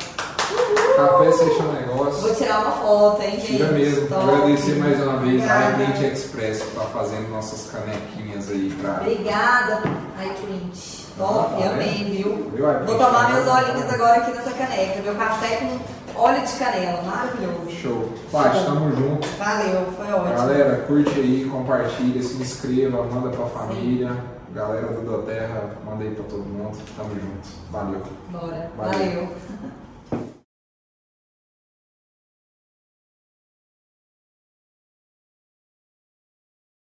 Café 0.96 1.32
Seixo 1.32 1.64
Negócio. 1.64 2.22
Vou 2.22 2.36
tirar 2.36 2.60
uma 2.60 2.72
foto, 2.74 3.22
hein, 3.24 3.32
gente? 3.40 3.48
Tira 3.58 3.72
mesmo. 3.72 4.08
Top. 4.08 4.30
Agradecer 4.30 4.76
mais 4.76 5.02
uma 5.02 5.18
vez 5.18 5.50
a 5.50 5.72
iPrint 5.72 6.14
Express 6.14 6.62
que 6.62 6.76
tá 6.76 6.82
fazendo 6.94 7.30
nossas 7.32 7.68
canequinhas 7.72 8.48
aí 8.52 8.78
pra. 8.80 8.92
Obrigada, 9.02 9.82
iPrint. 10.24 11.06
Top, 11.18 11.56
Ah, 11.58 11.64
tá 11.64 11.70
amei, 11.72 11.88
vendo? 12.04 12.12
viu? 12.12 12.52
Viu? 12.54 12.86
Vou 12.86 12.98
tomar 13.00 13.34
meus 13.34 13.46
Tá 13.46 13.54
olhinhos 13.56 13.92
agora 13.92 14.18
aqui 14.18 14.32
nessa 14.34 14.52
caneca. 14.52 15.02
Meu 15.02 15.16
café 15.16 15.56
com 15.58 15.80
óleo 16.18 16.46
de 16.46 16.54
canela, 16.54 17.02
maravilhoso. 17.04 17.72
Show. 17.72 18.10
Paty, 18.32 18.66
tamo 18.66 18.96
junto. 18.96 19.28
Valeu, 19.38 19.86
foi 19.98 20.12
ótimo. 20.14 20.36
Galera, 20.36 20.76
curte 20.88 21.20
aí, 21.20 21.50
compartilha, 21.52 22.22
se 22.22 22.42
inscreva, 22.42 23.04
manda 23.04 23.30
pra 23.30 23.46
família. 23.46 24.12
Galera 24.54 24.88
do 24.88 25.02
Doterra, 25.02 25.72
manda 25.86 26.04
aí 26.04 26.12
pra 26.12 26.24
todo 26.24 26.44
mundo. 26.44 26.78
Tamo 26.96 27.10
junto. 27.10 27.50
Valeu. 27.72 28.02
Bora. 28.30 28.72
Valeu. 28.78 29.00
Valeu. 29.00 29.28